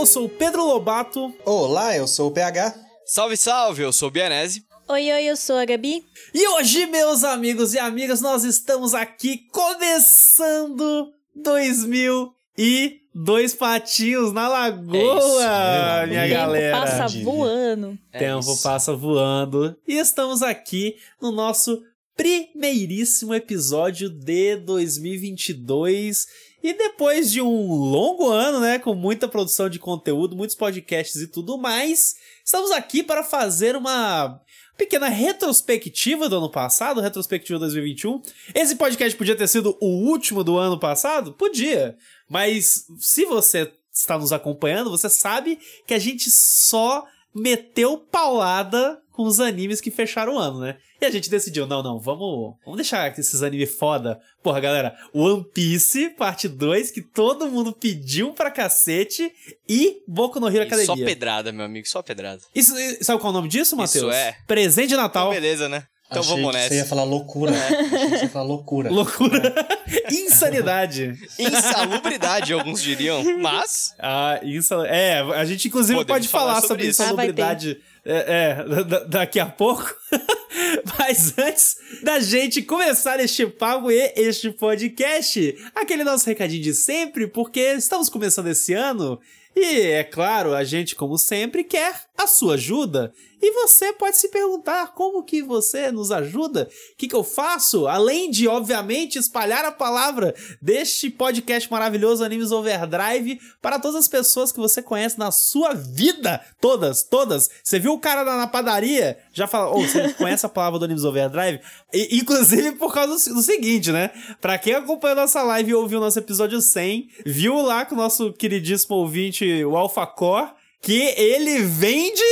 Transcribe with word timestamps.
Eu 0.00 0.06
sou 0.06 0.24
o 0.24 0.28
Pedro 0.30 0.64
Lobato. 0.64 1.30
Olá, 1.44 1.94
eu 1.94 2.06
sou 2.08 2.28
o 2.28 2.30
PH. 2.30 2.74
Salve, 3.04 3.36
salve, 3.36 3.82
eu 3.82 3.92
sou 3.92 4.08
o 4.08 4.10
Bianese. 4.10 4.64
Oi, 4.88 5.12
oi, 5.12 5.24
eu 5.24 5.36
sou 5.36 5.56
a 5.56 5.64
Gabi. 5.66 6.02
E 6.32 6.48
hoje, 6.48 6.86
meus 6.86 7.22
amigos 7.22 7.74
e 7.74 7.78
amigas, 7.78 8.22
nós 8.22 8.42
estamos 8.42 8.94
aqui 8.94 9.42
começando 9.52 11.12
2000 11.36 12.32
e 12.56 13.00
dois 13.14 13.52
patinhos 13.54 14.32
na 14.32 14.48
lagoa, 14.48 15.02
É 15.02 16.00
isso, 16.00 16.08
minha 16.08 16.22
Tempo 16.22 16.34
galera. 16.34 16.80
passa 16.80 16.96
Maravilha. 16.96 17.24
voando. 17.24 17.98
É 18.10 18.18
Tempo 18.20 18.52
isso. 18.52 18.62
passa 18.62 18.96
voando. 18.96 19.76
E 19.86 19.98
estamos 19.98 20.42
aqui 20.42 20.96
no 21.20 21.30
nosso 21.30 21.78
primeiríssimo 22.16 23.34
episódio 23.34 24.08
de 24.08 24.56
2022. 24.56 26.26
E 26.62 26.74
depois 26.74 27.30
de 27.30 27.40
um 27.40 27.72
longo 27.72 28.28
ano, 28.28 28.60
né, 28.60 28.78
com 28.78 28.94
muita 28.94 29.26
produção 29.26 29.68
de 29.68 29.78
conteúdo, 29.78 30.36
muitos 30.36 30.54
podcasts 30.54 31.20
e 31.20 31.26
tudo 31.26 31.56
mais, 31.56 32.16
estamos 32.44 32.70
aqui 32.70 33.02
para 33.02 33.24
fazer 33.24 33.74
uma 33.76 34.40
pequena 34.76 35.08
retrospectiva 35.08 36.28
do 36.28 36.36
ano 36.36 36.50
passado, 36.50 37.00
retrospectiva 37.00 37.58
2021. 37.58 38.22
Esse 38.54 38.76
podcast 38.76 39.16
podia 39.16 39.36
ter 39.36 39.48
sido 39.48 39.76
o 39.80 39.86
último 39.86 40.44
do 40.44 40.58
ano 40.58 40.78
passado? 40.78 41.32
Podia. 41.32 41.96
Mas 42.28 42.86
se 42.98 43.24
você 43.24 43.72
está 43.92 44.18
nos 44.18 44.32
acompanhando, 44.32 44.90
você 44.90 45.08
sabe 45.08 45.58
que 45.86 45.94
a 45.94 45.98
gente 45.98 46.30
só 46.30 47.06
meteu 47.34 47.98
paulada 47.98 49.02
com 49.12 49.24
os 49.24 49.40
animes 49.40 49.80
que 49.80 49.90
fecharam 49.90 50.34
o 50.34 50.38
ano, 50.38 50.60
né? 50.60 50.78
E 51.00 51.06
a 51.06 51.10
gente 51.10 51.30
decidiu, 51.30 51.66
não, 51.66 51.82
não, 51.82 51.98
vamos, 51.98 52.54
vamos 52.64 52.76
deixar 52.76 53.10
esses 53.18 53.42
animes 53.42 53.74
foda. 53.74 54.18
Porra, 54.42 54.60
galera, 54.60 54.94
One 55.14 55.44
Piece, 55.54 56.10
parte 56.10 56.46
2, 56.46 56.90
que 56.90 57.00
todo 57.02 57.48
mundo 57.48 57.72
pediu 57.72 58.32
pra 58.32 58.50
cacete, 58.50 59.30
e 59.68 60.02
Boku 60.06 60.38
no 60.38 60.48
Hero 60.48 60.58
E 60.58 60.66
Academia. 60.66 60.86
Só 60.86 60.96
pedrada, 60.96 61.52
meu 61.52 61.64
amigo, 61.64 61.88
só 61.88 62.02
pedrada. 62.02 62.42
Isso, 62.54 62.74
sabe 63.02 63.18
qual 63.20 63.30
é 63.32 63.36
o 63.36 63.38
nome 63.38 63.48
disso, 63.48 63.76
Matheus? 63.76 64.14
é. 64.14 64.36
Presente 64.46 64.88
de 64.88 64.94
Então, 64.94 65.04
Natal. 65.04 65.30
beleza, 65.30 65.68
né? 65.68 65.84
Então 66.10 66.22
Achei 66.22 66.34
vamos 66.36 66.52
nessa. 66.52 66.68
Você 66.70 66.74
ia 66.74 66.84
falar 66.84 67.04
loucura. 67.04 67.52
Que 67.52 68.08
você 68.18 68.24
ia 68.24 68.28
falar 68.28 68.44
loucura. 68.44 68.90
Loucura. 68.90 69.54
Insanidade. 70.10 71.14
Insalubridade, 71.38 72.52
alguns 72.52 72.82
diriam. 72.82 73.22
Mas, 73.38 73.94
Ah, 73.98 74.40
insal... 74.42 74.84
É, 74.84 75.20
a 75.20 75.44
gente 75.44 75.68
inclusive 75.68 75.94
Podemos 76.00 76.16
pode 76.18 76.28
falar, 76.28 76.54
falar 76.56 76.60
sobre, 76.62 76.68
sobre 76.68 76.86
isso. 76.88 77.02
insalubridade 77.02 77.80
é, 78.04 78.64
é, 78.66 78.84
da- 78.84 79.04
daqui 79.04 79.38
a 79.38 79.46
pouco. 79.46 79.94
Mas 80.98 81.34
antes 81.38 81.76
da 82.02 82.18
gente 82.20 82.62
começar 82.62 83.20
este 83.20 83.46
papo 83.46 83.90
e 83.90 84.12
este 84.16 84.50
podcast, 84.50 85.56
aquele 85.74 86.04
nosso 86.04 86.26
recadinho 86.26 86.62
de 86.62 86.74
sempre, 86.74 87.26
porque 87.26 87.60
estamos 87.74 88.08
começando 88.08 88.48
esse 88.48 88.72
ano 88.74 89.20
e, 89.54 89.80
é 89.90 90.04
claro, 90.04 90.54
a 90.54 90.62
gente, 90.62 90.94
como 90.94 91.18
sempre, 91.18 91.64
quer 91.64 92.04
a 92.16 92.26
sua 92.26 92.54
ajuda. 92.54 93.12
E 93.42 93.52
você 93.52 93.92
pode 93.92 94.18
se 94.18 94.28
perguntar 94.28 94.88
como 94.94 95.24
que 95.24 95.42
você 95.42 95.90
nos 95.90 96.12
ajuda? 96.12 96.68
O 96.92 96.96
que, 96.96 97.08
que 97.08 97.14
eu 97.14 97.24
faço? 97.24 97.88
Além 97.88 98.30
de, 98.30 98.46
obviamente, 98.46 99.18
espalhar 99.18 99.64
a 99.64 99.72
palavra 99.72 100.34
deste 100.60 101.08
podcast 101.08 101.70
maravilhoso 101.70 102.22
Animes 102.22 102.52
Overdrive 102.52 103.40
para 103.62 103.78
todas 103.78 103.96
as 103.96 104.08
pessoas 104.08 104.52
que 104.52 104.58
você 104.58 104.82
conhece 104.82 105.18
na 105.18 105.30
sua 105.30 105.72
vida. 105.72 106.40
Todas, 106.60 107.02
todas. 107.02 107.48
Você 107.64 107.78
viu 107.78 107.94
o 107.94 107.98
cara 107.98 108.24
na, 108.24 108.46
padaria? 108.46 109.18
Já 109.32 109.46
fala, 109.46 109.70
ou 109.70 109.80
você 109.80 110.12
conhece 110.14 110.39
a 110.46 110.50
palavra 110.50 110.78
do 110.78 110.84
Animes 110.84 111.04
Overdrive? 111.04 111.60
E, 111.92 112.18
inclusive 112.18 112.72
por 112.72 112.92
causa 112.92 113.30
do, 113.30 113.34
do 113.36 113.42
seguinte, 113.42 113.90
né? 113.92 114.10
Pra 114.40 114.58
quem 114.58 114.74
acompanhou 114.74 115.16
nossa 115.16 115.42
live 115.42 115.70
e 115.70 115.74
ouviu 115.74 115.98
o 115.98 116.02
nosso 116.02 116.18
episódio 116.18 116.60
100, 116.60 117.08
viu 117.24 117.60
lá 117.62 117.84
com 117.84 117.94
o 117.94 117.98
nosso 117.98 118.32
queridíssimo 118.32 118.96
ouvinte, 118.96 119.64
o 119.64 119.76
AlphaCore, 119.76 120.50
que 120.80 121.14
ele 121.16 121.62
vende 121.62 122.22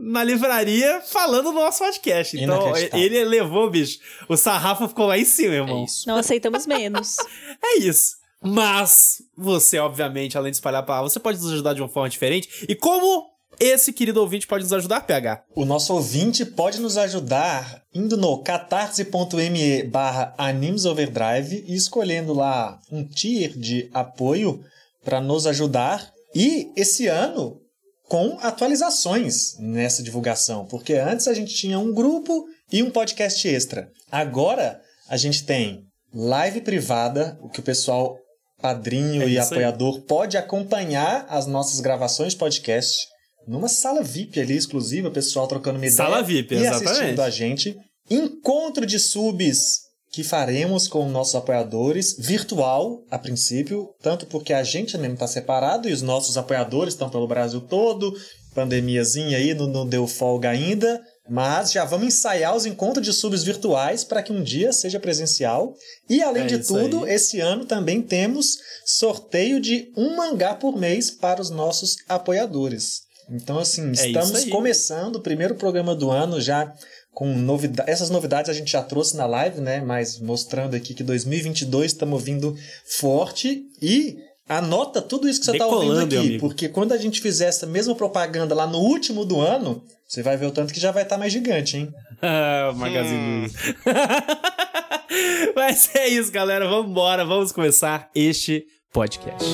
na 0.00 0.22
livraria 0.24 1.00
falando 1.00 1.44
do 1.44 1.52
nosso 1.52 1.78
podcast. 1.78 2.36
Então, 2.38 2.72
ele 2.92 3.24
levou, 3.24 3.70
bicho. 3.70 3.98
O 4.28 4.36
sarrafo 4.36 4.88
ficou 4.88 5.06
lá 5.06 5.18
em 5.18 5.24
cima, 5.24 5.54
é 5.54 5.58
irmão. 5.58 5.84
isso. 5.84 6.06
Não 6.06 6.16
aceitamos 6.16 6.66
menos. 6.66 7.16
É 7.66 7.78
isso. 7.78 8.16
Mas 8.42 9.22
você, 9.34 9.78
obviamente, 9.78 10.36
além 10.36 10.50
de 10.50 10.58
espalhar 10.58 10.82
a 10.82 10.84
palavra, 10.84 11.08
você 11.08 11.18
pode 11.18 11.38
nos 11.38 11.50
ajudar 11.50 11.72
de 11.72 11.80
uma 11.80 11.88
forma 11.88 12.10
diferente. 12.10 12.66
E 12.68 12.74
como 12.74 13.33
esse 13.58 13.92
querido 13.92 14.20
ouvinte 14.20 14.46
pode 14.46 14.64
nos 14.64 14.72
ajudar, 14.72 15.00
PH? 15.02 15.44
O 15.54 15.64
nosso 15.64 15.94
ouvinte 15.94 16.44
pode 16.44 16.80
nos 16.80 16.96
ajudar 16.96 17.82
indo 17.94 18.16
no 18.16 18.38
catarse.me 18.38 19.82
barra 19.84 20.34
animesoverdrive 20.38 21.64
e 21.66 21.74
escolhendo 21.74 22.32
lá 22.32 22.78
um 22.90 23.04
tier 23.04 23.56
de 23.56 23.90
apoio 23.92 24.64
para 25.04 25.20
nos 25.20 25.46
ajudar. 25.46 26.12
E 26.34 26.70
esse 26.76 27.06
ano 27.06 27.60
com 28.08 28.38
atualizações 28.40 29.56
nessa 29.58 30.02
divulgação, 30.02 30.66
porque 30.66 30.94
antes 30.94 31.26
a 31.26 31.34
gente 31.34 31.54
tinha 31.54 31.78
um 31.78 31.92
grupo 31.92 32.44
e 32.70 32.82
um 32.82 32.90
podcast 32.90 33.46
extra. 33.48 33.88
Agora 34.10 34.80
a 35.08 35.16
gente 35.16 35.44
tem 35.44 35.84
live 36.12 36.60
privada, 36.60 37.38
o 37.40 37.48
que 37.48 37.60
o 37.60 37.62
pessoal 37.62 38.16
padrinho 38.60 39.22
É 39.22 39.26
e 39.26 39.32
isso 39.32 39.52
aí. 39.54 39.64
apoiador 39.64 40.02
pode 40.02 40.36
acompanhar 40.36 41.26
as 41.28 41.46
nossas 41.46 41.80
gravações 41.80 42.32
de 42.32 42.38
podcast 42.38 43.08
numa 43.46 43.68
sala 43.68 44.02
VIP 44.02 44.40
ali 44.40 44.56
exclusiva, 44.56 45.10
pessoal 45.10 45.46
trocando 45.46 45.78
uma 45.78 45.86
ideia 45.86 45.96
Sala 45.96 46.22
VIP, 46.22 46.54
e 46.54 46.58
exatamente. 46.58 46.88
assistindo 46.88 47.22
a 47.22 47.30
gente. 47.30 47.76
Encontro 48.10 48.84
de 48.84 48.98
subs 48.98 49.84
que 50.12 50.22
faremos 50.22 50.86
com 50.86 51.08
nossos 51.08 51.34
apoiadores, 51.34 52.14
virtual 52.16 53.02
a 53.10 53.18
princípio, 53.18 53.88
tanto 54.00 54.26
porque 54.26 54.52
a 54.52 54.62
gente 54.62 54.96
mesmo 54.96 55.14
está 55.14 55.26
separado 55.26 55.88
e 55.88 55.92
os 55.92 56.02
nossos 56.02 56.36
apoiadores 56.36 56.94
estão 56.94 57.10
pelo 57.10 57.26
Brasil 57.26 57.60
todo, 57.60 58.14
pandemiazinha 58.54 59.36
aí, 59.36 59.52
não, 59.54 59.66
não 59.66 59.84
deu 59.84 60.06
folga 60.06 60.50
ainda, 60.50 61.02
mas 61.28 61.72
já 61.72 61.84
vamos 61.84 62.06
ensaiar 62.06 62.54
os 62.54 62.64
encontros 62.64 63.04
de 63.04 63.12
subs 63.12 63.42
virtuais 63.42 64.04
para 64.04 64.22
que 64.22 64.32
um 64.32 64.42
dia 64.42 64.72
seja 64.72 65.00
presencial. 65.00 65.74
E 66.08 66.22
além 66.22 66.44
É 66.44 66.46
de 66.46 66.58
tudo, 66.58 67.04
aí. 67.04 67.14
esse 67.14 67.40
ano 67.40 67.64
também 67.64 68.00
temos 68.00 68.58
sorteio 68.86 69.58
de 69.58 69.90
um 69.96 70.14
mangá 70.14 70.54
por 70.54 70.76
mês 70.76 71.10
para 71.10 71.40
os 71.40 71.50
nossos 71.50 71.96
apoiadores. 72.08 73.03
Então, 73.30 73.58
assim, 73.58 73.88
É 73.90 74.06
estamos 74.08 74.44
começando 74.46 75.16
o 75.16 75.20
primeiro 75.20 75.54
programa 75.54 75.94
do 75.94 76.10
ano 76.10 76.40
já 76.40 76.72
com 77.12 77.32
novidades. 77.36 77.92
Essas 77.92 78.10
novidades 78.10 78.50
a 78.50 78.54
gente 78.54 78.72
já 78.72 78.82
trouxe 78.82 79.16
na 79.16 79.26
live, 79.26 79.60
né? 79.60 79.80
Mas 79.80 80.18
mostrando 80.18 80.74
aqui 80.74 80.92
que 80.94 81.02
2022 81.02 81.92
estamos 81.92 82.22
vindo 82.22 82.56
forte 82.84 83.62
e 83.80 84.16
anota 84.48 85.00
tudo 85.00 85.28
isso 85.28 85.40
que 85.40 85.46
você 85.46 85.52
está 85.52 85.66
ouvindo 85.66 86.00
aqui, 86.18 86.38
porque 86.38 86.68
quando 86.68 86.92
a 86.92 86.98
gente 86.98 87.20
fizer 87.20 87.46
essa 87.46 87.66
mesma 87.66 87.94
propaganda 87.94 88.54
lá 88.54 88.66
no 88.66 88.78
último 88.78 89.24
do 89.24 89.40
ano, 89.40 89.82
você 90.06 90.22
vai 90.22 90.36
ver 90.36 90.46
o 90.46 90.50
tanto 90.50 90.74
que 90.74 90.80
já 90.80 90.90
vai 90.90 91.02
estar 91.02 91.16
mais 91.16 91.32
gigante, 91.32 91.76
hein? 91.78 91.88
Ah, 92.26 92.72
Magazine 92.74 93.40
Luiza. 93.40 93.58
Mas 95.54 95.94
é 95.94 96.08
isso, 96.08 96.32
galera. 96.32 96.66
Vamos 96.66 96.90
embora. 96.90 97.22
Vamos 97.22 97.52
começar 97.52 98.08
este 98.14 98.64
podcast. 98.92 99.44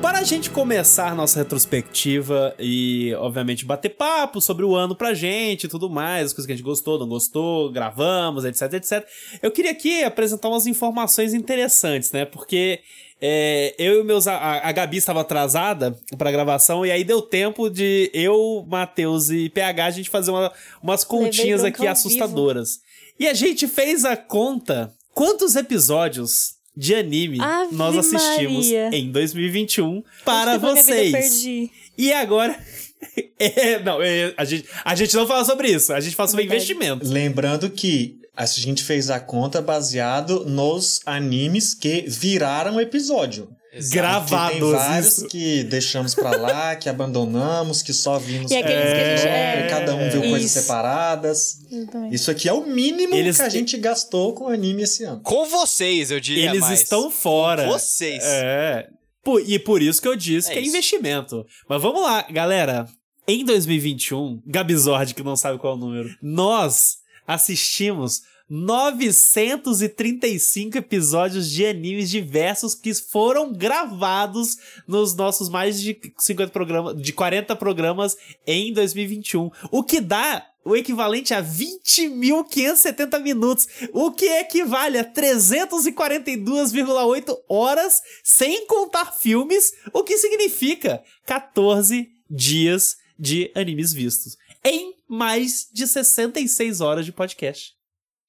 Para 0.00 0.18
a 0.20 0.22
gente 0.22 0.48
começar 0.50 1.14
nossa 1.14 1.40
retrospectiva 1.40 2.54
e, 2.58 3.12
obviamente, 3.16 3.64
bater 3.64 3.90
papo 3.90 4.40
sobre 4.40 4.64
o 4.64 4.74
ano 4.76 4.94
pra 4.94 5.12
gente 5.12 5.64
e 5.64 5.68
tudo 5.68 5.90
mais, 5.90 6.26
as 6.26 6.32
coisas 6.32 6.46
que 6.46 6.52
a 6.52 6.56
gente 6.56 6.64
gostou, 6.64 6.98
não 6.98 7.08
gostou, 7.08 7.70
gravamos, 7.72 8.44
etc, 8.44 8.72
etc. 8.74 9.04
Eu 9.42 9.50
queria 9.50 9.72
aqui 9.72 10.04
apresentar 10.04 10.48
umas 10.48 10.66
informações 10.66 11.34
interessantes, 11.34 12.12
né? 12.12 12.24
Porque 12.24 12.80
é, 13.20 13.74
eu 13.78 14.00
e 14.00 14.04
meus. 14.04 14.28
A, 14.28 14.68
a 14.68 14.72
Gabi 14.72 14.96
estava 14.98 15.20
atrasada 15.22 15.98
pra 16.16 16.30
gravação 16.30 16.86
e 16.86 16.90
aí 16.92 17.02
deu 17.02 17.20
tempo 17.20 17.68
de 17.68 18.08
eu, 18.14 18.64
Matheus 18.68 19.30
e 19.30 19.48
PH 19.48 19.86
a 19.86 19.90
gente 19.90 20.10
fazer 20.10 20.30
uma- 20.30 20.52
umas 20.82 21.02
continhas 21.02 21.64
aqui 21.64 21.86
assustadoras. 21.86 22.78
E 23.18 23.26
a 23.26 23.34
gente 23.34 23.66
fez 23.66 24.04
a 24.04 24.16
conta 24.16 24.92
quantos 25.12 25.56
episódios 25.56 26.56
de 26.78 26.94
anime 26.94 27.40
Ave 27.40 27.74
nós 27.74 27.96
assistimos 27.96 28.66
Maria. 28.66 28.90
em 28.92 29.10
2021 29.10 30.02
para 30.24 30.60
foi 30.60 30.70
minha 30.70 30.82
vida? 30.82 30.94
vocês. 30.94 31.12
Perdi. 31.12 31.70
E 31.96 32.12
agora. 32.12 32.58
É, 33.40 33.78
não, 33.78 34.02
é, 34.02 34.34
a, 34.36 34.44
gente, 34.44 34.68
a 34.84 34.92
gente 34.96 35.14
não 35.14 35.24
fala 35.24 35.44
sobre 35.44 35.68
isso, 35.70 35.92
a 35.92 36.00
gente 36.00 36.16
fala 36.16 36.28
sobre 36.28 36.42
Verdade. 36.46 36.64
investimento. 36.72 37.06
Lembrando 37.08 37.70
que 37.70 38.18
a 38.36 38.44
gente 38.44 38.82
fez 38.82 39.08
a 39.08 39.20
conta 39.20 39.62
baseado 39.62 40.44
nos 40.44 41.00
animes 41.06 41.74
que 41.74 42.04
viraram 42.08 42.80
episódio. 42.80 43.48
Exato. 43.78 43.94
Gravados. 43.94 44.58
Tem 44.58 44.70
vários 44.72 45.06
isso. 45.18 45.28
que 45.28 45.64
deixamos 45.64 46.14
pra 46.14 46.30
lá, 46.36 46.76
que 46.76 46.88
abandonamos, 46.88 47.82
que 47.82 47.92
só 47.92 48.18
vimos 48.18 48.50
E 48.50 48.56
aqueles 48.56 48.92
que 48.92 49.00
a 49.00 49.16
gente- 49.16 49.28
é, 49.28 49.60
é, 49.60 49.66
cada 49.68 49.94
um 49.94 50.10
viu 50.10 50.20
coisas 50.22 50.50
isso. 50.50 50.60
separadas. 50.60 51.58
Exatamente. 51.70 52.14
Isso 52.14 52.30
aqui 52.30 52.48
é 52.48 52.52
o 52.52 52.66
mínimo 52.66 53.14
Eles- 53.14 53.36
que 53.36 53.42
a 53.42 53.48
gente 53.48 53.76
gastou 53.78 54.32
com 54.34 54.48
anime 54.48 54.82
esse 54.82 55.04
ano. 55.04 55.20
Com 55.22 55.46
vocês, 55.46 56.10
eu 56.10 56.20
diria 56.20 56.50
Eles 56.50 56.60
mais. 56.60 56.80
estão 56.82 57.10
fora. 57.10 57.64
Com 57.64 57.70
vocês. 57.72 58.22
É. 58.24 58.88
Por- 59.24 59.42
e 59.46 59.58
por 59.58 59.82
isso 59.82 60.00
que 60.00 60.08
eu 60.08 60.16
disse 60.16 60.48
É 60.50 60.52
que 60.54 60.58
é 60.58 60.62
isso. 60.62 60.70
investimento. 60.70 61.44
Mas 61.68 61.82
vamos 61.82 62.02
lá, 62.02 62.22
galera. 62.30 62.86
Em 63.26 63.44
2021, 63.44 64.40
Gabizord, 64.46 65.12
que 65.14 65.22
não 65.22 65.36
sabe 65.36 65.58
qual 65.58 65.74
é 65.74 65.76
o 65.76 65.78
número, 65.78 66.08
nós 66.22 66.96
assistimos 67.26 68.22
935 68.48 70.78
episódios 70.78 71.50
de 71.50 71.66
animes 71.66 72.08
diversos 72.08 72.74
que 72.74 72.94
foram 72.94 73.52
gravados 73.52 74.56
nos 74.86 75.14
nossos 75.14 75.48
mais 75.48 75.80
de 75.80 76.00
50 76.18 76.52
programas, 76.52 76.96
de 77.00 77.12
40 77.12 77.56
programas 77.56 78.16
em 78.46 78.72
2021. 78.72 79.50
O 79.70 79.82
que 79.82 80.00
dá 80.00 80.46
o 80.64 80.74
equivalente 80.76 81.32
a 81.32 81.40
20.570 81.42 83.22
minutos, 83.22 83.66
o 83.92 84.12
que 84.12 84.26
equivale 84.26 84.98
a 84.98 85.04
342,8 85.04 87.38
horas, 87.48 88.02
sem 88.22 88.66
contar 88.66 89.12
filmes, 89.12 89.72
o 89.94 90.02
que 90.02 90.18
significa 90.18 91.02
14 91.24 92.10
dias 92.28 92.98
de 93.18 93.50
animes 93.54 93.94
vistos. 93.94 94.36
Em 94.62 94.94
mais 95.08 95.66
de 95.72 95.86
66 95.86 96.82
horas 96.82 97.06
de 97.06 97.12
podcast. 97.12 97.77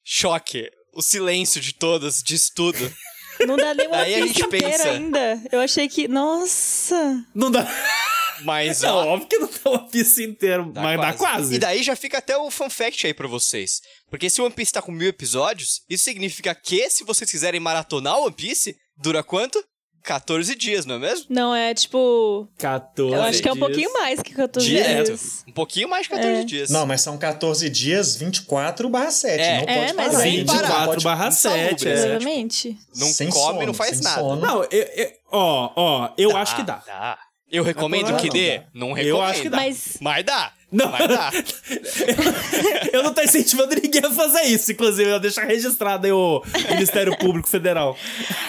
Choque. 0.04 0.69
O 0.94 1.01
silêncio 1.01 1.62
de 1.62 1.74
todos 1.74 2.22
diz 2.24 2.50
tudo. 2.50 2.78
Não 3.48 3.56
dá 3.56 3.74
nem 3.74 3.88
uma 3.88 3.98
Aí 3.98 4.16
a 4.16 4.22
pista 4.24 4.28
gente 4.28 4.46
inteira 4.48 4.69
pensa. 4.78 4.92
ainda. 4.92 5.42
Eu 5.51 5.62
achei 5.62 5.88
que. 5.88 6.07
Nossa! 6.10 7.25
Não 7.34 7.50
dá. 7.50 7.66
Mas, 8.44 8.81
Não, 8.81 8.96
ó, 8.98 9.06
óbvio 9.13 9.28
que 9.30 9.38
não 9.38 9.48
dá 9.50 9.69
uma 9.72 9.88
pista 9.90 10.22
inteira, 10.22 10.63
mas 10.63 11.00
dá 11.00 11.13
quase. 11.13 11.56
E 11.56 11.60
daí 11.60 11.81
já 11.84 11.96
fica 11.96 12.18
até 12.18 12.36
o 12.38 12.51
fun 12.51 12.69
fact 12.69 13.06
aí 13.07 13.13
pra 13.13 13.28
vocês. 13.28 13.81
Porque 14.10 14.30
se 14.30 14.42
o 14.42 14.46
One 14.46 14.54
Piece 14.54 14.74
tá 14.74 14.81
com 14.81 14.92
mil 14.92 15.07
episódios, 15.07 15.81
isso 15.90 16.04
significa 16.04 16.54
que, 16.54 16.90
se 16.90 17.04
vocês 17.04 17.30
quiserem 17.31 17.60
maratonar 17.60 18.18
o 18.19 18.25
One 18.25 18.36
Piece, 18.36 18.75
dura 18.98 19.24
quanto? 19.24 19.63
14 20.04 20.56
dias, 20.56 20.86
não 20.86 20.96
é 20.96 21.00
mesmo? 21.00 21.25
Não, 21.30 21.54
é 21.54 21.74
tipo. 21.74 22.48
14 22.57 23.13
Eu 23.13 23.22
acho 23.22 23.42
que 23.42 23.48
é 23.48 23.51
um 23.51 23.56
dias. 23.56 23.66
pouquinho 23.68 23.94
mais 23.94 24.22
que 24.22 24.34
14 24.34 24.68
Direto. 24.68 25.06
dias. 25.07 25.44
Um 25.48 25.51
pouquinho 25.51 25.90
mais 25.90 26.04
de 26.04 26.10
14 26.10 26.34
É. 26.42 26.44
dias. 26.44 26.69
Não, 26.69 26.86
mas 26.86 27.01
são 27.01 27.18
14 27.18 27.69
dias, 27.69 28.16
24 28.16 28.90
barra 28.90 29.12
7. 29.12 29.42
É. 29.42 29.57
não 29.57 29.66
pode 29.66 29.78
É, 29.78 29.94
mas 29.94 30.07
parar. 30.12 30.19
sem 30.24 30.36
hein? 30.40 30.46
parar. 30.46 30.57
Não 30.60 30.68
24 30.68 30.92
pode- 30.92 31.04
barra 31.04 31.31
7, 31.31 31.56
insalubre, 31.75 31.90
é. 31.90 31.94
Exatamente. 31.94 32.78
Não 32.96 33.07
sem 33.07 33.30
come, 33.30 33.44
sono, 33.57 33.66
não 33.68 33.74
faz 33.74 33.96
sem 33.98 34.04
nada. 34.04 34.19
sono. 34.22 34.42
Não, 34.42 34.63
eu, 34.63 34.84
eu- 34.84 35.12
ó, 35.31 35.72
ó, 35.75 36.10
eu 36.18 36.36
acho 36.38 36.56
que 36.56 36.63
dá. 36.63 36.81
Dá. 36.86 37.18
Eu 37.52 37.63
recomendo 37.63 38.12
Não, 38.12 38.18
que 38.18 38.28
não 38.28 38.34
dê? 38.34 38.57
dá. 38.60 38.66
Não 38.75 38.88
Eu 38.90 38.94
recomendo. 38.95 39.22
acho 39.31 39.42
que 39.42 39.50
dá. 39.50 39.57
Mas. 39.57 39.98
Mas 40.00 40.24
dá. 40.24 40.52
Não. 40.71 40.92
Eu 42.94 43.04
não 43.04 43.13
tô 43.13 43.21
incentivando 43.21 43.75
ninguém 43.75 44.04
a 44.06 44.12
fazer 44.12 44.44
isso, 44.44 44.71
inclusive, 44.71 45.10
eu 45.10 45.19
deixar 45.19 45.45
registrado 45.45 46.06
aí 46.06 46.12
o 46.12 46.44
Ministério 46.71 47.18
Público 47.18 47.48
Federal. 47.50 47.98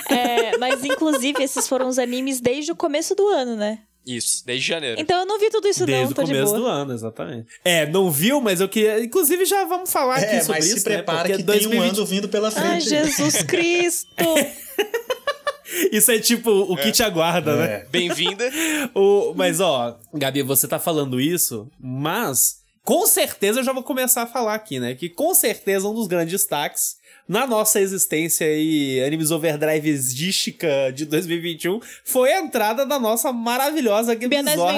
É, 0.08 0.56
mas 0.58 0.84
inclusive, 0.84 1.42
esses 1.42 1.66
foram 1.68 1.88
os 1.88 1.98
animes 1.98 2.40
desde 2.40 2.72
o 2.72 2.76
começo 2.76 3.14
do 3.14 3.26
ano, 3.28 3.56
né? 3.56 3.78
Isso, 4.06 4.42
desde 4.46 4.66
janeiro. 4.66 4.98
Então 5.00 5.20
eu 5.20 5.26
não 5.26 5.38
vi 5.38 5.50
tudo 5.50 5.68
isso, 5.68 5.84
Desde 5.84 6.04
não, 6.04 6.10
o 6.10 6.14
tô 6.14 6.22
de 6.22 6.32
começo 6.32 6.52
boa. 6.52 6.58
do 6.58 6.66
ano, 6.66 6.94
exatamente. 6.94 7.46
É, 7.64 7.86
não 7.86 8.10
viu, 8.10 8.40
mas 8.40 8.60
eu 8.60 8.68
queria. 8.68 8.98
Inclusive, 9.04 9.44
já 9.44 9.64
vamos 9.64 9.92
falar 9.92 10.16
aqui 10.16 10.36
É, 10.36 10.40
sobre 10.40 10.56
mas 10.56 10.66
isso. 10.66 10.78
se 10.78 10.84
prepara 10.84 11.28
né? 11.28 11.36
que 11.36 11.44
Porque 11.44 11.58
tem 11.58 11.66
um 11.66 11.70
2020 11.70 11.96
ano 11.98 12.06
vindo 12.06 12.28
pela 12.28 12.50
frente. 12.50 12.66
Ai, 12.66 12.80
Jesus 12.80 13.42
Cristo! 13.42 14.08
Isso 15.92 16.10
é 16.10 16.18
tipo 16.18 16.50
o 16.50 16.76
que 16.76 16.92
te 16.92 17.02
aguarda, 17.02 17.56
né? 17.56 17.72
É. 17.72 17.86
Bem-vinda. 17.90 18.50
O, 18.94 19.34
mas 19.34 19.60
ó, 19.60 19.98
Gabi, 20.14 20.42
você 20.42 20.66
tá 20.66 20.78
falando 20.78 21.20
isso, 21.20 21.68
mas 21.78 22.60
com 22.84 23.06
certeza 23.06 23.60
eu 23.60 23.64
já 23.64 23.72
vou 23.72 23.82
começar 23.82 24.22
a 24.22 24.26
falar 24.26 24.54
aqui, 24.54 24.80
né? 24.80 24.94
Que 24.94 25.08
com 25.08 25.34
certeza 25.34 25.88
um 25.88 25.94
dos 25.94 26.06
grandes 26.06 26.32
destaques 26.32 26.96
na 27.30 27.46
nossa 27.46 27.80
existência 27.80 28.44
aí, 28.44 29.00
Animes 29.04 29.30
Overdriveística 29.30 30.92
de 30.92 31.04
2021, 31.04 31.78
foi 32.04 32.32
a 32.32 32.40
entrada 32.40 32.84
da 32.84 32.98
nossa 32.98 33.32
maravilhosa 33.32 34.16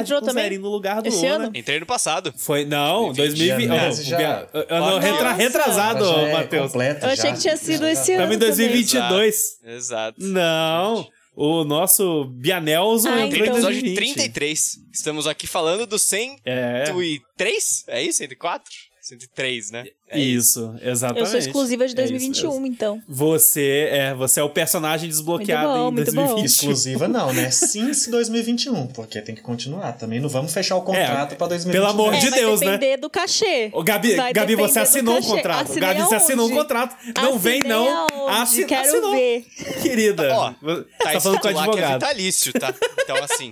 entrou 0.05 0.21
com 0.21 0.27
também? 0.27 0.59
No 0.59 0.69
lugar 0.69 1.01
do 1.01 1.09
Esse 1.09 1.25
ano? 1.25 1.51
Entrei 1.55 1.81
no 1.81 1.87
passado. 1.87 2.31
Foi, 2.37 2.67
não, 2.67 3.11
2020. 3.15 3.57
Bianese 3.69 4.03
oh, 4.03 4.05
já- 4.05 4.47
não, 4.71 4.81
Nossa. 4.81 5.01
retra- 5.01 5.33
retrasado, 5.33 6.05
é 6.05 6.33
Matheus. 6.33 6.75
Eu 6.75 6.81
achei 7.09 7.17
já. 7.17 7.33
que 7.33 7.41
tinha 7.41 7.57
sido 7.57 7.85
Já. 7.85 7.93
esse 7.93 8.13
ano. 8.13 8.23
Estamos 8.23 8.37
em 8.37 8.39
também. 8.39 8.49
2022. 8.49 9.59
Exato. 9.65 10.23
Não, 10.23 11.09
o 11.35 11.65
nosso 11.65 12.25
Bianelson 12.27 13.09
Ah, 13.09 13.21
entrou 13.23 13.47
em 13.47 13.49
Episódio 13.49 13.81
2020. 13.81 14.15
33. 14.15 14.79
Estamos 14.93 15.27
aqui 15.27 15.47
falando 15.47 15.87
do 15.87 15.99
103? 15.99 17.85
É. 17.89 17.99
É 17.99 18.03
isso? 18.03 18.19
104? 18.19 18.71
103, 19.19 19.71
né? 19.71 19.85
É 20.09 20.19
Isso, 20.19 20.75
exatamente. 20.83 21.21
Eu 21.25 21.27
sou 21.31 21.39
exclusiva 21.39 21.87
de 21.87 21.93
É 21.99 22.05
isso 22.05 22.13
2021, 22.13 22.51
mesmo. 22.53 22.67
então. 22.67 23.03
Você 23.09 23.89
é, 23.91 24.15
você 24.15 24.41
é 24.41 24.43
o 24.43 24.51
personagem 24.51 25.09
desbloqueado 25.09 25.69
Muito 25.69 25.79
bom, 25.81 25.89
em 25.89 25.93
muito 25.93 26.13
bom. 26.15 26.23
2020. 26.35 26.47
Exclusiva 26.51 27.09
não, 27.09 27.33
né? 27.33 27.51
Since 27.51 28.11
2021, 28.11 28.89
porque 28.89 29.23
tem 29.23 29.35
que 29.35 29.41
continuar. 29.41 29.93
Também 29.93 30.21
não 30.21 30.29
vamos 30.29 30.53
fechar 30.53 30.77
o 30.77 30.83
contrato 30.83 31.33
É, 31.33 31.37
pra 31.37 31.47
2022. 31.47 31.73
pelo 31.73 31.87
amor 31.87 32.15
É, 32.15 32.19
de 32.19 32.29
vai 32.31 32.41
Deus, 32.41 32.61
né? 32.61 32.73
depender 32.73 32.97
do 32.99 33.09
cachê. 33.09 33.71
Ô, 33.73 33.83
Gabi, 33.83 34.15
Vai 34.15 34.33
Gabi, 34.35 34.55
você 34.55 34.79
assinou 34.81 35.15
um 35.15 35.21
cachê. 35.23 35.29
contrato. 35.31 35.63
Assinei 35.63 35.81
Gabi, 35.81 36.03
você 36.03 36.15
assinou 36.15 36.45
um 36.47 36.49
aonde? 36.51 36.61
contrato. 36.61 36.97
Não 37.17 37.39
vem, 37.39 37.59
Assinei 37.61 37.69
não. 37.77 38.07
aonde? 38.11 38.37
Assi- 38.43 38.65
Quero 38.67 38.89
assinou. 38.89 39.13
ver. 39.13 39.47
Querida, 39.83 40.35
Ó, 40.35 40.53
você 40.61 40.83
Tá 40.99 41.13
tá 41.13 41.21
falando 41.21 41.41
com 41.41 41.49
o 41.49 41.53
lá 41.53 41.63
que 41.63 41.69
é 41.69 41.73
advogado. 41.85 41.93
vitalício, 42.01 42.53
tá? 42.53 42.75
Então, 43.03 43.17
assim, 43.25 43.51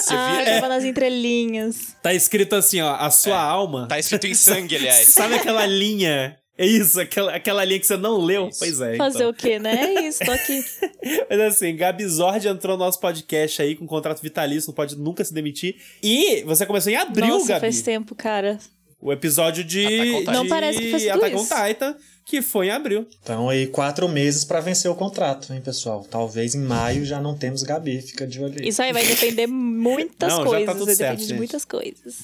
você 0.00 0.14
Ah, 0.14 0.36
vira... 0.38 0.54
tava 0.54 0.68
nas 0.68 0.84
entrelinhas. 0.84 1.96
Tá 2.02 2.12
escrito 2.14 2.54
assim, 2.54 2.80
ó, 2.80 2.94
a 2.94 3.10
sua 3.10 3.40
alma. 3.40 3.86
Tá 3.88 3.98
escrito 3.98 4.26
em 4.26 4.34
sangue, 4.34 4.74
aliás. 4.76 5.08
Sabe 5.08 5.34
aquela 5.34 5.66
linha? 5.66 6.36
É 6.58 6.66
isso, 6.66 7.00
aquela, 7.00 7.34
aquela 7.34 7.64
linha 7.64 7.80
que 7.80 7.86
você 7.86 7.96
não 7.96 8.18
leu? 8.18 8.48
Isso. 8.48 8.58
Pois 8.58 8.80
é. 8.82 8.96
Fazer 8.96 9.18
então. 9.18 9.30
o 9.30 9.34
quê, 9.34 9.58
né? 9.58 9.94
É 9.96 10.06
isso, 10.06 10.18
tô 10.22 10.30
aqui. 10.30 10.62
Mas 11.30 11.40
assim, 11.40 11.74
Gabi 11.74 12.06
Zord 12.06 12.46
entrou 12.46 12.76
no 12.76 12.84
nosso 12.84 13.00
podcast 13.00 13.62
aí 13.62 13.74
com 13.74 13.86
contrato 13.86 14.20
vitalício, 14.20 14.68
não 14.68 14.74
pode 14.74 14.94
nunca 14.98 15.24
se 15.24 15.32
demitir. 15.32 15.76
E 16.02 16.42
você 16.44 16.66
começou 16.66 16.92
em 16.92 16.96
abril, 16.96 17.28
Nossa, 17.28 17.48
Gabi. 17.48 17.60
faz 17.60 17.80
tempo, 17.80 18.14
cara. 18.14 18.58
O 19.00 19.10
episódio 19.10 19.64
de. 19.64 20.22
Não 20.24 20.46
parece 20.46 20.78
que 20.78 20.90
faz 20.90 21.02
tudo 21.04 21.14
Attack 21.24 21.36
on. 21.36 21.44
Titan, 21.44 21.96
que 22.30 22.40
foi 22.40 22.68
em 22.68 22.70
abril. 22.70 23.08
Então 23.22 23.48
aí, 23.48 23.66
quatro 23.66 24.08
meses 24.08 24.44
pra 24.44 24.60
vencer 24.60 24.88
o 24.88 24.94
contrato, 24.94 25.52
hein, 25.52 25.60
pessoal? 25.60 26.06
Talvez 26.08 26.54
em 26.54 26.60
maio 26.60 27.04
já 27.04 27.20
não 27.20 27.36
temos 27.36 27.64
Gabi, 27.64 28.00
fica 28.00 28.24
de 28.24 28.40
olho. 28.40 28.62
Isso 28.64 28.80
aí 28.80 28.92
vai 28.92 29.04
depender 29.04 29.48
muitas 29.48 30.28
Não, 30.32 30.38
já 30.38 30.44
tá 30.44 30.50
coisas. 30.50 30.72
tudo 30.74 30.86
vai 30.86 30.94
certo, 30.94 31.10
depender 31.10 31.16
de 31.22 31.28
gente. 31.28 31.36
muitas 31.38 31.64
coisas. 31.64 32.14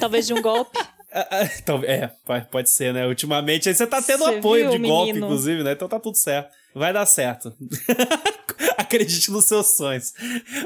Talvez 0.00 0.26
de 0.26 0.32
um 0.32 0.40
golpe. 0.40 0.78
Ah, 1.16 1.28
ah, 1.30 1.48
então, 1.62 1.80
é, 1.84 2.10
pode 2.50 2.68
ser, 2.70 2.92
né? 2.92 3.06
Ultimamente 3.06 3.68
aí 3.68 3.74
você 3.76 3.86
tá 3.86 4.02
tendo 4.02 4.24
Você 4.24 4.34
apoio 4.34 4.68
viu, 4.68 4.80
de 4.80 4.88
golpe, 4.88 5.06
menino? 5.12 5.26
inclusive, 5.26 5.62
né? 5.62 5.70
Então 5.70 5.86
tá 5.86 6.00
tudo 6.00 6.16
certo. 6.16 6.50
Vai 6.74 6.92
dar 6.92 7.06
certo. 7.06 7.54
Acredite 8.76 9.30
nos 9.30 9.44
seus 9.44 9.76
sonhos. 9.76 10.12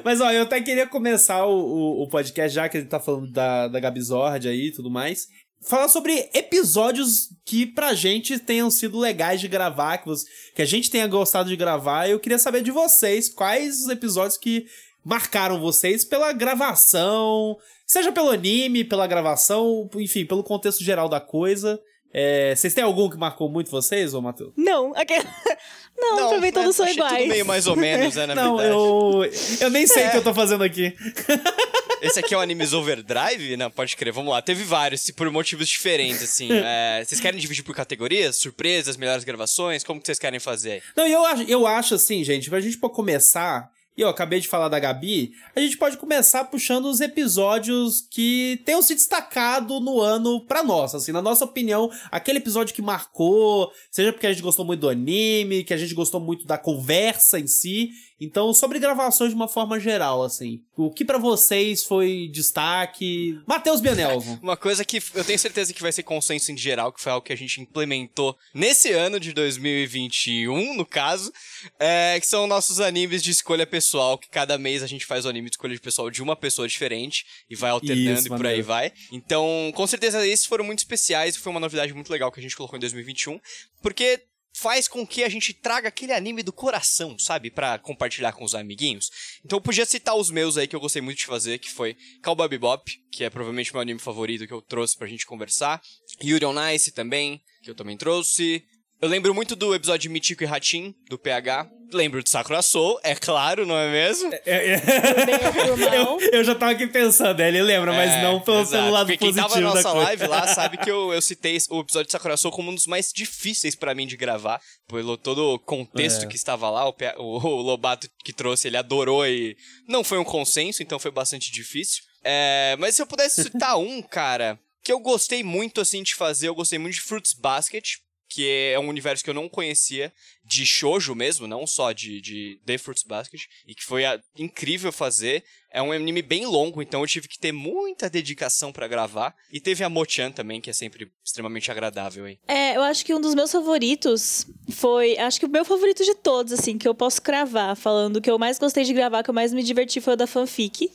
Mas, 0.03 0.23
ó, 0.23 0.33
eu 0.33 0.45
até 0.45 0.59
queria 0.63 0.87
começar 0.87 1.45
o, 1.45 1.53
o, 1.53 2.03
o 2.05 2.09
podcast, 2.09 2.55
já 2.55 2.67
que 2.67 2.79
ele 2.79 2.87
tá 2.87 2.99
falando 2.99 3.31
da, 3.31 3.69
da 3.69 3.79
Gabi 3.79 4.01
Zord 4.01 4.49
aí 4.49 4.69
e 4.69 4.73
tudo 4.73 4.91
mais. 4.91 5.27
Falar 5.61 5.89
sobre 5.89 6.31
episódios 6.33 7.31
que 7.45 7.67
pra 7.67 7.93
gente 7.93 8.39
tenham 8.39 8.71
sido 8.71 8.99
legais 8.99 9.41
de 9.41 9.49
gravar, 9.49 9.99
que, 9.99 10.11
que 10.55 10.63
a 10.63 10.65
gente 10.67 10.91
tenha 10.91 11.07
gostado 11.07 11.49
de 11.49 11.57
gravar. 11.57 12.09
Eu 12.09 12.21
queria 12.21 12.39
saber 12.39 12.63
de 12.63 12.71
vocês 12.71 13.29
quais 13.29 13.83
os 13.83 13.89
episódios 13.89 14.39
que 14.39 14.67
marcaram 15.05 15.61
vocês 15.61 16.05
pela 16.05 16.33
gravação, 16.33 17.57
seja 17.87 18.13
pelo 18.13 18.31
anime, 18.31 18.85
pela 18.85 19.07
gravação, 19.07 19.89
enfim, 19.97 20.25
pelo 20.25 20.45
contexto 20.45 20.85
geral 20.85 21.09
da 21.09 21.21
coisa. 21.21 21.81
É, 22.13 22.55
vocês 22.55 22.73
têm 22.73 22.83
algum 22.83 23.09
que 23.11 23.17
marcou 23.17 23.51
muito 23.51 23.71
vocês, 23.71 24.15
ô 24.15 24.21
Matheus? 24.23 24.53
Não, 24.57 24.95
aquele... 24.97 25.25
não, 25.97 26.31
pra 26.31 26.41
mim 26.41 26.51
todos 26.53 26.75
são 26.75 26.87
né? 26.87 26.93
achei 26.93 27.03
iguais. 27.03 27.23
tudo 27.23 27.29
meio 27.29 27.47
mais 27.47 27.67
ou 27.67 27.77
menos, 27.77 28.15
né, 28.15 28.27
na 28.27 28.35
Não, 28.37 28.57
verdade. 28.57 28.79
eu. 28.79 29.31
Eu 29.61 29.71
nem 29.71 29.87
sei 29.87 30.07
o 30.07 30.11
que 30.13 30.17
eu 30.17 30.25
tô 30.25 30.35
fazendo 30.35 30.65
aqui. 30.65 30.95
Esse 32.01 32.21
aqui 32.21 32.33
é 32.33 32.37
o 32.37 32.41
Animes 32.41 32.73
Overdrive? 32.73 33.57
Não, 33.57 33.71
pode 33.71 33.97
crer, 33.97 34.13
vamos 34.13 34.33
lá. 34.33 34.41
Teve 34.41 34.63
vários, 34.63 35.11
por 35.11 35.29
motivos 35.31 35.69
diferentes, 35.69 36.23
assim. 36.23 36.49
É, 36.53 37.03
vocês 37.05 37.21
querem 37.21 37.41
dividir 37.41 37.65
por 37.65 37.75
categorias? 37.75 38.37
Surpresas, 38.37 38.97
melhores 38.97 39.25
gravações? 39.25 39.83
Como 39.83 40.01
que 40.01 40.07
vocês 40.07 40.19
querem 40.19 40.39
fazer 40.39 40.73
aí? 40.73 40.83
Não, 40.97 41.07
eu 41.07 41.25
acho, 41.27 41.43
eu 41.43 41.67
acho 41.67 41.95
assim, 41.95 42.23
gente, 42.23 42.49
pra 42.49 42.61
gente 42.61 42.79
pode 42.79 42.95
começar. 42.95 43.69
E 43.99 44.01
eu 44.01 44.09
acabei 44.09 44.39
de 44.39 44.47
falar 44.47 44.69
da 44.69 44.79
Gabi, 44.79 45.33
a 45.57 45.61
gente 45.61 45.77
pode 45.77 45.97
começar 45.97 46.45
puxando 46.45 46.87
os 46.87 47.01
episódios 47.01 48.01
que 48.01 48.63
tenham 48.65 48.81
se 48.81 48.95
destacado 48.95 49.81
no 49.81 50.01
ano 50.01 50.41
pra 50.47 50.63
nós, 50.63 50.95
assim, 50.95 51.11
na 51.11 51.21
nossa 51.21 51.45
opinião, 51.45 51.91
aquele 52.09 52.39
episódio 52.39 52.73
que 52.73 52.81
marcou, 52.81 53.73
seja 53.91 54.13
porque 54.13 54.29
a 54.29 54.33
gente 54.33 54.41
gostou 54.41 54.65
muito 54.65 54.83
do 54.83 54.89
anime, 54.89 55.65
que 55.65 55.75
a 55.75 55.77
gente 55.77 55.95
gostou 55.95 56.21
muito 56.21 56.47
da 56.47 56.57
conversa 56.57 57.41
em 57.41 57.49
si. 57.49 57.91
Então, 58.21 58.53
sobre 58.53 58.79
gravações 58.79 59.31
de 59.31 59.37
uma 59.37 59.47
forma 59.47 59.79
geral, 59.79 60.23
assim, 60.23 60.61
o 60.77 60.91
que 60.91 61.05
pra 61.05 61.19
vocês 61.19 61.85
foi 61.85 62.29
destaque? 62.33 63.41
Matheus 63.47 63.81
Bianelvo. 63.81 64.39
Uma 64.43 64.57
coisa 64.57 64.85
que 64.85 65.01
eu 65.15 65.25
tenho 65.25 65.39
certeza 65.39 65.73
que 65.73 65.83
vai 65.83 65.93
ser 65.93 66.03
consenso 66.03 66.51
em 66.51 66.57
geral, 66.57 66.93
que 66.93 67.01
foi 67.01 67.13
algo 67.13 67.25
que 67.25 67.33
a 67.33 67.37
gente 67.37 67.61
implementou 67.61 68.37
nesse 68.53 68.93
ano 68.93 69.21
de 69.21 69.33
2021, 69.33 70.75
no 70.75 70.85
caso, 70.85 71.33
é, 71.79 72.19
que 72.21 72.27
são 72.27 72.47
nossos 72.47 72.81
animes 72.81 73.23
de 73.23 73.31
escolha 73.31 73.67
pessoal, 73.67 74.19
que 74.19 74.29
cada 74.29 74.59
mês 74.59 74.83
a 74.83 74.87
gente 74.87 75.07
faz 75.07 75.25
o 75.25 75.29
anime 75.29 75.49
de 75.49 75.55
escolha 75.55 75.75
de 75.75 75.81
pessoal 75.81 76.11
de 76.11 76.23
uma 76.23 76.35
pessoa 76.35 76.67
diferente 76.67 77.25
e 77.49 77.55
vai 77.55 77.71
alternando 77.71 78.19
Isso, 78.19 78.27
e 78.27 78.31
por 78.31 78.47
aí 78.47 78.63
maneiro. 78.63 78.67
vai. 78.67 78.93
Então, 79.13 79.73
com 79.75 79.87
certeza 79.87 80.27
esses 80.27 80.47
foram 80.47 80.65
muito 80.65 80.81
especiais 80.81 81.37
e 81.37 81.39
foi 81.39 81.51
uma 81.51 81.61
novidade 81.61 81.93
muito 81.95 82.11
legal 82.11 82.33
que 82.33 82.41
a 82.41 82.43
gente 82.43 82.57
colocou 82.57 82.77
em 82.77 82.81
2021, 82.81 83.39
porque 83.81 84.21
faz 84.59 84.89
com 84.89 85.07
que 85.07 85.23
a 85.23 85.29
gente 85.29 85.53
traga 85.53 85.89
aquele 85.89 86.13
anime 86.13 86.43
do 86.43 86.53
coração, 86.53 87.19
sabe? 87.19 87.51
Pra 87.51 87.79
compartilhar 87.79 88.33
com 88.33 88.45
os 88.45 88.55
amiguinhos. 88.55 89.11
Então 89.45 89.59
eu 89.59 89.63
podia 89.63 89.87
citar 89.87 90.17
os 90.17 90.31
meus 90.31 90.57
aí 90.57 90.67
que 90.67 90.75
eu 90.75 90.81
gostei 90.81 91.01
muito 91.01 91.19
de 91.19 91.27
fazer, 91.27 91.59
que 91.59 91.71
foi 91.71 91.97
Cowboy 92.23 92.49
Bebop, 92.49 92.91
que 93.11 93.23
é 93.23 93.31
provavelmente 93.31 93.73
meu 93.73 93.81
anime 93.81 94.01
favorito 94.01 94.47
que 94.47 94.53
eu 94.53 94.61
trouxe 94.61 94.97
pra 94.97 95.07
gente 95.07 95.27
conversar. 95.27 95.81
Yuri 96.23 96.45
on 96.45 96.71
Ice 96.71 96.91
também, 96.91 97.41
que 97.63 97.71
eu 97.71 97.75
também 97.75 97.97
trouxe. 97.97 98.65
Eu 99.01 99.09
lembro 99.09 99.33
muito 99.33 99.55
do 99.55 99.75
episódio 99.77 100.03
de 100.03 100.09
Michico 100.09 100.43
e 100.43 100.47
Hatim, 100.47 100.93
do 101.09 101.17
PH. 101.17 101.71
Lembro 101.93 102.23
de 102.23 102.29
Sakura 102.29 102.61
Soul, 102.61 102.99
é 103.03 103.15
claro, 103.15 103.65
não 103.65 103.79
é 103.79 103.91
mesmo? 103.91 104.31
É, 104.45 104.75
é. 104.75 104.83
Eu, 105.97 106.21
eu 106.33 106.45
já 106.45 106.55
tava 106.55 106.73
aqui 106.73 106.87
pensando, 106.87 107.41
ele 107.41 107.63
lembra, 107.63 107.93
mas 107.93 108.11
É, 108.11 108.23
não 108.23 108.41
pelo, 108.41 108.61
exato. 108.61 108.83
pelo 108.83 108.91
lado 108.93 109.07
Porque 109.07 109.19
quem 109.19 109.29
positivo 109.35 109.49
tava 109.49 109.61
na 109.61 109.69
nossa 109.75 109.91
coisa. 109.91 110.05
live 110.05 110.27
lá 110.27 110.47
sabe 110.55 110.77
que 110.77 110.91
eu, 110.91 111.13
eu 111.13 111.23
citei 111.23 111.57
o 111.71 111.81
episódio 111.81 112.07
de 112.07 112.13
Sakura 112.13 112.37
Soul 112.37 112.53
como 112.53 112.71
um 112.71 112.75
dos 112.75 112.87
mais 112.87 113.11
difíceis 113.13 113.75
pra 113.75 113.95
mim 113.95 114.07
de 114.07 114.17
gravar, 114.17 114.61
pelo 114.89 115.17
todo 115.17 115.55
o 115.55 115.59
contexto 115.59 116.25
É. 116.25 116.27
que 116.27 116.37
estava 116.37 116.69
lá, 116.69 116.87
o, 116.89 116.95
o- 117.19 117.39
o 117.47 117.63
Lobato 117.63 118.09
que 118.25 118.33
trouxe, 118.33 118.69
ele 118.69 118.77
adorou 118.77 119.27
e 119.27 119.57
não 119.89 120.05
foi 120.05 120.19
um 120.19 120.25
consenso, 120.25 120.83
então 120.83 120.99
foi 120.99 121.11
bastante 121.11 121.51
difícil. 121.51 122.03
É, 122.25 122.77
mas 122.79 122.97
se 122.97 123.03
eu 123.03 123.07
pudesse 123.07 123.45
citar 123.45 123.79
um, 123.79 124.03
cara, 124.03 124.59
que 124.85 124.93
eu 124.93 124.99
gostei 125.01 125.43
muito, 125.43 125.81
assim, 125.81 126.03
de 126.03 126.15
fazer, 126.15 126.49
eu 126.49 126.55
gostei 126.55 126.79
muito 126.79 126.95
de 126.95 127.01
Fruits 127.01 127.33
Basket, 127.33 127.95
que 128.29 128.49
é 128.49 128.79
um 128.79 128.89
universo 128.89 129.25
que 129.25 129.31
eu 129.31 129.35
não 129.35 129.49
conhecia, 129.49 130.13
de 130.45 130.65
shoujo 130.65 131.15
mesmo, 131.15 131.47
não 131.47 131.67
só 131.67 131.93
de, 131.93 132.21
de 132.21 132.61
The 132.65 132.79
Fruits 132.79 133.03
Basket, 133.03 133.43
e 133.67 133.75
que 133.75 133.85
foi 133.85 134.05
ah, 134.05 134.21
incrível 134.37 134.93
fazer. 134.93 135.45
É 135.71 135.83
um 135.83 135.93
anime 135.93 136.23
bem 136.23 136.47
longo, 136.47 136.81
então 136.81 137.03
eu 137.03 137.07
tive 137.07 137.29
que 137.29 137.39
ter 137.39 137.53
muita 137.53 138.09
dedicação 138.09 138.73
pra 138.73 138.89
gravar. 138.89 139.35
E 139.53 139.61
teve 139.61 139.85
a 139.85 139.89
Mochan 139.91 140.31
também, 140.31 140.61
que 140.61 140.71
é 140.71 140.73
sempre 140.73 141.11
extremamente 141.23 141.71
agradável, 141.71 142.27
hein? 142.27 142.39
É, 142.49 142.75
eu 142.77 142.83
acho 142.83 143.05
que 143.05 143.13
um 143.15 143.21
dos 143.21 143.35
meus 143.35 143.53
favoritos 143.53 144.47
foi. 144.71 145.19
Acho 145.19 145.39
que 145.39 145.47
o 145.47 145.51
meu 145.51 145.67
favorito 145.67 146.03
de 146.03 146.15
todos, 146.15 146.55
assim, 146.55 146.79
que 146.79 146.89
eu 146.89 146.95
posso 146.95 147.21
cravar, 147.21 147.77
falando 147.77 148.21
que 148.21 148.31
eu 148.31 148.39
mais 148.39 148.59
gostei 148.59 148.85
de 148.85 148.95
gravar, 148.95 149.23
que 149.23 149.29
eu 149.29 149.35
mais 149.35 149.53
me 149.53 149.63
diverti 149.63 150.01
foi 150.01 150.15
o 150.15 150.17
da 150.17 150.27
fanfic. 150.27 150.91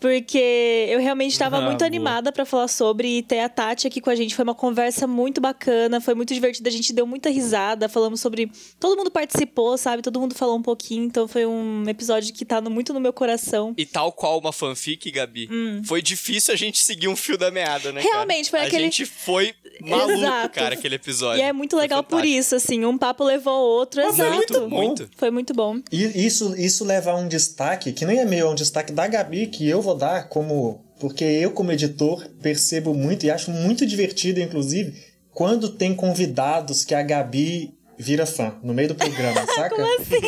Porque 0.00 0.86
eu 0.88 1.00
realmente 1.00 1.32
estava 1.32 1.58
Ah, 1.58 1.60
muito 1.62 1.78
boa. 1.78 1.86
animada 1.86 2.30
pra 2.30 2.44
falar 2.44 2.68
sobre 2.68 3.18
e 3.18 3.22
ter 3.22 3.40
a 3.40 3.48
Tati 3.48 3.86
aqui 3.86 4.00
com 4.00 4.10
a 4.10 4.14
gente. 4.14 4.34
Foi 4.34 4.44
uma 4.44 4.54
conversa 4.54 5.06
muito 5.06 5.40
bacana, 5.40 6.00
foi 6.00 6.14
muito 6.14 6.32
divertida. 6.32 6.68
A 6.68 6.72
gente 6.72 6.92
deu 6.92 7.06
muita 7.06 7.28
risada, 7.30 7.88
falamos 7.88 8.20
sobre. 8.20 8.50
Todo 8.78 8.96
mundo 8.96 9.10
participou, 9.10 9.76
sabe? 9.76 10.02
Todo 10.02 10.20
mundo 10.20 10.34
falou 10.34 10.56
um 10.56 10.62
pouquinho. 10.62 11.04
Então 11.04 11.26
foi 11.26 11.44
um 11.46 11.84
episódio 11.88 12.32
que 12.32 12.44
tá 12.44 12.60
no- 12.60 12.70
muito 12.70 12.92
no 12.94 13.00
meu 13.00 13.12
coração. 13.12 13.74
E 13.76 13.84
tal 13.84 14.12
qual 14.12 14.38
uma 14.38 14.52
fanfic, 14.52 15.10
Gabi, 15.10 15.48
foi 15.84 16.00
difícil 16.00 16.54
a 16.54 16.56
gente 16.56 16.78
seguir 16.82 17.08
um 17.08 17.16
fio 17.16 17.36
da 17.36 17.50
meada, 17.50 17.90
né? 17.92 18.00
cara? 18.00 18.08
Hum. 18.08 18.12
Realmente, 18.18 18.50
foi 18.50 18.60
a 18.60 18.64
aquele- 18.64 18.84
gente 18.84 19.04
foi 19.04 19.54
maluco, 19.80 20.12
Exato. 20.12 20.54
cara, 20.54 20.74
aquele 20.74 20.94
episódio. 20.94 21.38
E 21.40 21.42
é 21.42 21.52
muito 21.52 21.72
Foi 21.72 21.80
legal 21.82 22.02
por 22.04 22.24
isso, 22.24 22.54
assim. 22.54 22.84
Um 22.84 22.96
papo 22.96 23.24
levou 23.24 23.52
ao 23.52 23.62
outro. 23.64 24.00
Mas 24.02 24.16
foi 24.16 24.26
exato. 24.26 24.36
muito 24.36 24.68
bom. 24.70 24.76
Muito. 24.86 25.10
Foi 25.16 25.30
muito 25.30 25.54
bom. 25.54 25.80
E 25.90 26.26
isso, 26.26 26.54
isso 26.56 26.84
leva 26.84 27.10
a 27.10 27.16
um 27.16 27.26
destaque, 27.28 27.92
que 27.92 28.04
nem 28.04 28.18
é 28.20 28.24
meu, 28.24 28.46
é 28.48 28.50
um 28.50 28.54
destaque 28.54 28.92
da 28.92 29.06
Gabi, 29.06 29.46
que 29.48 29.68
eu 29.68 29.80
vou 29.88 29.96
dar 29.96 30.28
como. 30.28 30.84
Porque 31.00 31.24
eu, 31.24 31.52
como 31.52 31.72
editor, 31.72 32.28
percebo 32.42 32.92
muito 32.92 33.24
e 33.24 33.30
acho 33.30 33.50
muito 33.50 33.86
divertido, 33.86 34.40
inclusive, 34.40 34.92
quando 35.32 35.68
tem 35.68 35.94
convidados 35.94 36.84
que 36.84 36.94
a 36.94 37.02
Gabi 37.02 37.72
vira 38.00 38.24
fã 38.26 38.54
no 38.62 38.72
meio 38.72 38.88
do 38.88 38.94
programa, 38.94 39.44
saca? 39.54 39.76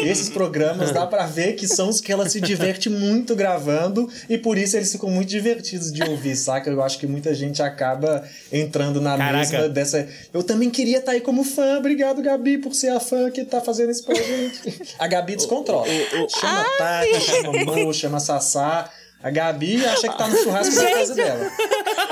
Esses 0.04 0.28
programas 0.28 0.90
dá 0.90 1.06
pra 1.06 1.26
ver 1.26 1.54
que 1.54 1.68
são 1.68 1.88
os 1.88 2.00
que 2.00 2.12
ela 2.12 2.28
se 2.28 2.40
diverte 2.40 2.88
muito 2.90 3.36
gravando 3.36 4.08
e 4.28 4.36
por 4.36 4.58
isso 4.58 4.76
eles 4.76 4.90
ficam 4.90 5.08
muito 5.08 5.28
divertidos 5.28 5.92
de 5.92 6.02
ouvir, 6.02 6.34
saca? 6.36 6.68
Eu 6.70 6.82
acho 6.82 6.98
que 6.98 7.06
muita 7.06 7.32
gente 7.34 7.62
acaba 7.62 8.24
entrando 8.52 9.00
na 9.00 9.16
Caraca. 9.16 9.38
mesma 9.38 9.68
dessa. 9.68 10.08
Eu 10.32 10.42
também 10.42 10.70
queria 10.70 10.98
estar 10.98 11.12
aí 11.12 11.20
como 11.20 11.44
fã. 11.44 11.78
Obrigado, 11.78 12.22
Gabi, 12.22 12.58
por 12.58 12.74
ser 12.74 12.88
a 12.88 12.98
fã 13.00 13.30
que 13.30 13.44
tá 13.44 13.60
fazendo 13.60 13.90
isso 13.90 14.04
pra 14.04 14.14
gente. 14.16 14.94
A 14.98 15.06
Gabi 15.06 15.36
descontrola. 15.36 15.86
Chama 16.28 16.64
Tati, 16.78 17.20
chama 17.20 17.64
Mo, 17.64 17.94
chama 17.94 18.20
Sassá. 18.20 18.90
A 19.22 19.30
Gabi 19.30 19.84
acha 19.84 20.08
que 20.08 20.16
tá 20.16 20.28
no 20.28 20.36
churrasco 20.36 20.74
da 20.74 20.90
casa 20.92 21.14
dela. 21.14 21.50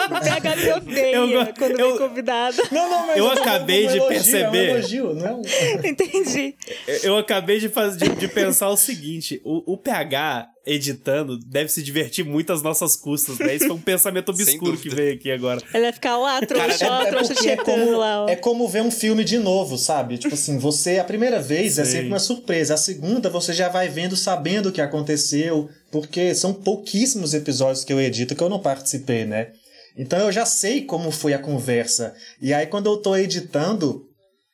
PH 0.21 0.57
me 0.57 0.73
odeia 0.73 1.17
Eu 1.17 1.55
quando 1.55 1.79
eu- 1.81 1.89
vem 1.91 2.09
convidado. 2.09 2.57
Não, 2.71 2.91
não, 2.91 3.07
mas 3.07 3.17
Eu 3.17 3.25
falando 3.25 3.41
acabei 3.41 3.87
de 3.87 3.97
elogio, 3.97 4.09
perceber. 4.09 4.69
É 4.69 4.73
um 4.73 4.77
elogio, 4.77 5.15
não 5.15 5.27
é 5.27 5.35
um... 5.35 5.43
Entendi. 5.85 6.55
Eu 7.03 7.17
acabei 7.17 7.61
de, 7.61 7.69
faz, 7.69 7.97
de, 7.97 8.09
de 8.09 8.29
pensar 8.29 8.69
o 8.69 8.77
seguinte: 8.77 9.41
o, 9.45 9.73
o 9.75 9.77
PH 9.77 10.49
editando 10.69 11.39
deve 11.39 11.71
se 11.71 11.83
divertir 11.83 12.25
muito 12.25 12.53
às 12.53 12.63
nossas 12.63 12.95
custas, 12.95 13.39
né? 13.39 13.55
Isso 13.55 13.67
foi 13.67 13.77
um 13.77 13.81
pensamento 13.81 14.29
obscuro 14.31 14.77
que 14.77 14.91
veio 14.91 15.15
aqui 15.15 15.31
agora. 15.31 15.63
Ele 15.73 15.85
vai 15.85 15.93
ficar 15.93 16.19
lá, 16.19 16.41
trouxa, 16.43 16.87
ó, 16.91 17.05
trouxa 17.07 17.49
é 17.51 17.57
como, 17.57 17.97
lá, 17.97 18.25
ó. 18.25 18.29
é 18.29 18.37
como 18.37 18.69
ver 18.69 18.83
um 18.83 18.91
filme 18.91 19.25
de 19.25 19.39
novo, 19.39 19.79
sabe? 19.79 20.19
Tipo 20.19 20.35
assim, 20.35 20.59
você, 20.59 20.99
a 20.99 21.05
primeira 21.05 21.41
vez 21.41 21.79
é 21.79 21.85
Sei. 21.85 21.93
sempre 21.93 22.09
uma 22.09 22.19
surpresa. 22.19 22.75
A 22.75 22.77
segunda 22.77 23.31
você 23.31 23.53
já 23.55 23.69
vai 23.69 23.89
vendo, 23.89 24.15
sabendo 24.15 24.69
o 24.69 24.73
que 24.73 24.81
aconteceu, 24.81 25.71
porque 25.91 26.35
são 26.35 26.53
pouquíssimos 26.53 27.33
episódios 27.33 27.83
que 27.85 27.93
eu 27.93 28.01
edito 28.01 28.37
que 28.37 28.43
eu 28.43 28.49
não 28.51 28.61
participei, 28.61 29.25
né? 29.25 29.53
Então 29.99 30.19
eu 30.21 30.31
já 30.33 30.47
sei 30.47 30.83
como 30.83 31.11
foi 31.11 31.35
a 31.35 31.39
conversa. 31.39 32.15
E 32.41 32.55
aí 32.55 32.67
quando 32.67 32.87
eu 32.87 32.99
tô 32.99 33.17
editando, 33.17 34.09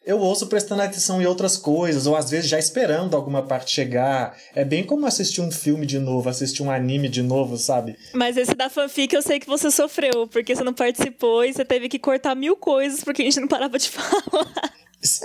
eu 0.05 0.19
ouço 0.19 0.47
prestando 0.47 0.83
atenção 0.83 1.21
em 1.21 1.27
outras 1.27 1.57
coisas, 1.57 2.07
ou 2.07 2.17
às 2.17 2.31
vezes 2.31 2.49
já 2.49 2.59
esperando 2.59 3.15
alguma 3.15 3.43
parte 3.43 3.73
chegar. 3.73 4.37
É 4.55 4.65
bem 4.65 4.85
como 4.85 5.07
assistir 5.07 5.41
um 5.41 5.51
filme 5.51 5.87
de 5.87 5.99
novo, 5.99 6.29
assistir 6.29 6.63
um 6.63 6.71
anime 6.71 7.09
de 7.09 7.23
novo, 7.23 7.57
sabe? 7.57 7.97
Mas 8.13 8.37
esse 8.37 8.55
da 8.55 8.69
fanfic 8.69 9.15
eu 9.15 9.23
sei 9.23 9.39
que 9.39 9.47
você 9.47 9.71
sofreu, 9.71 10.27
porque 10.27 10.55
você 10.55 10.65
não 10.65 10.75
participou 10.75 11.45
e 11.45 11.53
você 11.53 11.65
teve 11.65 11.89
que 11.89 11.99
cortar 11.99 12.35
mil 12.35 12.57
coisas 12.57 13.05
porque 13.05 13.23
a 13.23 13.25
gente 13.25 13.41
não 13.41 13.49
parava 13.49 13.79
de 13.79 13.89
falar. 13.91 14.75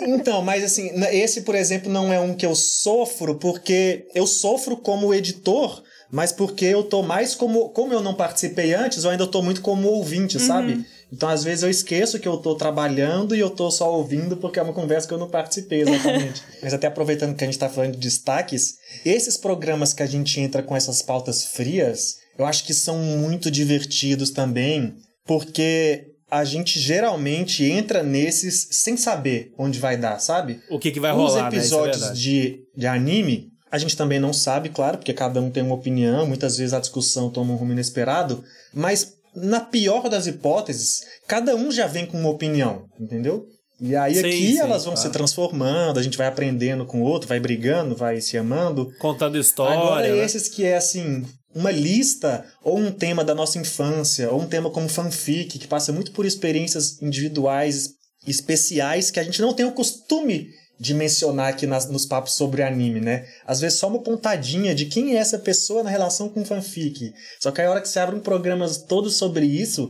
Então, 0.01 0.41
mas 0.41 0.63
assim, 0.63 0.91
esse, 1.11 1.41
por 1.41 1.55
exemplo, 1.55 1.89
não 1.89 2.11
é 2.11 2.19
um 2.19 2.33
que 2.33 2.45
eu 2.45 2.53
sofro, 2.53 3.35
porque 3.35 4.07
eu 4.13 4.27
sofro 4.27 4.75
como 4.75 5.13
editor, 5.13 5.81
mas 6.11 6.31
porque 6.31 6.65
eu 6.65 6.83
tô 6.83 7.03
mais 7.03 7.35
como. 7.35 7.69
Como 7.69 7.93
eu 7.93 8.01
não 8.01 8.13
participei 8.13 8.73
antes, 8.73 9.03
eu 9.03 9.11
ainda 9.11 9.27
tô 9.27 9.41
muito 9.41 9.61
como 9.61 9.87
ouvinte, 9.87 10.39
sabe? 10.39 10.85
Então, 11.11 11.27
às 11.27 11.43
vezes, 11.43 11.63
eu 11.63 11.69
esqueço 11.69 12.19
que 12.19 12.27
eu 12.27 12.37
tô 12.37 12.55
trabalhando 12.55 13.35
e 13.35 13.39
eu 13.39 13.49
tô 13.49 13.69
só 13.71 13.91
ouvindo 13.91 14.37
porque 14.37 14.59
é 14.59 14.61
uma 14.61 14.73
conversa 14.73 15.07
que 15.07 15.13
eu 15.13 15.17
não 15.17 15.29
participei 15.29 15.81
exatamente. 15.81 16.41
mas 16.61 16.73
até 16.73 16.87
aproveitando 16.87 17.35
que 17.35 17.43
a 17.43 17.47
gente 17.47 17.57
tá 17.57 17.67
falando 17.67 17.93
de 17.93 17.99
destaques, 17.99 18.75
esses 19.03 19.35
programas 19.35 19.93
que 19.93 20.03
a 20.03 20.05
gente 20.05 20.39
entra 20.39 20.61
com 20.61 20.75
essas 20.75 21.01
pautas 21.01 21.45
frias, 21.45 22.17
eu 22.37 22.45
acho 22.45 22.63
que 22.63 22.73
são 22.73 22.97
muito 22.97 23.49
divertidos 23.49 24.29
também, 24.29 24.95
porque 25.25 26.05
a 26.29 26.43
gente 26.43 26.79
geralmente 26.79 27.63
entra 27.63 28.03
nesses 28.03 28.67
sem 28.71 28.95
saber 28.95 29.51
onde 29.57 29.79
vai 29.79 29.97
dar, 29.97 30.19
sabe? 30.19 30.61
O 30.69 30.77
que, 30.77 30.91
que 30.91 30.99
vai 30.99 31.11
Os 31.11 31.17
rolar, 31.17 31.51
né? 31.51 31.57
Isso 31.57 31.57
é 31.57 31.59
episódios 31.59 32.01
verdade. 32.01 32.21
de, 32.21 32.59
de 32.77 32.87
anime, 32.87 33.48
a 33.71 33.77
gente 33.77 33.95
também 33.95 34.19
não 34.19 34.33
sabe, 34.33 34.69
claro, 34.69 34.97
porque 34.97 35.13
cada 35.13 35.41
um 35.41 35.49
tem 35.49 35.63
uma 35.63 35.75
opinião, 35.75 36.25
muitas 36.25 36.57
vezes 36.57 36.73
a 36.73 36.79
discussão 36.79 37.29
toma 37.29 37.53
um 37.53 37.55
rumo 37.55 37.71
inesperado, 37.71 38.43
mas 38.73 39.13
na 39.35 39.59
pior 39.59 40.09
das 40.09 40.27
hipóteses, 40.27 41.01
cada 41.27 41.55
um 41.55 41.71
já 41.71 41.87
vem 41.87 42.05
com 42.05 42.19
uma 42.19 42.29
opinião, 42.29 42.85
entendeu? 42.99 43.45
E 43.81 43.95
aí 43.95 44.15
Sim, 44.15 44.19
aqui 44.19 44.51
sim, 44.53 44.59
elas 44.59 44.83
vão 44.83 44.93
claro. 44.93 45.07
se 45.07 45.13
transformando, 45.13 45.99
a 45.99 46.03
gente 46.03 46.17
vai 46.17 46.27
aprendendo 46.27 46.85
com 46.85 47.01
o 47.01 47.05
outro, 47.05 47.29
vai 47.29 47.39
brigando, 47.39 47.95
vai 47.95 48.19
se 48.19 48.37
amando. 48.37 48.91
Contando 48.99 49.37
história. 49.37 49.77
Agora, 49.77 50.07
né? 50.07 50.23
esses 50.23 50.49
que 50.49 50.65
é 50.65 50.75
assim, 50.75 51.25
uma 51.55 51.71
lista 51.71 52.45
ou 52.61 52.77
um 52.77 52.91
tema 52.91 53.23
da 53.23 53.33
nossa 53.33 53.57
infância, 53.57 54.29
ou 54.29 54.41
um 54.41 54.47
tema 54.47 54.69
como 54.69 54.89
fanfic, 54.89 55.57
que 55.57 55.67
passa 55.67 55.93
muito 55.93 56.11
por 56.11 56.25
experiências 56.25 57.01
individuais 57.01 57.91
especiais 58.27 59.09
que 59.09 59.19
a 59.19 59.23
gente 59.23 59.41
não 59.41 59.53
tem 59.53 59.65
o 59.65 59.71
costume 59.71 60.49
de 60.79 60.93
mencionar 60.93 61.49
aqui 61.49 61.67
nas, 61.67 61.89
nos 61.89 62.05
papos 62.05 62.33
sobre 62.33 62.63
anime, 62.63 63.01
né? 63.01 63.25
Às 63.45 63.59
vezes 63.59 63.77
só 63.77 63.87
uma 63.87 64.01
pontadinha 64.01 64.73
de 64.73 64.85
quem 64.85 65.15
é 65.15 65.19
essa 65.19 65.37
pessoa 65.37 65.83
na 65.83 65.89
relação 65.89 66.29
com 66.29 66.45
fanfic. 66.45 67.11
Só 67.39 67.51
que 67.51 67.61
a 67.61 67.69
hora 67.69 67.81
que 67.81 67.89
você 67.89 67.99
abre 67.99 68.15
um 68.15 68.21
programa 68.21 68.67
todo 68.87 69.09
sobre 69.09 69.45
isso, 69.45 69.89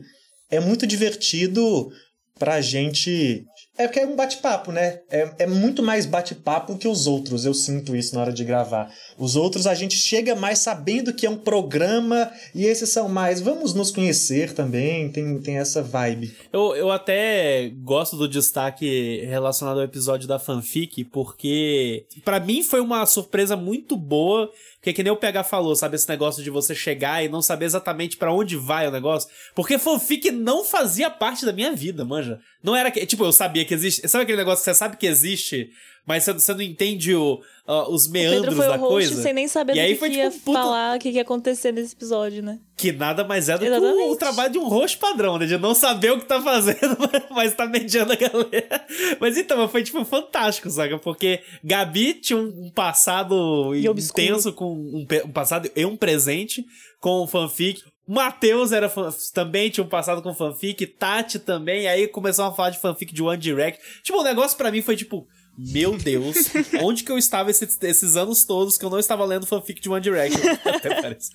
é 0.49 0.59
muito 0.59 0.87
divertido 0.87 1.91
pra 2.39 2.59
gente. 2.59 3.45
É 3.79 3.87
porque 3.87 4.01
é 4.01 4.05
um 4.05 4.13
bate-papo, 4.13 4.73
né? 4.73 4.99
É, 5.09 5.31
é 5.39 5.47
muito 5.47 5.81
mais 5.81 6.05
bate-papo 6.05 6.77
que 6.77 6.85
os 6.85 7.07
outros. 7.07 7.45
Eu 7.45 7.53
sinto 7.53 7.95
isso 7.95 8.13
na 8.13 8.19
hora 8.19 8.33
de 8.33 8.43
gravar. 8.43 8.93
Os 9.17 9.37
outros 9.37 9.65
a 9.65 9.73
gente 9.73 9.95
chega 9.95 10.35
mais 10.35 10.59
sabendo 10.59 11.13
que 11.13 11.25
é 11.25 11.29
um 11.29 11.37
programa 11.37 12.29
e 12.53 12.65
esses 12.65 12.89
são 12.89 13.07
mais. 13.07 13.39
Vamos 13.39 13.73
nos 13.73 13.89
conhecer 13.89 14.51
também. 14.51 15.09
Tem, 15.09 15.39
tem 15.39 15.57
essa 15.57 15.81
vibe. 15.81 16.35
Eu, 16.51 16.75
eu 16.75 16.91
até 16.91 17.71
gosto 17.81 18.17
do 18.17 18.27
destaque 18.27 19.23
relacionado 19.25 19.77
ao 19.77 19.85
episódio 19.85 20.27
da 20.27 20.37
fanfic, 20.37 21.05
porque 21.05 22.05
pra 22.25 22.37
mim 22.37 22.61
foi 22.61 22.81
uma 22.81 23.05
surpresa 23.05 23.55
muito 23.55 23.95
boa. 23.95 24.51
Porque 24.79 24.93
que 24.93 25.03
nem 25.03 25.11
o 25.11 25.17
PH 25.17 25.43
falou, 25.43 25.75
sabe? 25.75 25.97
Esse 25.97 26.07
negócio 26.07 26.41
de 26.41 26.49
você 26.49 26.73
chegar 26.73 27.23
e 27.23 27.27
não 27.27 27.41
saber 27.41 27.65
exatamente 27.65 28.15
pra 28.15 28.33
onde 28.33 28.55
vai 28.55 28.87
o 28.87 28.91
negócio. 28.91 29.29
Porque 29.53 29.77
fanfic 29.77 30.31
não 30.31 30.63
fazia 30.63 31.09
parte 31.09 31.45
da 31.45 31.51
minha 31.51 31.73
vida, 31.73 32.05
manja. 32.05 32.39
Não 32.63 32.73
era 32.73 32.89
que. 32.89 33.05
Tipo, 33.05 33.25
eu 33.25 33.33
sabia 33.33 33.65
que 33.65 33.73
existe. 33.73 34.07
Sabe 34.07 34.23
aquele 34.23 34.37
negócio 34.37 34.63
que 34.63 34.71
você 34.71 34.73
sabe 34.73 34.95
que 34.95 35.05
existe, 35.05 35.69
mas 36.09 36.23
você, 36.25 36.33
você 36.33 36.53
não 36.53 36.61
entende 36.61 37.15
o, 37.15 37.39
ah, 37.67 37.87
os 37.89 38.07
O 38.07 38.11
meandros 38.11 38.57
da 38.57 38.75
o 38.75 38.79
host 38.79 38.89
coisa? 39.07 39.21
sem 39.21 39.31
nem 39.31 39.47
saber 39.47 39.73
E 39.73 39.75
do 39.75 39.81
aí 39.81 39.93
que, 39.93 39.99
foi, 39.99 40.09
que 40.09 40.15
tipo, 40.15 40.25
ia 40.35 40.41
puta- 40.43 40.59
falar, 40.59 40.95
o 40.97 40.99
que, 40.99 41.11
que 41.11 41.15
ia 41.17 41.21
acontecer 41.21 41.71
nesse 41.71 41.93
episódio, 41.93 42.41
né? 42.43 42.59
Que 42.75 42.91
nada 42.91 43.23
mais 43.23 43.47
é 43.47 43.53
do 43.53 43.59
que 43.59 43.65
Exatamente. 43.67 44.09
o, 44.09 44.11
o 44.11 44.15
trabalho 44.15 44.51
de 44.51 44.57
um 44.57 44.67
host 44.67 44.97
padrão, 44.97 45.37
né? 45.37 45.45
De 45.45 45.57
não 45.57 45.75
saber 45.75 46.11
o 46.11 46.19
que 46.19 46.25
tá 46.25 46.41
fazendo, 46.41 46.97
mas 47.31 47.53
tá 47.53 47.65
mediando 47.67 48.11
a 48.11 48.15
galera. 48.15 48.85
Mas 49.19 49.37
então, 49.37 49.69
foi, 49.69 49.83
tipo, 49.83 50.03
fantástico, 50.03 50.69
saca? 50.69 50.97
Porque 50.97 51.41
Gabi 51.63 52.15
tinha 52.15 52.39
um 52.39 52.71
passado 52.73 53.75
E 53.75 53.87
obscuro. 53.87 54.23
intenso 54.23 54.51
com 54.53 54.73
um, 54.73 55.05
um 55.25 55.31
passado 55.31 55.69
e 55.75 55.85
um 55.85 55.95
presente 55.95 56.65
com 56.99 57.21
o 57.23 57.27
fanfic. 57.27 57.81
Matheus 58.07 58.71
era 58.71 58.89
fan- 58.89 59.13
também 59.35 59.69
tinha 59.69 59.83
um 59.83 59.87
passado 59.87 60.21
com 60.23 60.33
fanfic, 60.33 60.83
Tati 60.87 61.37
também, 61.37 61.87
aí 61.87 62.07
começaram 62.07 62.49
a 62.49 62.55
falar 62.55 62.71
de 62.71 62.79
fanfic 62.79 63.13
de 63.13 63.21
One 63.21 63.37
Direct. 63.37 63.79
Tipo, 64.01 64.19
o 64.19 64.23
negócio 64.23 64.57
pra 64.57 64.71
mim 64.71 64.81
foi 64.81 64.95
tipo, 64.95 65.27
meu 65.71 65.97
Deus, 65.97 66.35
onde 66.81 67.03
que 67.03 67.11
eu 67.11 67.17
estava 67.17 67.51
esses, 67.51 67.77
esses 67.81 68.15
anos 68.15 68.43
todos 68.45 68.77
que 68.77 68.85
eu 68.85 68.89
não 68.89 68.99
estava 68.99 69.25
lendo 69.25 69.45
fanfic 69.45 69.81
de 69.81 69.89
One 69.89 70.01
Direct? 70.01 70.37
Até 70.65 71.01
parece. 71.01 71.31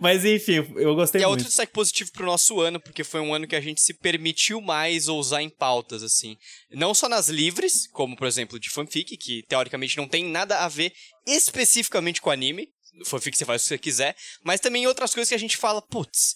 Mas 0.00 0.24
enfim, 0.24 0.66
eu 0.76 0.94
gostei 0.94 1.20
E 1.20 1.24
é 1.24 1.26
muito. 1.26 1.38
outro 1.38 1.46
destaque 1.46 1.72
positivo 1.72 2.12
pro 2.12 2.26
nosso 2.26 2.60
ano, 2.60 2.78
porque 2.80 3.02
foi 3.02 3.20
um 3.20 3.34
ano 3.34 3.46
que 3.46 3.56
a 3.56 3.60
gente 3.60 3.80
se 3.80 3.94
permitiu 3.94 4.60
mais 4.60 5.08
ousar 5.08 5.42
em 5.42 5.48
pautas, 5.48 6.02
assim. 6.02 6.36
Não 6.70 6.94
só 6.94 7.08
nas 7.08 7.28
livres, 7.28 7.86
como, 7.92 8.16
por 8.16 8.26
exemplo, 8.26 8.58
de 8.58 8.70
fanfic, 8.70 9.16
que 9.16 9.42
teoricamente 9.48 9.96
não 9.96 10.06
tem 10.06 10.24
nada 10.24 10.58
a 10.58 10.68
ver 10.68 10.92
especificamente 11.26 12.20
com 12.20 12.30
anime. 12.30 12.68
Fanfic 13.04 13.36
você 13.36 13.44
faz 13.44 13.62
o 13.62 13.64
que 13.64 13.68
você 13.68 13.78
quiser. 13.78 14.16
Mas 14.44 14.60
também 14.60 14.84
em 14.84 14.86
outras 14.86 15.14
coisas 15.14 15.28
que 15.28 15.34
a 15.34 15.38
gente 15.38 15.56
fala, 15.56 15.80
putz, 15.80 16.34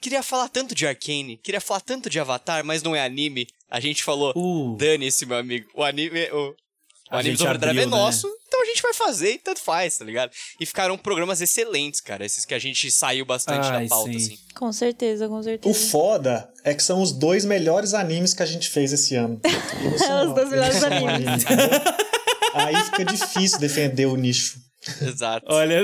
queria 0.00 0.22
falar 0.22 0.48
tanto 0.48 0.74
de 0.74 0.86
Arcane, 0.86 1.38
queria 1.42 1.60
falar 1.60 1.80
tanto 1.80 2.10
de 2.10 2.20
Avatar, 2.20 2.64
mas 2.64 2.82
não 2.82 2.94
é 2.94 3.04
anime. 3.04 3.46
A 3.70 3.80
gente 3.80 4.02
falou, 4.04 4.32
Uh. 4.36 4.76
dane-se, 4.76 5.26
meu 5.26 5.36
amigo. 5.38 5.68
O 5.74 5.82
anime. 5.82 6.28
O... 6.32 6.54
O 7.12 7.16
Anime 7.16 7.34
Overdrive 7.34 7.78
é 7.78 7.82
abriu, 7.82 7.90
né? 7.90 8.02
nosso, 8.02 8.26
então 8.48 8.62
a 8.62 8.64
gente 8.64 8.80
vai 8.82 8.94
fazer 8.94 9.32
e 9.34 9.38
tanto 9.38 9.60
faz, 9.60 9.98
tá 9.98 10.04
ligado? 10.06 10.32
E 10.58 10.64
ficaram 10.64 10.96
programas 10.96 11.40
excelentes, 11.42 12.00
cara. 12.00 12.24
Esses 12.24 12.46
que 12.46 12.54
a 12.54 12.58
gente 12.58 12.90
saiu 12.90 13.26
bastante 13.26 13.66
Ai, 13.68 13.82
na 13.84 13.88
pauta, 13.88 14.10
sim. 14.10 14.16
assim. 14.16 14.38
Com 14.54 14.72
certeza, 14.72 15.28
com 15.28 15.40
certeza. 15.42 15.70
O 15.70 15.74
foda 15.90 16.50
é 16.64 16.72
que 16.74 16.82
são 16.82 17.02
os 17.02 17.12
dois 17.12 17.44
melhores 17.44 17.92
animes 17.92 18.32
que 18.32 18.42
a 18.42 18.46
gente 18.46 18.70
fez 18.70 18.90
esse 18.92 19.14
ano. 19.14 19.38
Você 19.44 20.12
Os 20.26 20.34
dois 20.34 20.48
melhores 20.48 20.82
animes. 20.82 21.46
anime? 21.46 21.70
Aí 22.54 22.84
fica 22.84 23.04
difícil 23.04 23.58
defender 23.58 24.06
o 24.06 24.16
nicho. 24.16 24.58
Exato. 25.02 25.46
Olha. 25.50 25.82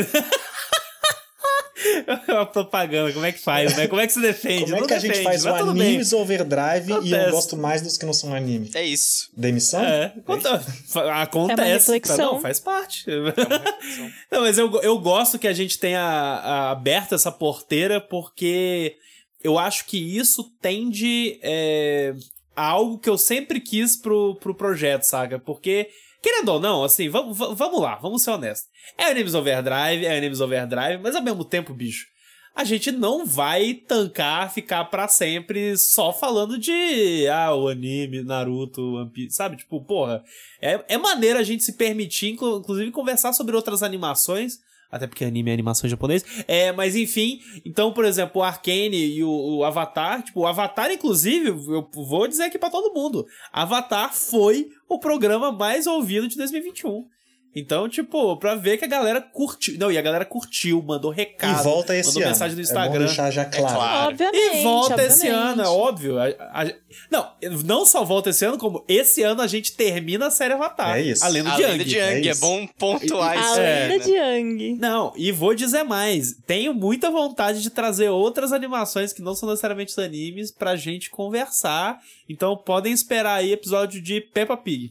a 2.41 2.47
propaganda, 2.47 3.13
como 3.13 3.25
é 3.27 3.33
que 3.33 3.39
faz, 3.41 3.77
né? 3.77 3.87
Como 3.89 4.01
é 4.01 4.07
que 4.07 4.13
se 4.13 4.21
defende? 4.21 4.65
Como 4.65 4.77
é 4.77 4.81
Não 4.81 4.87
que 4.87 4.95
a 4.95 4.99
gente 4.99 5.11
defende, 5.11 5.25
faz 5.25 5.45
o. 5.45 5.49
Animes 5.55 6.13
Overdrive 6.13 6.89
e 6.89 6.91
eu 6.91 6.97
Acontece. 6.99 7.31
gosto 7.31 7.57
mais 7.57 7.83
dos 7.83 7.97
que 7.97 8.05
não 8.07 8.13
são 8.13 8.35
anime? 8.35 8.71
É 8.75 8.85
isso. 8.85 9.29
Demissão? 9.37 9.83
É, 9.85 10.13
conta- 10.25 10.59
fa- 10.89 11.15
acontece. 11.23 11.61
É 11.61 11.65
uma 11.65 11.73
reflexão. 11.73 12.33
Não, 12.35 12.41
faz 12.41 12.59
parte. 12.61 13.05
Não, 14.31 14.43
mas 14.43 14.59
eu, 14.59 14.71
eu 14.83 14.99
gosto 14.99 15.39
que 15.39 15.49
a 15.49 15.53
gente 15.53 15.79
tenha 15.79 16.01
a- 16.01 16.71
aberto 16.71 17.15
essa 17.15 17.31
porteira 17.33 18.01
porque 18.01 18.97
eu 19.43 19.59
acho 19.59 19.87
que 19.87 19.97
isso 20.19 20.45
tende 20.61 21.39
é, 21.43 22.15
a 22.55 22.67
algo 22.67 22.99
que 22.99 23.09
eu 23.09 23.17
sempre 23.19 23.61
quis 23.61 23.97
pro, 23.97 24.35
pro 24.37 24.55
projeto, 24.55 25.03
saca? 25.05 25.39
Porque, 25.39 25.89
querendo 26.23 26.49
ou 26.51 26.61
não, 26.61 26.85
assim, 26.85 27.09
vamos, 27.09 27.37
va- 27.37 27.55
vamos 27.55 27.81
lá, 27.81 27.97
vamos 27.97 28.23
ser 28.23 28.31
honestos. 28.31 28.69
É 28.99 29.05
Animes 29.05 29.35
Overdrive, 29.35 30.05
é 30.07 30.17
Animes 30.17 30.41
Overdrive, 30.41 30.99
mas 31.03 31.15
ao 31.17 31.23
mesmo 31.23 31.45
tempo, 31.45 31.73
bicho, 31.75 32.07
a 32.55 32.65
gente 32.65 32.91
não 32.91 33.25
vai 33.25 33.75
tancar, 33.75 34.53
ficar 34.53 34.85
pra 34.87 35.07
sempre 35.07 35.77
só 35.79 36.13
falando 36.13 36.59
de, 36.59 37.27
ah, 37.29 37.55
o 37.55 37.69
anime, 37.69 38.23
Naruto, 38.25 38.95
One 38.97 39.11
Piece, 39.11 39.37
sabe? 39.37 39.57
Tipo, 39.57 39.81
porra, 39.85 40.23
é, 40.61 40.85
é 40.89 40.99
maneiro 40.99 41.39
a 41.39 41.43
gente 41.45 41.63
se 41.63 41.75
permitir, 41.77 42.31
inclu- 42.33 42.59
inclusive, 42.59 42.91
conversar 42.91 43.33
sobre 43.33 43.55
outras 43.55 43.83
animações. 43.83 44.59
Até 44.91 45.07
porque 45.07 45.25
anime 45.25 45.51
é 45.51 45.55
animação 45.55 45.87
em 45.87 45.91
japonês. 45.91 46.25
É, 46.49 46.73
mas 46.73 46.97
enfim. 46.97 47.41
Então, 47.65 47.93
por 47.93 48.05
exemplo, 48.05 48.41
o 48.41 48.45
Arcane 48.45 48.97
e 48.97 49.23
o, 49.23 49.31
o 49.31 49.65
Avatar. 49.65 50.23
Tipo, 50.23 50.41
o 50.41 50.47
Avatar, 50.47 50.91
inclusive, 50.91 51.49
eu 51.49 51.89
vou 51.93 52.27
dizer 52.27 52.45
aqui 52.45 52.59
pra 52.59 52.71
todo 52.71 52.95
mundo. 52.95 53.27
Avatar 53.53 54.15
foi 54.15 54.69
o 54.89 54.99
programa 54.99 55.53
mais 55.53 55.87
ouvido 55.87 56.27
de 56.27 56.37
2021. 56.37 57.07
Então, 57.55 57.89
tipo, 57.89 58.37
pra 58.37 58.55
ver 58.55 58.79
que 58.79 58.85
a 58.85 58.89
galera 58.89 59.21
curtiu. 59.21 59.77
Não, 59.77 59.91
e 59.91 59.99
a 59.99 60.03
galera 60.03 60.25
curtiu, 60.25 60.81
mandou 60.83 61.11
recado. 61.11 61.61
E 61.61 61.65
volta 61.65 61.97
esse 61.97 62.09
mandou 62.11 62.23
ano. 62.23 62.31
mensagem 62.31 62.55
no 62.57 62.63
É 62.63 62.65
bom 62.65 62.71
Instagram. 62.71 63.07
deixar 63.07 63.31
já 63.33 63.45
claro. 63.45 63.75
claro. 63.75 64.09
Obviamente. 64.11 64.57
E 64.59 64.63
volta 64.63 65.03
esse 65.03 65.27
obviamente. 65.29 65.51
ano, 65.53 65.63
é 65.63 65.67
óbvio. 65.69 66.19
A- 66.21 66.27
a- 66.63 66.73
não, 67.11 67.33
não 67.65 67.85
só 67.85 68.05
volta 68.05 68.31
esse 68.31 68.45
ano, 68.45 68.57
como 68.57 68.85
esse 68.87 69.25
ano 69.25 69.43
a 69.43 69.49
gente 69.49 69.73
termina 69.73 70.29
a 70.29 70.31
série 70.31 70.55
Avatar. 70.55 70.97
É 70.97 71.03
isso. 71.03 71.25
A 71.25 71.29
Lenda 71.29 71.53
A 71.53 71.57
de 71.57 71.63
lenda 71.63 71.73
Yang. 71.75 71.85
de 71.91 71.97
Yang, 71.97 72.29
é, 72.29 72.31
isso. 72.31 72.41
bom 72.41 72.67
pontuar 72.79 73.37
isso. 73.39 73.55
A 73.55 73.61
É, 73.61 73.89
lenda 73.89 73.99
né? 73.99 74.05
de 74.05 74.11
Yang. 74.13 74.75
Não, 74.79 75.13
e 75.17 75.33
vou 75.33 75.53
dizer 75.53 75.83
mais. 75.83 76.37
Tenho 76.47 76.73
muita 76.73 77.11
vontade 77.11 77.61
de 77.63 77.71
trazer 77.71 78.11
outras 78.11 78.53
animações 78.53 79.13
que 79.13 79.23
não 79.23 79.35
são 79.35 79.49
necessariamente 79.49 79.91
os 79.91 79.99
animes 79.99 80.53
pra 80.53 80.77
gente 80.77 81.11
conversar. 81.11 81.99
Então 82.29 82.57
podem 82.57 82.93
esperar 82.93 83.35
aí 83.41 83.51
episódio 83.53 84.01
de 84.01 84.21
Peppa 84.21 84.57
Pig. 84.57 84.91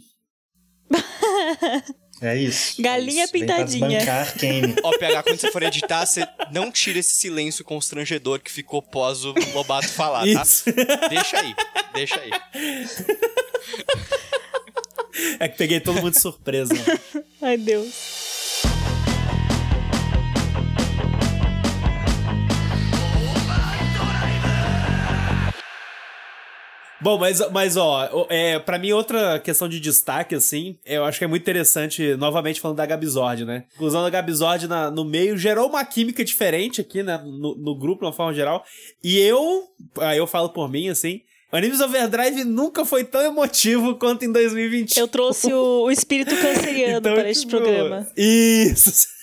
É 2.21 2.36
isso. 2.38 2.82
Galinha 2.82 3.21
é 3.21 3.23
isso. 3.23 3.34
Pintadinha. 3.34 3.99
Ó, 4.84 4.97
PH, 4.97 5.23
quando 5.23 5.39
você 5.39 5.51
for 5.51 5.63
editar, 5.63 6.05
você 6.05 6.27
não 6.51 6.71
tira 6.71 6.99
esse 6.99 7.13
silêncio 7.13 7.63
constrangedor 7.63 8.39
que 8.39 8.51
ficou 8.51 8.82
pós 8.82 9.23
o 9.23 9.34
Lobato 9.53 9.88
falar, 9.89 10.25
tá? 10.34 10.41
Isso. 10.41 10.65
Deixa 11.10 11.39
aí, 11.39 11.55
deixa 11.93 12.19
aí. 12.19 12.32
é 15.39 15.47
que 15.47 15.58
peguei 15.58 15.79
todo 15.79 15.95
mundo 15.95 16.12
de 16.12 16.19
surpresa. 16.19 16.73
Ai, 17.41 17.58
Deus. 17.58 18.28
Bom, 27.01 27.17
mas, 27.17 27.39
mas 27.51 27.77
ó, 27.77 28.27
é, 28.29 28.59
pra 28.59 28.77
mim 28.77 28.91
outra 28.91 29.39
questão 29.39 29.69
de 29.69 29.79
destaque, 29.79 30.35
assim, 30.35 30.77
eu 30.85 31.05
acho 31.05 31.17
que 31.17 31.23
é 31.23 31.27
muito 31.27 31.41
interessante, 31.41 32.15
novamente 32.15 32.59
falando 32.59 32.77
da 32.77 32.85
Gabizord, 32.85 33.45
né? 33.45 33.65
Inclusão 33.75 34.03
da 34.03 34.09
Gabizord 34.09 34.67
na, 34.67 34.91
no 34.91 35.05
meio 35.05 35.38
gerou 35.38 35.69
uma 35.69 35.85
química 35.85 36.25
diferente 36.25 36.81
aqui, 36.81 37.01
né? 37.01 37.17
No, 37.23 37.55
no 37.55 37.75
grupo, 37.77 38.01
de 38.01 38.07
uma 38.07 38.13
forma 38.13 38.33
geral. 38.33 38.65
E 39.01 39.17
eu, 39.17 39.63
aí 39.99 40.17
eu 40.17 40.27
falo 40.27 40.49
por 40.49 40.69
mim, 40.69 40.89
assim, 40.89 41.21
Animes 41.51 41.79
Overdrive 41.81 42.43
nunca 42.43 42.85
foi 42.85 43.03
tão 43.03 43.21
emotivo 43.21 43.95
quanto 43.95 44.23
em 44.23 44.31
2020. 44.31 44.97
Eu 44.97 45.07
trouxe 45.07 45.51
o, 45.51 45.83
o 45.85 45.91
espírito 45.91 46.35
canceriano 46.35 47.01
para 47.15 47.29
este 47.29 47.45
tipo, 47.45 47.57
programa. 47.57 48.07
Isso. 48.15 49.07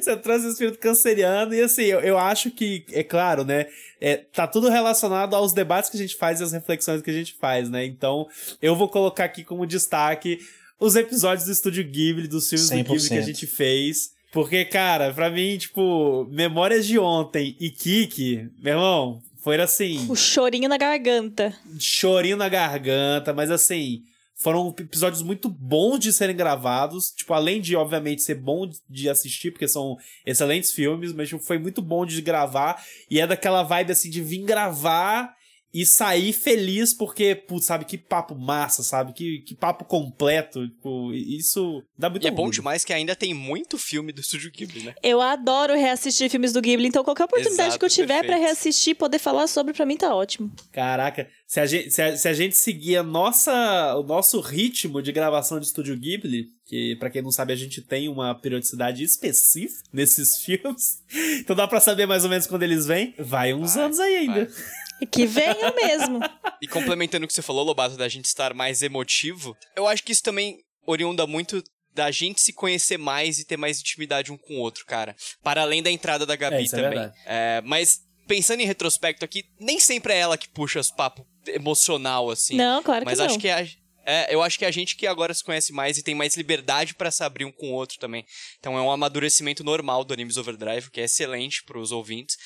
Você 0.00 0.16
trouxe 0.16 0.46
o 0.46 0.50
espírito 0.50 0.78
canceriano 0.78 1.54
e 1.54 1.62
assim, 1.62 1.82
eu, 1.84 2.00
eu 2.00 2.18
acho 2.18 2.50
que, 2.50 2.84
é 2.92 3.02
claro, 3.02 3.44
né? 3.44 3.66
É, 4.00 4.16
tá 4.16 4.46
tudo 4.46 4.68
relacionado 4.68 5.34
aos 5.34 5.52
debates 5.52 5.88
que 5.88 5.96
a 5.96 6.00
gente 6.00 6.16
faz 6.16 6.40
e 6.40 6.44
às 6.44 6.52
reflexões 6.52 7.00
que 7.00 7.10
a 7.10 7.14
gente 7.14 7.34
faz, 7.34 7.70
né? 7.70 7.84
Então, 7.84 8.26
eu 8.60 8.76
vou 8.76 8.88
colocar 8.88 9.24
aqui 9.24 9.42
como 9.42 9.66
destaque 9.66 10.38
os 10.78 10.94
episódios 10.94 11.46
do 11.46 11.52
Estúdio 11.52 11.84
Ghibli, 11.84 12.28
dos 12.28 12.48
filmes 12.48 12.68
do 12.68 12.76
Ghibli 12.76 13.08
que 13.08 13.14
a 13.14 13.22
100%. 13.22 13.24
gente 13.24 13.46
fez. 13.46 14.10
Porque, 14.32 14.64
cara, 14.66 15.14
pra 15.14 15.30
mim, 15.30 15.56
tipo, 15.56 16.26
Memórias 16.30 16.86
de 16.86 16.98
Ontem 16.98 17.56
e 17.58 17.70
Kiki, 17.70 18.50
meu 18.58 18.74
irmão, 18.74 19.22
foi 19.46 19.60
assim 19.60 20.10
O 20.10 20.16
chorinho 20.16 20.68
na 20.68 20.76
garganta. 20.76 21.54
chorinho 21.78 22.36
na 22.36 22.48
garganta, 22.48 23.32
mas 23.32 23.48
assim, 23.48 24.02
foram 24.34 24.74
episódios 24.76 25.22
muito 25.22 25.48
bons 25.48 26.00
de 26.00 26.12
serem 26.12 26.34
gravados. 26.34 27.12
Tipo, 27.12 27.32
além 27.32 27.60
de, 27.60 27.76
obviamente, 27.76 28.22
ser 28.22 28.34
bom 28.34 28.68
de 28.90 29.08
assistir, 29.08 29.52
porque 29.52 29.68
são 29.68 29.96
excelentes 30.26 30.72
filmes, 30.72 31.12
mas 31.12 31.28
tipo, 31.28 31.40
foi 31.40 31.58
muito 31.58 31.80
bom 31.80 32.04
de 32.04 32.20
gravar. 32.20 32.84
E 33.08 33.20
é 33.20 33.26
daquela 33.26 33.62
vibe 33.62 33.92
assim 33.92 34.10
de 34.10 34.20
vir 34.20 34.42
gravar 34.42 35.32
e 35.78 35.84
sair 35.84 36.32
feliz, 36.32 36.94
porque, 36.94 37.34
putz, 37.34 37.66
sabe, 37.66 37.84
que 37.84 37.98
papo 37.98 38.34
massa, 38.34 38.82
sabe? 38.82 39.12
Que, 39.12 39.40
que 39.40 39.54
papo 39.54 39.84
completo. 39.84 40.66
Tipo, 40.68 41.12
isso 41.12 41.82
dá 41.98 42.08
muito 42.08 42.24
E 42.24 42.28
é 42.28 42.30
bom 42.30 42.44
orgulho. 42.44 42.54
demais 42.54 42.82
que 42.84 42.92
ainda 42.94 43.14
tem 43.14 43.34
muito 43.34 43.76
filme 43.76 44.10
do 44.10 44.22
Estúdio 44.22 44.50
Ghibli, 44.50 44.82
né? 44.84 44.94
Eu 45.02 45.20
adoro 45.20 45.74
reassistir 45.74 46.30
filmes 46.30 46.52
do 46.52 46.62
Ghibli, 46.62 46.86
então 46.88 47.04
qualquer 47.04 47.24
oportunidade 47.24 47.68
Exato, 47.68 47.78
que 47.78 47.84
eu 47.84 47.90
tiver 47.90 48.20
pra 48.20 48.28
perfeito. 48.36 48.44
reassistir 48.46 48.90
e 48.92 48.94
poder 48.94 49.18
falar 49.18 49.46
sobre, 49.48 49.74
pra 49.74 49.84
mim 49.84 49.98
tá 49.98 50.14
ótimo. 50.14 50.50
Caraca, 50.72 51.28
se 51.46 51.60
a 51.60 51.66
gente, 51.66 51.90
se 51.90 52.00
a, 52.00 52.16
se 52.16 52.26
a 52.28 52.32
gente 52.32 52.56
seguir 52.56 52.96
a 52.96 53.02
nossa, 53.02 53.96
o 53.96 54.02
nosso 54.02 54.40
ritmo 54.40 55.02
de 55.02 55.12
gravação 55.12 55.60
de 55.60 55.66
Estúdio 55.66 55.96
Ghibli, 55.98 56.46
que 56.64 56.96
pra 56.96 57.10
quem 57.10 57.20
não 57.20 57.30
sabe 57.30 57.52
a 57.52 57.56
gente 57.56 57.82
tem 57.82 58.08
uma 58.08 58.34
periodicidade 58.34 59.04
específica 59.04 59.82
nesses 59.92 60.38
filmes, 60.38 61.02
então 61.38 61.54
dá 61.54 61.68
pra 61.68 61.80
saber 61.80 62.06
mais 62.06 62.24
ou 62.24 62.30
menos 62.30 62.46
quando 62.46 62.62
eles 62.62 62.86
vêm, 62.86 63.14
vai 63.18 63.52
uns 63.52 63.74
Vai, 63.74 63.84
anos 63.84 64.00
aí 64.00 64.16
ainda. 64.16 64.44
vai. 64.46 64.85
E 65.00 65.06
que 65.06 65.26
venha 65.26 65.72
mesmo. 65.72 66.20
E 66.62 66.66
complementando 66.66 67.26
o 67.26 67.28
que 67.28 67.34
você 67.34 67.42
falou, 67.42 67.62
Lobato, 67.62 67.98
da 67.98 68.08
gente 68.08 68.24
estar 68.24 68.54
mais 68.54 68.80
emotivo, 68.82 69.54
eu 69.76 69.86
acho 69.86 70.02
que 70.02 70.10
isso 70.10 70.22
também 70.22 70.56
oriunda 70.86 71.26
muito 71.26 71.62
da 71.94 72.10
gente 72.10 72.40
se 72.40 72.50
conhecer 72.50 72.96
mais 72.98 73.38
e 73.38 73.44
ter 73.44 73.58
mais 73.58 73.78
intimidade 73.78 74.32
um 74.32 74.38
com 74.38 74.54
o 74.54 74.60
outro, 74.60 74.86
cara. 74.86 75.14
Para 75.42 75.60
além 75.60 75.82
da 75.82 75.90
entrada 75.90 76.24
da 76.24 76.32
É, 76.32 76.36
Gabi 76.38 76.64
isso 76.64 76.74
é 76.76 76.82
também. 76.82 76.98
verdade. 76.98 77.18
É, 77.26 77.60
mas 77.62 78.00
pensando 78.26 78.60
em 78.60 78.66
retrospecto 78.66 79.22
aqui, 79.22 79.44
nem 79.60 79.78
sempre 79.78 80.14
é 80.14 80.18
ela 80.18 80.38
que 80.38 80.48
puxa 80.48 80.80
os 80.80 80.90
papos 80.90 81.26
emocional, 81.46 82.30
assim. 82.30 82.56
Não, 82.56 82.82
claro 82.82 83.00
que 83.00 83.10
Mas 83.10 83.18
não. 83.18 83.26
acho 83.26 83.38
que 83.38 83.48
é 83.48 83.60
a, 83.62 83.66
É, 84.08 84.34
eu 84.34 84.42
acho 84.42 84.58
que 84.58 84.64
é 84.64 84.68
a 84.68 84.70
gente 84.72 84.96
que 84.96 85.06
agora 85.06 85.34
se 85.34 85.44
conhece 85.44 85.72
mais 85.72 85.98
e 85.98 86.02
tem 86.02 86.14
mais 86.14 86.36
liberdade 86.36 86.94
para 86.94 87.10
se 87.10 87.22
abrir 87.22 87.44
um 87.44 87.52
com 87.52 87.70
o 87.70 87.74
outro 87.74 87.98
também. 87.98 88.24
Então 88.58 88.78
é 88.78 88.80
um 88.80 88.90
amadurecimento 88.90 89.62
normal 89.62 90.04
do 90.04 90.14
Animes 90.14 90.36
Overdrive, 90.38 90.90
que 90.90 91.00
é 91.00 91.04
excelente 91.04 91.62
para 91.64 91.78
os 91.78 91.92
ouvintes 91.92 92.36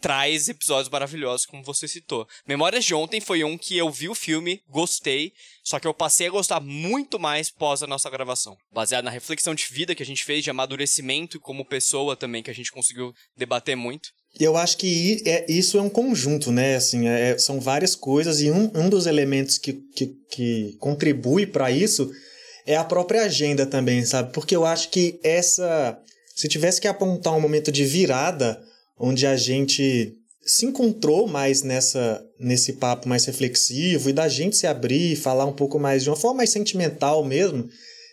traz 0.00 0.48
episódios 0.48 0.88
maravilhosos, 0.88 1.46
como 1.46 1.62
você 1.62 1.88
citou. 1.88 2.26
Memórias 2.46 2.84
de 2.84 2.94
Ontem 2.94 3.20
foi 3.20 3.42
um 3.44 3.56
que 3.56 3.76
eu 3.76 3.90
vi 3.90 4.08
o 4.08 4.14
filme, 4.14 4.62
gostei, 4.68 5.32
só 5.64 5.78
que 5.78 5.86
eu 5.86 5.94
passei 5.94 6.28
a 6.28 6.30
gostar 6.30 6.60
muito 6.60 7.18
mais 7.18 7.50
pós 7.50 7.82
a 7.82 7.86
nossa 7.86 8.10
gravação. 8.10 8.56
Baseado 8.72 9.04
na 9.04 9.10
reflexão 9.10 9.54
de 9.54 9.64
vida 9.70 9.94
que 9.94 10.02
a 10.02 10.06
gente 10.06 10.24
fez, 10.24 10.44
de 10.44 10.50
amadurecimento 10.50 11.40
como 11.40 11.64
pessoa 11.64 12.16
também, 12.16 12.42
que 12.42 12.50
a 12.50 12.54
gente 12.54 12.72
conseguiu 12.72 13.12
debater 13.36 13.76
muito. 13.76 14.10
Eu 14.38 14.56
acho 14.56 14.76
que 14.76 15.22
é, 15.24 15.50
isso 15.50 15.78
é 15.78 15.82
um 15.82 15.88
conjunto, 15.88 16.52
né? 16.52 16.76
Assim, 16.76 17.08
é, 17.08 17.38
são 17.38 17.58
várias 17.58 17.94
coisas 17.94 18.40
e 18.40 18.50
um, 18.50 18.70
um 18.74 18.88
dos 18.88 19.06
elementos 19.06 19.56
que, 19.56 19.72
que, 19.94 20.14
que 20.30 20.76
contribui 20.78 21.46
para 21.46 21.70
isso 21.70 22.10
é 22.66 22.76
a 22.76 22.84
própria 22.84 23.22
agenda 23.22 23.64
também, 23.64 24.04
sabe? 24.04 24.32
Porque 24.32 24.54
eu 24.54 24.66
acho 24.66 24.90
que 24.90 25.18
essa. 25.22 25.98
Se 26.34 26.48
tivesse 26.48 26.80
que 26.80 26.88
apontar 26.88 27.34
um 27.34 27.40
momento 27.40 27.72
de 27.72 27.84
virada, 27.84 28.62
onde 28.98 29.26
a 29.26 29.36
gente 29.36 30.14
se 30.44 30.64
encontrou 30.64 31.26
mais 31.26 31.62
nessa 31.62 32.22
nesse 32.38 32.74
papo 32.74 33.08
mais 33.08 33.24
reflexivo 33.24 34.08
e 34.08 34.12
da 34.12 34.28
gente 34.28 34.56
se 34.56 34.66
abrir, 34.66 35.16
falar 35.16 35.44
um 35.44 35.52
pouco 35.52 35.78
mais 35.78 36.02
de 36.02 36.10
uma 36.10 36.16
forma 36.16 36.38
mais 36.38 36.50
sentimental 36.50 37.24
mesmo, 37.24 37.68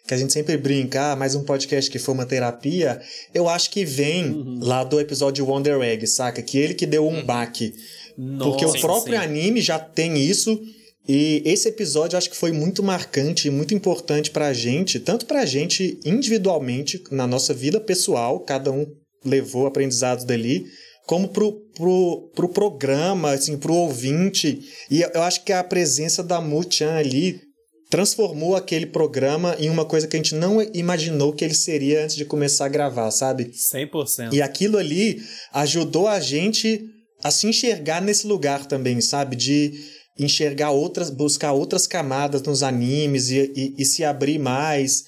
que 0.07 0.13
a 0.13 0.17
gente 0.17 0.33
sempre 0.33 0.57
brinca, 0.57 1.11
ah, 1.11 1.15
mais 1.15 1.35
um 1.35 1.43
podcast 1.43 1.89
que 1.89 1.99
foi 1.99 2.13
uma 2.13 2.25
terapia, 2.25 3.01
eu 3.33 3.47
acho 3.47 3.69
que 3.69 3.85
vem 3.85 4.31
uhum. 4.31 4.59
lá 4.61 4.83
do 4.83 4.99
episódio 4.99 5.45
Wonder 5.45 5.79
Egg, 5.81 6.05
saca? 6.07 6.41
Que 6.41 6.57
ele 6.57 6.73
que 6.73 6.85
deu 6.85 7.07
um 7.07 7.17
uhum. 7.17 7.25
baque. 7.25 7.73
Nossa, 8.17 8.49
Porque 8.49 8.65
o 8.65 8.81
próprio 8.81 9.17
sim. 9.17 9.23
anime 9.23 9.61
já 9.61 9.79
tem 9.79 10.17
isso. 10.17 10.59
E 11.07 11.41
esse 11.45 11.67
episódio 11.67 12.15
eu 12.15 12.17
acho 12.17 12.29
que 12.29 12.35
foi 12.35 12.51
muito 12.51 12.81
marcante 12.81 13.47
e 13.47 13.51
muito 13.51 13.73
importante 13.73 14.31
pra 14.31 14.53
gente, 14.53 14.99
tanto 14.99 15.25
pra 15.25 15.45
gente 15.45 15.99
individualmente, 16.05 17.03
na 17.11 17.27
nossa 17.27 17.53
vida 17.53 17.79
pessoal, 17.79 18.39
cada 18.39 18.71
um 18.71 18.85
levou 19.25 19.65
aprendizados 19.65 20.23
dali, 20.25 20.65
como 21.05 21.27
pro, 21.27 21.51
pro, 21.75 22.31
pro 22.33 22.49
programa, 22.49 23.31
assim, 23.31 23.57
pro 23.57 23.73
ouvinte. 23.73 24.61
E 24.89 25.01
eu 25.01 25.21
acho 25.21 25.43
que 25.43 25.51
a 25.51 25.63
presença 25.63 26.23
da 26.23 26.39
Mu-chan 26.39 26.95
ali 26.95 27.41
transformou 27.89 28.55
aquele 28.55 28.87
programa 28.87 29.55
em 29.59 29.69
uma 29.69 29.85
coisa 29.85 30.07
que 30.07 30.15
a 30.15 30.19
gente 30.19 30.33
não 30.33 30.61
imaginou 30.73 31.31
que 31.31 31.45
ele 31.45 31.53
seria 31.53 32.03
antes 32.03 32.15
de 32.15 32.25
começar 32.25 32.65
a 32.65 32.69
gravar, 32.69 33.11
sabe? 33.11 33.51
100%. 33.51 34.33
E 34.33 34.41
aquilo 34.41 34.77
ali 34.77 35.21
ajudou 35.53 36.07
a 36.07 36.19
gente 36.19 36.83
a 37.23 37.29
se 37.29 37.45
enxergar 37.45 38.01
nesse 38.01 38.25
lugar 38.25 38.65
também, 38.65 38.99
sabe? 38.99 39.35
De 39.35 39.73
enxergar 40.17 40.71
outras, 40.71 41.09
buscar 41.09 41.53
outras 41.53 41.85
camadas 41.85 42.41
nos 42.41 42.63
animes 42.63 43.29
e, 43.29 43.51
e, 43.55 43.75
e 43.77 43.85
se 43.85 44.03
abrir 44.03 44.39
mais. 44.39 45.03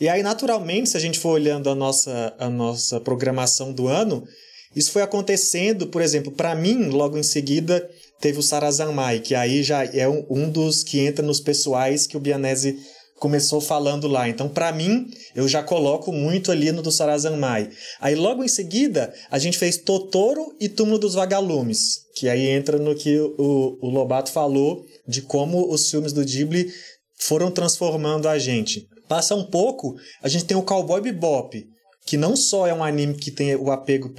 E 0.00 0.08
aí, 0.08 0.22
naturalmente, 0.22 0.90
se 0.90 0.96
a 0.96 1.00
gente 1.00 1.18
for 1.18 1.30
olhando 1.30 1.70
a 1.70 1.74
nossa, 1.74 2.34
a 2.38 2.48
nossa 2.48 3.00
programação 3.00 3.72
do 3.72 3.88
ano, 3.88 4.26
isso 4.74 4.92
foi 4.92 5.02
acontecendo, 5.02 5.88
por 5.88 6.00
exemplo, 6.00 6.30
para 6.30 6.54
mim, 6.54 6.88
logo 6.88 7.18
em 7.18 7.22
seguida, 7.22 7.88
teve 8.20 8.38
o 8.38 8.42
Sarazanmai, 8.42 9.20
que 9.20 9.34
aí 9.34 9.62
já 9.62 9.84
é 9.84 10.08
um, 10.08 10.24
um 10.30 10.50
dos 10.50 10.84
que 10.84 11.00
entra 11.00 11.24
nos 11.24 11.40
pessoais 11.40 12.06
que 12.06 12.16
o 12.16 12.20
Bianese 12.20 12.78
começou 13.20 13.60
falando 13.60 14.08
lá. 14.08 14.28
Então, 14.28 14.48
para 14.48 14.72
mim, 14.72 15.10
eu 15.34 15.46
já 15.46 15.62
coloco 15.62 16.10
muito 16.10 16.50
ali 16.50 16.72
no 16.72 16.82
do 16.82 16.90
Sarazanmai. 16.90 17.68
Aí, 18.00 18.14
logo 18.14 18.42
em 18.42 18.48
seguida, 18.48 19.12
a 19.30 19.38
gente 19.38 19.58
fez 19.58 19.76
Totoro 19.76 20.56
e 20.58 20.68
Túmulo 20.68 20.98
dos 20.98 21.14
Vagalumes, 21.14 22.06
que 22.14 22.28
aí 22.28 22.48
entra 22.48 22.78
no 22.78 22.94
que 22.94 23.18
o, 23.18 23.78
o 23.80 23.90
Lobato 23.90 24.32
falou 24.32 24.84
de 25.06 25.20
como 25.20 25.70
os 25.70 25.90
filmes 25.90 26.12
do 26.12 26.24
Ghibli 26.24 26.72
foram 27.18 27.50
transformando 27.50 28.26
a 28.28 28.38
gente. 28.38 28.88
Passa 29.10 29.34
um 29.34 29.42
pouco, 29.42 29.96
a 30.22 30.28
gente 30.28 30.44
tem 30.44 30.56
o 30.56 30.62
Cowboy 30.62 31.00
Bebop, 31.00 31.66
que 32.06 32.16
não 32.16 32.36
só 32.36 32.68
é 32.68 32.72
um 32.72 32.84
anime 32.84 33.14
que 33.14 33.32
tem 33.32 33.56
o 33.56 33.72
apego 33.72 34.14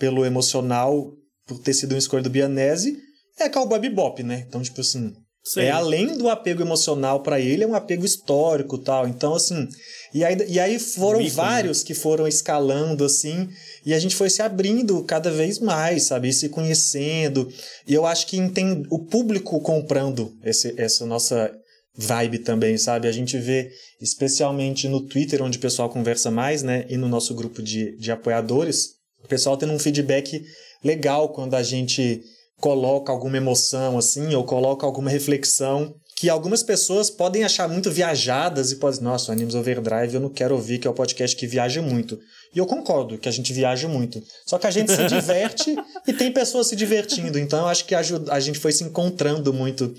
pelo, 0.00 0.24
emocional 0.24 1.12
por 1.46 1.60
ter 1.60 1.72
sido 1.72 1.92
uma 1.92 1.98
escolha 1.98 2.24
do 2.24 2.28
Bianese, 2.28 2.98
é 3.38 3.48
Cowboy 3.48 3.78
Bebop, 3.78 4.20
né? 4.24 4.44
Então, 4.48 4.60
tipo 4.60 4.80
assim, 4.80 5.12
Sim. 5.44 5.60
é 5.60 5.70
além 5.70 6.18
do 6.18 6.28
apego 6.28 6.60
emocional 6.60 7.22
para 7.22 7.38
ele, 7.38 7.62
é 7.62 7.66
um 7.68 7.76
apego 7.76 8.04
histórico 8.04 8.78
tal. 8.78 9.06
Então, 9.06 9.32
assim, 9.32 9.68
e 10.12 10.24
aí, 10.24 10.36
e 10.48 10.58
aí 10.58 10.76
foram 10.80 11.20
Mico, 11.20 11.36
vários 11.36 11.78
né? 11.78 11.86
que 11.86 11.94
foram 11.94 12.26
escalando, 12.26 13.04
assim, 13.04 13.48
e 13.86 13.94
a 13.94 13.98
gente 14.00 14.16
foi 14.16 14.28
se 14.28 14.42
abrindo 14.42 15.04
cada 15.04 15.30
vez 15.30 15.60
mais, 15.60 16.02
sabe? 16.02 16.30
E 16.30 16.32
se 16.32 16.48
conhecendo. 16.48 17.48
E 17.86 17.94
eu 17.94 18.04
acho 18.04 18.26
que 18.26 18.36
entende, 18.36 18.88
o 18.90 18.98
público 18.98 19.60
comprando 19.60 20.36
esse, 20.42 20.74
essa 20.76 21.06
nossa 21.06 21.61
vibe 21.96 22.38
também, 22.38 22.78
sabe? 22.78 23.08
A 23.08 23.12
gente 23.12 23.36
vê, 23.38 23.70
especialmente 24.00 24.88
no 24.88 25.00
Twitter, 25.00 25.42
onde 25.42 25.58
o 25.58 25.60
pessoal 25.60 25.90
conversa 25.90 26.30
mais, 26.30 26.62
né? 26.62 26.86
E 26.88 26.96
no 26.96 27.08
nosso 27.08 27.34
grupo 27.34 27.62
de, 27.62 27.96
de 27.98 28.10
apoiadores, 28.10 28.94
o 29.22 29.28
pessoal 29.28 29.56
tendo 29.56 29.72
um 29.72 29.78
feedback 29.78 30.42
legal 30.82 31.28
quando 31.28 31.54
a 31.54 31.62
gente 31.62 32.22
coloca 32.58 33.12
alguma 33.12 33.36
emoção, 33.36 33.98
assim, 33.98 34.34
ou 34.34 34.44
coloca 34.44 34.86
alguma 34.86 35.10
reflexão 35.10 35.94
que 36.22 36.28
algumas 36.28 36.62
pessoas 36.62 37.10
podem 37.10 37.42
achar 37.42 37.68
muito 37.68 37.90
viajadas 37.90 38.70
e 38.70 38.76
podem, 38.76 39.00
nossa, 39.00 39.30
o 39.30 39.32
Animes 39.32 39.56
Overdrive 39.56 40.14
eu 40.14 40.20
não 40.20 40.28
quero 40.28 40.54
ouvir, 40.54 40.78
que 40.78 40.86
é 40.86 40.90
o 40.90 40.94
podcast 40.94 41.36
que 41.36 41.48
viaja 41.48 41.82
muito. 41.82 42.16
E 42.54 42.58
eu 42.58 42.64
concordo 42.64 43.18
que 43.18 43.28
a 43.28 43.32
gente 43.32 43.52
viaja 43.52 43.88
muito. 43.88 44.22
Só 44.46 44.56
que 44.56 44.68
a 44.68 44.70
gente 44.70 44.92
se 44.92 45.04
diverte 45.08 45.74
e 46.06 46.12
tem 46.12 46.30
pessoas 46.30 46.68
se 46.68 46.76
divertindo. 46.76 47.40
Então 47.40 47.58
eu 47.58 47.66
acho 47.66 47.84
que 47.86 47.94
a, 47.94 48.02
a 48.28 48.38
gente 48.38 48.60
foi 48.60 48.70
se 48.70 48.84
encontrando 48.84 49.52
muito 49.52 49.92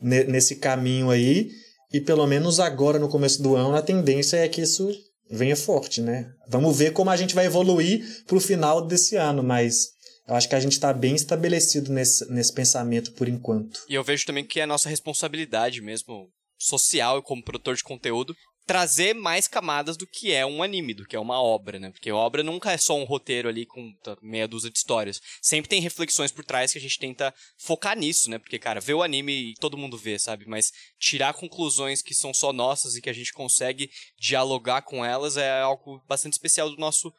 nesse 0.00 0.56
caminho 0.56 1.10
aí. 1.10 1.50
E 1.92 2.00
pelo 2.00 2.26
menos 2.26 2.60
agora, 2.60 2.98
no 2.98 3.08
começo 3.08 3.42
do 3.42 3.54
ano, 3.54 3.74
a 3.74 3.82
tendência 3.82 4.36
é 4.36 4.48
que 4.48 4.60
isso 4.60 4.88
venha 5.30 5.56
forte, 5.56 6.00
né? 6.00 6.30
Vamos 6.48 6.76
ver 6.76 6.92
como 6.92 7.10
a 7.10 7.16
gente 7.16 7.34
vai 7.34 7.46
evoluir 7.46 8.24
pro 8.26 8.40
final 8.40 8.86
desse 8.86 9.16
ano, 9.16 9.42
mas 9.42 9.88
eu 10.28 10.34
acho 10.34 10.48
que 10.48 10.54
a 10.54 10.60
gente 10.60 10.72
está 10.72 10.92
bem 10.92 11.14
estabelecido 11.14 11.92
nesse, 11.92 12.30
nesse 12.30 12.52
pensamento 12.52 13.12
por 13.12 13.28
enquanto. 13.28 13.80
E 13.88 13.94
eu 13.94 14.02
vejo 14.02 14.26
também 14.26 14.44
que 14.44 14.60
é 14.60 14.66
nossa 14.66 14.88
responsabilidade 14.88 15.80
mesmo, 15.80 16.28
social 16.58 17.18
e 17.18 17.22
como 17.22 17.44
produtor 17.44 17.76
de 17.76 17.84
conteúdo, 17.84 18.34
trazer 18.66 19.14
mais 19.14 19.46
camadas 19.46 19.96
do 19.96 20.06
que 20.06 20.32
é 20.32 20.44
um 20.44 20.60
anime, 20.62 20.92
do 20.92 21.06
que 21.06 21.14
é 21.14 21.20
uma 21.20 21.40
obra, 21.40 21.78
né? 21.78 21.90
Porque 21.90 22.10
obra 22.10 22.42
nunca 22.42 22.72
é 22.72 22.76
só 22.76 22.96
um 22.96 23.04
roteiro 23.04 23.48
ali 23.48 23.64
com 23.64 23.94
meia 24.20 24.48
dúzia 24.48 24.70
de 24.70 24.76
histórias. 24.76 25.20
Sempre 25.40 25.68
tem 25.68 25.80
reflexões 25.80 26.32
por 26.32 26.44
trás 26.44 26.72
que 26.72 26.78
a 26.78 26.80
gente 26.80 26.98
tenta 26.98 27.32
focar 27.56 27.96
nisso, 27.96 28.28
né? 28.28 28.38
Porque, 28.38 28.58
cara, 28.58 28.80
ver 28.80 28.94
o 28.94 29.02
anime 29.04 29.50
e 29.50 29.54
todo 29.54 29.78
mundo 29.78 29.96
vê, 29.96 30.18
sabe? 30.18 30.46
Mas 30.48 30.72
tirar 30.98 31.32
conclusões 31.34 32.02
que 32.02 32.12
são 32.12 32.34
só 32.34 32.52
nossas 32.52 32.96
e 32.96 33.00
que 33.00 33.08
a 33.08 33.12
gente 33.12 33.32
consegue 33.32 33.88
dialogar 34.18 34.82
com 34.82 35.04
elas 35.04 35.36
é 35.36 35.60
algo 35.60 36.02
bastante 36.08 36.32
especial 36.32 36.68
do 36.68 36.76
nosso 36.76 37.14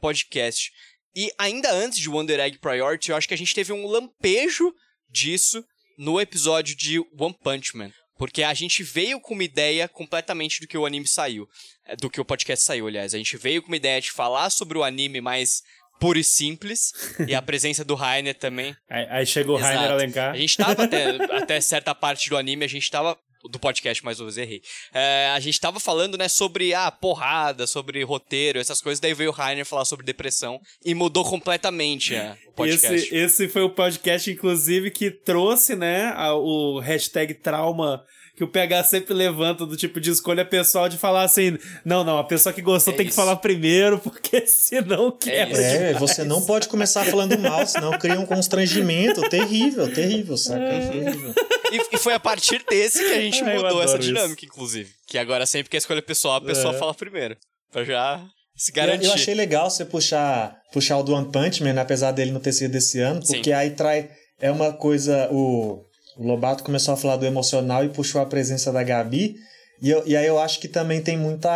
podcast. 0.00 0.70
E 1.16 1.32
ainda 1.36 1.72
antes 1.72 1.98
de 1.98 2.08
Wonder 2.08 2.38
Egg 2.38 2.58
Priority, 2.58 3.10
eu 3.10 3.16
acho 3.16 3.26
que 3.26 3.34
a 3.34 3.38
gente 3.38 3.54
teve 3.54 3.72
um 3.72 3.86
lampejo 3.86 4.72
disso 5.10 5.64
no 5.98 6.20
episódio 6.20 6.76
de 6.76 7.00
One 7.18 7.36
Punch 7.42 7.76
Man. 7.76 7.92
Porque 8.22 8.44
a 8.44 8.54
gente 8.54 8.84
veio 8.84 9.20
com 9.20 9.34
uma 9.34 9.42
ideia 9.42 9.88
completamente 9.88 10.60
do 10.60 10.68
que 10.68 10.78
o 10.78 10.86
anime 10.86 11.08
saiu. 11.08 11.48
É, 11.84 11.96
do 11.96 12.08
que 12.08 12.20
o 12.20 12.24
podcast 12.24 12.64
saiu, 12.64 12.86
aliás. 12.86 13.14
A 13.14 13.18
gente 13.18 13.36
veio 13.36 13.60
com 13.60 13.66
uma 13.66 13.76
ideia 13.76 14.00
de 14.00 14.12
falar 14.12 14.48
sobre 14.50 14.78
o 14.78 14.84
anime 14.84 15.20
mais 15.20 15.64
puro 15.98 16.16
e 16.16 16.22
simples. 16.22 16.92
e 17.26 17.34
a 17.34 17.42
presença 17.42 17.84
do 17.84 17.96
Rainer 17.96 18.38
também. 18.38 18.76
Aí, 18.88 19.06
aí 19.10 19.26
chegou 19.26 19.58
Exato. 19.58 19.74
o 19.74 19.76
Rainer 19.76 19.92
Alencar. 19.94 20.34
A 20.34 20.36
gente 20.36 20.56
tava 20.56 20.84
até, 20.84 21.16
até 21.36 21.60
certa 21.60 21.96
parte 21.96 22.30
do 22.30 22.36
anime, 22.36 22.64
a 22.64 22.68
gente 22.68 22.88
tava 22.88 23.18
do 23.50 23.58
podcast, 23.58 24.04
mais 24.04 24.20
uma 24.20 24.26
vez 24.26 24.38
errei. 24.38 24.62
É, 24.92 25.30
a 25.34 25.40
gente 25.40 25.60
tava 25.60 25.80
falando, 25.80 26.16
né, 26.16 26.28
sobre 26.28 26.74
a 26.74 26.86
ah, 26.86 26.90
porrada, 26.90 27.66
sobre 27.66 28.02
roteiro, 28.02 28.58
essas 28.58 28.80
coisas, 28.80 29.00
daí 29.00 29.14
veio 29.14 29.30
o 29.30 29.32
Rainer 29.32 29.64
falar 29.64 29.84
sobre 29.84 30.06
depressão 30.06 30.60
e 30.84 30.94
mudou 30.94 31.24
completamente 31.24 32.14
é, 32.14 32.36
o 32.46 32.52
podcast. 32.52 33.06
Esse, 33.06 33.14
esse 33.14 33.48
foi 33.48 33.62
o 33.62 33.70
podcast, 33.70 34.30
inclusive, 34.30 34.90
que 34.90 35.10
trouxe, 35.10 35.74
né, 35.74 36.12
a, 36.14 36.34
o 36.34 36.78
hashtag 36.78 37.34
trauma 37.34 38.04
que 38.36 38.42
o 38.42 38.48
PH 38.48 38.84
sempre 38.84 39.14
levanta 39.14 39.66
do 39.66 39.76
tipo 39.76 40.00
de 40.00 40.10
escolha 40.10 40.44
pessoal 40.44 40.88
de 40.88 40.96
falar 40.96 41.22
assim: 41.24 41.58
não, 41.84 42.02
não, 42.02 42.18
a 42.18 42.24
pessoa 42.24 42.52
que 42.52 42.62
gostou 42.62 42.94
é 42.94 42.96
tem 42.96 43.06
isso. 43.06 43.14
que 43.14 43.20
falar 43.20 43.36
primeiro, 43.36 43.98
porque 43.98 44.44
senão 44.46 45.10
quebra. 45.10 45.60
É, 45.60 45.90
é 45.90 45.94
você 45.94 46.24
não 46.24 46.42
pode 46.42 46.68
começar 46.68 47.04
falando 47.04 47.38
mal, 47.38 47.66
senão 47.66 47.98
cria 47.98 48.18
um 48.18 48.26
constrangimento 48.26 49.20
terrível, 49.28 49.92
terrível, 49.92 50.36
saca? 50.36 50.62
É. 50.62 50.88
Terrível. 50.88 51.34
E, 51.70 51.96
e, 51.96 51.98
foi 51.98 52.14
a 52.14 52.20
partir 52.20 52.62
desse 52.68 52.98
que 52.98 53.12
a 53.12 53.20
gente 53.20 53.42
Ai, 53.44 53.56
mudou 53.56 53.82
essa 53.82 53.98
dinâmica, 53.98 54.44
isso. 54.44 54.46
inclusive. 54.46 54.90
Que 55.06 55.18
agora 55.18 55.46
sempre 55.46 55.70
que 55.70 55.76
é 55.76 55.78
escolha 55.78 56.02
pessoal, 56.02 56.36
a 56.36 56.40
pessoa 56.40 56.74
é. 56.74 56.78
fala 56.78 56.94
primeiro. 56.94 57.36
Pra 57.70 57.84
já 57.84 58.22
se 58.54 58.70
garantir. 58.72 59.06
Eu, 59.06 59.10
eu, 59.10 59.14
achei 59.14 59.34
legal 59.34 59.70
você 59.70 59.84
puxar, 59.84 60.56
puxar 60.72 60.98
o 60.98 61.02
do 61.02 61.12
One 61.14 61.30
Punch 61.30 61.62
Man, 61.62 61.80
apesar 61.80 62.12
dele 62.12 62.30
não 62.30 62.40
ter 62.40 62.52
sido 62.52 62.72
desse 62.72 62.98
ano, 63.00 63.20
porque 63.20 63.50
Sim. 63.50 63.52
aí 63.52 63.70
trai. 63.70 64.10
É 64.40 64.50
uma 64.50 64.72
coisa. 64.72 65.28
O, 65.30 65.84
o 66.16 66.26
Lobato 66.26 66.64
começou 66.64 66.94
a 66.94 66.96
falar 66.96 67.16
do 67.16 67.26
emocional 67.26 67.84
e 67.84 67.88
puxou 67.88 68.20
a 68.20 68.26
presença 68.26 68.72
da 68.72 68.82
Gabi. 68.82 69.36
E, 69.80 69.90
eu, 69.90 70.02
e 70.06 70.16
aí 70.16 70.26
eu 70.26 70.38
acho 70.38 70.60
que 70.60 70.68
também 70.68 71.00
tem 71.00 71.16
muita. 71.16 71.50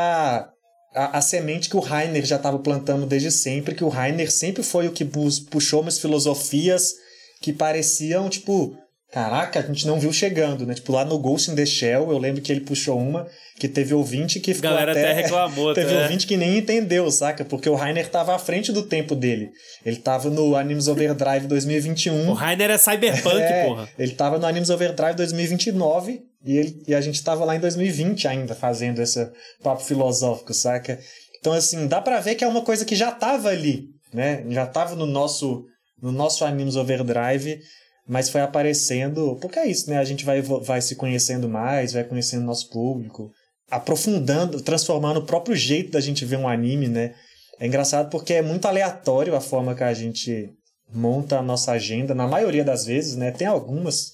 A, 0.95 1.19
a 1.19 1.21
semente 1.21 1.69
que 1.69 1.77
o 1.77 1.81
Rainer 1.81 2.25
já 2.25 2.37
estava 2.37 2.59
plantando 2.59 3.07
desde 3.07 3.31
sempre, 3.31 3.75
que 3.75 3.85
o 3.85 3.89
Rainer 3.89 4.31
sempre 4.33 4.63
foi 4.63 4.89
o 4.89 4.93
que 4.93 5.05
puxou 5.05 5.83
umas 5.83 5.99
filosofias 5.99 6.95
que 7.41 7.53
pareciam, 7.53 8.31
tipo, 8.31 8.77
caraca, 9.13 9.61
a 9.61 9.63
gente 9.63 9.87
não 9.87 9.99
viu 9.99 10.13
chegando, 10.13 10.67
né? 10.67 10.75
Tipo, 10.75 10.93
lá 10.93 11.05
no 11.05 11.19
Ghost 11.19 11.51
in 11.51 11.55
the 11.55 11.65
Shell, 11.67 12.11
eu 12.11 12.19
lembro 12.19 12.43
que 12.43 12.53
ele 12.53 12.61
puxou 12.61 12.99
uma 12.99 13.27
que 13.59 13.69
teve 13.69 13.95
ouvinte 13.95 14.39
que 14.39 14.53
ficou 14.53 14.69
Galera 14.71 14.93
até... 14.93 15.13
até 15.13 15.23
reclamou, 15.23 15.73
Teve 15.75 15.95
até. 15.95 16.03
ouvinte 16.03 16.27
que 16.27 16.37
nem 16.37 16.59
entendeu, 16.59 17.11
saca? 17.11 17.45
Porque 17.45 17.69
o 17.69 17.75
Rainer 17.75 18.09
tava 18.09 18.35
à 18.35 18.39
frente 18.39 18.71
do 18.71 18.83
tempo 18.83 19.15
dele. 19.15 19.51
Ele 19.85 19.97
tava 19.97 20.29
no 20.29 20.55
Animes 20.55 20.89
Overdrive 20.89 21.47
2021. 21.47 22.29
O 22.29 22.35
Rainer 22.35 22.71
é 22.71 22.79
cyberpunk, 22.79 23.37
É, 23.41 23.65
porra. 23.65 23.89
Ele 23.99 24.13
tava 24.13 24.39
no 24.39 24.47
Animes 24.47 24.69
Overdrive 24.69 25.17
2029 25.17 26.21
e, 26.45 26.57
ele, 26.57 26.83
e 26.87 26.95
a 26.95 27.01
gente 27.01 27.23
tava 27.25 27.45
lá 27.45 27.57
em 27.57 27.61
2020 27.61 28.29
ainda 28.29 28.55
fazendo 28.55 29.01
esse 29.01 29.27
papo 29.63 29.83
filosófico, 29.83 30.53
saca? 30.53 30.99
Então, 31.41 31.55
assim, 31.55 31.87
dá 31.87 32.01
pra 32.01 32.21
ver 32.21 32.35
que 32.35 32.45
é 32.45 32.49
uma 32.49 32.63
coisa 32.63 32.85
que 32.85 32.95
já 32.95 33.11
tava 33.11 33.49
ali, 33.49 33.85
né? 34.13 34.45
Já 34.51 34.67
tava 34.67 34.95
no 34.95 35.07
nosso, 35.07 35.65
no 36.03 36.13
nosso 36.13 36.45
Animes 36.45 36.77
Overdrive, 36.77 37.61
mas 38.07 38.29
foi 38.29 38.41
aparecendo. 38.41 39.37
Porque 39.41 39.59
é 39.59 39.67
isso, 39.67 39.91
né? 39.91 39.99
A 39.99 40.05
gente 40.05 40.25
vai, 40.25 40.41
vai 40.41 40.81
se 40.81 40.95
conhecendo 40.95 41.49
mais, 41.49 41.93
vai 41.93 42.05
conhecendo 42.05 42.45
nosso 42.45 42.71
público, 42.71 43.31
aprofundando, 43.71 44.61
transformando 44.61 45.21
o 45.21 45.27
próprio 45.27 45.57
jeito 45.57 45.93
da 45.93 46.01
gente 46.01 46.25
ver 46.25 46.37
um 46.37 46.49
anime, 46.49 46.89
né? 46.89 47.15
É 47.59 47.67
engraçado 47.67 48.11
porque 48.11 48.35
é 48.35 48.43
muito 48.43 48.67
aleatório 48.67 49.35
a 49.35 49.41
forma 49.41 49.75
que 49.75 49.83
a 49.83 49.95
gente 49.95 50.51
monta 50.93 51.39
a 51.39 51.43
nossa 51.43 51.73
agenda, 51.73 52.15
na 52.15 52.29
maioria 52.29 52.65
das 52.65 52.85
vezes, 52.85 53.17
né? 53.17 53.31
Tem 53.33 53.47
algumas 53.47 54.13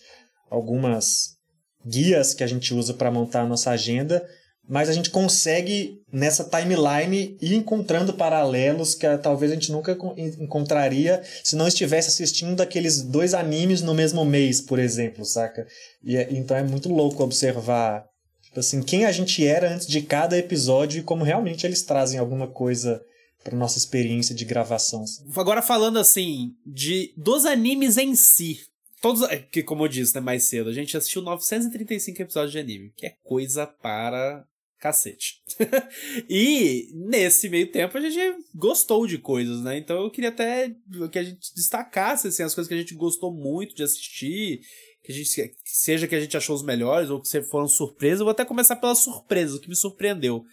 algumas 0.51 1.37
guias 1.85 2.35
que 2.35 2.45
a 2.45 2.47
gente 2.47 2.73
usa 2.75 2.95
para 2.95 3.11
montar 3.11 3.43
a 3.43 3.47
nossa 3.47 3.71
agenda, 3.71 4.25
mas 4.68 4.88
a 4.88 4.92
gente 4.92 5.11
consegue 5.11 6.01
nessa 6.12 6.44
timeline 6.44 7.37
ir 7.40 7.55
encontrando 7.55 8.14
paralelos 8.14 8.94
que 8.94 9.07
ah, 9.07 9.18
talvez 9.18 9.51
a 9.51 9.55
gente 9.55 9.72
nunca 9.72 9.94
con- 9.94 10.14
encontraria 10.16 11.22
se 11.42 11.57
não 11.57 11.66
estivesse 11.66 12.09
assistindo 12.09 12.61
aqueles 12.61 13.03
dois 13.03 13.35
animes 13.35 13.83
no 13.83 13.94
mesmo 13.94 14.25
mês, 14.25 14.61
por 14.61 14.79
exemplo, 14.79 15.25
saca? 15.25 15.66
E 16.03 16.16
é- 16.16 16.29
então 16.31 16.57
é 16.57 16.62
muito 16.62 16.88
louco 16.88 17.22
observar 17.22 18.05
tipo 18.44 18.61
assim, 18.61 18.83
quem 18.83 19.05
a 19.07 19.12
gente 19.12 19.46
era 19.46 19.72
antes 19.75 19.87
de 19.87 20.03
cada 20.03 20.37
episódio 20.38 21.01
e 21.01 21.03
como 21.03 21.25
realmente 21.25 21.66
eles 21.66 21.83
trazem 21.83 22.18
alguma 22.18 22.46
coisa 22.46 23.03
para 23.42 23.57
nossa 23.57 23.79
experiência 23.79 24.35
de 24.35 24.44
gravação. 24.44 25.05
Agora 25.35 25.61
falando 25.62 25.98
assim, 25.98 26.53
de 26.64 27.12
dos 27.16 27.44
animes 27.44 27.96
em 27.96 28.14
si. 28.14 28.59
Todos, 29.01 29.22
é, 29.22 29.38
que 29.38 29.64
como 29.64 29.85
eu 29.85 29.88
disse, 29.88 30.14
né, 30.14 30.20
mais 30.20 30.44
cedo, 30.44 30.70
a 30.70 30.72
gente 30.72 30.96
assistiu 30.96 31.22
935 31.22 32.22
episódios 32.22 32.53
de 32.53 32.59
anime, 32.61 32.92
que 32.96 33.07
é 33.07 33.14
coisa 33.25 33.66
para 33.66 34.44
cacete. 34.83 35.40
e 36.29 36.90
nesse 36.92 37.49
meio 37.49 37.71
tempo 37.71 37.97
a 37.97 38.01
gente 38.01 38.18
gostou 38.53 39.07
de 39.07 39.16
coisas, 39.16 39.62
né? 39.62 39.79
Então 39.79 40.03
eu 40.03 40.11
queria 40.11 40.31
até 40.31 40.75
que 41.12 41.18
a 41.21 41.23
gente 41.23 41.55
destacasse 41.55 42.27
assim, 42.27 42.42
as 42.42 42.53
coisas 42.53 42.66
que 42.66 42.75
a 42.75 42.79
gente 42.79 42.95
gostou 42.95 43.33
muito 43.33 43.77
de 43.77 43.85
assistir, 43.85 44.61
que 45.05 45.12
a 45.12 45.14
gente 45.14 45.55
seja 45.64 46.09
que 46.09 46.16
a 46.16 46.21
gente 46.21 46.37
achou 46.37 46.57
os 46.57 46.64
melhores 46.64 47.11
ou 47.11 47.21
que 47.21 47.42
foram 47.42 47.68
surpresas. 47.68 48.18
Eu 48.18 48.25
vou 48.25 48.33
até 48.33 48.45
começar 48.45 48.75
pela 48.75 48.97
surpresa, 48.97 49.57
o 49.57 49.61
que 49.61 49.68
me 49.68 49.77
surpreendeu. 49.77 50.45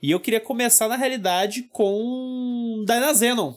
E 0.00 0.12
eu 0.12 0.20
queria 0.20 0.40
começar, 0.40 0.88
na 0.88 0.96
realidade, 0.96 1.64
com 1.72 2.84
Dynazenon, 2.86 3.54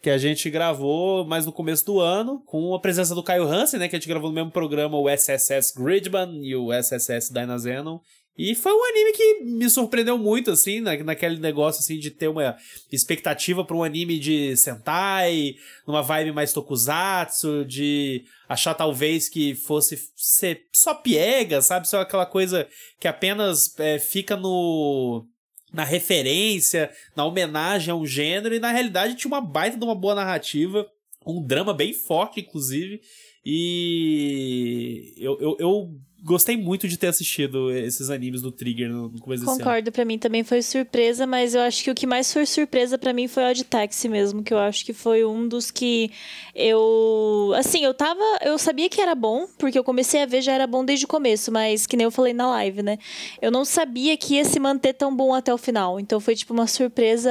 que 0.00 0.10
a 0.10 0.18
gente 0.18 0.48
gravou 0.48 1.24
mais 1.24 1.44
no 1.44 1.52
começo 1.52 1.84
do 1.84 2.00
ano, 2.00 2.40
com 2.46 2.72
a 2.72 2.80
presença 2.80 3.14
do 3.14 3.22
Caio 3.22 3.44
Hansen, 3.44 3.80
né? 3.80 3.88
Que 3.88 3.96
a 3.96 3.98
gente 3.98 4.08
gravou 4.08 4.28
no 4.28 4.34
mesmo 4.34 4.50
programa, 4.52 4.96
o 4.96 5.08
SSS 5.08 5.72
Gridman 5.76 6.40
e 6.44 6.54
o 6.54 6.72
SSS 6.72 7.32
Dynazenon. 7.32 7.98
E 8.38 8.54
foi 8.54 8.72
um 8.72 8.84
anime 8.84 9.12
que 9.12 9.44
me 9.44 9.70
surpreendeu 9.70 10.18
muito, 10.18 10.50
assim, 10.50 10.80
na, 10.80 10.96
naquele 10.98 11.38
negócio, 11.38 11.80
assim, 11.80 11.98
de 11.98 12.10
ter 12.10 12.28
uma 12.28 12.56
expectativa 12.92 13.64
para 13.64 13.76
um 13.76 13.82
anime 13.82 14.18
de 14.18 14.56
Sentai, 14.56 15.54
numa 15.86 16.02
vibe 16.02 16.32
mais 16.32 16.52
tokusatsu, 16.52 17.64
de 17.64 18.24
achar 18.48 18.74
talvez 18.74 19.28
que 19.28 19.54
fosse 19.54 19.98
ser 20.14 20.66
só 20.72 20.94
piega, 20.94 21.62
sabe? 21.62 21.88
Só 21.88 22.00
aquela 22.00 22.26
coisa 22.26 22.68
que 23.00 23.08
apenas 23.08 23.74
é, 23.78 23.98
fica 23.98 24.36
no 24.36 25.26
na 25.72 25.84
referência, 25.84 26.90
na 27.14 27.24
homenagem 27.24 27.92
a 27.92 27.94
um 27.94 28.06
gênero, 28.06 28.54
e 28.54 28.60
na 28.60 28.72
realidade 28.72 29.14
tinha 29.14 29.28
uma 29.28 29.40
baita 29.40 29.76
de 29.76 29.84
uma 29.84 29.94
boa 29.94 30.14
narrativa, 30.14 30.86
um 31.26 31.42
drama 31.44 31.74
bem 31.74 31.92
forte, 31.92 32.40
inclusive, 32.40 33.00
e 33.44 35.14
eu, 35.18 35.38
eu, 35.38 35.56
eu 35.58 36.00
gostei 36.26 36.56
muito 36.56 36.88
de 36.88 36.96
ter 36.96 37.06
assistido 37.06 37.70
esses 37.70 38.10
animes 38.10 38.42
do 38.42 38.50
Trigger 38.50 38.90
no, 38.90 39.08
no 39.08 39.20
começo. 39.20 39.44
Concordo, 39.44 39.92
pra 39.92 40.04
mim 40.04 40.18
também 40.18 40.42
foi 40.42 40.60
surpresa, 40.60 41.24
mas 41.26 41.54
eu 41.54 41.60
acho 41.60 41.84
que 41.84 41.90
o 41.90 41.94
que 41.94 42.06
mais 42.06 42.32
foi 42.32 42.44
surpresa 42.44 42.98
pra 42.98 43.12
mim 43.12 43.28
foi 43.28 43.44
o 43.44 43.50
Odd 43.50 43.64
Taxi 43.64 44.08
mesmo, 44.08 44.42
que 44.42 44.52
eu 44.52 44.58
acho 44.58 44.84
que 44.84 44.92
foi 44.92 45.24
um 45.24 45.46
dos 45.46 45.70
que 45.70 46.10
eu, 46.54 47.52
assim, 47.56 47.84
eu 47.84 47.94
tava, 47.94 48.20
eu 48.42 48.58
sabia 48.58 48.88
que 48.88 49.00
era 49.00 49.14
bom, 49.14 49.46
porque 49.56 49.78
eu 49.78 49.84
comecei 49.84 50.20
a 50.22 50.26
ver 50.26 50.42
já 50.42 50.52
era 50.52 50.66
bom 50.66 50.84
desde 50.84 51.04
o 51.04 51.08
começo, 51.08 51.52
mas 51.52 51.86
que 51.86 51.96
nem 51.96 52.04
eu 52.04 52.10
falei 52.10 52.32
na 52.32 52.48
live, 52.48 52.82
né? 52.82 52.98
Eu 53.40 53.52
não 53.52 53.64
sabia 53.64 54.16
que 54.16 54.34
ia 54.34 54.44
se 54.44 54.58
manter 54.58 54.94
tão 54.94 55.14
bom 55.14 55.32
até 55.32 55.54
o 55.54 55.58
final. 55.58 56.00
Então 56.00 56.18
foi 56.18 56.34
tipo 56.34 56.52
uma 56.52 56.66
surpresa 56.66 57.30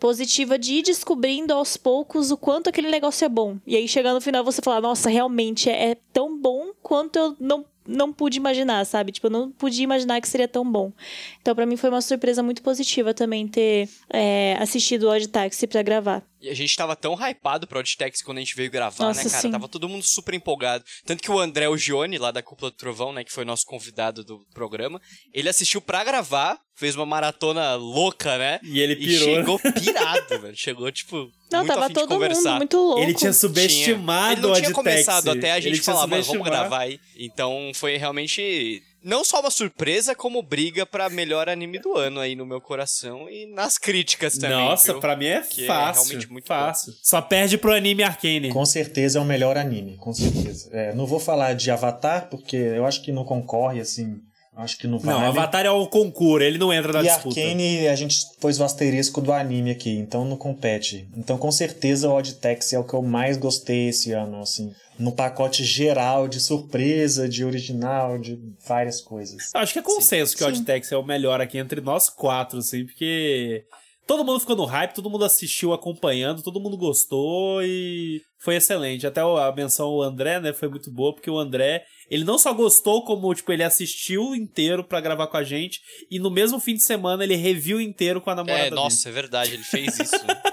positiva 0.00 0.58
de 0.58 0.74
ir 0.74 0.82
descobrindo 0.82 1.54
aos 1.54 1.76
poucos 1.76 2.32
o 2.32 2.36
quanto 2.36 2.68
aquele 2.68 2.90
negócio 2.90 3.24
é 3.24 3.28
bom. 3.28 3.56
E 3.64 3.76
aí 3.76 3.86
chegando 3.86 4.16
no 4.16 4.20
final 4.20 4.42
você 4.42 4.60
falar, 4.60 4.80
nossa, 4.80 5.08
realmente 5.08 5.70
é, 5.70 5.90
é 5.90 5.96
tão 6.12 6.36
bom 6.36 6.72
quanto 6.82 7.16
eu 7.16 7.36
não 7.38 7.64
não 7.86 8.12
pude 8.12 8.38
imaginar, 8.38 8.84
sabe? 8.84 9.12
Tipo, 9.12 9.26
eu 9.26 9.30
não 9.30 9.50
podia 9.50 9.84
imaginar 9.84 10.20
que 10.20 10.28
seria 10.28 10.48
tão 10.48 10.70
bom. 10.70 10.92
Então, 11.40 11.54
para 11.54 11.66
mim, 11.66 11.76
foi 11.76 11.90
uma 11.90 12.00
surpresa 12.00 12.42
muito 12.42 12.62
positiva 12.62 13.14
também 13.14 13.46
ter 13.46 13.88
é, 14.10 14.56
assistido 14.60 15.04
o 15.04 15.10
Odd 15.10 15.28
Taxi 15.28 15.66
pra 15.66 15.82
gravar. 15.82 16.22
E 16.46 16.50
a 16.50 16.54
gente 16.54 16.76
tava 16.76 16.94
tão 16.94 17.14
hypado 17.14 17.66
pro 17.66 17.80
Oddtex 17.80 18.22
quando 18.22 18.38
a 18.38 18.40
gente 18.40 18.54
veio 18.54 18.70
gravar, 18.70 19.04
Nossa, 19.04 19.24
né, 19.24 19.30
cara? 19.30 19.42
sim. 19.42 19.50
Tava 19.50 19.68
todo 19.68 19.88
mundo 19.88 20.04
super 20.04 20.32
empolgado. 20.34 20.84
Tanto 21.04 21.20
que 21.22 21.30
o 21.30 21.38
André 21.40 21.68
o 21.68 21.76
Gione, 21.76 22.18
lá 22.18 22.30
da 22.30 22.42
Cúpula 22.42 22.70
do 22.70 22.76
Trovão, 22.76 23.12
né, 23.12 23.24
que 23.24 23.32
foi 23.32 23.44
nosso 23.44 23.66
convidado 23.66 24.22
do 24.22 24.46
programa, 24.54 25.00
ele 25.34 25.48
assistiu 25.48 25.80
pra 25.80 26.04
gravar, 26.04 26.58
fez 26.76 26.94
uma 26.94 27.04
maratona 27.06 27.74
louca, 27.74 28.38
né? 28.38 28.60
E 28.62 28.80
ele 28.80 28.92
E 28.92 28.96
pirou. 28.96 29.24
chegou 29.28 29.58
pirado, 29.72 30.40
velho. 30.40 30.56
Chegou, 30.56 30.92
tipo, 30.92 31.28
Não, 31.50 31.60
muito 31.64 31.74
tava 31.74 31.90
todo 31.92 32.06
conversar. 32.08 32.50
mundo 32.50 32.58
muito 32.58 32.76
louco. 32.76 33.00
Ele 33.00 33.14
tinha 33.14 33.32
subestimado 33.32 34.32
Ele 34.34 34.40
não 34.42 34.52
o 34.52 34.54
tinha 34.56 34.72
começado 34.72 35.30
até 35.30 35.52
a 35.52 35.60
gente 35.60 35.80
tinha 35.80 35.84
falar, 35.94 36.06
mano, 36.06 36.22
vamos 36.22 36.44
gravar 36.44 36.80
aí. 36.80 37.00
Então 37.18 37.72
foi 37.74 37.96
realmente 37.96 38.82
não 39.06 39.24
só 39.24 39.40
uma 39.40 39.50
surpresa, 39.50 40.14
como 40.14 40.42
briga 40.42 40.84
pra 40.84 41.08
melhor 41.08 41.48
anime 41.48 41.78
do 41.78 41.96
ano 41.96 42.18
aí 42.18 42.34
no 42.34 42.44
meu 42.44 42.60
coração 42.60 43.30
e 43.30 43.46
nas 43.46 43.78
críticas 43.78 44.36
também. 44.36 44.56
Nossa, 44.56 44.92
viu? 44.92 45.00
pra 45.00 45.14
mim 45.16 45.26
é 45.26 45.40
Que 45.42 45.62
é 45.64 45.66
fácil. 45.66 46.04
realmente 46.04 46.30
muito 46.32 46.46
fácil. 46.46 46.92
Só 47.02 47.22
perde 47.22 47.56
pro 47.56 47.72
anime 47.72 48.02
Arcane. 48.02 48.50
Com 48.52 48.66
certeza 48.66 49.18
é 49.18 49.22
o 49.22 49.24
melhor 49.24 49.56
anime, 49.56 49.96
com 49.96 50.12
certeza. 50.12 50.68
É, 50.72 50.92
não 50.94 51.06
vou 51.06 51.20
falar 51.20 51.54
de 51.54 51.70
Avatar, 51.70 52.28
porque 52.28 52.56
eu 52.56 52.84
acho 52.84 53.00
que 53.02 53.12
não 53.12 53.24
concorre, 53.24 53.80
assim. 53.80 54.20
Acho 54.56 54.78
que 54.78 54.86
não 54.86 54.98
vale. 54.98 55.18
Não, 55.18 55.26
Avatar 55.26 55.66
é 55.66 55.70
o 55.70 55.86
concurso, 55.86 56.42
ele 56.42 56.56
não 56.56 56.72
entra 56.72 56.90
na 56.90 57.00
E 57.00 57.02
disputa. 57.02 57.38
Arcane, 57.38 57.86
a 57.88 57.94
gente 57.94 58.16
pôs 58.40 58.58
o 58.58 58.64
asterisco 58.64 59.20
do 59.20 59.30
anime 59.30 59.70
aqui, 59.70 59.90
então 59.90 60.24
não 60.24 60.36
compete. 60.36 61.06
Então, 61.14 61.36
com 61.36 61.52
certeza, 61.52 62.08
o 62.08 62.14
Odd 62.14 62.34
Taxi 62.36 62.74
é 62.74 62.78
o 62.78 62.84
que 62.84 62.94
eu 62.94 63.02
mais 63.02 63.36
gostei 63.36 63.88
esse 63.88 64.12
ano, 64.12 64.40
assim. 64.40 64.72
No 64.98 65.12
pacote 65.12 65.62
geral 65.62 66.26
de 66.26 66.40
surpresa, 66.40 67.28
de 67.28 67.44
original, 67.44 68.18
de 68.18 68.38
várias 68.66 69.02
coisas. 69.02 69.50
Acho 69.54 69.74
que 69.74 69.78
é 69.78 69.82
consenso 69.82 70.34
que 70.34 70.42
o 70.42 70.46
Sim. 70.46 70.52
Oddtex 70.54 70.90
é 70.90 70.96
o 70.96 71.04
melhor 71.04 71.38
aqui 71.38 71.58
entre 71.58 71.82
nós 71.82 72.08
quatro, 72.08 72.60
assim, 72.60 72.86
porque 72.86 73.62
todo 74.06 74.24
mundo 74.24 74.40
ficou 74.40 74.56
no 74.56 74.64
hype, 74.64 74.94
todo 74.94 75.10
mundo 75.10 75.26
assistiu 75.26 75.74
acompanhando, 75.74 76.42
todo 76.42 76.60
mundo 76.60 76.78
gostou 76.78 77.62
e 77.62 78.22
foi 78.38 78.56
excelente. 78.56 79.06
Até 79.06 79.20
a 79.20 79.52
menção 79.54 79.86
ao 79.88 80.02
André, 80.02 80.40
né, 80.40 80.54
foi 80.54 80.68
muito 80.68 80.90
boa, 80.90 81.12
porque 81.12 81.30
o 81.30 81.38
André, 81.38 81.84
ele 82.10 82.24
não 82.24 82.38
só 82.38 82.52
gostou, 82.52 83.04
como, 83.04 83.34
tipo, 83.34 83.52
ele 83.52 83.62
assistiu 83.64 84.34
inteiro 84.34 84.84
pra 84.84 85.00
gravar 85.00 85.26
com 85.26 85.36
a 85.36 85.44
gente 85.44 85.80
e 86.10 86.18
no 86.18 86.30
mesmo 86.30 86.58
fim 86.60 86.74
de 86.74 86.82
semana 86.82 87.24
ele 87.24 87.34
reviu 87.36 87.80
inteiro 87.80 88.20
com 88.20 88.30
a 88.30 88.34
namorada 88.34 88.60
É, 88.60 88.64
dele. 88.70 88.76
nossa, 88.76 89.08
é 89.08 89.12
verdade, 89.12 89.54
ele 89.54 89.62
fez 89.64 89.98
isso. 89.98 90.26
né? 90.26 90.34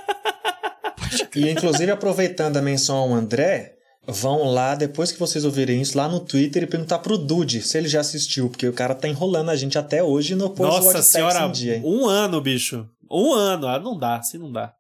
E, 1.36 1.50
inclusive, 1.50 1.92
aproveitando 1.92 2.58
a 2.58 2.62
menção 2.62 2.96
ao 2.98 3.13
André, 3.13 3.74
vão 4.08 4.46
lá, 4.52 4.74
depois 4.76 5.12
que 5.12 5.20
vocês 5.20 5.46
ouvirem 5.46 5.82
isso, 5.82 5.98
lá 5.98 6.08
no 6.08 6.20
Twitter 6.20 6.63
e 6.63 6.68
perguntar 6.68 7.00
pro 7.00 7.18
Dude 7.18 7.62
se 7.62 7.78
ele 7.78 7.88
já 7.88 8.02
assistiu, 8.02 8.50
porque 8.50 8.68
o 8.68 8.74
cara 8.74 8.96
tá 8.96 9.08
enrolando 9.08 9.50
a 9.50 9.56
gente 9.56 9.78
até 9.78 10.04
hoje 10.04 10.34
e 10.34 10.36
não 10.36 10.50
pôs 10.50 10.70
o 10.70 10.78
Nossa 10.78 10.94
Taxi 10.94 11.12
senhora, 11.12 11.46
em 11.46 11.52
dia. 11.52 11.76
hein? 11.78 11.84
um 11.86 12.06
ano, 12.08 12.42
bicho. 12.42 12.88
Um 13.12 13.32
ano. 13.34 13.68
Ah, 13.68 13.80
não 13.80 13.98
dá, 13.98 14.18
assim 14.18 14.38
não 14.39 14.52
dá. 14.52 14.74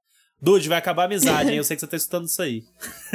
Dude, 0.43 0.67
vai 0.67 0.77
acabar 0.77 1.03
a 1.03 1.05
amizade, 1.05 1.51
hein? 1.51 1.57
Eu 1.57 1.63
sei 1.65 1.77
que 1.77 1.79
você 1.79 1.87
tá 1.87 1.95
escutando 1.95 2.25
isso 2.25 2.41
aí. 2.41 2.65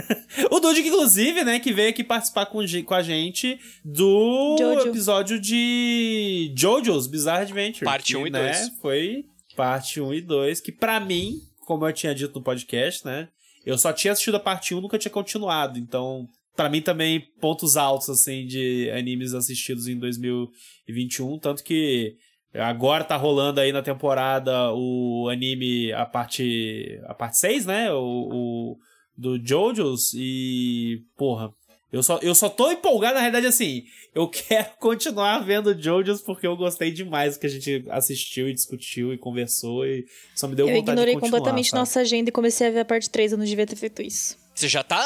o 0.51 0.59
Dude, 0.59 0.83
que 0.83 0.89
inclusive, 0.89 1.45
né, 1.45 1.61
que 1.61 1.75
veio 1.75 1.91
aqui 1.91 2.03
participar 2.03 2.47
com, 2.47 2.61
com 2.87 2.95
a 2.95 3.03
gente 3.03 3.61
do 3.85 4.57
Jojo. 4.59 4.89
episódio 4.89 5.39
de 5.39 6.55
Jojo's 6.57 7.07
Bizarre 7.07 7.43
Adventure. 7.43 7.85
Parte 7.85 8.13
que, 8.13 8.17
um 8.17 8.27
e 8.27 8.31
né, 8.31 8.45
dois. 8.45 8.73
Foi 8.81 9.27
parte 9.55 10.01
1 10.01 10.15
e 10.15 10.21
2, 10.21 10.61
que 10.61 10.71
pra 10.71 11.01
mim, 11.01 11.43
como 11.67 11.85
eu 11.85 11.93
tinha 11.93 12.15
dito 12.15 12.39
no 12.39 12.45
podcast, 12.45 13.05
né, 13.05 13.29
eu 13.67 13.77
só 13.77 13.93
tinha 13.93 14.13
assistido 14.13 14.37
a 14.37 14.41
parte 14.41 14.75
1, 14.75 14.81
nunca 14.81 14.97
tinha 14.97 15.11
continuado. 15.11 15.79
Então, 15.79 16.29
pra 16.57 16.71
mim 16.71 16.81
também, 16.81 17.21
pontos 17.41 17.77
altos, 17.77 18.09
assim, 18.09 18.47
de 18.47 18.89
animes 18.91 19.35
assistidos 19.35 19.87
em 19.87 19.99
2021. 19.99 21.39
Tanto 21.41 21.63
que 21.63 22.17
agora 22.59 23.05
tá 23.05 23.17
rolando 23.17 23.61
aí 23.61 23.73
na 23.73 23.83
temporada 23.83 24.73
o 24.73 25.29
anime, 25.31 25.93
a 25.93 26.05
parte, 26.07 27.01
a 27.07 27.15
parte 27.15 27.39
6, 27.39 27.67
né? 27.67 27.93
O, 27.93 27.99
o 27.99 28.77
do 29.17 29.39
Jojo's. 29.45 30.13
E, 30.15 31.03
porra, 31.17 31.51
Eu 31.91 32.03
só, 32.03 32.19
eu 32.23 32.35
só 32.35 32.49
tô 32.51 32.71
empolgado, 32.71 33.15
na 33.15 33.21
realidade, 33.21 33.47
assim. 33.47 33.83
Eu 34.15 34.29
quero 34.31 34.69
continuar 34.79 35.39
vendo 35.41 35.75
JoJo's 35.75 36.21
porque 36.23 36.47
eu 36.47 36.57
gostei 36.57 36.91
demais 36.91 37.35
do 37.35 37.41
que 37.41 37.47
a 37.47 37.51
gente 37.51 37.85
assistiu 37.91 38.49
e 38.49 38.53
discutiu 38.55 39.13
e 39.13 39.19
conversou 39.19 39.87
e 39.87 40.05
só 40.35 40.47
me 40.49 40.55
deu 40.55 40.67
eu 40.69 40.75
vontade 40.75 40.85
de 40.87 40.91
ignorei 40.93 41.15
continuar. 41.15 41.39
completamente 41.39 41.71
sabe? 41.71 41.81
nossa 41.81 42.01
agenda 42.01 42.29
e 42.29 42.33
comecei 42.33 42.67
a 42.67 42.71
ver 42.71 42.81
a 42.81 42.85
parte 42.85 43.09
3, 43.09 43.33
eu 43.33 43.39
não 43.39 43.45
devia 43.45 43.67
ter 43.67 43.77
feito 43.77 44.03
isso. 44.03 44.37
Você 44.55 44.69
já 44.69 44.83
tá 44.83 44.99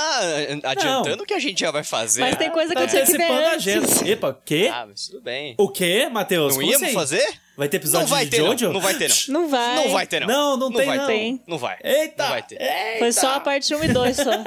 adiantando 0.65 1.25
o 1.25 1.27
que 1.27 1.35
a 1.35 1.38
gente 1.38 1.61
já 1.61 1.71
vai 1.71 1.85
fazer. 1.85 2.23
Mas 2.23 2.37
tem 2.37 2.51
coisa 2.51 2.71
que 2.75 2.75
Tá 2.75 2.85
eu 2.85 2.88
tinha 2.88 3.05
que 3.05 3.12
ver 3.12 3.23
antecipando 3.23 3.47
a 3.47 3.55
antes. 3.55 3.67
agenda. 4.01 4.11
Epa, 4.11 4.41
quê? 4.47 4.71
Ah, 4.73 4.87
mas 4.88 5.07
tudo 5.09 5.21
bem. 5.21 5.55
O 5.59 5.69
quê, 5.69 6.09
Matheus? 6.09 6.55
Não 6.55 6.61
Como 6.61 6.73
íamos 6.73 6.83
assim? 6.88 6.95
fazer? 6.95 7.41
Vai 7.57 7.69
ter 7.69 7.77
episódio 7.77 8.09
Não 8.09 8.17
vai 8.17 8.25
de 8.25 8.31
ter, 8.31 8.37
Jojo? 8.38 8.67
não. 8.67 8.73
Não 8.73 8.81
vai 8.81 8.95
ter, 8.95 9.09
não. 9.09 9.41
Não 9.41 9.49
vai. 9.49 9.77
Não 9.77 9.93
vai 9.93 10.07
ter, 10.07 10.21
não. 10.21 10.27
Não, 10.29 10.57
não 10.57 10.73
tem, 10.73 10.87
vai 10.87 10.97
não. 10.99 11.07
Tem. 11.07 11.43
Não 11.47 11.59
vai. 11.59 11.77
Eita! 11.85 12.23
Não 12.23 12.31
vai 12.31 12.43
ter. 12.43 12.61
Eita! 12.61 12.99
Foi 12.99 13.12
só 13.12 13.35
a 13.35 13.41
parte 13.41 13.75
1 13.75 13.85
e 13.85 13.88
2 13.88 14.17
só. 14.17 14.31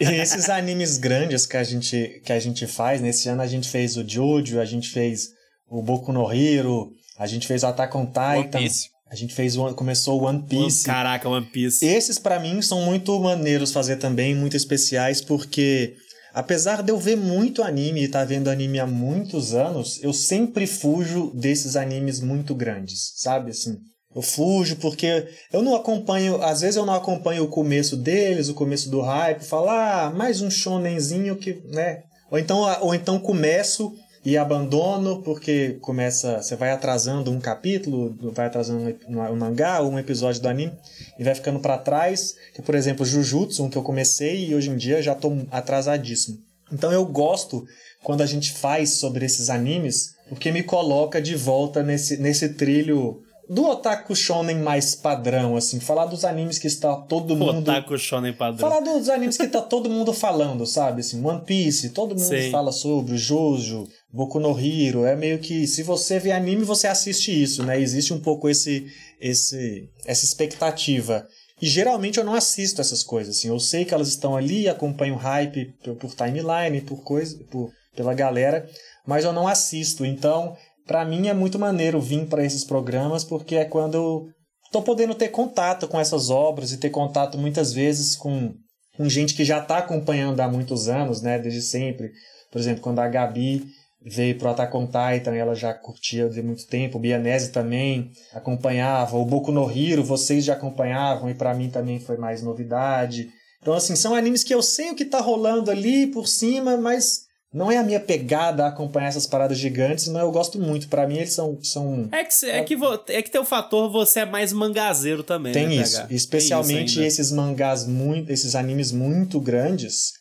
E 0.00 0.04
esses 0.20 0.50
animes 0.50 0.98
grandes 0.98 1.46
que 1.46 1.56
a 1.56 1.62
gente, 1.62 2.20
que 2.24 2.32
a 2.32 2.40
gente 2.40 2.66
faz, 2.66 3.00
nesse 3.00 3.28
ano 3.28 3.40
a 3.40 3.46
gente 3.46 3.68
fez 3.68 3.96
o 3.96 4.04
Jojo, 4.06 4.58
a 4.58 4.64
gente 4.64 4.88
fez 4.88 5.28
o 5.70 5.80
Boku 5.80 6.12
no 6.12 6.28
Hero, 6.32 6.90
a 7.16 7.24
gente 7.24 7.46
fez 7.46 7.62
o 7.62 7.68
Attack 7.68 7.96
on 7.96 8.00
One 8.00 8.08
Titan, 8.44 8.58
Piece. 8.58 8.88
a 9.08 9.14
gente 9.14 9.32
fez 9.32 9.56
o, 9.56 9.72
começou 9.74 10.20
o 10.20 10.24
One 10.24 10.42
Piece. 10.42 10.84
Caraca, 10.84 11.28
One 11.28 11.46
Piece. 11.46 11.86
Esses 11.86 12.18
pra 12.18 12.40
mim 12.40 12.60
são 12.62 12.80
muito 12.80 13.16
maneiros 13.20 13.72
fazer 13.72 13.94
também, 13.96 14.34
muito 14.34 14.56
especiais, 14.56 15.20
porque 15.20 15.94
apesar 16.36 16.82
de 16.82 16.92
eu 16.92 16.98
ver 16.98 17.16
muito 17.16 17.62
anime 17.62 18.02
e 18.02 18.04
estar 18.04 18.22
vendo 18.26 18.50
anime 18.50 18.78
há 18.78 18.86
muitos 18.86 19.54
anos, 19.54 19.98
eu 20.02 20.12
sempre 20.12 20.66
fujo 20.66 21.30
desses 21.34 21.76
animes 21.76 22.20
muito 22.20 22.54
grandes, 22.54 23.14
sabe 23.16 23.52
assim? 23.52 23.78
Eu 24.14 24.20
fujo 24.20 24.76
porque 24.76 25.26
eu 25.50 25.62
não 25.62 25.74
acompanho, 25.74 26.42
às 26.42 26.60
vezes 26.60 26.76
eu 26.76 26.84
não 26.84 26.92
acompanho 26.92 27.44
o 27.44 27.48
começo 27.48 27.96
deles, 27.96 28.50
o 28.50 28.54
começo 28.54 28.90
do 28.90 29.00
hype, 29.00 29.44
falo, 29.44 29.70
ah, 29.70 30.12
mais 30.14 30.42
um 30.42 30.50
shonenzinho 30.50 31.36
que, 31.36 31.54
né? 31.70 32.02
Ou 32.30 32.38
então, 32.38 32.58
ou 32.82 32.94
então 32.94 33.18
começo 33.18 33.94
e 34.26 34.36
abandono 34.36 35.22
porque 35.22 35.78
começa, 35.80 36.42
você 36.42 36.56
vai 36.56 36.72
atrasando 36.72 37.30
um 37.30 37.38
capítulo, 37.38 38.12
vai 38.32 38.46
atrasando 38.46 38.92
um, 39.08 39.36
mangá 39.36 39.80
um 39.84 39.96
episódio 40.00 40.42
do 40.42 40.48
anime 40.48 40.72
e 41.16 41.22
vai 41.22 41.32
ficando 41.32 41.60
para 41.60 41.78
trás. 41.78 42.34
Que, 42.52 42.60
por 42.60 42.74
exemplo, 42.74 43.06
Jujutsu, 43.06 43.62
um 43.62 43.70
que 43.70 43.78
eu 43.78 43.84
comecei 43.84 44.48
e 44.48 44.54
hoje 44.56 44.68
em 44.68 44.76
dia 44.76 45.00
já 45.00 45.14
tô 45.14 45.32
atrasadíssimo. 45.48 46.38
Então 46.72 46.90
eu 46.90 47.06
gosto 47.06 47.64
quando 48.02 48.20
a 48.20 48.26
gente 48.26 48.50
faz 48.50 48.94
sobre 48.94 49.24
esses 49.24 49.48
animes, 49.48 50.16
porque 50.28 50.50
me 50.50 50.64
coloca 50.64 51.22
de 51.22 51.36
volta 51.36 51.80
nesse, 51.84 52.16
nesse 52.16 52.48
trilho 52.48 53.22
do 53.48 53.64
otaku 53.64 54.14
shonen 54.14 54.58
mais 54.58 54.94
padrão, 54.94 55.56
assim, 55.56 55.78
falar 55.78 56.06
dos 56.06 56.24
animes 56.24 56.58
que 56.58 56.66
está 56.66 56.96
todo 56.96 57.36
mundo 57.36 57.70
Otaku 57.70 57.96
Shonen 57.96 58.32
padrão. 58.32 58.68
Falar 58.68 58.80
dos 58.80 59.08
animes 59.08 59.36
que 59.36 59.46
tá 59.46 59.62
todo 59.62 59.88
mundo 59.88 60.12
falando, 60.12 60.66
sabe? 60.66 61.00
Assim, 61.00 61.24
One 61.24 61.44
Piece, 61.44 61.90
todo 61.90 62.14
mundo 62.14 62.28
Sim. 62.28 62.50
fala 62.50 62.72
sobre, 62.72 63.16
Jojo, 63.16 63.88
Boku 64.12 64.40
no 64.40 64.58
Hero, 64.58 65.04
é 65.04 65.14
meio 65.14 65.38
que 65.38 65.66
se 65.66 65.82
você 65.82 66.18
vê 66.18 66.32
anime, 66.32 66.64
você 66.64 66.88
assiste 66.88 67.30
isso, 67.30 67.62
né? 67.62 67.80
Existe 67.80 68.12
um 68.12 68.20
pouco 68.20 68.48
esse 68.48 68.86
esse 69.20 69.88
essa 70.04 70.24
expectativa. 70.24 71.26
E 71.60 71.66
geralmente 71.66 72.18
eu 72.18 72.24
não 72.24 72.34
assisto 72.34 72.80
essas 72.80 73.02
coisas, 73.02 73.36
assim. 73.36 73.48
Eu 73.48 73.58
sei 73.58 73.84
que 73.84 73.94
elas 73.94 74.08
estão 74.08 74.36
ali, 74.36 74.68
acompanho 74.68 75.14
o 75.14 75.18
hype 75.18 75.72
por, 75.82 75.96
por 75.96 76.14
timeline, 76.14 76.82
por 76.82 77.02
coisa, 77.02 77.38
por, 77.50 77.70
pela 77.94 78.12
galera, 78.12 78.68
mas 79.06 79.24
eu 79.24 79.32
não 79.32 79.48
assisto. 79.48 80.04
Então, 80.04 80.54
pra 80.86 81.04
mim 81.04 81.28
é 81.28 81.34
muito 81.34 81.58
maneiro 81.58 82.00
vir 82.00 82.26
para 82.26 82.44
esses 82.44 82.64
programas 82.64 83.24
porque 83.24 83.56
é 83.56 83.64
quando 83.64 83.94
eu 83.94 84.26
tô 84.70 84.82
podendo 84.82 85.14
ter 85.14 85.28
contato 85.28 85.88
com 85.88 85.98
essas 85.98 86.30
obras 86.30 86.72
e 86.72 86.78
ter 86.78 86.90
contato 86.90 87.38
muitas 87.38 87.72
vezes 87.72 88.16
com, 88.16 88.54
com 88.96 89.08
gente 89.08 89.34
que 89.34 89.44
já 89.44 89.58
está 89.58 89.78
acompanhando 89.78 90.40
há 90.40 90.48
muitos 90.48 90.88
anos, 90.88 91.20
né, 91.20 91.38
desde 91.38 91.62
sempre. 91.62 92.10
Por 92.50 92.60
exemplo, 92.60 92.82
quando 92.82 93.00
a 93.00 93.08
Gabi 93.08 93.66
veio 94.04 94.38
pro 94.38 94.48
Attack 94.48 94.76
on 94.76 94.86
Titan, 94.86 95.34
ela 95.34 95.54
já 95.54 95.74
curtia 95.74 96.28
de 96.28 96.42
muito 96.42 96.66
tempo, 96.66 96.98
o 96.98 97.00
Bianese 97.00 97.50
também 97.50 98.10
acompanhava, 98.32 99.16
o 99.16 99.24
Boku 99.24 99.50
no 99.50 99.70
Hero, 99.70 100.04
vocês 100.04 100.44
já 100.44 100.52
acompanhavam 100.52 101.28
e 101.28 101.34
para 101.34 101.54
mim 101.54 101.70
também 101.70 101.98
foi 101.98 102.16
mais 102.16 102.42
novidade. 102.42 103.28
Então 103.60 103.74
assim, 103.74 103.96
são 103.96 104.14
animes 104.14 104.44
que 104.44 104.54
eu 104.54 104.62
sei 104.62 104.90
o 104.90 104.94
que 104.94 105.04
tá 105.04 105.20
rolando 105.20 105.70
ali 105.70 106.06
por 106.06 106.28
cima, 106.28 106.76
mas 106.76 107.25
não 107.56 107.70
é 107.72 107.78
a 107.78 107.82
minha 107.82 107.98
pegada 107.98 108.66
acompanhar 108.66 109.08
essas 109.08 109.26
paradas 109.26 109.56
gigantes, 109.58 110.06
mas 110.08 110.22
eu 110.22 110.30
gosto 110.30 110.58
muito. 110.60 110.88
Para 110.88 111.06
mim 111.08 111.16
eles 111.16 111.32
são 111.32 111.58
são 111.62 112.08
É 112.12 112.22
que, 112.24 112.34
cê- 112.34 112.50
é, 112.50 112.62
que 112.62 112.76
vo- 112.76 113.00
é 113.08 113.22
que 113.22 113.30
tem 113.30 113.40
o 113.40 113.44
fator 113.44 113.90
você 113.90 114.20
é 114.20 114.24
mais 114.26 114.52
mangazeiro 114.52 115.22
também, 115.22 115.52
Tem 115.52 115.66
né, 115.68 115.76
isso, 115.76 115.96
PH? 115.96 116.14
especialmente 116.14 116.94
Tem 116.96 117.06
isso 117.06 117.20
esses 117.20 117.32
mangás 117.32 117.86
muito, 117.86 118.30
esses 118.30 118.54
animes 118.54 118.92
muito 118.92 119.40
grandes. 119.40 120.12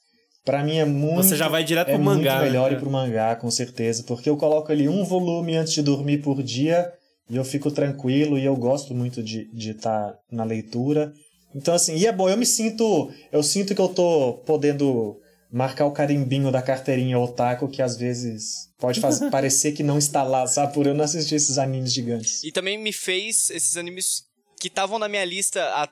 Pra 0.46 0.64
mim 0.64 0.78
é 0.78 0.86
muito 0.86 1.28
Você 1.28 1.36
já 1.36 1.48
vai 1.50 1.64
direto 1.64 1.90
é 1.90 1.94
pro 1.96 2.02
mangá. 2.04 2.36
muito 2.36 2.46
melhor 2.46 2.72
né? 2.72 2.78
ir 2.78 2.80
pro 2.80 2.90
mangá, 2.90 3.36
com 3.36 3.50
certeza, 3.52 4.04
porque 4.08 4.30
eu 4.30 4.38
coloco 4.38 4.72
ali 4.72 4.88
um 4.88 5.04
volume 5.04 5.56
antes 5.58 5.74
de 5.74 5.82
dormir 5.82 6.20
por 6.20 6.42
dia 6.44 6.90
e 7.30 7.36
eu 7.36 7.44
fico 7.44 7.70
tranquilo 7.72 8.38
e 8.38 8.46
eu 8.46 8.56
gosto 8.56 8.94
muito 8.94 9.22
de 9.24 9.46
de 9.52 9.72
estar 9.72 10.14
na 10.32 10.44
leitura. 10.44 11.12
Então 11.56 11.74
assim, 11.74 11.96
e 11.98 12.06
é 12.06 12.12
bom, 12.12 12.30
eu 12.30 12.38
me 12.38 12.46
sinto, 12.46 13.10
eu 13.32 13.42
sinto 13.42 13.74
que 13.74 13.82
eu 13.82 13.88
tô 13.90 14.34
podendo 14.46 15.18
marcar 15.56 15.86
o 15.86 15.92
carimbinho 15.92 16.52
da 16.52 16.62
carteirinha 16.62 17.18
otaku 17.18 17.70
que 17.70 17.82
às 17.82 17.96
vezes 17.96 18.70
pode 18.78 19.00
fazer, 19.00 19.30
parecer 19.32 19.72
que 19.72 19.82
não 19.84 19.98
está 19.98 20.22
lá, 20.22 20.46
sabe, 20.46 20.74
por 20.74 20.86
eu 20.86 20.94
não 20.94 21.06
assistir 21.06 21.36
esses 21.36 21.58
animes 21.58 21.94
gigantes. 21.94 22.44
E 22.44 22.52
também 22.52 22.78
me 22.78 22.92
fez 22.92 23.50
esses 23.50 23.78
animes 23.78 24.24
que 24.60 24.68
estavam 24.68 25.00
na 25.00 25.08
minha 25.08 25.24
lista 25.24 25.64
há 25.64 25.90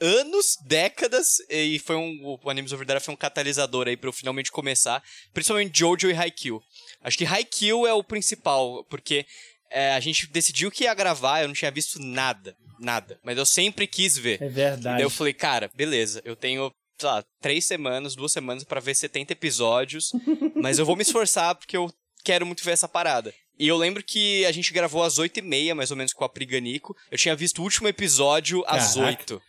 anos, 0.00 0.56
décadas, 0.66 1.36
e 1.48 1.78
foi 1.78 1.94
um. 1.94 2.36
O 2.42 2.50
Animes 2.50 2.72
Overdrive 2.72 3.00
foi 3.04 3.14
um 3.14 3.16
catalisador 3.16 3.86
aí 3.86 3.96
pra 3.96 4.08
eu 4.08 4.12
finalmente 4.12 4.50
começar. 4.50 5.00
Principalmente 5.32 5.78
Jojo 5.78 6.10
e 6.10 6.12
Haikyuu. 6.12 6.60
Acho 7.00 7.16
que 7.16 7.24
Haikyuu 7.24 7.86
é 7.86 7.92
o 7.92 8.02
principal, 8.02 8.84
porque 8.90 9.24
é, 9.70 9.92
a 9.94 10.00
gente 10.00 10.26
decidiu 10.26 10.70
que 10.70 10.84
ia 10.84 10.94
gravar, 10.94 11.42
eu 11.42 11.46
não 11.48 11.54
tinha 11.54 11.70
visto 11.70 12.00
nada. 12.00 12.56
Nada. 12.80 13.20
Mas 13.22 13.38
eu 13.38 13.46
sempre 13.46 13.86
quis 13.86 14.18
ver. 14.18 14.42
É 14.42 14.46
E 14.46 14.48
verdade. 14.48 14.96
daí 14.96 15.02
eu 15.02 15.10
falei, 15.10 15.32
cara, 15.32 15.70
beleza, 15.76 16.20
eu 16.24 16.34
tenho, 16.34 16.72
sei 16.98 17.08
lá, 17.08 17.24
três 17.40 17.64
semanas, 17.64 18.14
duas 18.14 18.32
semanas 18.32 18.64
pra 18.64 18.80
ver 18.80 18.94
70 18.94 19.32
episódios, 19.32 20.12
mas 20.56 20.78
eu 20.78 20.86
vou 20.86 20.96
me 20.96 21.02
esforçar 21.02 21.54
porque 21.54 21.76
eu 21.76 21.92
quero 22.24 22.46
muito 22.46 22.64
ver 22.64 22.72
essa 22.72 22.88
parada. 22.88 23.32
E 23.58 23.68
eu 23.68 23.76
lembro 23.76 24.02
que 24.02 24.44
a 24.46 24.52
gente 24.52 24.72
gravou 24.72 25.02
às 25.02 25.16
8h30, 25.18 25.74
mais 25.74 25.90
ou 25.90 25.96
menos, 25.96 26.12
com 26.12 26.24
a 26.24 26.28
Priganico. 26.28 26.96
Eu 27.10 27.16
tinha 27.18 27.36
visto 27.36 27.60
o 27.60 27.62
último 27.62 27.86
episódio 27.86 28.64
às 28.66 28.94
Caraca. 28.94 29.20
8 29.20 29.42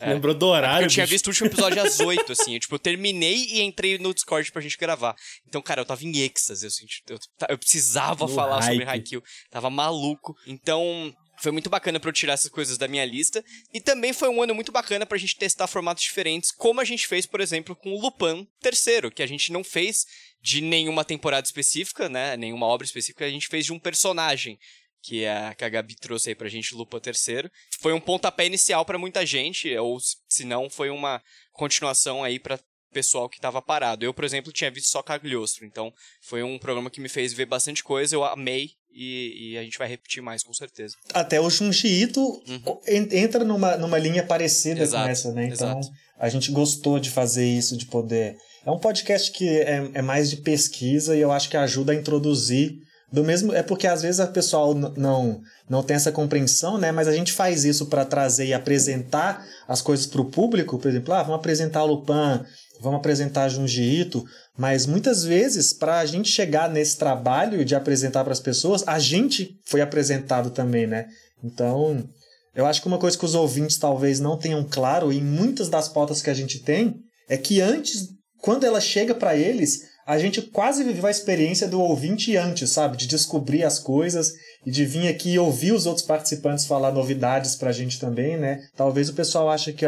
É. 0.00 0.12
Lembrou 0.12 0.34
do 0.34 0.46
horário, 0.46 0.86
eu 0.86 0.90
tinha 0.90 1.06
bicho. 1.06 1.12
visto 1.14 1.26
o 1.28 1.30
último 1.30 1.46
episódio 1.46 1.80
às 1.80 2.00
8, 2.00 2.32
assim. 2.32 2.54
Eu, 2.54 2.60
tipo, 2.60 2.74
eu 2.74 2.78
terminei 2.80 3.36
e 3.36 3.60
entrei 3.62 3.96
no 3.98 4.12
Discord 4.12 4.50
pra 4.50 4.60
gente 4.60 4.76
gravar. 4.76 5.14
Então, 5.46 5.62
cara, 5.62 5.80
eu 5.80 5.84
tava 5.86 6.02
em 6.04 6.16
êxtase, 6.18 6.66
eu, 6.66 6.70
senti, 6.70 7.00
eu, 7.08 7.16
eu 7.48 7.56
precisava 7.56 8.26
No 8.26 8.34
falar 8.34 8.60
sobre 8.62 8.78
hype. 8.84 8.88
Haikyuu. 8.88 9.22
Tava 9.50 9.70
maluco. 9.70 10.34
Então, 10.48 11.14
foi 11.40 11.52
muito 11.52 11.68
bacana 11.70 11.98
pra 12.00 12.08
eu 12.08 12.12
tirar 12.12 12.34
essas 12.34 12.50
coisas 12.50 12.78
da 12.78 12.88
minha 12.88 13.04
lista. 13.04 13.44
E 13.72 13.80
também 13.80 14.12
foi 14.12 14.28
um 14.28 14.42
ano 14.42 14.54
muito 14.54 14.70
bacana 14.72 15.04
pra 15.06 15.18
gente 15.18 15.36
testar 15.36 15.66
formatos 15.66 16.02
diferentes, 16.02 16.50
como 16.52 16.80
a 16.80 16.84
gente 16.84 17.06
fez, 17.06 17.26
por 17.26 17.40
exemplo, 17.40 17.74
com 17.76 17.92
o 17.92 18.00
Lupin 18.00 18.46
terceiro, 18.60 19.10
que 19.10 19.22
a 19.22 19.26
gente 19.26 19.52
não 19.52 19.62
fez 19.64 20.04
de 20.42 20.60
nenhuma 20.60 21.04
temporada 21.04 21.46
específica, 21.46 22.08
né? 22.08 22.36
Nenhuma 22.36 22.66
obra 22.66 22.84
específica, 22.84 23.24
a 23.24 23.30
gente 23.30 23.48
fez 23.48 23.64
de 23.64 23.72
um 23.72 23.78
personagem. 23.78 24.58
Que, 25.06 25.22
é, 25.24 25.30
a- 25.36 25.54
que 25.54 25.62
a 25.62 25.68
Gabi 25.68 25.94
trouxe 25.96 26.30
aí 26.30 26.34
pra 26.34 26.48
gente, 26.48 26.74
Lupin 26.74 26.98
terceiro. 26.98 27.50
Foi 27.78 27.92
um 27.92 28.00
pontapé 28.00 28.46
inicial 28.46 28.86
pra 28.86 28.96
muita 28.96 29.26
gente, 29.26 29.76
ou 29.76 29.98
se- 30.00 30.44
não, 30.46 30.70
foi 30.70 30.88
uma 30.88 31.22
continuação 31.52 32.24
aí 32.24 32.38
pra 32.38 32.58
pessoal 32.94 33.28
que 33.28 33.40
tava 33.40 33.60
parado. 33.60 34.04
Eu, 34.04 34.14
por 34.14 34.24
exemplo, 34.24 34.52
tinha 34.52 34.70
visto 34.70 34.88
só 34.88 35.02
Cagliostro, 35.02 35.66
então 35.66 35.92
foi 36.22 36.42
um 36.42 36.58
programa 36.58 36.88
que 36.90 37.00
me 37.00 37.08
fez 37.08 37.32
ver 37.34 37.46
bastante 37.46 37.82
coisa, 37.84 38.14
eu 38.14 38.24
amei 38.24 38.70
e, 38.90 39.50
e 39.54 39.58
a 39.58 39.62
gente 39.62 39.76
vai 39.76 39.88
repetir 39.88 40.22
mais, 40.22 40.42
com 40.44 40.54
certeza. 40.54 40.94
Até 41.12 41.40
o 41.40 41.50
Junji 41.50 41.88
Ito 41.88 42.42
en- 42.88 43.08
entra 43.12 43.44
numa, 43.44 43.76
numa 43.76 43.98
linha 43.98 44.22
parecida 44.24 44.76
Uhum. 44.78 44.82
Exato, 44.84 45.04
com 45.04 45.10
essa, 45.10 45.32
né? 45.32 45.44
Então, 45.52 45.78
exato. 45.80 45.88
a 46.18 46.28
gente 46.28 46.50
gostou 46.52 46.98
de 47.00 47.10
fazer 47.10 47.44
isso, 47.46 47.76
de 47.76 47.86
poder. 47.86 48.36
É 48.64 48.70
um 48.70 48.78
podcast 48.78 49.30
que 49.32 49.46
é, 49.48 49.90
é 49.94 50.00
mais 50.02 50.30
de 50.30 50.36
pesquisa 50.38 51.14
e 51.16 51.20
eu 51.20 51.30
acho 51.32 51.50
que 51.50 51.56
ajuda 51.56 51.92
a 51.92 51.94
introduzir. 51.96 52.72
Do 53.12 53.22
mesmo, 53.22 53.52
é 53.52 53.62
porque 53.62 53.86
às 53.86 54.02
vezes 54.02 54.18
a 54.18 54.26
pessoal 54.26 54.74
não 54.74 55.40
não 55.68 55.82
tem 55.84 55.94
essa 55.96 56.10
compreensão, 56.10 56.76
né? 56.78 56.90
Mas 56.90 57.06
a 57.06 57.12
gente 57.12 57.32
faz 57.32 57.64
isso 57.64 57.86
para 57.86 58.04
trazer 58.04 58.46
e 58.46 58.52
apresentar 58.54 59.46
as 59.68 59.80
coisas 59.80 60.04
para 60.06 60.20
o 60.20 60.24
público, 60.30 60.78
por 60.78 60.88
exemplo, 60.88 61.14
ah, 61.14 61.22
vamos 61.22 61.38
apresentar 61.38 61.84
o 61.84 61.86
Lupin, 61.86 62.44
vamos 62.84 63.00
apresentar 63.00 63.48
Junji 63.48 63.82
Ito, 63.82 64.24
mas 64.56 64.84
muitas 64.86 65.24
vezes 65.24 65.72
para 65.72 65.98
a 65.98 66.06
gente 66.06 66.28
chegar 66.28 66.68
nesse 66.70 66.98
trabalho 66.98 67.64
de 67.64 67.74
apresentar 67.74 68.22
para 68.22 68.32
as 68.32 68.40
pessoas, 68.40 68.86
a 68.86 68.98
gente 68.98 69.58
foi 69.64 69.80
apresentado 69.80 70.50
também, 70.50 70.86
né? 70.86 71.06
Então, 71.42 72.06
eu 72.54 72.66
acho 72.66 72.82
que 72.82 72.86
uma 72.86 72.98
coisa 72.98 73.18
que 73.18 73.24
os 73.24 73.34
ouvintes 73.34 73.78
talvez 73.78 74.20
não 74.20 74.38
tenham 74.38 74.62
claro 74.62 75.10
em 75.10 75.22
muitas 75.22 75.68
das 75.68 75.88
pautas 75.88 76.20
que 76.20 76.30
a 76.30 76.34
gente 76.34 76.60
tem 76.60 76.94
é 77.28 77.36
que 77.38 77.60
antes, 77.60 78.08
quando 78.38 78.64
ela 78.64 78.80
chega 78.80 79.14
para 79.14 79.34
eles, 79.34 79.80
a 80.06 80.18
gente 80.18 80.42
quase 80.42 80.84
viveu 80.84 81.06
a 81.06 81.10
experiência 81.10 81.66
do 81.66 81.80
ouvinte 81.80 82.36
antes, 82.36 82.70
sabe? 82.70 82.98
De 82.98 83.06
descobrir 83.06 83.64
as 83.64 83.78
coisas 83.78 84.34
e 84.66 84.70
de 84.70 84.84
vir 84.84 85.08
aqui 85.08 85.32
e 85.32 85.38
ouvir 85.38 85.72
os 85.72 85.86
outros 85.86 86.06
participantes 86.06 86.66
falar 86.66 86.92
novidades 86.92 87.56
pra 87.56 87.72
gente 87.72 87.98
também, 87.98 88.36
né? 88.36 88.60
Talvez 88.76 89.08
o 89.08 89.14
pessoal 89.14 89.48
ache 89.48 89.72
que 89.72 89.86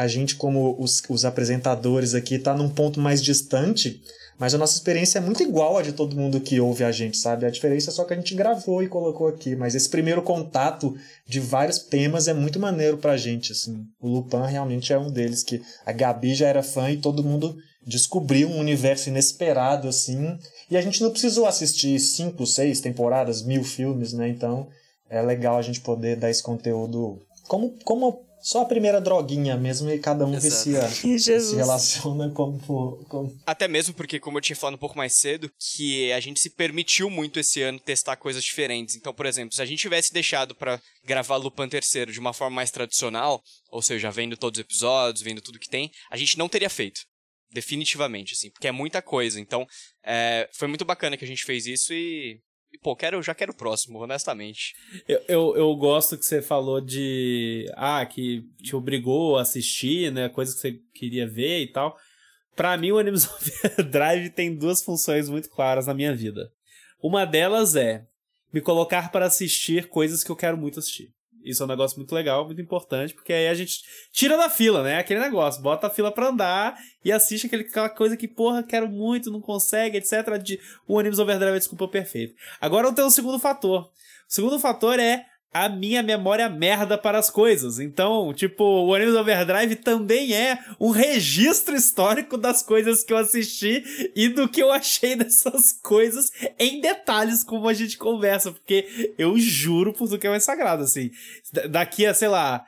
a, 0.00 0.08
gente, 0.08 0.36
como 0.36 0.74
os, 0.78 1.02
os 1.10 1.24
apresentadores 1.26 2.14
aqui, 2.14 2.38
tá 2.38 2.54
num 2.54 2.70
ponto 2.70 2.98
mais 2.98 3.22
distante, 3.22 4.00
mas 4.38 4.54
a 4.54 4.58
nossa 4.58 4.74
experiência 4.74 5.18
é 5.18 5.20
muito 5.20 5.42
igual 5.42 5.76
a 5.76 5.82
de 5.82 5.92
todo 5.92 6.16
mundo 6.16 6.40
que 6.40 6.58
ouve 6.58 6.84
a 6.84 6.90
gente, 6.90 7.18
sabe? 7.18 7.44
A 7.44 7.50
diferença 7.50 7.90
é 7.90 7.92
só 7.92 8.04
que 8.04 8.14
a 8.14 8.16
gente 8.16 8.34
gravou 8.34 8.82
e 8.82 8.88
colocou 8.88 9.28
aqui, 9.28 9.54
mas 9.54 9.74
esse 9.74 9.90
primeiro 9.90 10.22
contato 10.22 10.96
de 11.26 11.38
vários 11.38 11.80
temas 11.80 12.28
é 12.28 12.32
muito 12.32 12.58
maneiro 12.58 12.96
pra 12.96 13.18
gente, 13.18 13.52
assim. 13.52 13.84
O 14.00 14.08
Lupin 14.08 14.46
realmente 14.48 14.90
é 14.90 14.98
um 14.98 15.10
deles 15.10 15.42
que 15.42 15.60
a 15.84 15.92
Gabi 15.92 16.34
já 16.34 16.48
era 16.48 16.62
fã 16.62 16.90
e 16.90 16.96
todo 16.96 17.22
mundo 17.22 17.54
descobriu 17.86 18.48
um 18.48 18.58
universo 18.58 19.10
inesperado, 19.10 19.86
assim. 19.86 20.38
E 20.70 20.78
a 20.78 20.80
gente 20.80 21.02
não 21.02 21.10
precisou 21.10 21.44
assistir 21.44 22.00
cinco, 22.00 22.46
seis 22.46 22.80
temporadas, 22.80 23.42
mil 23.42 23.62
filmes, 23.62 24.14
né? 24.14 24.30
Então 24.30 24.66
é 25.10 25.20
legal 25.20 25.58
a 25.58 25.62
gente 25.62 25.82
poder 25.82 26.16
dar 26.16 26.30
esse 26.30 26.42
conteúdo 26.42 27.20
como, 27.46 27.76
como 27.84 28.29
só 28.40 28.62
a 28.62 28.64
primeira 28.64 29.00
droguinha 29.00 29.56
mesmo 29.56 29.90
e 29.90 29.98
cada 29.98 30.24
um 30.24 30.38
vicia, 30.38 30.88
se 30.90 31.54
relaciona 31.54 32.30
como, 32.30 32.58
como. 33.08 33.38
Até 33.46 33.68
mesmo 33.68 33.94
porque, 33.94 34.18
como 34.18 34.38
eu 34.38 34.42
tinha 34.42 34.56
falado 34.56 34.74
um 34.74 34.78
pouco 34.78 34.96
mais 34.96 35.14
cedo, 35.14 35.50
que 35.58 36.10
a 36.12 36.20
gente 36.20 36.40
se 36.40 36.50
permitiu 36.50 37.10
muito 37.10 37.38
esse 37.38 37.62
ano 37.62 37.78
testar 37.78 38.16
coisas 38.16 38.42
diferentes. 38.42 38.96
Então, 38.96 39.12
por 39.12 39.26
exemplo, 39.26 39.54
se 39.54 39.62
a 39.62 39.66
gente 39.66 39.80
tivesse 39.80 40.12
deixado 40.12 40.54
para 40.54 40.80
gravar 41.04 41.36
Lupin 41.36 41.68
terceiro 41.68 42.12
de 42.12 42.18
uma 42.18 42.32
forma 42.32 42.56
mais 42.56 42.70
tradicional, 42.70 43.42
ou 43.70 43.82
seja, 43.82 44.10
vendo 44.10 44.36
todos 44.36 44.58
os 44.58 44.64
episódios, 44.64 45.22
vendo 45.22 45.40
tudo 45.40 45.58
que 45.58 45.68
tem, 45.68 45.90
a 46.10 46.16
gente 46.16 46.38
não 46.38 46.48
teria 46.48 46.70
feito. 46.70 47.00
Definitivamente, 47.52 48.34
assim, 48.34 48.50
porque 48.50 48.68
é 48.68 48.72
muita 48.72 49.02
coisa. 49.02 49.40
Então, 49.40 49.66
é, 50.04 50.48
foi 50.52 50.68
muito 50.68 50.84
bacana 50.84 51.16
que 51.16 51.24
a 51.24 51.28
gente 51.28 51.44
fez 51.44 51.66
isso 51.66 51.92
e 51.92 52.40
e, 52.72 52.78
pô, 52.78 52.94
quero, 52.94 53.22
já 53.22 53.34
quero 53.34 53.52
o 53.52 53.56
próximo, 53.56 53.98
honestamente. 53.98 54.74
Eu, 55.08 55.20
eu, 55.28 55.56
eu, 55.56 55.76
gosto 55.76 56.16
que 56.16 56.24
você 56.24 56.40
falou 56.40 56.80
de. 56.80 57.66
Ah, 57.74 58.04
que 58.06 58.44
te 58.62 58.76
obrigou 58.76 59.36
a 59.36 59.42
assistir, 59.42 60.12
né? 60.12 60.28
Coisas 60.28 60.54
que 60.54 60.60
você 60.60 60.80
queria 60.94 61.26
ver 61.26 61.62
e 61.62 61.66
tal. 61.66 61.96
Pra 62.54 62.76
mim, 62.76 62.92
o 62.92 62.98
Animes 62.98 63.28
Drive 63.90 64.30
tem 64.30 64.54
duas 64.54 64.82
funções 64.82 65.28
muito 65.28 65.48
claras 65.50 65.86
na 65.86 65.94
minha 65.94 66.14
vida. 66.14 66.52
Uma 67.02 67.24
delas 67.24 67.74
é 67.74 68.06
me 68.52 68.60
colocar 68.60 69.10
para 69.10 69.26
assistir 69.26 69.88
coisas 69.88 70.22
que 70.22 70.30
eu 70.30 70.36
quero 70.36 70.56
muito 70.56 70.78
assistir. 70.78 71.12
Isso 71.44 71.62
é 71.62 71.66
um 71.66 71.68
negócio 71.68 71.96
muito 71.98 72.14
legal, 72.14 72.44
muito 72.44 72.60
importante, 72.60 73.14
porque 73.14 73.32
aí 73.32 73.48
a 73.48 73.54
gente 73.54 73.82
tira 74.12 74.36
da 74.36 74.48
fila, 74.48 74.82
né? 74.82 74.98
Aquele 74.98 75.20
negócio, 75.20 75.62
bota 75.62 75.86
a 75.86 75.90
fila 75.90 76.12
pra 76.12 76.28
andar 76.28 76.76
e 77.04 77.10
assiste 77.10 77.46
aquele, 77.46 77.62
aquela 77.64 77.88
coisa 77.88 78.16
que, 78.16 78.28
porra, 78.28 78.62
quero 78.62 78.88
muito, 78.88 79.30
não 79.30 79.40
consegue, 79.40 79.98
etc. 79.98 80.38
De, 80.42 80.60
o 80.86 80.98
Animes 80.98 81.18
Overdrive 81.18 81.56
é 81.56 81.58
desculpa 81.58 81.88
perfeita. 81.88 82.34
Agora 82.60 82.88
eu 82.88 82.94
tenho 82.94 83.08
um 83.08 83.10
segundo 83.10 83.38
fator. 83.38 83.82
O 83.84 83.90
segundo 84.28 84.58
fator 84.58 84.98
é 84.98 85.24
a 85.52 85.68
minha 85.68 86.02
memória 86.02 86.48
merda 86.48 86.96
para 86.96 87.18
as 87.18 87.28
coisas. 87.28 87.78
Então, 87.78 88.32
tipo, 88.32 88.64
o 88.64 88.94
Animes 88.94 89.14
Overdrive 89.14 89.76
também 89.76 90.32
é 90.32 90.58
um 90.78 90.90
registro 90.90 91.74
histórico 91.74 92.36
das 92.36 92.62
coisas 92.62 93.02
que 93.02 93.12
eu 93.12 93.16
assisti 93.16 93.82
e 94.14 94.28
do 94.28 94.48
que 94.48 94.62
eu 94.62 94.70
achei 94.70 95.14
dessas 95.16 95.72
coisas 95.72 96.30
em 96.58 96.80
detalhes, 96.80 97.42
como 97.42 97.68
a 97.68 97.74
gente 97.74 97.98
conversa, 97.98 98.52
porque 98.52 99.12
eu 99.18 99.36
juro 99.38 99.92
por 99.92 100.08
tudo 100.08 100.18
que 100.18 100.26
é 100.26 100.30
mais 100.30 100.44
sagrado, 100.44 100.84
assim. 100.84 101.10
Daqui 101.68 102.06
a, 102.06 102.14
sei 102.14 102.28
lá, 102.28 102.64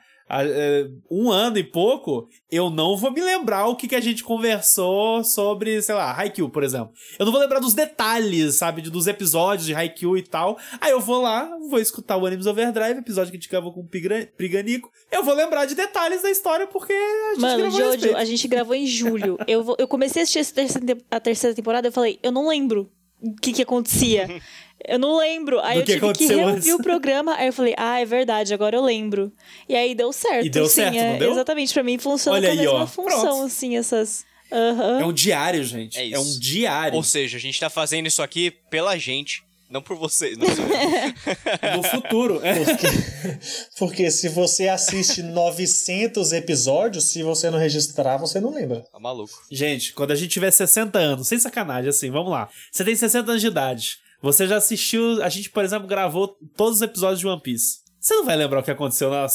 um 1.09 1.31
ano 1.31 1.57
e 1.57 1.63
pouco, 1.63 2.27
eu 2.51 2.69
não 2.69 2.97
vou 2.97 3.11
me 3.11 3.21
lembrar 3.21 3.67
o 3.67 3.75
que, 3.75 3.87
que 3.87 3.95
a 3.95 4.01
gente 4.01 4.23
conversou 4.23 5.23
sobre, 5.23 5.81
sei 5.81 5.95
lá, 5.95 6.15
Haikyuu, 6.15 6.49
por 6.49 6.63
exemplo. 6.63 6.91
Eu 7.19 7.25
não 7.25 7.31
vou 7.31 7.41
lembrar 7.41 7.59
dos 7.59 7.73
detalhes, 7.73 8.55
sabe, 8.55 8.81
dos 8.81 9.07
episódios 9.07 9.65
de 9.65 9.75
Haikyuu 9.75 10.17
e 10.17 10.23
tal. 10.23 10.57
Aí 10.79 10.91
eu 10.91 10.99
vou 10.99 11.21
lá, 11.21 11.49
vou 11.69 11.79
escutar 11.79 12.17
o 12.17 12.25
Animes 12.25 12.45
Overdrive, 12.45 12.99
episódio 12.99 13.31
que 13.31 13.37
a 13.37 13.39
gente 13.39 13.49
gravou 13.49 13.73
com 13.73 13.81
o 13.81 13.87
Priganico. 13.87 14.91
Eu 15.11 15.23
vou 15.23 15.33
lembrar 15.33 15.65
de 15.65 15.75
detalhes 15.75 16.21
da 16.21 16.29
história 16.29 16.67
porque 16.67 16.93
a 16.93 17.33
gente 17.33 17.41
Mano, 17.41 17.69
Jojo, 17.69 18.15
a, 18.15 18.19
a 18.19 18.25
gente 18.25 18.47
gravou 18.47 18.75
em 18.75 18.87
julho. 18.87 19.37
eu, 19.47 19.63
vou, 19.63 19.75
eu 19.77 19.87
comecei 19.87 20.21
a 20.21 20.23
assistir 20.23 20.39
a 21.11 21.19
terceira 21.19 21.55
temporada 21.55 21.87
e 21.87 21.89
eu 21.89 21.93
falei, 21.93 22.19
eu 22.23 22.31
não 22.31 22.47
lembro 22.47 22.91
o 23.23 23.35
que 23.41 23.53
que 23.53 23.61
acontecia. 23.61 24.27
Eu 24.85 24.99
não 24.99 25.17
lembro. 25.17 25.59
Aí 25.61 25.79
eu 25.79 25.85
tive 25.85 26.13
que 26.13 26.27
reouvir 26.27 26.73
o 26.73 26.83
programa. 26.83 27.35
Aí 27.37 27.47
eu 27.47 27.53
falei, 27.53 27.73
ah, 27.77 27.99
é 28.01 28.05
verdade, 28.05 28.53
agora 28.53 28.75
eu 28.75 28.83
lembro. 28.83 29.31
E 29.67 29.75
aí 29.75 29.95
deu 29.95 30.11
certo. 30.11 30.45
E 30.45 30.49
deu 30.49 30.65
sim, 30.67 30.75
certo, 30.75 30.97
é, 30.97 31.11
não 31.13 31.19
deu? 31.19 31.31
Exatamente, 31.31 31.73
pra 31.73 31.83
mim 31.83 31.97
funciona 31.97 32.37
Olha 32.37 32.47
com 32.49 32.53
a 32.53 32.59
aí, 32.59 32.65
mesma 32.65 32.83
ó. 32.83 32.87
função, 32.87 33.21
Pronto. 33.21 33.45
assim, 33.45 33.77
essas. 33.77 34.25
Uhum. 34.51 34.99
É 34.99 35.05
um 35.05 35.13
diário, 35.13 35.63
gente. 35.63 35.97
É 35.97 36.11
É, 36.11 36.19
um 36.19 36.39
diário. 36.39 36.95
Ou 36.97 37.03
seja, 37.03 37.37
a 37.37 37.39
gente 37.39 37.59
tá 37.59 37.69
fazendo 37.69 38.07
isso 38.07 38.21
aqui 38.21 38.51
pela 38.69 38.97
gente, 38.97 39.41
não 39.69 39.81
por 39.81 39.97
vocês. 39.97 40.37
Não. 40.37 40.47
No 41.77 41.83
futuro. 41.83 42.39
É. 42.43 42.53
Porque 43.77 44.11
se 44.11 44.29
você 44.29 44.67
assiste 44.67 45.23
900 45.23 46.31
episódios, 46.33 47.05
se 47.05 47.23
você 47.23 47.49
não 47.49 47.57
registrar, 47.57 48.17
você 48.17 48.39
não 48.39 48.53
lembra. 48.53 48.81
tá 48.91 48.99
maluco. 48.99 49.33
Gente, 49.51 49.93
quando 49.93 50.11
a 50.11 50.15
gente 50.15 50.29
tiver 50.29 50.51
60 50.51 50.97
anos, 50.99 51.27
sem 51.27 51.39
sacanagem, 51.39 51.89
assim, 51.89 52.11
vamos 52.11 52.31
lá. 52.31 52.49
Você 52.71 52.83
tem 52.83 52.95
60 52.95 53.31
anos 53.31 53.41
de 53.41 53.47
idade. 53.47 53.97
Você 54.21 54.47
já 54.47 54.57
assistiu. 54.57 55.21
A 55.23 55.29
gente, 55.29 55.49
por 55.49 55.63
exemplo, 55.63 55.87
gravou 55.87 56.35
todos 56.55 56.77
os 56.77 56.81
episódios 56.81 57.19
de 57.19 57.27
One 57.27 57.41
Piece. 57.41 57.79
Você 57.99 58.13
não 58.15 58.25
vai 58.25 58.35
lembrar 58.35 58.59
o 58.59 58.63
que 58.63 58.71
aconteceu 58.71 59.09
na 59.09 59.25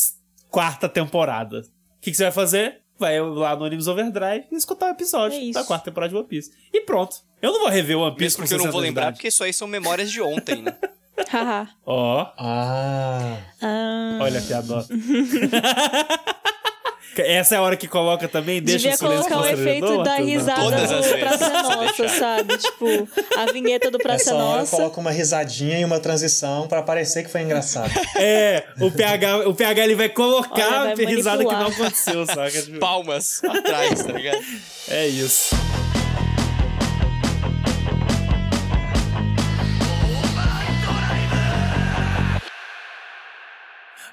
quarta 0.50 0.88
temporada. 0.88 1.60
O 1.60 2.00
que, 2.00 2.10
que 2.10 2.16
você 2.16 2.24
vai 2.24 2.32
fazer? 2.32 2.80
Vai 2.98 3.20
lá 3.20 3.54
no 3.54 3.64
Animes 3.64 3.86
Overdrive 3.86 4.46
e 4.50 4.56
escutar 4.56 4.86
o 4.86 4.90
episódio 4.90 5.38
É 5.38 5.52
da 5.52 5.62
quarta 5.64 5.84
temporada 5.84 6.10
de 6.10 6.16
One 6.16 6.26
Piece. 6.26 6.50
E 6.72 6.80
pronto. 6.80 7.16
Eu 7.40 7.52
não 7.52 7.60
vou 7.60 7.68
rever 7.68 7.96
o 7.96 8.00
One 8.00 8.16
Piece 8.16 8.40
Mesmo 8.40 8.42
porque 8.48 8.54
eu 8.54 8.58
não 8.58 8.72
vou 8.72 8.80
60 8.80 8.82
de 8.82 8.88
lembrar, 8.88 9.12
porque 9.12 9.28
isso 9.28 9.44
aí 9.44 9.52
são 9.52 9.68
memórias 9.68 10.10
de 10.10 10.20
ontem, 10.20 10.62
né? 10.62 10.76
Haha. 11.30 11.68
Ó, 11.86 12.26
Ah. 12.36 13.38
Ah. 13.62 14.18
olha 14.20 14.38
a 14.40 14.42
piadota. 14.42 14.88
Essa 17.22 17.54
é 17.54 17.58
a 17.58 17.62
hora 17.62 17.76
que 17.76 17.86
coloca 17.88 18.28
também, 18.28 18.60
deixa 18.62 18.78
Devia 18.78 18.94
o 18.94 18.98
silêncio 18.98 19.28
colocar 19.28 19.48
o 19.48 19.52
efeito 19.52 20.02
da 20.02 20.16
risada 20.16 20.62
Todas 20.62 20.90
do 20.90 21.18
Praça 21.18 21.48
Nossa, 21.62 22.08
sabe? 22.08 22.58
Tipo, 22.58 23.08
a 23.36 23.52
vinheta 23.52 23.90
do 23.90 23.98
Praça 23.98 24.30
Essa 24.30 24.34
hora 24.34 24.60
Nossa. 24.60 24.76
coloca 24.76 25.00
uma 25.00 25.10
risadinha 25.10 25.78
e 25.78 25.84
uma 25.84 25.98
transição 26.00 26.66
pra 26.68 26.82
parecer 26.82 27.22
que 27.22 27.30
foi 27.30 27.42
engraçado. 27.42 27.90
É, 28.20 28.64
o 28.80 28.90
PH, 28.90 29.48
o 29.48 29.54
PH 29.54 29.84
ele 29.84 29.94
vai 29.94 30.08
colocar 30.08 30.82
Olha, 30.82 30.96
vai 30.96 31.04
a 31.04 31.08
risada 31.08 31.44
que 31.44 31.52
não 31.52 31.66
aconteceu, 31.66 32.26
saca? 32.26 32.50
Tipo, 32.62 32.78
Palmas 32.78 33.42
atrás, 33.44 34.02
tá 34.02 34.12
ligado? 34.12 34.40
É 34.88 35.06
isso. 35.06 35.54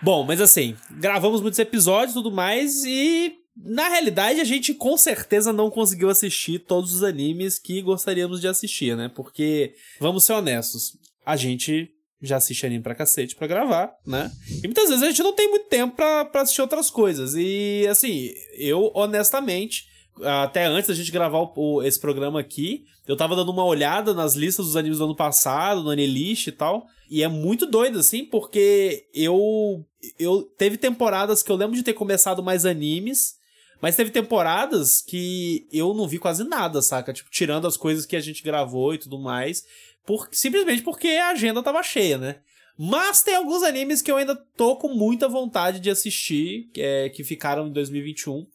Bom, 0.06 0.24
mas 0.24 0.40
assim, 0.40 0.76
gravamos 0.92 1.42
muitos 1.42 1.58
episódios 1.58 2.12
e 2.12 2.14
tudo 2.14 2.32
mais 2.32 2.84
e 2.86 3.34
na 3.58 3.90
realidade 3.90 4.40
a 4.40 4.44
gente 4.44 4.72
com 4.76 4.96
certeza 4.96 5.52
não 5.52 5.72
conseguiu 5.72 6.12
assistir 6.12 6.60
todos 6.60 6.94
os 6.94 7.02
animes 7.02 7.58
que 7.58 7.82
gostaríamos 7.82 8.40
de 8.40 8.48
assistir, 8.48 8.96
né? 8.96 9.10
Porque, 9.16 9.74
vamos 10.00 10.24
ser 10.24 10.34
honestos, 10.34 10.92
a 11.26 11.36
gente 11.36 11.90
já 12.22 12.38
assiste 12.38 12.68
anime 12.68 12.84
pra 12.84 12.94
cacete 12.94 13.36
pra 13.36 13.48
gravar, 13.48 13.94
né? 14.06 14.32
E 14.64 14.68
muitas 14.68 14.90
vezes 14.90 15.02
a 15.02 15.08
gente 15.08 15.24
não 15.24 15.34
tem 15.34 15.50
muito 15.50 15.70
tempo 15.70 15.96
pra, 15.96 16.24
pra 16.24 16.42
assistir 16.42 16.62
outras 16.62 16.92
coisas. 16.92 17.34
E 17.36 17.88
assim, 17.90 18.30
eu 18.60 18.92
honestamente 18.94 19.86
até 20.24 20.66
antes 20.66 20.88
da 20.88 20.94
gente 20.94 21.12
gravar 21.12 21.40
o- 21.40 21.54
o- 21.58 21.84
esse 21.84 22.00
programa 22.00 22.40
aqui, 22.40 22.84
eu 23.08 23.18
tava 23.18 23.36
dando 23.36 23.52
uma 23.52 23.66
olhada 23.66 24.14
nas 24.14 24.36
listas 24.36 24.68
dos 24.68 24.76
animes 24.76 25.00
do 25.00 25.06
ano 25.06 25.16
passado, 25.16 25.84
no 25.84 25.90
Anilist 25.90 26.48
e 26.48 26.52
tal, 26.54 26.86
e 27.12 27.22
é 27.22 27.28
muito 27.28 27.66
doido, 27.66 28.00
assim, 28.00 28.24
porque 28.26 29.08
eu, 29.14 29.86
eu 30.20 30.44
teve 30.44 30.78
temporadas 30.78 31.42
que 31.42 31.52
eu 31.52 31.56
lembro 31.56 31.76
de 31.76 31.84
ter 31.84 31.94
começado 31.94 32.44
mais 32.44 32.66
animes, 32.66 33.36
mas 33.82 33.96
teve 33.96 34.12
temporadas 34.12 35.02
que 35.02 35.68
eu 35.72 35.94
não 35.94 36.08
vi 36.08 36.18
quase 36.18 36.44
nada, 36.44 36.82
saca? 36.82 37.14
Tipo, 37.14 37.30
tirando 37.30 37.68
as 37.68 37.78
coisas 37.78 38.06
que 38.06 38.16
a 38.16 38.20
gente 38.22 38.44
gravou 38.44 38.94
e 38.94 38.98
tudo 38.98 39.20
mais, 39.20 39.66
por, 40.06 40.28
simplesmente 40.32 40.82
porque 40.82 41.08
a 41.08 41.30
agenda 41.30 41.62
tava 41.64 41.84
cheia, 41.84 42.18
né? 42.18 42.38
Mas 42.78 43.24
tem 43.24 43.36
alguns 43.36 43.64
animes 43.64 44.02
que 44.02 44.12
eu 44.12 44.18
ainda 44.18 44.36
tô 44.58 44.76
com 44.76 44.90
muita 44.90 45.30
vontade 45.30 45.80
de 45.80 45.90
assistir, 45.90 46.70
que, 46.74 46.82
é, 46.82 47.10
que 47.10 47.24
ficaram 47.24 47.68
em 47.68 47.72
2021. 47.72 48.46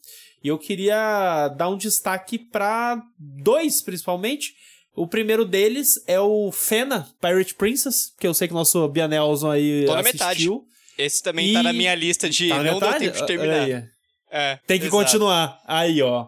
E 0.43 0.47
eu 0.47 0.57
queria 0.57 1.47
dar 1.49 1.69
um 1.69 1.77
destaque 1.77 2.37
pra 2.37 3.01
dois, 3.17 3.81
principalmente. 3.81 4.55
O 4.95 5.07
primeiro 5.07 5.45
deles 5.45 6.03
é 6.05 6.19
o 6.19 6.51
Fena, 6.51 7.07
Pirate 7.19 7.55
Princess, 7.55 8.13
que 8.19 8.27
eu 8.27 8.33
sei 8.33 8.47
que 8.47 8.53
nosso 8.53 8.87
Bianelson 8.87 9.49
aí 9.49 9.85
assistiu. 9.89 10.65
Esse 10.97 11.21
também 11.23 11.49
E- 11.49 11.53
tá 11.53 11.63
na 11.63 11.73
minha 11.73 11.93
lista 11.95 12.29
de 12.29 12.49
Tá 12.49 12.57
não 12.57 12.63
deu 12.63 12.73
metade? 12.75 12.99
tempo 13.05 13.17
de 13.17 13.25
terminar. 13.25 13.87
É, 14.31 14.57
Tem 14.67 14.79
que 14.79 14.85
exato. 14.87 15.03
continuar. 15.03 15.59
Aí, 15.65 16.01
ó. 16.01 16.27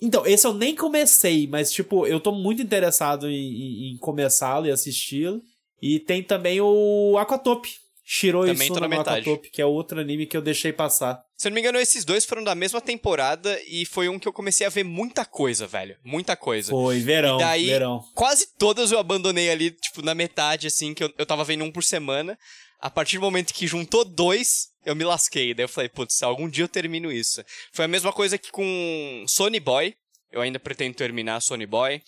Então, 0.00 0.26
esse 0.26 0.46
eu 0.46 0.52
nem 0.54 0.74
comecei, 0.74 1.46
mas, 1.46 1.70
tipo, 1.72 2.06
eu 2.06 2.18
tô 2.20 2.32
muito 2.32 2.60
interessado 2.62 3.28
em, 3.30 3.34
em- 3.34 3.92
em 3.94 3.96
começá-lo 3.98 4.66
e 4.66 4.70
assisti-lo. 4.70 5.40
E 5.80 5.98
tem 6.00 6.22
também 6.22 6.60
o 6.60 7.16
Aquatope. 7.18 7.70
Shiroi 8.04 8.48
Também 8.52 8.68
na 8.68 8.80
no 8.80 8.88
metade. 8.88 9.20
Aquatope, 9.20 9.48
que 9.50 9.62
é 9.62 9.64
outro 9.66 10.00
anime 10.00 10.26
que 10.26 10.36
eu 10.36 10.42
deixei 10.42 10.72
passar. 10.72 11.22
Se 11.36 11.46
eu 11.46 11.50
não 11.50 11.54
me 11.54 11.60
engano, 11.60 11.78
esses 11.78 12.04
dois 12.04 12.24
foram 12.24 12.42
da 12.42 12.54
mesma 12.54 12.80
temporada 12.80 13.58
e 13.68 13.86
foi 13.86 14.08
um 14.08 14.18
que 14.18 14.26
eu 14.26 14.32
comecei 14.32 14.66
a 14.66 14.70
ver 14.70 14.82
muita 14.84 15.24
coisa, 15.24 15.68
velho. 15.68 15.96
Muita 16.04 16.36
coisa. 16.36 16.70
Foi, 16.70 16.98
verão, 16.98 17.36
E 17.36 17.40
daí, 17.40 17.66
verão. 17.66 18.00
quase 18.14 18.48
todas 18.58 18.90
eu 18.90 18.98
abandonei 18.98 19.50
ali, 19.50 19.70
tipo, 19.70 20.02
na 20.02 20.14
metade, 20.16 20.66
assim, 20.66 20.92
que 20.94 21.04
eu, 21.04 21.12
eu 21.16 21.24
tava 21.24 21.44
vendo 21.44 21.64
um 21.64 21.70
por 21.70 21.84
semana. 21.84 22.36
A 22.82 22.90
partir 22.90 23.16
do 23.16 23.22
momento 23.22 23.54
que 23.54 23.64
juntou 23.64 24.04
dois, 24.04 24.72
eu 24.84 24.96
me 24.96 25.04
lasquei. 25.04 25.54
Daí 25.54 25.64
eu 25.64 25.68
falei, 25.68 25.88
putz, 25.88 26.20
algum 26.20 26.48
dia 26.48 26.64
eu 26.64 26.68
termino 26.68 27.12
isso. 27.12 27.40
Foi 27.72 27.84
a 27.84 27.88
mesma 27.88 28.12
coisa 28.12 28.36
que 28.36 28.50
com 28.50 29.24
Sony 29.28 29.60
Boy. 29.60 29.94
Eu 30.32 30.40
ainda 30.40 30.58
pretendo 30.58 30.96
terminar 30.96 31.40
Sony 31.40 31.64
Boy. 31.64 32.02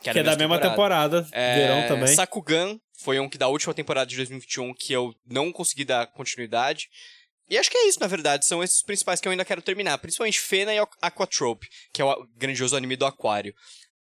Que, 0.00 0.08
é 0.08 0.22
da 0.22 0.34
mesma 0.34 0.58
temporada, 0.58 1.28
É, 1.30 1.56
verão 1.56 1.88
também. 1.88 2.14
Sakugan 2.14 2.78
foi 2.94 3.20
um 3.20 3.28
que 3.28 3.36
da 3.36 3.48
última 3.48 3.74
temporada 3.74 4.08
de 4.08 4.16
2021 4.16 4.72
que 4.74 4.94
eu 4.94 5.14
não 5.26 5.52
consegui 5.52 5.84
dar 5.84 6.06
continuidade. 6.06 6.88
E 7.50 7.58
acho 7.58 7.70
que 7.70 7.76
é 7.76 7.86
isso, 7.86 8.00
na 8.00 8.06
verdade. 8.06 8.46
São 8.46 8.62
esses 8.62 8.82
principais 8.82 9.20
que 9.20 9.28
eu 9.28 9.30
ainda 9.30 9.44
quero 9.44 9.60
terminar. 9.60 9.98
Principalmente 9.98 10.40
Fena 10.40 10.72
e 10.74 10.78
Aquatrope, 11.02 11.68
que 11.92 12.00
é 12.00 12.04
o 12.04 12.26
grandioso 12.34 12.74
anime 12.74 12.96
do 12.96 13.04
Aquário. 13.04 13.54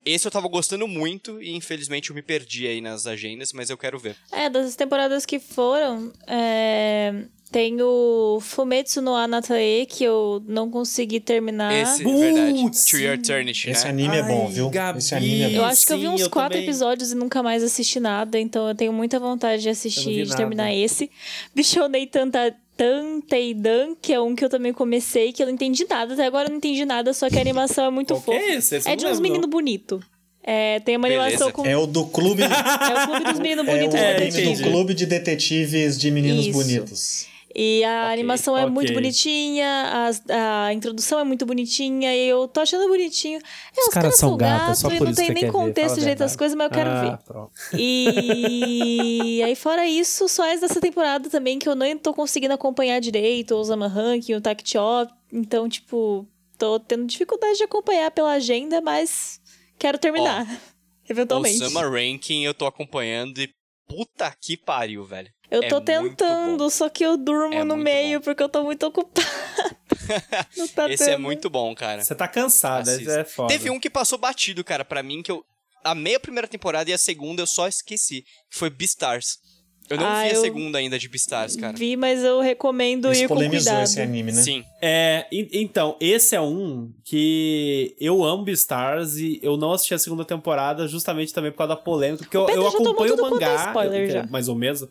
Esse 0.04 0.26
eu 0.26 0.30
tava 0.30 0.48
gostando 0.48 0.88
muito 0.88 1.40
e 1.42 1.54
infelizmente 1.54 2.10
eu 2.10 2.14
me 2.14 2.22
perdi 2.22 2.66
aí 2.66 2.80
nas 2.80 3.06
agendas, 3.06 3.52
mas 3.52 3.70
eu 3.70 3.76
quero 3.78 3.98
ver. 3.98 4.16
É, 4.32 4.48
das 4.50 4.74
temporadas 4.74 5.24
que 5.24 5.38
foram, 5.38 6.12
é, 6.26 7.14
tem 7.52 7.80
o 7.80 8.38
Fumetsu 8.40 9.00
no 9.02 9.14
Anatae, 9.14 9.86
que 9.86 10.02
eu 10.02 10.42
não 10.48 10.70
consegui 10.70 11.20
terminar. 11.20 11.72
Esse, 11.72 12.02
Putz, 12.02 12.18
verdade. 12.18 12.90
To. 12.90 12.96
Your 12.96 13.14
Eternity, 13.14 13.70
Esse 13.70 13.84
né? 13.84 13.90
anime 13.90 14.16
é 14.16 14.22
bom, 14.22 14.46
Ai, 14.46 14.52
viu? 14.54 14.70
Gabi. 14.70 14.98
Esse 14.98 15.14
anime 15.14 15.42
é 15.42 15.48
bom. 15.50 15.56
Eu 15.56 15.64
acho 15.66 15.86
que 15.86 15.92
eu 15.92 15.98
vi 15.98 16.08
uns 16.08 16.20
eu 16.22 16.30
quatro 16.30 16.54
também. 16.54 16.66
episódios 16.66 17.12
e 17.12 17.14
nunca 17.14 17.42
mais 17.42 17.62
assisti 17.62 18.00
nada, 18.00 18.40
então 18.40 18.68
eu 18.68 18.74
tenho 18.74 18.92
muita 18.92 19.20
vontade 19.20 19.62
de 19.62 19.68
assistir, 19.68 20.26
de 20.26 20.34
terminar 20.34 20.74
esse. 20.74 21.10
Bichonei 21.54 22.06
Tanta 22.06 22.56
Tanteidan, 22.82 23.94
que 24.00 24.12
é 24.12 24.20
um 24.20 24.34
que 24.34 24.44
eu 24.44 24.48
também 24.48 24.72
comecei, 24.72 25.32
que 25.32 25.42
eu 25.42 25.46
não 25.46 25.54
entendi 25.54 25.86
nada, 25.88 26.14
até 26.14 26.26
agora 26.26 26.46
eu 26.46 26.50
não 26.50 26.56
entendi 26.58 26.84
nada, 26.84 27.12
só 27.12 27.28
que 27.28 27.36
a 27.38 27.40
animação 27.40 27.84
é 27.86 27.90
muito 27.90 28.14
fofa. 28.20 28.32
é 28.38 28.54
esse? 28.56 28.76
Esse 28.76 28.88
É 28.88 28.96
de 28.96 29.06
uns 29.06 29.20
meninos 29.20 29.48
bonitos. 29.48 30.00
É, 30.44 30.80
tem 30.80 30.96
uma 30.96 31.06
Beleza. 31.06 31.22
animação 31.26 31.52
com. 31.52 31.64
É 31.64 31.76
o 31.76 31.86
do 31.86 32.04
clube. 32.06 32.42
É 32.42 33.04
o 33.04 33.06
clube 33.06 33.24
dos 33.32 33.38
meninos 33.38 33.66
é 33.66 33.70
bonitos 33.70 33.94
o 33.94 33.96
de 33.96 34.02
É, 34.04 34.16
anime 34.16 34.30
detetive. 34.32 34.62
do 34.64 34.70
clube 34.70 34.94
de 34.94 35.06
detetives 35.06 35.98
de 35.98 36.10
meninos 36.10 36.46
Isso. 36.46 36.52
bonitos. 36.58 37.26
E 37.54 37.84
a 37.84 38.10
animação 38.10 38.56
é 38.56 38.62
ok. 38.62 38.72
muito 38.72 38.92
bonitinha, 38.94 40.06
as- 40.08 40.22
a, 40.28 40.72
introdução 40.72 41.18
é 41.18 41.24
muito 41.24 41.44
bonitinha, 41.44 42.14
e 42.14 42.28
eu 42.28 42.48
tô 42.48 42.60
achando 42.60 42.88
bonitinho. 42.88 43.38
É, 43.76 43.80
os, 43.80 43.88
caras 43.88 44.16
são 44.16 44.36
gatos, 44.36 44.80
só 44.80 44.90
e 44.90 44.98
não 44.98 45.12
tem 45.12 45.30
nem 45.30 45.50
contexto 45.50 45.96
a 45.96 45.98
direito 45.98 46.18
das 46.18 46.32
verdade. 46.32 46.38
coisas, 46.38 46.56
mas 46.56 46.64
eu 46.64 46.70
quero 46.70 46.90
ah, 46.90 47.02
ver. 47.02 47.18
Pronto. 47.24 47.52
E 47.74 49.42
aí, 49.44 49.54
fora 49.54 49.86
isso, 49.86 50.28
só 50.28 50.44
essa 50.46 50.62
dessa 50.62 50.80
temporada 50.80 51.28
também 51.28 51.58
que 51.58 51.68
eu 51.68 51.74
nem 51.74 51.96
tô 51.96 52.14
conseguindo 52.14 52.54
acompanhar 52.54 53.00
direito, 53.00 53.54
o 53.54 53.58
Osama 53.58 53.86
Ranking, 53.86 54.34
o 54.34 54.40
Tact 54.40 54.70
Chop. 54.70 55.12
Então, 55.30 55.68
tipo, 55.68 56.26
tô 56.56 56.80
tendo 56.80 57.04
dificuldade 57.06 57.58
de 57.58 57.64
acompanhar 57.64 58.10
pela 58.10 58.32
agenda, 58.32 58.80
mas 58.80 59.40
quero 59.78 59.98
terminar. 59.98 60.46
eventualmente. 61.08 61.62
O 61.62 61.68
Summer 61.68 61.90
Ranking 61.90 62.44
eu 62.44 62.54
tô 62.54 62.66
acompanhando 62.66 63.38
e 63.38 63.50
puta 63.86 64.34
que 64.40 64.56
pariu, 64.56 65.04
velho. 65.04 65.30
Eu 65.52 65.62
é 65.62 65.68
tô 65.68 65.82
tentando, 65.82 66.70
só 66.70 66.88
que 66.88 67.04
eu 67.04 67.18
durmo 67.18 67.52
É 67.52 67.62
no 67.62 67.76
meio 67.76 68.20
bom. 68.20 68.24
porque 68.24 68.42
eu 68.42 68.48
tô 68.48 68.64
muito 68.64 68.86
ocupada. 68.86 69.28
Não 70.56 70.66
tá 70.66 70.90
Esse 70.90 71.02
é 71.02 71.06
tendo. 71.08 71.20
muito 71.20 71.50
bom, 71.50 71.74
cara. 71.74 72.02
Você 72.02 72.14
tá 72.14 72.26
cansado, 72.26 72.88
é 72.88 73.22
foda. 73.22 73.48
Teve 73.52 73.68
um 73.68 73.78
que 73.78 73.90
passou 73.90 74.16
batido, 74.16 74.64
cara, 74.64 74.82
pra 74.82 75.02
mim, 75.02 75.22
que 75.22 75.30
eu 75.30 75.44
amei 75.84 76.14
a 76.14 76.20
primeira 76.20 76.48
temporada 76.48 76.88
e 76.88 76.92
a 76.94 76.98
segunda 76.98 77.42
eu 77.42 77.46
só 77.46 77.68
esqueci. 77.68 78.22
Que 78.50 78.58
foi 78.58 78.70
Beastars. 78.70 79.38
Eu 79.90 79.96
não 79.98 80.06
Ah, 80.06 80.22
vi 80.22 80.30
a 80.30 80.32
eu- 80.34 80.40
segunda 80.40 80.78
ainda 80.78 80.98
de 80.98 81.08
Beastars, 81.08 81.54
cara. 81.56 81.76
Vi, 81.76 81.96
mas 81.96 82.24
eu 82.24 82.40
recomendo 82.40 83.08
Eles 83.08 83.20
ir 83.20 83.28
com 83.28 83.34
polemizou 83.34 83.64
cuidado. 83.72 83.84
esse 83.84 84.00
anime, 84.00 84.32
né? 84.32 84.42
Sim. 84.42 84.64
É, 84.80 85.26
então, 85.30 85.96
esse 86.00 86.34
é 86.34 86.40
um 86.40 86.90
que 87.04 87.94
eu 88.00 88.24
amo 88.24 88.42
Beastars 88.44 89.16
e 89.16 89.38
eu 89.42 89.56
não 89.56 89.72
assisti 89.72 89.92
a 89.92 89.98
segunda 89.98 90.24
temporada 90.24 90.88
justamente 90.88 91.32
também 91.34 91.50
por 91.50 91.58
causa 91.58 91.74
da 91.74 91.80
polêmica, 91.80 92.24
porque 92.24 92.36
eu, 92.36 92.46
Pedro 92.46 92.62
eu 92.62 92.70
já 92.70 92.78
tomou 92.78 92.92
acompanho 92.92 93.14
o 93.16 93.26
é 93.26 93.30
mangá, 93.30 93.64
spoiler 93.68 94.00
eu- 94.08 94.10
já. 94.12 94.26
mais 94.26 94.48
ou 94.48 94.54
menos, 94.54 94.84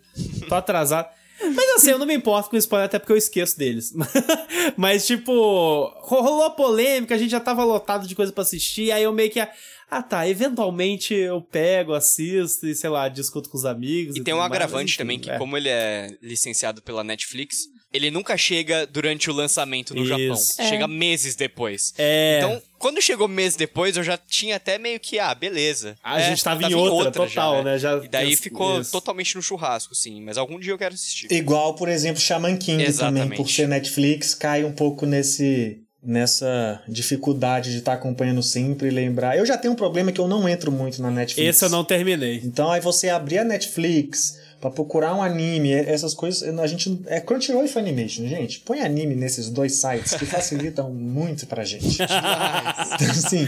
tô 0.48 0.56
atrasado. 0.56 1.08
Mas 1.56 1.70
assim, 1.78 1.89
eu 1.89 1.98
não 1.98 2.06
me 2.06 2.14
importo 2.14 2.52
com 2.52 2.58
spoiler, 2.58 2.86
até 2.86 3.00
porque 3.00 3.12
eu 3.14 3.18
esqueço 3.18 3.58
deles. 3.58 3.92
Mas, 4.78 5.08
tipo, 5.08 5.32
rolou 6.02 6.44
a 6.44 6.52
polêmica, 6.52 7.16
a 7.16 7.18
gente 7.18 7.32
já 7.32 7.39
tava 7.39 7.64
lotado 7.64 8.08
de 8.08 8.14
coisa 8.14 8.32
pra 8.32 8.44
assistir, 8.44 8.92
aí 8.92 9.02
eu 9.04 9.12
meio 9.14 9.32
que. 9.32 9.39
Ah, 9.94 10.02
tá, 10.02 10.26
eventualmente 10.26 11.14
eu 11.14 11.42
pego, 11.42 11.94
assisto 11.94 12.66
e, 12.66 12.74
sei 12.74 12.89
lá, 12.89 13.10
discuto 13.10 13.50
com 13.50 13.58
os 13.58 13.66
amigos. 13.66 14.16
E 14.16 14.24
tem 14.24 14.34
um 14.34 14.38
mais, 14.38 14.50
agravante 14.50 14.92
enfim, 14.94 14.98
também, 14.98 15.20
que 15.20 15.30
é. 15.30 15.38
como 15.38 15.58
ele 15.58 15.68
é 15.68 16.16
licenciado 16.22 16.82
pela 16.82 17.04
Netflix, 17.04 17.68
ele 17.92 18.10
nunca 18.10 18.38
chega 18.38 18.88
durante 18.88 19.30
o 19.30 19.34
lançamento 19.34 19.94
no 19.94 20.02
Isso. 20.04 20.08
Japão. 20.08 20.66
É. 20.66 20.70
Chega 20.70 20.88
meses 20.88 21.36
depois. 21.36 21.94
É. 21.98 22.38
Então, 22.38 22.62
quando 22.80 23.02
chegou 23.02 23.28
meses 23.28 23.58
depois, 23.58 23.98
eu 23.98 24.04
já 24.04 24.18
tinha 24.18 24.56
até 24.56 24.78
meio 24.78 24.98
que, 24.98 25.20
ah, 25.20 25.36
beleza. 25.36 25.98
A 26.02 26.22
É, 26.22 26.30
gente 26.30 26.42
tava, 26.42 26.62
tava 26.62 26.72
em 26.72 26.76
outra, 26.76 27.12
total, 27.12 27.58
já, 27.58 27.64
né? 27.64 27.78
Já, 27.78 27.98
E 27.98 28.08
daí 28.08 28.38
ficou 28.38 28.80
isso. 28.80 28.94
totalmente 28.94 29.36
no 29.36 29.42
churrasco, 29.42 29.94
sim. 29.94 30.22
Mas 30.22 30.38
algum 30.38 30.58
dia 30.58 30.72
eu 30.72 30.78
quero 30.78 30.94
assistir. 30.96 31.30
Igual, 31.30 31.76
por 31.76 31.89
exemplo, 31.89 32.22
Shaman 32.22 32.56
King 32.56 32.82
Exatamente. 32.82 33.24
também, 33.24 33.38
por 33.38 33.50
ser 33.50 33.68
Netflix, 33.68 34.34
cai 34.36 34.64
um 34.64 34.72
pouco 34.72 35.06
nesse 35.06 35.82
nessa 36.04 36.82
dificuldade 36.88 37.72
de 37.72 37.78
estar 37.78 37.93
acompanhando 37.93 38.41
sempre 38.41 38.88
e 38.88 38.91
lembrar. 38.91 39.38
Eu 39.38 39.45
já 39.45 39.58
tenho 39.58 39.74
um 39.74 39.78
problema 39.78 40.12
que 40.12 40.20
eu 40.20 40.28
não 40.28 40.49
entro 40.49 40.72
muito 40.72 41.02
na 41.02 41.12
Netflix. 41.12 41.56
Esse 41.56 41.66
eu 41.66 41.70
não 41.70 41.84
terminei. 41.84 42.41
Então 42.43 42.72
aí 42.72 42.82
você 42.82 43.10
abrir 43.10 43.38
a 43.39 43.43
Netflix 43.43 44.39
pra 44.60 44.70
procurar 44.70 45.16
um 45.16 45.24
anime, 45.24 45.72
essas 45.74 46.14
coisas, 46.14 46.43
a 46.60 46.68
gente 46.68 47.02
é 47.08 47.20
Crunchyroll 47.20 47.66
e 47.66 47.68
Funimation, 47.68 48.28
gente. 48.28 48.60
Põe 48.60 48.82
anime 48.82 49.16
nesses 49.16 49.49
dois 49.49 49.76
sites 49.76 50.14
que 50.14 50.26
facilitam 50.26 50.89
muito 50.93 51.47
pra 51.47 51.64
gente. 51.64 51.97
Então, 52.93 53.10
assim, 53.10 53.47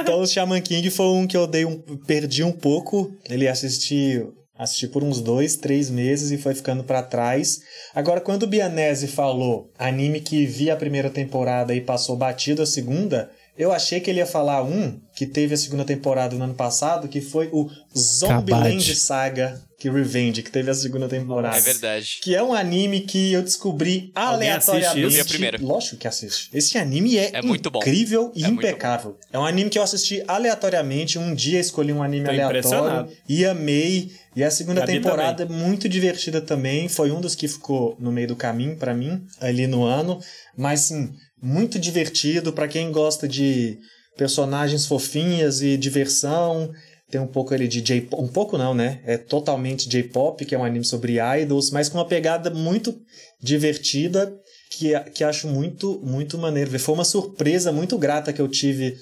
então 0.00 0.20
o 0.20 0.26
Shaman 0.26 0.60
King 0.60 0.88
foi 0.90 1.06
um 1.06 1.26
que 1.26 1.36
eu 1.36 1.46
dei 1.46 1.64
um 1.64 1.76
perdi 1.78 2.42
um 2.42 2.52
pouco. 2.52 3.14
Ele 3.28 3.46
assisti 3.46 4.24
assisti 4.62 4.88
por 4.88 5.02
uns 5.02 5.20
dois, 5.20 5.56
três 5.56 5.90
meses 5.90 6.30
e 6.30 6.38
foi 6.38 6.54
ficando 6.54 6.84
pra 6.84 7.02
trás. 7.02 7.60
Agora, 7.94 8.20
quando 8.20 8.44
o 8.44 8.46
Bianese 8.46 9.08
falou 9.08 9.70
anime 9.78 10.20
que 10.20 10.46
vi 10.46 10.70
a 10.70 10.76
primeira 10.76 11.10
temporada 11.10 11.74
e 11.74 11.80
passou 11.80 12.16
batido 12.16 12.62
a 12.62 12.66
segunda, 12.66 13.30
eu 13.56 13.70
achei 13.70 14.00
que 14.00 14.08
ele 14.08 14.18
ia 14.20 14.26
falar 14.26 14.62
um 14.62 14.98
que 15.14 15.26
teve 15.26 15.54
a 15.54 15.58
segunda 15.58 15.84
temporada 15.84 16.34
no 16.36 16.44
ano 16.44 16.54
passado, 16.54 17.08
que 17.08 17.20
foi 17.20 17.48
o 17.52 17.68
Zombieland. 17.96 18.94
Saga 18.96 19.60
que 19.82 19.90
Revenge, 19.90 20.44
que 20.44 20.50
teve 20.50 20.70
a 20.70 20.74
segunda 20.74 21.08
temporada. 21.08 21.58
É 21.58 21.60
verdade. 21.60 22.20
Que 22.22 22.36
é 22.36 22.42
um 22.42 22.54
anime 22.54 23.00
que 23.00 23.32
eu 23.32 23.42
descobri 23.42 24.12
Alguém 24.14 24.48
aleatoriamente. 24.48 25.00
Eu 25.00 25.10
vi 25.10 25.20
a 25.20 25.24
primeira. 25.24 25.58
Lógico 25.60 25.96
que 25.96 26.06
assiste. 26.06 26.48
Esse 26.54 26.78
anime 26.78 27.18
é, 27.18 27.30
É 27.34 27.42
muito 27.42 27.68
bom. 27.68 27.80
incrível 27.80 28.30
e 28.32 28.44
É 28.44 28.46
muito 28.46 28.60
impecável. 28.60 29.18
É 29.32 29.38
um 29.40 29.44
anime 29.44 29.68
que 29.68 29.78
eu 29.80 29.82
assisti 29.82 30.22
aleatoriamente. 30.28 31.18
Um 31.18 31.34
dia 31.34 31.58
escolhi 31.58 31.92
um 31.92 32.00
anime 32.00 32.26
Tô 32.26 32.30
aleatório 32.30 33.12
e 33.28 33.44
amei. 33.44 34.12
E 34.34 34.42
a 34.42 34.50
segunda 34.50 34.80
Gabi 34.80 34.92
temporada 34.94 35.42
é 35.42 35.46
muito 35.46 35.88
divertida 35.88 36.40
também. 36.40 36.88
Foi 36.88 37.10
um 37.10 37.20
dos 37.20 37.34
que 37.34 37.46
ficou 37.46 37.96
no 37.98 38.10
meio 38.10 38.28
do 38.28 38.36
caminho 38.36 38.76
pra 38.76 38.94
mim, 38.94 39.24
ali 39.40 39.66
no 39.66 39.84
ano. 39.84 40.18
Mas 40.56 40.80
sim, 40.80 41.12
muito 41.40 41.78
divertido 41.78 42.52
pra 42.52 42.68
quem 42.68 42.90
gosta 42.90 43.28
de 43.28 43.78
personagens 44.16 44.86
fofinhas 44.86 45.60
e 45.60 45.76
diversão. 45.76 46.72
Tem 47.10 47.20
um 47.20 47.26
pouco 47.26 47.52
ali 47.52 47.68
de 47.68 47.82
J-pop. 47.82 48.22
Um 48.22 48.28
pouco 48.28 48.56
não, 48.56 48.72
né? 48.72 49.02
É 49.04 49.18
totalmente 49.18 49.86
J-pop, 49.86 50.44
que 50.46 50.54
é 50.54 50.58
um 50.58 50.64
anime 50.64 50.84
sobre 50.84 51.18
idols, 51.42 51.70
mas 51.70 51.90
com 51.90 51.98
uma 51.98 52.08
pegada 52.08 52.48
muito 52.48 52.98
divertida, 53.42 54.32
que, 54.70 54.98
que 55.10 55.22
acho 55.22 55.46
muito, 55.46 56.00
muito 56.02 56.38
maneiro 56.38 56.70
ver. 56.70 56.78
Foi 56.78 56.94
uma 56.94 57.04
surpresa 57.04 57.70
muito 57.70 57.98
grata 57.98 58.32
que 58.32 58.40
eu 58.40 58.48
tive 58.48 58.96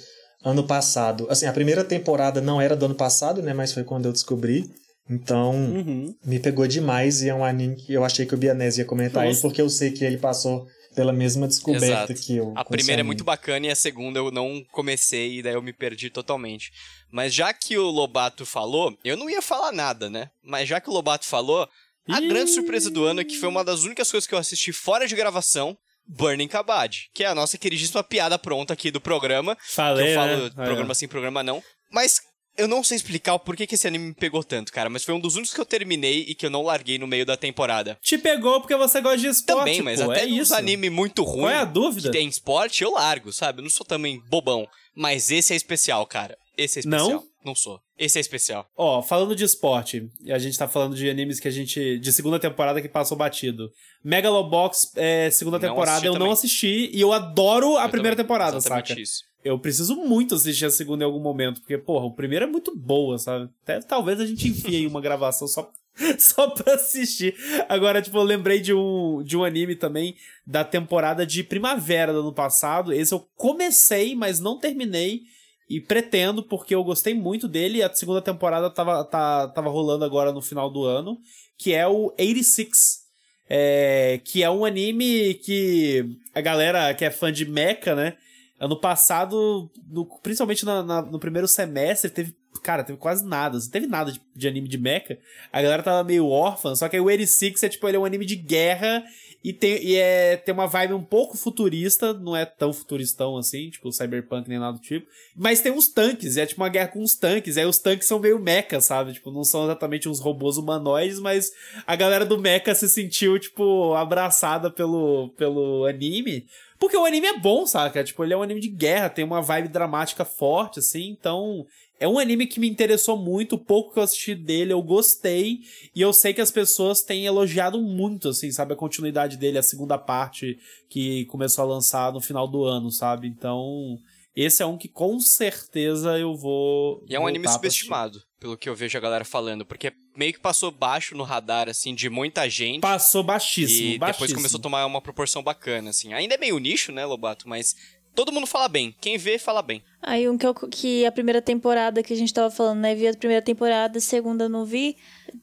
ano 0.45 0.65
passado. 0.65 1.29
Assim, 1.31 1.47
a 1.47 1.53
primeira 1.53 1.85
temporada 1.85 2.41
não 2.41 2.61
era 2.61 2.75
do 2.75 2.87
ano 2.87 2.97
passado, 2.97 3.43
né? 3.43 3.55
Mas 3.55 3.73
foi 3.73 3.85
quando 3.85 4.07
eu 4.07 4.13
descobri. 4.13 4.69
Então, 5.11 5.53
Uhum. 5.53 6.15
me 6.25 6.39
pegou 6.39 6.67
demais 6.69 7.21
e 7.23 7.29
é 7.29 7.35
um 7.35 7.45
anime 7.45 7.75
que 7.77 7.93
eu 7.93 8.05
achei 8.05 8.25
que 8.25 8.35
o 8.35 8.39
Bianese 8.39 8.81
ia 8.81 8.85
comentar 8.87 9.25
Nossa. 9.25 9.37
ele, 9.37 9.43
porque 9.43 9.61
eu 9.61 9.69
sei 9.69 9.91
que 9.91 10.05
ele 10.05 10.17
passou 10.19 10.67
pela 10.95 11.13
mesma 11.13 11.47
descoberta 11.49 12.13
Exato. 12.13 12.15
que 12.15 12.37
eu. 12.37 12.53
A 12.57 12.65
primeira 12.65 13.01
é 13.01 13.03
muito 13.03 13.25
bacana 13.25 13.67
e 13.67 13.71
a 13.71 13.75
segunda 13.77 14.19
eu 14.19 14.31
não 14.31 14.65
comecei 14.73 15.39
e 15.39 15.43
daí 15.43 15.55
eu 15.55 15.63
me 15.63 15.73
perdi 15.73 16.11
totalmente. 16.11 16.71
Mas 17.13 17.35
já 17.35 17.53
que 17.53 17.77
o 17.77 17.91
Lobato 17.91 18.47
falou, 18.47 18.97
eu 19.05 19.17
não 19.17 19.29
ia 19.29 19.43
falar 19.43 19.73
nada, 19.73 20.09
né? 20.09 20.31
Mas 20.43 20.69
já 20.69 20.81
que 20.81 20.89
o 20.89 20.93
Lobato 20.93 21.27
falou, 21.27 21.69
a 22.09 22.21
Ih. 22.21 22.29
grande 22.29 22.51
surpresa 22.51 22.91
do 22.91 23.05
ano 23.05 23.21
é 23.21 23.25
que 23.25 23.37
foi 23.37 23.49
uma 23.49 23.65
das 23.65 23.85
únicas 23.85 24.11
coisas 24.11 24.27
que 24.27 24.35
eu 24.35 24.39
assisti 24.39 24.73
fora 24.73 25.07
de 25.07 25.15
gravação, 25.17 25.77
Burning 26.07 26.49
Kabad, 26.49 27.09
que 27.15 27.23
é 27.23 27.27
a 27.29 27.35
nossa 27.37 27.57
queridíssima 27.57 28.03
piada 28.03 28.37
pronta 28.39 28.73
aqui 28.73 28.91
do 28.91 29.01
programa. 29.01 29.57
Falei, 29.69 30.07
que 30.07 30.11
eu 30.11 30.15
falo 30.17 30.43
né? 30.45 30.51
programa 30.67 30.95
sim, 30.95 31.07
programa 31.07 31.43
não. 31.43 31.63
Mas 31.93 32.21
eu 32.59 32.69
não 32.69 32.83
sei 32.85 32.97
explicar 32.97 33.35
o 33.35 33.39
porquê 33.39 33.67
que 33.67 33.75
esse 33.75 33.87
anime 33.87 34.09
me 34.09 34.15
pegou 34.15 34.43
tanto, 34.45 34.73
cara. 34.73 34.91
Mas 34.91 35.05
foi 35.05 35.15
um 35.15 35.21
dos 35.21 35.37
únicos 35.37 35.55
que 35.55 35.61
eu 35.61 35.65
terminei 35.65 36.25
e 36.29 36.35
que 36.35 36.45
eu 36.47 36.51
não 36.51 36.63
larguei 36.63 36.99
no 36.99 37.07
meio 37.07 37.25
da 37.25 37.37
temporada. 37.37 37.99
Te 38.03 38.19
pegou 38.19 38.61
porque 38.61 38.77
você 38.77 39.01
gosta 39.01 39.19
de 39.19 39.27
esporte, 39.29 39.59
Também, 39.61 39.83
mas 39.83 40.03
pô, 40.03 40.11
até 40.11 40.23
é 40.23 40.27
isso. 40.27 40.55
anime 40.55 40.91
muito 40.91 41.23
ruim 41.23 41.41
Qual 41.43 41.51
é 41.51 41.57
a 41.57 41.65
dúvida? 41.65 42.11
que 42.11 42.17
tem 42.19 42.29
esporte, 42.29 42.83
eu 42.85 42.93
largo, 42.93 43.33
sabe? 43.33 43.61
Eu 43.61 43.63
não 43.65 43.71
sou 43.71 43.87
também 43.87 44.21
bobão. 44.29 44.67
Mas 44.95 45.31
esse 45.31 45.53
é 45.53 45.57
especial, 45.57 46.07
cara. 46.07 46.37
Esse 46.59 46.79
é 46.79 46.81
especial. 46.81 47.09
Não? 47.11 47.25
Não 47.43 47.55
sou. 47.55 47.81
Esse 47.99 48.19
é 48.19 48.21
especial. 48.21 48.67
Ó, 48.77 49.01
falando 49.01 49.35
de 49.35 49.45
esporte, 49.45 50.07
e 50.23 50.31
a 50.31 50.39
gente 50.39 50.59
tá 50.59 50.69
falando 50.69 50.95
de 50.95 51.09
animes 51.09 51.41
que 51.41 51.49
a 51.49 51.51
gente. 51.51 51.99
de 51.99 52.13
segunda 52.13 52.39
temporada 52.39 52.83
que 52.83 52.89
passou 52.89 53.17
batido. 53.17 53.71
Megalobox, 54.05 54.93
é, 54.97 55.31
segunda 55.31 55.59
Não 55.59 55.69
temporada, 55.69 56.05
eu 56.05 56.13
não 56.13 56.19
também. 56.21 56.33
assisti 56.35 56.91
e 56.93 57.01
eu 57.01 57.13
adoro 57.13 57.79
a 57.79 57.85
Eu 57.85 57.89
primeira 57.89 58.15
também. 58.15 58.25
temporada, 58.27 58.57
Exatamente 58.59 58.89
saca? 58.89 59.01
isso. 59.01 59.23
Eu 59.45 59.59
preciso 59.59 59.97
muito 59.97 60.35
assistir 60.35 60.67
a 60.67 60.71
segunda 60.71 61.03
em 61.03 61.07
algum 61.07 61.21
momento, 61.21 61.61
porque, 61.61 61.79
porra, 61.79 62.05
o 62.05 62.15
primeiro 62.15 62.45
é 62.45 62.49
muito 62.49 62.77
boa, 62.77 63.19
sabe? 63.19 63.49
Até 63.63 63.81
talvez 63.81 64.21
a 64.21 64.27
gente 64.27 64.49
enfie 64.49 64.77
aí 64.77 64.87
uma 64.87 65.01
gravação 65.03 65.49
só, 65.49 65.71
só 66.19 66.51
pra 66.51 66.75
assistir. 66.75 67.35
Agora, 67.69 68.03
tipo, 68.03 68.19
eu 68.19 68.23
lembrei 68.23 68.61
de 68.61 68.75
um, 68.75 69.23
de 69.23 69.37
um 69.37 69.45
anime 69.45 69.75
também 69.75 70.15
da 70.47 70.63
temporada 70.63 71.27
de 71.27 71.43
primavera 71.43 72.13
do 72.13 72.21
ano 72.21 72.35
passado. 72.35 72.93
Esse 72.93 73.15
eu 73.15 73.27
comecei, 73.35 74.15
mas 74.15 74.41
não 74.41 74.59
terminei. 74.59 75.23
E 75.71 75.81
pretendo, 75.81 76.43
porque 76.43 76.75
eu 76.75 76.83
gostei 76.83 77.15
muito 77.15 77.47
dele. 77.47 77.83
A 77.83 77.95
segunda 77.95 78.21
temporada 78.21 78.69
tava, 78.69 79.05
tá, 79.05 79.47
tava 79.49 79.71
rolando 79.71 80.05
agora 80.05 80.33
no 80.33 80.43
final 80.43 80.69
do 80.69 80.85
ano. 80.85 81.19
Que 81.57 81.73
é 81.73 81.87
o 81.87 82.13
86. 82.19 83.01
É, 83.49 84.21
que 84.25 84.43
é 84.43 84.51
um 84.51 84.65
anime 84.65 85.35
que 85.35 86.05
a 86.35 86.41
galera 86.41 86.93
que 86.95 87.05
é 87.05 87.11
fã 87.11 87.33
de 87.33 87.45
mecha, 87.45 87.95
né? 87.95 88.17
Ano 88.61 88.79
passado, 88.79 89.71
no, 89.89 90.05
principalmente 90.05 90.67
na, 90.67 90.83
na, 90.83 91.01
no 91.01 91.19
primeiro 91.19 91.49
semestre, 91.49 92.11
teve. 92.11 92.37
Cara, 92.63 92.85
teve 92.85 92.99
quase 92.99 93.25
nada. 93.25 93.59
Não 93.59 93.71
teve 93.71 93.87
nada 93.87 94.13
de, 94.13 94.21
de, 94.37 94.47
anime 94.47 94.69
de 94.69 94.77
mecha. 94.77 95.19
A 95.51 95.63
galera 95.63 95.83
tava 95.83 96.05
meio 96.05 96.29
órfã. 96.29 96.75
Só 96.75 96.87
que 96.87 96.97
aí 96.97 97.01
o 97.01 97.07
86 97.07 97.63
é 97.63 97.69
tipo, 97.71 97.89
ele 97.89 97.97
é 97.97 98.01
um 98.01 98.05
anime 98.05 98.27
de 98.27 98.37
guerra. 98.37 99.03
E 99.43 99.55
tem, 99.55 99.83
e 99.83 99.97
é, 99.97 100.37
tem 100.37 100.53
uma 100.53 100.67
vibe 100.67 100.93
um 100.93 101.03
pouco 101.03 101.39
futurista. 101.39 102.13
Não 102.13 102.37
é 102.37 102.45
tão 102.45 102.71
futuristão 102.71 103.39
assim, 103.39 103.71
tipo 103.71 103.91
cyberpunk 103.91 104.47
nem 104.47 104.59
nada 104.59 104.77
do 104.77 104.83
tipo. 104.83 105.07
Mas 105.35 105.63
tem 105.63 105.73
uns 105.73 105.89
tanques. 105.89 106.37
É 106.37 106.45
tipo 106.45 106.61
uma 106.61 106.69
guerra 106.69 106.89
com 106.89 107.03
uns 107.03 107.15
tanques. 107.15 107.57
Aí 107.57 107.65
os 107.65 107.79
tanques 107.79 108.07
são 108.07 108.19
meio 108.19 108.39
mecha, 108.39 108.79
sabe? 108.83 109.15
Tipo, 109.15 109.31
não 109.31 109.43
são 109.43 109.65
exatamente 109.65 110.07
uns 110.07 110.21
robôs 110.21 110.59
humanoides. 110.59 111.19
Mas 111.19 111.51
a 111.87 111.97
galera 111.97 112.27
do 112.27 112.39
mecha 112.39 112.75
se 112.75 112.91
sentiu, 112.91 113.39
tipo, 113.39 113.95
abraçada 113.95 114.71
pelo, 114.71 115.31
pelo 115.39 115.87
anime. 115.87 116.45
Porque 116.81 116.97
o 116.97 117.05
anime 117.05 117.27
é 117.27 117.39
bom, 117.39 117.67
saca? 117.67 118.03
Tipo, 118.03 118.25
ele 118.25 118.33
é 118.33 118.37
um 118.37 118.43
anime 118.43 118.59
de 118.59 118.69
guerra, 118.69 119.11
tem 119.11 119.23
uma 119.23 119.43
vibe 119.43 119.69
dramática 119.69 120.25
forte, 120.25 120.79
assim, 120.79 121.11
então. 121.11 121.67
É 122.03 122.09
um 122.09 122.19
anime 122.19 122.47
que 122.47 122.59
me 122.59 122.67
interessou 122.67 123.15
muito, 123.15 123.57
o 123.57 123.59
pouco 123.59 123.93
que 123.93 123.99
eu 123.99 124.03
assisti 124.03 124.35
dele 124.35 124.73
eu 124.73 124.83
gostei, 124.83 125.59
e 125.95 126.01
eu 126.01 126.15
sei 126.15 126.33
que 126.33 126.41
as 126.41 126.51
pessoas 126.51 127.03
têm 127.03 127.27
elogiado 127.27 127.79
muito, 127.79 128.31
assim, 128.31 128.51
sabe, 128.51 128.73
a 128.73 128.77
continuidade 128.77 129.37
dele, 129.37 129.59
a 129.59 129.63
segunda 129.63 129.99
parte 129.99 130.59
que 130.89 131.27
começou 131.27 131.63
a 131.63 131.69
lançar 131.69 132.11
no 132.11 132.21
final 132.23 132.49
do 132.49 132.65
ano, 132.65 132.91
sabe? 132.91 133.29
Então, 133.29 133.99
esse 134.35 134.63
é 134.63 134.67
um 134.67 134.79
que 134.79 134.89
com 134.89 135.21
certeza 135.21 136.19
eu 136.19 136.35
vou. 136.35 137.05
E 137.07 137.15
é 137.15 137.21
um 137.21 137.27
anime 137.27 137.47
subestimado, 137.47 138.23
pelo 138.41 138.57
que 138.57 138.69
eu 138.69 138.75
vejo 138.75 138.97
a 138.97 139.01
galera 139.01 139.25
falando, 139.25 139.67
porque 139.67 139.93
meio 140.17 140.33
que 140.33 140.41
passou 140.41 140.71
baixo 140.71 141.15
no 141.15 141.23
radar, 141.25 141.69
assim, 141.69 141.95
de 141.95 142.09
muita 142.09 142.49
gente. 142.49 142.81
Passou 142.81 143.23
baixíssimo, 143.23 143.91
E 143.91 143.99
baixíssimo. 143.99 144.27
depois 144.27 144.33
começou 144.33 144.59
a 144.59 144.63
tomar 144.63 144.87
uma 144.87 145.01
proporção 145.03 145.43
bacana, 145.43 145.91
assim. 145.91 146.15
Ainda 146.15 146.35
é 146.35 146.39
meio 146.39 146.59
nicho, 146.59 146.91
né, 146.91 147.05
Lobato? 147.05 147.47
Mas 147.47 147.77
todo 148.15 148.33
mundo 148.33 148.47
fala 148.47 148.69
bem. 148.69 148.95
Quem 149.01 149.17
vê, 149.19 149.39
fala 149.39 149.63
bem. 149.63 149.83
Aí 150.03 150.27
um 150.29 150.39
que, 150.39 150.47
eu, 150.47 150.55
que 150.55 151.05
a 151.05 151.13
primeira 151.13 151.43
temporada 151.43 152.03
que 152.03 152.13
a 152.15 152.17
gente 152.17 152.33
tava 152.33 152.51
falando, 152.51 152.79
né? 152.81 152.95
Vi 152.95 153.07
a 153.07 153.13
primeira 153.15 153.43
temporada, 153.43 153.99
a 153.99 154.01
segunda 154.01 154.49
não 154.49 154.65
vi. 154.65 154.97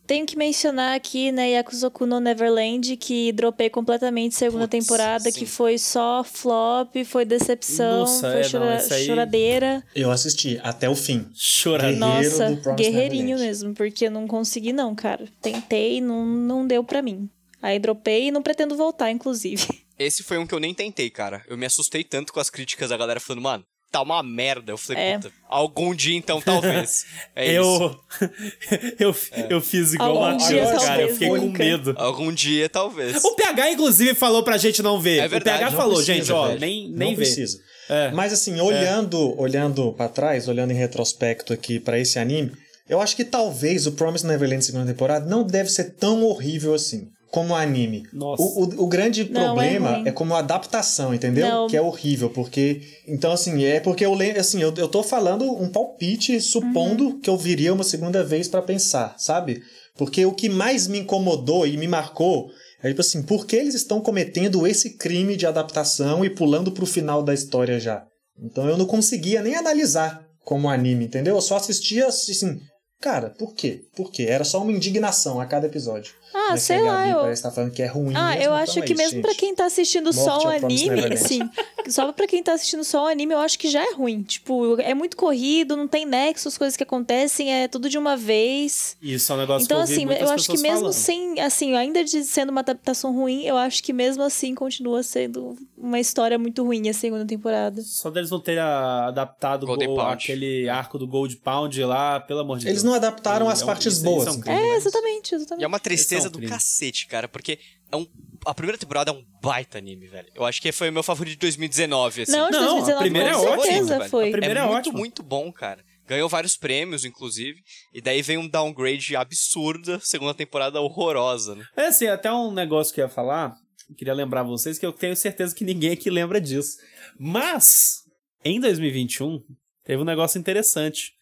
Tenho 0.07 0.26
que 0.26 0.36
mencionar 0.36 0.95
aqui, 0.95 1.32
né, 1.32 1.51
Yakusoku 1.51 2.05
no 2.05 2.20
Neverland, 2.20 2.97
que 2.97 3.32
dropei 3.32 3.70
completamente 3.70 4.36
segunda 4.36 4.68
Putz, 4.68 4.86
temporada, 4.86 5.32
sim. 5.32 5.39
que 5.39 5.45
foi 5.45 5.78
só 5.78 6.24
flop, 6.24 6.93
foi 7.05 7.24
decepção, 7.24 7.99
Nossa, 7.99 8.32
foi 8.32 8.39
é, 8.39 8.43
não, 8.43 8.49
chora- 8.51 8.76
esse 8.78 8.93
aí- 8.93 9.05
choradeira. 9.05 9.84
Eu 9.95 10.11
assisti 10.11 10.59
até 10.63 10.89
o 10.89 10.95
fim. 10.95 11.28
Chorando. 11.36 11.99
Guerreiro 11.99 12.38
Nossa, 12.38 12.74
guerreirinho 12.76 13.24
Neverland. 13.38 13.45
mesmo, 13.47 13.74
porque 13.76 14.07
eu 14.07 14.11
não 14.11 14.28
consegui 14.28 14.74
não, 14.74 14.93
cara. 14.95 15.26
Tentei, 15.41 16.01
não, 16.01 16.26
não 16.26 16.65
deu 16.68 16.84
pra 16.84 17.01
mim. 17.01 17.30
Aí 17.61 17.80
dropei 17.80 18.28
e 18.28 18.32
não 18.32 18.41
pretendo 18.41 18.76
voltar, 18.76 19.11
inclusive. 19.11 19.65
Esse 19.99 20.23
foi 20.23 20.37
um 20.37 20.45
que 20.45 20.53
eu 20.53 20.59
nem 20.59 20.73
tentei, 20.73 21.09
cara. 21.09 21.43
Eu 21.47 21.57
me 21.57 21.65
assustei 21.65 22.03
tanto 22.03 22.31
com 22.33 22.39
as 22.39 22.49
críticas 22.49 22.89
da 22.89 22.97
galera 22.97 23.19
falando, 23.19 23.41
mano, 23.41 23.63
tá 23.91 24.01
uma 24.01 24.21
merda. 24.21 24.71
Eu 24.71 24.77
falei, 24.77 25.01
É. 25.03 25.13
puta, 25.17 25.31
algum 25.47 25.95
dia 25.95 26.15
então, 26.15 26.41
talvez. 26.41 27.05
É 27.35 27.53
isso. 27.53 27.99
eu, 28.99 29.09
eu, 29.09 29.15
eu 29.49 29.61
fiz 29.61 29.93
igual 29.93 30.15
o 30.15 30.23
Algum 30.25 30.37
dia, 30.37 30.63
Matheus, 30.63 30.83
cara. 30.83 31.01
Eu 31.01 31.07
talvez, 31.07 31.13
fiquei 31.13 31.29
com 31.29 31.37
nunca. 31.37 31.63
medo. 31.63 31.93
Algum 31.97 32.31
dia, 32.31 32.69
talvez. 32.69 33.23
O 33.23 33.35
PH, 33.35 33.71
inclusive, 33.71 34.13
falou 34.15 34.43
pra 34.43 34.57
gente 34.57 34.81
não 34.81 34.99
ver. 34.99 35.19
É 35.19 35.27
verdade, 35.27 35.57
o 35.57 35.59
PH 35.59 35.71
Não 35.71 35.77
falou, 35.77 35.95
precisa, 35.95 36.17
gente, 36.17 36.31
ó, 36.31 36.47
velho. 36.47 36.59
nem, 36.59 36.89
nem 36.89 37.09
não 37.09 37.15
vê. 37.17 37.23
precisa. 37.23 37.59
É. 37.89 38.11
Mas 38.11 38.33
assim, 38.33 38.59
olhando, 38.59 39.39
olhando 39.39 39.93
para 39.93 40.09
trás, 40.09 40.47
olhando 40.47 40.71
em 40.71 40.75
retrospecto 40.75 41.53
aqui 41.53 41.79
pra 41.79 41.97
esse 41.97 42.19
anime, 42.19 42.51
eu 42.89 42.99
acho 43.01 43.15
que 43.15 43.23
talvez 43.23 43.87
o 43.87 43.93
Promise 43.93 44.25
Neverland 44.27 44.63
segunda 44.63 44.85
temporada 44.85 45.25
não 45.25 45.43
deve 45.43 45.69
ser 45.69 45.95
tão 45.95 46.23
horrível 46.23 46.73
assim 46.73 47.07
como 47.38 47.55
anime. 47.55 48.03
Nossa. 48.11 48.41
O, 48.41 48.63
o, 48.63 48.83
o 48.85 48.88
grande 48.88 49.29
Não, 49.29 49.41
é 49.41 49.45
problema 49.45 49.91
ruim. 49.97 50.07
é, 50.07 50.11
como 50.11 50.33
adaptação, 50.35 51.13
entendeu? 51.13 51.47
Não. 51.47 51.67
Que 51.67 51.77
é 51.77 51.81
horrível, 51.81 52.29
porque 52.31 52.81
então 53.07 53.31
assim, 53.31 53.63
é 53.63 53.79
porque 53.79 54.03
eu 54.05 54.13
lembro, 54.13 54.39
assim, 54.41 54.61
eu, 54.61 54.73
eu 54.75 54.88
tô 54.88 55.03
falando 55.03 55.43
um 55.61 55.69
palpite 55.69 56.41
supondo 56.41 57.05
Uhum. 57.05 57.19
que 57.19 57.29
eu 57.29 57.38
viria 57.38 57.73
uma 57.73 57.83
segunda 57.83 58.23
vez 58.23 58.47
pra 58.47 58.61
pensar, 58.61 59.15
sabe? 59.19 59.61
Porque 59.95 60.25
o 60.25 60.31
que 60.33 60.49
mais 60.49 60.88
me 60.88 60.99
incomodou 60.99 61.65
e 61.67 61.77
me 61.77 61.88
marcou 61.88 62.49
é 62.81 62.88
tipo 62.89 63.01
assim, 63.01 63.21
por 63.23 63.45
que 63.45 63.55
eles 63.55 63.75
estão 63.75 63.99
cometendo 64.01 64.65
esse 64.67 64.97
crime 64.97 65.35
de 65.35 65.45
adaptação 65.47 66.23
e 66.25 66.29
pulando 66.29 66.71
pro 66.71 66.85
final 66.85 67.21
da 67.23 67.33
história 67.33 67.79
já? 67.79 68.03
Então 68.39 68.67
eu 68.67 68.77
não 68.77 68.85
conseguia 68.85 69.41
nem 69.41 69.55
analisar 69.55 70.25
como 70.43 70.69
anime, 70.69 71.05
entendeu? 71.05 71.35
Eu 71.35 71.41
só 71.41 71.55
assistia 71.57 72.07
assim, 72.07 72.59
cara, 73.01 73.29
por 73.31 73.53
quê? 73.53 73.81
Por 73.95 74.11
quê? 74.11 74.23
Era 74.29 74.43
só 74.43 74.61
uma 74.61 74.71
indignação 74.71 75.41
a 75.41 75.45
cada 75.45 75.65
episódio. 75.67 76.13
Ah, 76.47 76.51
Né, 76.51 76.55
que 76.55 76.59
sei 76.61 76.81
lá, 76.81 76.97
Gabi 76.97 77.09
eu... 77.11 77.17
parece 77.17 77.33
estar 77.39 77.51
falando 77.51 77.71
que 77.71 77.81
é 77.81 77.87
ruim 77.87 78.13
Ah, 78.15 78.29
mesmo, 78.29 78.35
eu 78.37 78.41
então 78.43 78.55
acho 78.55 78.79
é 78.79 78.81
que 78.81 78.93
isso, 78.93 79.03
mesmo 79.03 79.21
pra 79.21 79.31
gente. 79.31 79.39
quem 79.39 79.55
tá 79.55 79.65
assistindo 79.65 80.13
só 80.13 80.25
Morte 80.31 80.45
o 80.45 80.49
ao 80.51 80.59
Promised 80.59 80.89
anime, 80.91 81.13
assim, 81.13 81.49
só 81.89 82.11
pra 82.11 82.27
quem 82.27 82.41
tá 82.43 82.53
assistindo 82.53 82.83
só 82.83 83.03
o 83.03 83.07
anime, 83.07 83.33
eu 83.33 83.39
acho 83.39 83.57
que 83.59 83.69
já 83.69 83.81
é 83.83 83.93
ruim. 83.93 84.23
Tipo, 84.23 84.79
é 84.81 84.93
muito 84.93 85.17
corrido, 85.17 85.75
não 85.75 85.87
tem 85.87 86.05
nexo, 86.05 86.47
as 86.47 86.57
coisas 86.57 86.75
que 86.77 86.83
acontecem, 86.83 87.53
é 87.53 87.67
tudo 87.67 87.89
de 87.89 87.97
uma 87.97 88.15
vez. 88.17 88.95
Isso 89.01 89.31
é 89.31 89.35
um 89.35 89.39
negócio 89.39 89.65
Então, 89.65 89.77
que 89.77 89.83
assim, 89.93 90.05
eu 90.05 90.29
acho 90.29 90.49
que 90.49 90.57
mesmo 90.59 90.77
falando. 90.79 90.93
sem, 90.93 91.39
assim, 91.39 91.75
ainda 91.75 92.03
de 92.03 92.23
sendo 92.23 92.49
uma 92.51 92.61
adaptação 92.61 93.13
ruim, 93.13 93.43
eu 93.43 93.57
acho 93.57 93.83
que 93.83 93.91
mesmo 93.93 94.23
assim 94.23 94.55
continua 94.55 95.03
sendo 95.03 95.55
uma 95.77 95.99
história 95.99 96.37
muito 96.39 96.63
ruim 96.63 96.87
a 96.89 96.93
segunda 96.93 97.25
temporada. 97.25 97.81
Só 97.81 98.09
deles 98.09 98.29
não 98.31 98.39
terem 98.39 98.61
adaptado 98.61 99.63
o- 99.63 99.95
Pound. 99.95 100.13
aquele 100.13 100.67
arco 100.69 100.97
do 100.97 101.07
Gold 101.07 101.35
Pound 101.37 101.83
lá, 101.83 102.19
pelo 102.19 102.39
amor 102.41 102.57
de 102.59 102.65
Eles 102.67 102.81
Deus. 102.81 102.83
não 102.83 102.93
adaptaram 102.93 103.49
É 103.49 103.53
as 103.53 103.63
partes 103.63 104.01
boas. 104.01 104.37
é. 104.45 104.67
É, 104.67 104.75
exatamente, 104.75 105.31
E 105.31 105.35
exatamente. 105.35 105.63
é 105.63 105.67
uma 105.67 105.79
tristeza 105.79 106.27
um 106.29 106.31
do 106.41 106.47
cacete, 106.47 107.07
cara, 107.07 107.27
porque 107.27 107.59
é 107.91 107.95
um... 107.95 108.05
a 108.45 108.53
primeira 108.53 108.77
temporada 108.77 109.11
é 109.11 109.13
um 109.13 109.23
baita 109.41 109.77
anime, 109.77 110.07
velho. 110.07 110.27
Eu 110.35 110.45
acho 110.45 110.61
que 110.61 110.71
foi 110.71 110.89
o 110.89 110.93
meu 110.93 111.03
favorito 111.03 111.33
de 111.33 111.39
2019, 111.39 112.23
assim. 112.23 112.31
Não, 112.31 112.49
de 112.49 112.57
Não, 112.57 112.59
a 112.59 112.81
2019 112.81 113.03
primeira 113.03 113.33
com 113.33 113.39
é 113.39 113.49
ótima, 113.49 113.63
certeza 113.63 113.97
velho. 113.97 114.09
foi. 114.09 114.27
A 114.27 114.31
primeira 114.31 114.59
é, 114.59 114.63
é 114.63 114.65
muito, 114.65 114.77
ótima. 114.77 114.99
muito 114.99 115.23
bom, 115.23 115.51
cara. 115.51 115.83
Ganhou 116.07 116.29
vários 116.29 116.55
prêmios, 116.55 117.03
inclusive. 117.03 117.59
E 117.93 118.01
daí 118.01 118.21
vem 118.21 118.38
um 118.38 118.47
downgrade 118.47 119.15
absurdo, 119.15 119.99
segunda 120.01 120.33
temporada 120.33 120.79
horrorosa, 120.79 121.55
né? 121.55 121.65
É 121.75 121.88
assim, 121.88 122.07
até 122.07 122.31
um 122.31 122.51
negócio 122.51 122.93
que 122.93 123.01
eu 123.01 123.05
ia 123.05 123.09
falar, 123.09 123.53
eu 123.89 123.95
queria 123.95 124.13
lembrar 124.13 124.43
vocês 124.43 124.79
que 124.79 124.85
eu 124.85 124.93
tenho 124.93 125.15
certeza 125.15 125.53
que 125.53 125.65
ninguém 125.65 125.91
aqui 125.91 126.09
lembra 126.09 126.39
disso. 126.39 126.77
Mas, 127.19 128.03
em 128.43 128.59
2021, 128.59 129.41
teve 129.83 130.01
um 130.01 130.05
negócio 130.05 130.39
interessante. 130.39 131.16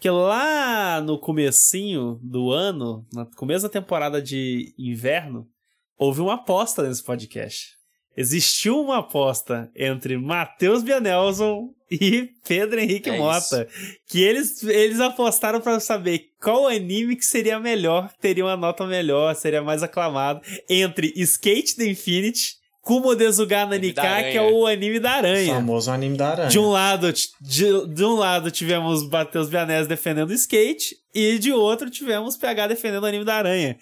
Que 0.00 0.08
lá 0.08 1.02
no 1.02 1.18
comecinho 1.18 2.18
do 2.22 2.50
ano, 2.50 3.06
no 3.12 3.26
começo 3.36 3.64
da 3.64 3.68
temporada 3.68 4.22
de 4.22 4.74
inverno, 4.78 5.46
houve 5.98 6.22
uma 6.22 6.34
aposta 6.34 6.82
nesse 6.82 7.04
podcast. 7.04 7.76
Existiu 8.16 8.80
uma 8.80 9.00
aposta 9.00 9.70
entre 9.76 10.16
Matheus 10.16 10.82
Bianelson 10.82 11.74
e 11.90 12.30
Pedro 12.48 12.80
Henrique 12.80 13.10
É 13.10 13.18
Mota. 13.18 13.68
Que 14.08 14.22
eles, 14.22 14.62
eles 14.64 15.00
apostaram 15.00 15.60
pra 15.60 15.78
saber 15.78 16.30
qual 16.40 16.66
anime 16.66 17.14
que 17.14 17.24
seria 17.24 17.60
melhor, 17.60 18.10
teria 18.20 18.44
uma 18.44 18.56
nota 18.56 18.86
melhor, 18.86 19.34
seria 19.36 19.62
mais 19.62 19.82
aclamado. 19.82 20.40
Entre 20.68 21.12
Skate 21.14 21.76
the 21.76 21.86
Infinity, 21.86 22.59
Kumo 22.90 23.14
Desuga 23.14 23.66
Nanika, 23.66 24.02
que 24.02 24.36
é 24.36 24.42
o 24.42 24.66
anime 24.66 24.98
da 24.98 25.10
O 25.10 25.16
aranha. 25.18 25.54
famoso 25.54 25.90
anime 25.92 26.16
da 26.16 26.30
aranha. 26.30 26.48
De 26.48 26.58
um 26.58 26.70
lado, 26.70 27.12
de, 27.12 27.86
de 27.86 28.04
um 28.04 28.16
lado 28.16 28.50
tivemos 28.50 29.08
Matheus 29.08 29.48
Bianese 29.48 29.88
defendendo 29.88 30.30
o 30.30 30.32
skate 30.32 30.96
e 31.14 31.38
de 31.38 31.52
outro 31.52 31.88
tivemos 31.88 32.36
PH 32.36 32.66
defendendo 32.66 33.04
o 33.04 33.06
anime 33.06 33.24
da 33.24 33.36
aranha. 33.36 33.76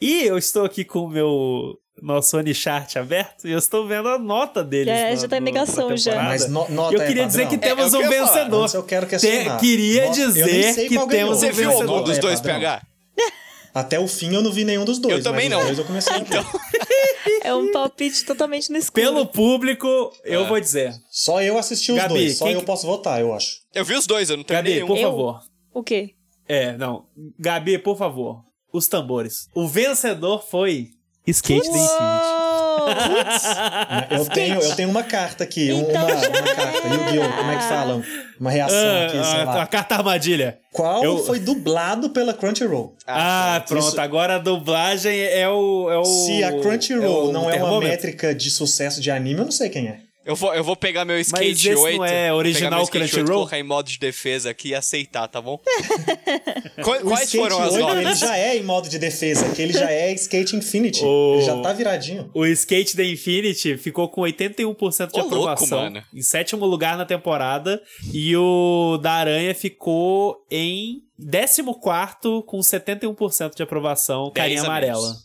E 0.00 0.24
eu 0.24 0.36
estou 0.36 0.64
aqui 0.64 0.84
com 0.84 1.04
o 1.04 1.08
meu 1.08 1.78
nosso 2.02 2.36
Onichart 2.36 2.96
aberto 2.96 3.46
e 3.46 3.52
eu 3.52 3.58
estou 3.58 3.86
vendo 3.86 4.08
a 4.08 4.18
nota 4.18 4.64
deles. 4.64 4.92
É, 4.92 5.10
na- 5.10 5.16
já 5.16 5.28
tá 5.28 5.38
negação 5.38 5.96
já. 5.96 6.20
Mas 6.20 6.48
no, 6.48 6.68
nota 6.68 6.94
eu 6.96 7.00
é 7.02 7.06
queria 7.06 7.26
dizer 7.26 7.46
que 7.48 7.58
temos 7.58 7.94
É, 7.94 7.96
é 7.96 8.00
o 8.00 8.02
um 8.04 8.08
que 8.08 8.14
eu 8.14 8.18
ia 8.20 8.26
falar. 8.26 8.38
vencedor. 8.38 8.70
Eu 8.74 8.82
quero 8.82 9.06
Te- 9.06 9.10
questionar. 9.10 9.58
queria 9.60 10.02
Nota- 10.06 10.14
dizer 10.16 10.74
sei 10.74 10.88
que 10.88 10.94
ganhou. 10.96 11.08
temos 11.08 11.36
um 11.36 11.40
Você 11.40 11.52
viu 11.52 11.70
vencedor. 11.70 12.02
dos 12.02 12.18
É 12.18 12.20
dois. 12.20 12.40
PH? 12.40 12.82
Até 13.74 14.00
o 14.00 14.08
fim 14.08 14.34
eu 14.34 14.42
não 14.42 14.50
vi 14.50 14.64
nenhum 14.64 14.84
dos 14.84 14.98
dois. 14.98 15.18
Eu 15.18 15.22
também 15.22 15.48
mas 15.48 15.52
não. 15.52 15.58
Os 15.60 15.66
dois 15.66 15.78
eu 15.78 15.84
comecei. 15.84 16.16
Então, 16.16 16.44
É 17.48 17.54
um 17.54 17.72
palpite 17.72 18.24
totalmente 18.24 18.70
no 18.70 18.76
escuro. 18.76 19.02
Pelo 19.04 19.26
público, 19.26 19.86
eu 20.24 20.42
É. 20.44 20.46
vou 20.48 20.60
dizer. 20.60 20.94
Só 21.10 21.40
eu 21.42 21.56
assisti 21.58 21.92
os 21.92 21.98
Gabi, 21.98 22.14
dois. 22.14 22.36
Só 22.38 22.44
quem 22.44 22.54
eu 22.54 22.60
que- 22.60 22.66
posso 22.66 22.86
votar, 22.86 23.20
eu 23.20 23.32
acho. 23.32 23.62
eu 23.74 23.84
vi 23.84 23.94
os 23.94 24.06
dois, 24.06 24.28
eu 24.30 24.36
não 24.36 24.44
tenho 24.44 24.58
Gabi, 24.58 24.74
nenhum. 24.74 24.86
por 24.86 24.96
Eu? 24.98 25.02
favor. 25.10 25.40
O 25.72 25.82
quê? 25.82 26.14
É, 26.46 26.76
não. 26.76 27.06
Gabi, 27.38 27.78
por 27.78 27.96
favor. 27.96 28.44
Os 28.72 28.86
tambores. 28.88 29.48
O 29.54 29.66
vencedor 29.66 30.44
foi 30.46 30.90
Skate 31.26 31.62
the 31.62 31.68
Infinity. 31.68 32.47
Uou! 32.88 34.18
Eu 34.18 34.26
tenho, 34.26 34.60
eu 34.60 34.74
tenho 34.76 34.88
uma 34.88 35.02
carta 35.02 35.44
aqui, 35.44 35.70
Então 35.70 36.04
uma, 36.06 36.14
uma 36.14 36.54
carta. 36.54 36.88
Yu-Gi-Oh! 36.88 37.36
Como 37.36 37.50
é 37.52 37.56
que 37.56 37.62
fala? 37.64 38.02
Uma 38.40 38.50
reação 38.50 39.04
aqui, 39.06 39.12
sei 39.12 39.20
Ah, 39.20 39.42
a, 39.42 39.44
lá. 39.44 39.62
a 39.62 39.66
carta 39.66 39.94
armadilha. 39.96 40.58
Qual 40.72 41.02
eu- 41.04 41.18
foi 41.24 41.38
dublado 41.40 42.10
pela 42.10 42.32
Crunchyroll? 42.32 42.94
Ah, 43.06 43.62
pronto. 43.66 43.88
Isso- 43.88 44.00
Agora 44.00 44.36
a 44.36 44.38
dublagem 44.38 45.20
é 45.20 45.48
o. 45.48 45.90
É 45.90 45.98
o 45.98 46.04
Se 46.04 46.44
a 46.44 46.52
Crunchyroll 46.52 47.28
o 47.28 47.32
não 47.32 47.50
é 47.50 47.62
uma 47.62 47.80
métrica 47.80 48.34
de 48.34 48.50
sucesso 48.50 49.00
de 49.00 49.10
anime, 49.10 49.40
eu 49.40 49.44
não 49.44 49.52
sei 49.52 49.68
quem 49.68 49.88
é. 49.88 49.96
Eu 50.28 50.36
vou, 50.36 50.54
eu 50.54 50.62
vou 50.62 50.76
pegar 50.76 51.06
meu 51.06 51.18
Skate 51.18 51.50
esse 51.70 51.72
não 51.74 51.80
8. 51.80 52.04
é 52.04 52.28
vou 52.28 52.38
original 52.38 52.68
pegar 52.70 52.76
meu 52.76 52.84
Skate 52.84 52.98
8, 53.04 53.10
Crunchyroll? 53.14 53.38
colocar 53.40 53.58
em 53.58 53.62
modo 53.62 53.88
de 53.88 53.98
defesa 53.98 54.50
aqui 54.50 54.68
e 54.68 54.74
aceitar, 54.74 55.26
tá 55.26 55.40
bom? 55.40 55.58
Qu- 56.84 56.90
O 56.90 57.00
Quais 57.08 57.24
Skate 57.24 57.36
foram 57.38 57.62
as 57.62 57.72
8, 57.74 57.80
notas? 57.80 57.98
ele 58.02 58.14
já 58.14 58.36
é 58.36 58.56
em 58.58 58.62
modo 58.62 58.88
de 58.90 58.98
defesa, 58.98 59.48
que 59.54 59.62
ele 59.62 59.72
já 59.72 59.90
é 59.90 60.12
Skate 60.12 60.54
Infinity. 60.54 61.02
O- 61.02 61.34
Ele 61.36 61.42
já 61.46 61.56
tá 61.62 61.72
viradinho. 61.72 62.30
O 62.34 62.44
Skate 62.46 62.94
da 62.94 63.04
Infinity 63.04 63.78
ficou 63.78 64.06
com 64.10 64.20
81% 64.20 65.12
de 65.12 65.18
Ô, 65.18 65.22
louco, 65.22 65.34
aprovação. 65.48 65.80
mano. 65.80 66.02
Em 66.14 66.20
sétimo 66.22 66.66
lugar 66.66 66.98
na 66.98 67.06
temporada. 67.06 67.80
E 68.12 68.36
o 68.36 68.98
da 69.00 69.12
Aranha 69.12 69.54
ficou 69.54 70.44
em 70.50 71.02
14 71.18 71.62
com 72.46 72.58
71% 72.58 73.54
de 73.56 73.62
aprovação. 73.62 74.24
10 74.24 74.34
Carinha 74.34 74.62
amarela. 74.62 75.16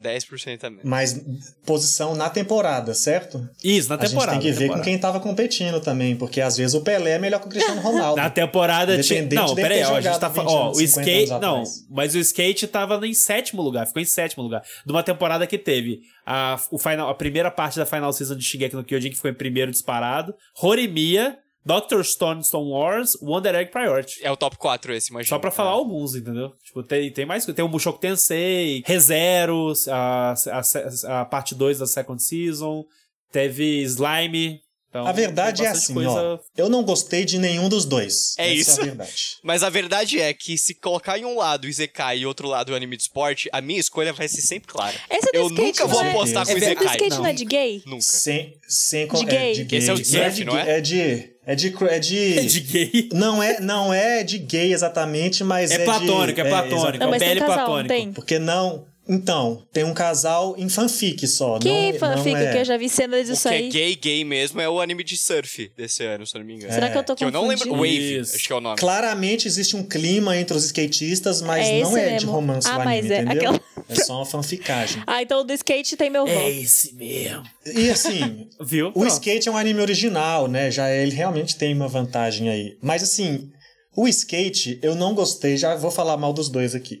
Menos. 0.00 0.24
10% 0.24 0.64
a 0.64 0.70
menos. 0.70 0.84
Mas 0.84 1.20
posição 1.64 2.14
na 2.14 2.30
temporada, 2.30 2.94
certo? 2.94 3.48
Isso, 3.62 3.88
na 3.88 3.96
a 3.96 3.98
gente 3.98 4.10
temporada. 4.10 4.32
tem 4.32 4.40
que 4.40 4.52
ver 4.52 4.58
temporada. 4.64 4.80
com 4.80 4.84
quem 4.84 4.98
tava 4.98 5.20
competindo 5.20 5.80
também, 5.80 6.16
porque 6.16 6.40
às 6.40 6.56
vezes 6.56 6.74
o 6.74 6.80
Pelé 6.80 7.12
é 7.12 7.18
melhor 7.18 7.40
que 7.40 7.46
o 7.46 7.50
Cristiano 7.50 7.80
Ronaldo. 7.80 8.16
Na 8.16 8.30
temporada 8.30 9.00
tinha. 9.02 9.22
Não, 9.22 9.54
peraí, 9.54 9.82
ó, 9.84 9.96
a 9.96 10.00
gente 10.00 10.18
tá 10.18 10.28
20 10.28 10.36
falando. 10.36 10.52
Ó, 10.52 10.70
o 10.70 10.74
50 10.74 11.10
skate. 11.10 11.40
Não, 11.40 11.64
mas 11.90 12.14
o 12.14 12.18
skate 12.18 12.66
tava 12.66 13.06
em 13.06 13.14
sétimo 13.14 13.62
lugar, 13.62 13.86
ficou 13.86 14.00
em 14.00 14.06
sétimo 14.06 14.42
lugar. 14.42 14.62
De 14.84 14.92
uma 14.92 15.02
temporada 15.02 15.46
que 15.46 15.58
teve 15.58 16.00
a, 16.26 16.58
o 16.70 16.78
final, 16.78 17.08
a 17.08 17.14
primeira 17.14 17.50
parte 17.50 17.78
da 17.78 17.86
final 17.86 18.12
season 18.12 18.36
de 18.36 18.44
Shingeki 18.44 18.76
no 18.76 18.84
Kyojin, 18.84 19.10
que 19.10 19.16
ficou 19.16 19.30
em 19.30 19.34
primeiro 19.34 19.70
disparado. 19.70 20.34
Horimiya, 20.60 21.36
Dr. 21.64 22.02
Stone 22.02 22.42
Stone 22.42 22.70
Wars, 22.70 23.16
Wonder 23.20 23.54
Egg 23.54 23.70
Priority. 23.70 24.20
É 24.22 24.30
o 24.30 24.36
top 24.36 24.56
4 24.56 24.94
esse, 24.94 25.10
imagina. 25.10 25.28
Só 25.28 25.38
pra 25.38 25.50
falar 25.50 25.70
alguns, 25.70 26.14
entendeu? 26.14 26.52
Tipo, 26.64 26.82
tem, 26.82 27.12
tem 27.12 27.26
mais. 27.26 27.44
Tem 27.44 27.64
o 27.64 27.68
Mushoku 27.68 27.98
Tensei, 27.98 28.82
ReZero, 28.86 29.72
a, 29.88 30.32
a, 30.32 31.20
a 31.20 31.24
parte 31.26 31.54
2 31.54 31.78
da 31.78 31.86
Second 31.86 32.22
Season, 32.22 32.84
teve 33.30 33.82
Slime. 33.82 34.60
Então, 34.88 35.06
A 35.06 35.12
verdade 35.12 35.64
é 35.64 35.68
assim, 35.68 35.94
coisa... 35.94 36.10
ó. 36.10 36.38
Eu 36.56 36.68
não 36.68 36.82
gostei 36.82 37.24
de 37.24 37.38
nenhum 37.38 37.68
dos 37.68 37.84
dois. 37.84 38.34
É 38.36 38.46
Essa 38.46 38.54
isso. 38.72 38.80
É 38.80 38.82
a 38.82 38.86
verdade. 38.86 39.36
Mas 39.44 39.62
a 39.62 39.70
verdade 39.70 40.20
é 40.20 40.34
que 40.34 40.58
se 40.58 40.74
colocar 40.74 41.16
em 41.16 41.24
um 41.24 41.36
lado 41.36 41.66
o 41.66 41.68
Izekai 41.68 42.18
e 42.18 42.26
outro 42.26 42.48
lado 42.48 42.72
o 42.72 42.74
anime 42.74 42.96
de 42.96 43.04
esporte, 43.04 43.48
a 43.52 43.60
minha 43.60 43.78
escolha 43.78 44.12
vai 44.12 44.26
ser 44.26 44.40
sempre 44.42 44.66
clara. 44.72 44.96
Esse 45.08 45.30
do 45.30 45.36
Eu 45.38 45.46
skate 45.46 45.62
nunca 45.62 45.86
vou 45.86 46.02
é- 46.02 46.10
apostar 46.10 46.44
com 46.44 46.52
o 46.52 46.56
Esse 46.56 46.66
do 46.66 46.72
Izekai. 46.72 46.86
skate 46.96 47.10
não, 47.10 47.18
Não. 47.18 47.26
é 47.26 47.32
de 47.32 47.44
gay? 47.44 47.82
Nunca. 47.86 48.02
Sem, 48.02 48.58
sem 48.66 49.06
De 49.06 49.20
é, 49.20 49.24
gay. 49.26 49.52
de 49.54 49.64
gay. 49.64 49.78
Esse 49.78 49.90
é 49.90 49.92
o 49.92 49.96
de 49.96 50.04
surf, 50.06 50.34
de, 50.34 50.44
não 50.44 50.58
é? 50.58 50.78
É 50.78 50.80
de. 50.80 51.29
É 51.46 51.54
de. 51.54 51.74
É 51.88 51.98
de. 51.98 52.38
É 52.38 52.42
de 52.42 52.60
gay. 52.60 53.08
Não 53.12 53.42
é, 53.42 53.60
não 53.60 53.92
é 53.92 54.22
de 54.22 54.38
gay 54.38 54.72
exatamente, 54.72 55.42
mas 55.42 55.70
É 55.70 55.76
é, 55.76 55.84
platônico, 55.84 56.34
de, 56.34 56.46
é 56.46 56.48
platônico. 56.50 56.98
Não, 56.98 57.10
mas 57.10 57.18
Belo 57.20 57.32
tem 57.32 57.40
casal, 57.40 57.56
não 57.56 57.64
platônico. 57.64 57.88
tem? 57.94 58.12
Porque 58.12 58.38
não. 58.38 58.84
Então, 59.12 59.66
tem 59.72 59.82
um 59.82 59.92
casal 59.92 60.54
em 60.56 60.68
fanfic 60.68 61.26
só. 61.26 61.58
Que 61.58 61.68
não, 61.92 61.98
fanfic 61.98 62.30
não 62.32 62.36
é. 62.40 62.52
que 62.52 62.58
eu 62.58 62.64
já 62.64 62.76
vi 62.76 62.88
cenas 62.88 63.28
O 63.28 63.32
disso 63.32 63.48
que 63.48 63.54
é 63.54 63.58
aí. 63.58 63.68
gay, 63.68 63.96
gay 63.96 64.24
mesmo 64.24 64.60
é 64.60 64.68
o 64.68 64.80
anime 64.80 65.02
de 65.02 65.16
surf 65.16 65.72
desse 65.76 66.04
ano, 66.04 66.24
se 66.24 66.36
eu 66.36 66.38
não 66.38 66.46
me 66.46 66.54
engano. 66.54 66.72
Será 66.72 66.88
que 66.90 66.96
eu 66.98 67.02
tô 67.02 67.16
Que 67.16 67.24
eu 67.24 67.32
não 67.32 67.48
lembro. 67.48 67.68
confundindo? 67.70 67.82
Wave, 67.98 68.20
Isso. 68.20 68.36
acho 68.36 68.46
que 68.46 68.52
é 68.52 68.56
o 68.56 68.60
nome. 68.60 68.76
Claramente 68.78 69.48
existe 69.48 69.74
um 69.74 69.82
clima 69.82 70.36
entre 70.36 70.56
os 70.56 70.64
skatistas, 70.64 71.42
mas 71.42 71.66
É 71.66 71.80
não 71.82 71.96
é 71.96 72.04
de 72.06 72.12
mesmo. 72.12 72.30
romance 72.32 72.68
Ah, 72.68 72.76
o 72.78 72.84
mas 72.84 72.98
anime, 73.00 73.14
é 73.14 73.20
entendeu? 73.22 73.50
aquela- 73.50 73.60
É 73.88 73.94
só 73.96 74.16
uma 74.18 74.26
fanficagem. 74.26 75.02
Ah, 75.06 75.20
então 75.22 75.40
o 75.40 75.44
do 75.44 75.52
skate 75.54 75.96
tem 75.96 76.08
meu 76.08 76.24
voto. 76.24 76.38
É 76.38 76.50
esse 76.50 76.94
mesmo. 76.94 77.42
E 77.66 77.90
assim, 77.90 78.46
Viu? 78.60 78.88
O 78.88 78.92
Pronto. 78.92 79.08
skate 79.08 79.48
é 79.48 79.50
um 79.52 79.56
anime 79.56 79.80
original, 79.80 80.46
né? 80.46 80.70
Já 80.70 80.88
ele 80.94 81.10
realmente 81.16 81.56
tem 81.56 81.74
uma 81.74 81.88
vantagem 81.88 82.48
aí. 82.48 82.76
Mas 82.80 83.02
assim, 83.02 83.48
o 83.96 84.06
skate 84.06 84.78
eu 84.82 84.94
não 84.94 85.14
gostei, 85.16 85.56
já 85.56 85.74
vou 85.74 85.90
falar 85.90 86.16
mal 86.16 86.32
dos 86.32 86.48
dois 86.48 86.74
aqui. 86.76 86.98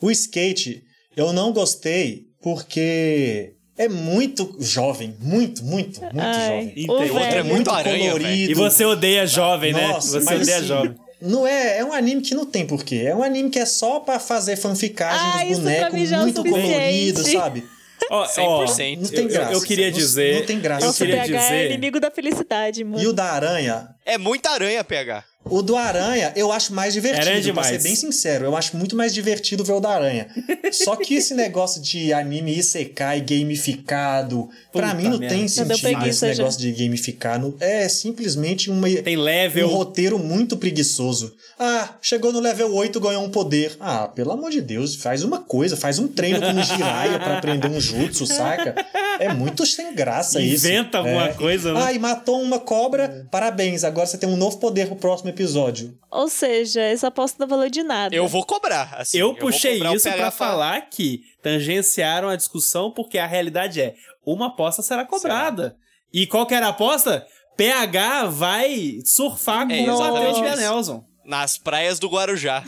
O 0.00 0.10
skate 0.10 0.82
eu 1.16 1.32
não 1.32 1.52
gostei 1.52 2.26
porque 2.42 3.52
é 3.76 3.88
muito 3.88 4.56
jovem, 4.60 5.14
muito, 5.20 5.64
muito, 5.64 6.00
muito 6.02 6.18
Ai, 6.20 6.72
jovem. 6.74 6.86
o. 6.88 6.92
Outro 6.92 7.18
é 7.18 7.42
muito 7.42 7.70
aranha, 7.70 8.14
velho. 8.14 8.50
E 8.50 8.54
você 8.54 8.84
odeia 8.84 9.26
jovem, 9.26 9.72
Nossa, 9.72 10.18
né? 10.18 10.24
Você 10.24 10.30
mas 10.30 10.40
odeia 10.42 10.56
assim, 10.58 10.66
jovem. 10.66 10.94
Não 11.22 11.46
é, 11.46 11.78
é 11.78 11.84
um 11.84 11.92
anime 11.92 12.22
que 12.22 12.34
não 12.34 12.46
tem 12.46 12.66
porquê. 12.66 13.02
É 13.06 13.14
um 13.14 13.22
anime 13.22 13.50
que 13.50 13.58
é 13.58 13.66
só 13.66 14.00
pra 14.00 14.18
fazer 14.18 14.56
fanficagem 14.56 15.20
Ah, 15.20 15.44
dos 15.50 15.58
bonecos 15.58 16.12
é 16.12 16.16
muito 16.18 16.36
suficiente. 16.36 16.72
colorido, 16.72 17.22
sabe? 17.30 17.64
Ó, 18.10 18.22
ó, 18.38 18.64
100%. 18.66 19.02
Não 19.02 19.08
tem 19.10 19.20
eu- 19.24 19.28
graça. 19.28 19.52
Eu, 19.52 19.60
queria 19.60 19.90
Não- 19.90 19.98
dizer. 19.98 20.38
não 20.40 20.46
tem 20.46 20.58
graça. 20.58 20.86
Eu 20.86 20.94
queria 20.94 21.16
é 21.16 21.24
dizer. 21.26 21.66
inimigo 21.66 22.00
da 22.00 22.10
felicidade, 22.10 22.82
mano. 22.82 23.02
E 23.02 23.06
o 23.06 23.12
da 23.12 23.24
aranha, 23.26 23.88
É 24.04 24.18
muita 24.18 24.50
aranha, 24.50 24.82
PH. 24.82 25.24
O 25.42 25.62
do 25.62 25.74
Aranha 25.74 26.34
eu 26.36 26.52
acho 26.52 26.74
mais 26.74 26.92
divertido, 26.92 27.22
Aranha 27.22 27.42
pra 27.42 27.62
demais. 27.62 27.66
ser 27.68 27.88
bem 27.88 27.96
sincero. 27.96 28.44
Eu 28.44 28.54
acho 28.54 28.76
muito 28.76 28.94
mais 28.94 29.14
divertido 29.14 29.64
ver 29.64 29.72
o 29.72 29.80
da 29.80 29.88
Aranha. 29.88 30.28
Só 30.70 30.94
que 30.96 31.14
esse 31.14 31.32
negócio 31.32 31.80
de 31.80 32.12
anime 32.12 32.58
Isekai 32.58 33.22
gamificado, 33.22 34.50
pra 34.72 34.88
Puta 34.88 34.94
mim 34.94 35.08
não 35.08 35.18
merda. 35.18 35.34
tem 35.34 35.48
Já 35.48 35.64
sentido 35.64 36.06
esse 36.06 36.20
já. 36.20 36.26
negócio 36.34 36.60
de 36.60 36.72
gamificar. 36.72 37.38
Não- 37.40 37.54
É 37.58 37.88
simplesmente 37.88 38.70
uma, 38.70 38.86
Tem 39.02 39.16
um 39.16 39.22
level. 39.22 39.68
roteiro 39.68 40.18
muito 40.18 40.58
preguiçoso. 40.58 41.34
Ah, 41.58 41.94
chegou 42.02 42.32
no 42.32 42.40
level 42.40 42.74
8, 42.74 43.00
ganhou 43.00 43.24
um 43.24 43.30
poder. 43.30 43.76
Ah, 43.80 44.08
pelo 44.08 44.32
amor 44.32 44.50
de 44.50 44.60
Deus, 44.60 44.94
faz 44.94 45.22
uma 45.24 45.38
coisa, 45.40 45.76
faz 45.76 45.98
um 45.98 46.06
treino 46.06 46.40
com 46.40 46.48
um 46.48 46.62
Jiraiya 46.62 47.18
pra 47.18 47.38
aprender 47.38 47.66
um 47.68 47.80
jutsu, 47.80 48.26
saca? 48.26 48.74
É 49.18 49.32
muito 49.32 49.64
sem 49.66 49.94
graça 49.94 50.40
isso. 50.40 50.66
Inventa 50.66 50.98
alguma 50.98 51.28
É. 51.28 51.32
coisa, 51.34 51.72
né? 51.72 51.80
Ah, 51.84 51.92
e 51.92 51.98
matou 51.98 52.40
uma 52.42 52.58
cobra, 52.58 53.26
parabéns, 53.30 53.84
agora 53.90 54.06
você 54.06 54.16
tem 54.18 54.28
um 54.28 54.36
novo 54.36 54.58
poder 54.58 54.86
pro 54.86 54.96
próximo 54.96 55.30
episódio. 55.30 55.96
Ou 56.10 56.28
seja, 56.28 56.80
essa 56.80 57.08
aposta 57.08 57.36
não 57.38 57.46
valeu 57.48 57.68
de 57.68 57.82
nada. 57.82 58.14
Eu 58.14 58.26
vou 58.26 58.44
cobrar, 58.44 58.94
assim. 58.98 59.18
eu 59.18 59.28
vou 59.28 59.36
puxei 59.36 59.74
cobrar 59.74 59.92
o 59.92 59.96
isso 59.96 60.04
PH 60.08 60.16
pra 60.18 60.30
falar 60.30 60.80
que 60.88 61.22
tangenciaram 61.42 62.28
a 62.28 62.36
discussão 62.36 62.90
porque 62.90 63.18
a 63.18 63.26
realidade 63.26 63.80
é 63.80 63.94
uma 64.24 64.46
aposta 64.48 64.82
será 64.82 65.04
cobrada. 65.04 65.76
E 66.12 66.26
qual 66.26 66.46
que 66.46 66.54
era 66.54 66.66
a 66.66 66.70
aposta? 66.70 67.26
PH 67.56 68.26
vai 68.26 68.98
surfar 69.04 69.66
com 69.66 69.72
É 69.74 69.82
o 69.82 69.94
exatamente 69.94 70.40
isso. 70.44 70.56
Nelson. 70.56 71.04
Nas 71.24 71.58
praias 71.58 71.98
do 71.98 72.08
Guarujá. 72.08 72.64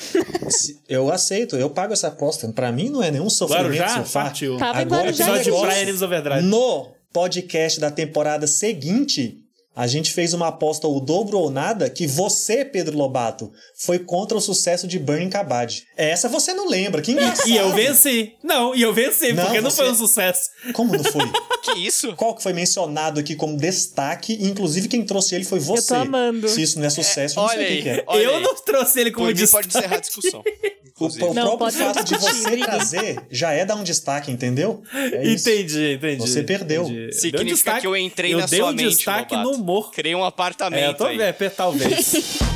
Eu 0.88 1.10
aceito, 1.10 1.56
eu 1.56 1.70
pago 1.70 1.92
essa 1.92 2.08
aposta. 2.08 2.46
Pra 2.52 2.70
mim 2.70 2.88
não 2.90 3.02
é 3.02 3.10
nenhum 3.10 3.30
sofrimento 3.30 3.64
Guarujá 3.64 3.88
surfar. 3.96 4.24
partiu. 4.26 4.56
Tava 4.58 4.78
em 4.78 4.82
Agora, 4.82 5.02
Guarujá 5.04 5.24
Episódio 5.24 5.52
de 5.54 5.60
Praia 5.60 5.94
Overdrive. 6.04 6.42
No 6.42 6.92
podcast 7.12 7.80
da 7.80 7.90
temporada 7.90 8.46
seguinte, 8.46 9.38
a 9.74 9.86
gente 9.86 10.12
fez 10.12 10.34
uma 10.34 10.48
aposta 10.48 10.86
o 10.86 11.00
dobro 11.00 11.38
ou 11.38 11.50
nada 11.50 11.88
que 11.88 12.06
você, 12.06 12.64
Pedro 12.64 12.96
Lobato, 12.96 13.50
foi 13.74 13.98
contra 13.98 14.36
o 14.36 14.40
sucesso 14.40 14.86
de 14.86 14.98
Burning 14.98 15.30
Kabad. 15.30 15.84
Essa 15.96 16.28
você 16.28 16.52
não 16.52 16.68
lembra, 16.68 17.00
que 17.00 17.12
engraçado. 17.12 17.48
E 17.48 17.56
eu 17.56 17.70
venci. 17.72 18.34
Não, 18.42 18.74
e 18.74 18.82
eu 18.82 18.92
venci, 18.92 19.32
Não, 19.32 19.44
porque 19.44 19.60
não 19.62 19.70
você- 19.70 19.76
foi 19.82 19.90
um 19.90 19.94
sucesso. 19.94 20.50
Como 20.74 20.92
não 20.96 21.02
foi? 21.04 21.22
Que 21.62 21.78
isso? 21.78 22.14
Qual 22.16 22.34
que 22.34 22.42
foi 22.42 22.52
mencionado 22.52 23.20
aqui 23.20 23.36
como 23.36 23.56
destaque? 23.56 24.32
e, 24.34 24.46
Inclusive 24.48 24.88
quem 24.88 25.04
trouxe 25.04 25.36
ele 25.36 25.44
foi 25.44 25.60
você. 25.60 25.94
amando. 25.94 26.48
Se 26.48 26.60
isso 26.60 26.76
não 26.78 26.86
é 26.86 26.90
sucesso, 26.90 27.38
eu 27.38 27.42
não 27.44 27.48
olha 27.48 27.58
sei 27.58 27.64
o 27.64 27.68
que 27.68 27.74
aí. 27.74 27.82
que 27.94 28.00
é. 28.00 28.04
Olha 28.08 28.22
eu 28.22 28.34
aí. 28.36 28.42
não 28.42 28.54
trouxe 28.56 29.00
ele 29.00 29.12
como 29.12 29.26
Por 29.26 29.32
mim, 29.32 29.40
destaque. 29.40 29.68
pode 29.68 29.78
encerrar 29.78 29.96
a 29.96 30.00
discussão. 30.00 30.42
O, 31.02 31.06
inclusive. 31.06 31.24
o 31.24 31.34
Não, 31.34 31.56
próprio 31.56 31.58
pode 31.58 31.76
fato 31.76 32.04
de 32.04 32.14
você 32.16 32.56
trazer 32.58 33.22
já 33.30 33.52
é 33.52 33.64
dar 33.64 33.76
um 33.76 33.82
destaque, 33.82 34.30
entendeu? 34.30 34.82
É 34.92 35.24
isso. 35.26 35.48
Entendi, 35.48 35.92
entendi. 35.94 36.16
Você 36.20 36.42
perdeu. 36.42 36.82
Entendi. 36.84 37.00
Deu 37.06 37.12
Significa 37.12 37.54
destaque- 37.54 37.80
que 37.82 37.86
eu 37.86 37.96
entrei 37.96 38.34
eu 38.34 38.38
na 38.38 38.46
dei 38.46 38.58
sua 38.60 38.70
um 38.70 38.74
mente, 38.74 38.96
destaque 38.96 39.34
Lobato. 39.34 39.56
no 39.56 39.62
humor. 39.62 39.90
Criei 39.92 40.14
um 40.14 40.24
apartamento 40.24 40.82
É, 40.82 40.92
tô 40.94 41.04
aí. 41.06 41.20
é, 41.20 41.32
talvez. 41.50 42.38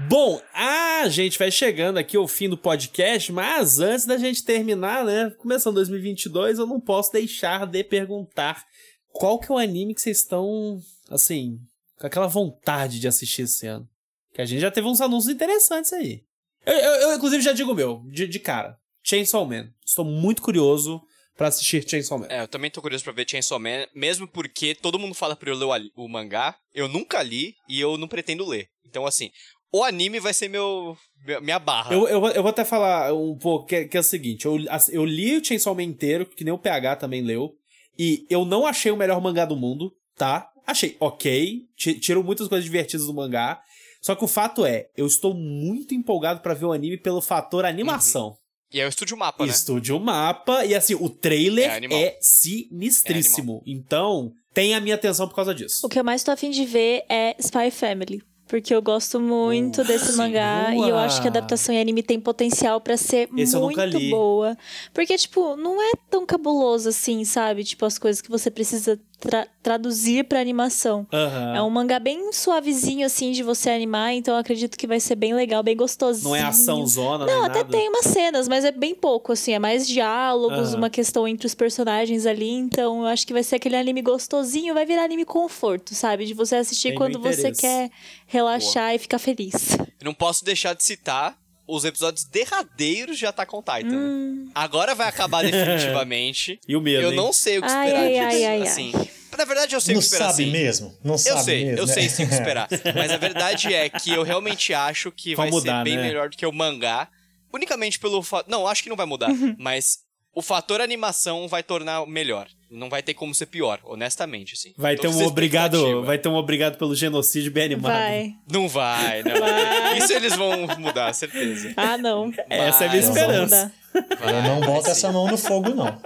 Bom, 0.00 0.40
a 0.54 1.08
gente 1.08 1.36
vai 1.38 1.50
chegando 1.50 1.98
aqui 1.98 2.16
ao 2.16 2.28
fim 2.28 2.48
do 2.48 2.56
podcast, 2.56 3.32
mas 3.32 3.80
antes 3.80 4.06
da 4.06 4.16
gente 4.16 4.44
terminar, 4.44 5.04
né, 5.04 5.30
começando 5.38 5.74
2022, 5.74 6.58
eu 6.60 6.66
não 6.66 6.78
posso 6.80 7.12
deixar 7.12 7.66
de 7.66 7.82
perguntar 7.82 8.64
qual 9.12 9.38
que 9.38 9.50
é 9.50 9.54
o 9.54 9.58
anime 9.58 9.94
que 9.94 10.00
vocês 10.00 10.18
estão, 10.18 10.80
assim, 11.10 11.58
com 11.98 12.06
aquela 12.06 12.26
vontade 12.26 13.00
de 13.00 13.08
assistir 13.08 13.42
esse 13.42 13.66
ano. 13.66 13.88
Que 14.34 14.40
a 14.42 14.44
gente 14.44 14.60
já 14.60 14.70
teve 14.70 14.86
uns 14.86 15.00
anúncios 15.00 15.32
interessantes 15.34 15.92
aí. 15.92 16.22
Eu, 16.66 16.74
eu, 16.74 16.92
eu, 17.10 17.16
inclusive, 17.16 17.42
já 17.42 17.52
digo 17.52 17.72
o 17.72 17.74
meu, 17.74 18.02
de, 18.12 18.26
de 18.28 18.38
cara. 18.38 18.76
Chainsaw 19.02 19.44
Man. 19.46 19.70
Estou 19.84 20.04
muito 20.04 20.42
curioso 20.42 21.00
pra 21.36 21.48
assistir 21.48 21.88
Chainsaw 21.88 22.18
Man. 22.18 22.26
É, 22.28 22.42
eu 22.42 22.48
também 22.48 22.70
tô 22.70 22.82
curioso 22.82 23.02
pra 23.04 23.12
ver 23.12 23.28
Chainsaw 23.28 23.58
Man, 23.58 23.86
mesmo 23.94 24.28
porque 24.28 24.74
todo 24.74 24.98
mundo 24.98 25.14
fala 25.14 25.34
pra 25.34 25.50
eu 25.50 25.56
ler 25.56 25.90
o, 25.96 26.04
o 26.04 26.08
mangá, 26.08 26.56
eu 26.74 26.88
nunca 26.88 27.22
li 27.22 27.54
e 27.68 27.80
eu 27.80 27.96
não 27.96 28.06
pretendo 28.08 28.46
ler. 28.46 28.68
Então, 28.84 29.06
assim, 29.06 29.30
o 29.72 29.82
anime 29.82 30.20
vai 30.20 30.34
ser 30.34 30.48
meu, 30.48 30.96
minha 31.42 31.58
barra. 31.58 31.92
Eu, 31.94 32.06
eu, 32.08 32.20
vou- 32.20 32.30
eu 32.30 32.42
vou 32.42 32.50
até 32.50 32.64
falar 32.64 33.14
um 33.14 33.36
pouco, 33.36 33.66
que, 33.66 33.76
é- 33.76 33.84
que 33.88 33.96
é 33.96 34.00
o 34.00 34.04
seguinte, 34.04 34.44
eu, 34.46 34.56
eu 34.90 35.04
li 35.04 35.36
o 35.38 35.44
Chainsaw 35.44 35.74
Man 35.74 35.82
inteiro, 35.84 36.26
que 36.26 36.44
nem 36.44 36.52
o 36.52 36.58
PH 36.58 36.96
também 36.96 37.22
leu, 37.22 37.54
e 37.98 38.26
eu 38.30 38.44
não 38.44 38.66
achei 38.66 38.90
o 38.92 38.96
melhor 38.96 39.20
mangá 39.20 39.44
do 39.44 39.56
mundo, 39.56 39.92
tá? 40.16 40.48
Achei 40.66 40.96
ok, 41.00 41.62
ti- 41.76 41.98
tirou 41.98 42.22
muitas 42.22 42.46
coisas 42.48 42.64
divertidas 42.64 43.06
do 43.06 43.14
mangá, 43.14 43.60
Só 44.00 44.14
que 44.14 44.24
o 44.24 44.28
fato 44.28 44.64
é, 44.64 44.86
eu 44.96 45.06
estou 45.08 45.34
muito 45.34 45.92
empolgado 45.92 46.40
pra 46.40 46.54
ver 46.54 46.66
o 46.66 46.72
anime 46.72 46.96
pelo 46.96 47.20
fator 47.20 47.64
animação. 47.64 48.36
E 48.72 48.78
é 48.80 48.86
o 48.86 48.88
Estúdio 48.88 49.16
Mapa, 49.16 49.44
né? 49.44 49.50
Estúdio 49.50 49.98
Mapa, 49.98 50.64
e 50.64 50.72
assim, 50.74 50.94
o 50.94 51.08
trailer 51.10 51.68
É 51.68 52.04
é 52.04 52.18
sinistríssimo. 52.20 53.62
então, 53.66 54.32
tem 54.54 54.74
a 54.74 54.80
minha 54.80 54.94
atenção 54.94 55.26
por 55.28 55.34
causa 55.34 55.54
disso. 55.54 55.84
O 55.84 55.88
que 55.88 55.98
eu 55.98 56.04
mais 56.04 56.22
tô 56.22 56.30
afim 56.30 56.50
de 56.50 56.64
ver 56.64 57.02
é 57.08 57.34
Spy 57.40 57.70
Family. 57.70 58.22
Porque 58.48 58.74
eu 58.74 58.80
gosto 58.80 59.20
muito 59.20 59.84
desse 59.84 60.12
sim. 60.12 60.18
mangá 60.18 60.74
e 60.74 60.88
eu 60.88 60.96
acho 60.96 61.20
que 61.20 61.28
a 61.28 61.30
Boa. 61.30 61.38
adaptação 61.38 61.74
em 61.74 61.80
anime 61.80 62.02
tem 62.02 62.18
potencial 62.18 62.80
pra 62.80 62.96
ser 62.96 63.28
Esse 63.36 63.56
muito 63.56 64.00
boa. 64.10 64.56
Porque, 64.92 65.16
tipo, 65.18 65.54
não 65.56 65.80
é 65.80 65.92
tão 66.10 66.24
cabuloso 66.24 66.88
assim, 66.88 67.24
sabe? 67.24 67.62
Tipo, 67.62 67.84
as 67.84 67.98
coisas 67.98 68.22
que 68.22 68.30
você 68.30 68.50
precisa 68.50 68.98
tra- 69.20 69.46
traduzir 69.62 70.24
pra 70.24 70.40
animação. 70.40 71.06
Aham. 71.12 71.54
É 71.56 71.62
um 71.62 71.70
mangá 71.70 71.98
bem 71.98 72.32
suavezinho, 72.32 73.04
assim, 73.06 73.32
de 73.32 73.42
você 73.42 73.70
animar, 73.70 74.12
então 74.14 74.34
eu 74.34 74.40
acredito 74.40 74.76
que 74.76 74.86
vai 74.86 75.00
ser 75.00 75.14
bem 75.16 75.34
legal, 75.34 75.62
bem 75.62 75.76
gostosinho. 75.76 76.28
Não 76.28 76.36
é 76.36 76.42
ação 76.42 76.86
zona, 76.86 77.26
Não, 77.26 77.44
até 77.44 77.58
nada. 77.58 77.70
tem 77.70 77.88
umas 77.88 78.06
cenas, 78.06 78.48
mas 78.48 78.64
é 78.64 78.70
bem 78.72 78.94
pouco, 78.94 79.32
assim. 79.32 79.52
É 79.52 79.58
mais 79.58 79.86
diálogos, 79.86 80.68
Aham. 80.70 80.76
uma 80.78 80.90
questão 80.90 81.26
entre 81.26 81.46
os 81.46 81.54
personagens 81.54 82.26
ali. 82.26 82.50
Então, 82.50 83.00
eu 83.02 83.06
acho 83.06 83.26
que 83.26 83.32
vai 83.32 83.42
ser 83.42 83.56
aquele 83.56 83.76
anime 83.76 84.02
gostosinho, 84.02 84.74
vai 84.74 84.86
virar 84.86 85.04
anime 85.04 85.24
conforto, 85.24 85.94
sabe? 85.94 86.24
De 86.24 86.34
você 86.34 86.56
assistir 86.56 86.90
Tem 86.90 86.98
quando 86.98 87.18
você 87.18 87.50
quer 87.52 87.90
relaxar 88.26 88.94
e 88.94 88.98
ficar 88.98 89.18
feliz. 89.18 89.76
Eu 90.00 90.04
não 90.04 90.14
posso 90.14 90.44
deixar 90.44 90.74
de 90.74 90.84
citar 90.84 91.36
os 91.68 91.84
episódios 91.84 92.24
derradeiros 92.24 93.18
de 93.18 93.26
Attack 93.26 93.54
on 93.54 93.60
Titan. 93.62 93.90
né? 93.90 93.96
Hum. 93.96 94.50
Agora 94.54 94.94
vai 94.94 95.06
acabar 95.08 95.42
definitivamente. 95.48 96.58
E 96.66 96.74
o 96.74 96.80
medo, 96.80 97.02
eu 97.02 97.10
hein? 97.10 97.16
não 97.16 97.32
sei 97.32 97.58
o 97.58 97.60
que 97.62 97.68
esperar 97.68 98.00
ai, 98.00 98.08
disso. 98.08 98.22
ai, 98.24 98.44
ai, 98.44 98.62
assim. 98.62 98.92
Na 99.36 99.44
verdade, 99.44 99.74
eu 99.76 99.80
sei 99.80 99.94
Não 99.94 100.00
o 100.00 100.02
que 100.02 100.06
esperar 100.06 100.30
sabe 100.32 100.44
sim. 100.46 100.50
mesmo? 100.50 100.98
Não 101.04 101.14
Eu 101.14 101.18
sabe 101.18 101.44
sei, 101.44 101.64
mesmo, 101.66 101.78
eu 101.78 101.86
né? 101.86 101.92
sei 101.92 102.08
sim 102.08 102.24
o 102.24 102.28
que 102.28 102.34
esperar. 102.34 102.68
Mas 102.96 103.12
a 103.12 103.16
verdade 103.18 103.72
é 103.72 103.88
que 103.88 104.10
eu 104.10 104.24
realmente 104.24 104.74
acho 104.74 105.12
que 105.12 105.36
Vai 105.36 105.46
vai, 105.48 105.50
mudar, 105.52 105.78
ser 105.78 105.84
bem 105.84 105.96
né? 105.96 106.02
melhor 106.02 106.28
do 106.28 106.36
que 106.36 106.44
o 106.44 106.50
mangá. 106.52 107.08
Unicamente 107.54 108.00
pelo 108.00 108.20
fato. 108.22 108.50
Não, 108.50 108.66
acho 108.66 108.82
que 108.82 108.88
não 108.88 108.96
vai 108.96 109.06
mudar. 109.06 109.30
Uhum. 109.30 109.54
Mas 109.60 109.98
o 110.34 110.42
fator 110.42 110.80
animação 110.80 111.46
vai 111.46 111.62
tornar 111.62 112.04
melhor. 112.06 112.48
Não 112.70 112.88
vai 112.90 113.02
ter 113.02 113.14
como 113.14 113.34
ser 113.34 113.46
pior, 113.46 113.80
honestamente, 113.84 114.54
assim. 114.54 114.74
Vai 114.76 114.96
Tô 114.96 115.02
ter 115.02 115.08
um 115.08 115.24
obrigado, 115.26 116.02
vai 116.04 116.18
ter 116.18 116.28
um 116.28 116.34
obrigado 116.36 116.76
pelo 116.76 116.94
genocídio 116.94 117.50
bem 117.50 117.64
animado. 117.64 117.92
Vai. 117.92 118.34
Não 118.50 118.68
vai, 118.68 119.22
não. 119.22 119.40
Vai. 119.40 119.98
Isso 119.98 120.12
eles 120.12 120.36
vão 120.36 120.66
mudar, 120.78 121.12
certeza. 121.14 121.72
Ah, 121.76 121.96
não. 121.96 122.32
Essa 122.48 122.84
é 122.84 122.88
a 122.88 122.90
minha 122.90 123.02
Vai, 123.02 123.10
não 123.10 123.44
esperança. 123.44 123.72
Eu 123.94 124.42
não 124.42 124.60
boto 124.60 124.82
vai 124.82 124.90
essa 124.92 125.10
mão 125.10 125.26
no 125.28 125.38
fogo, 125.38 125.70
não. 125.70 125.98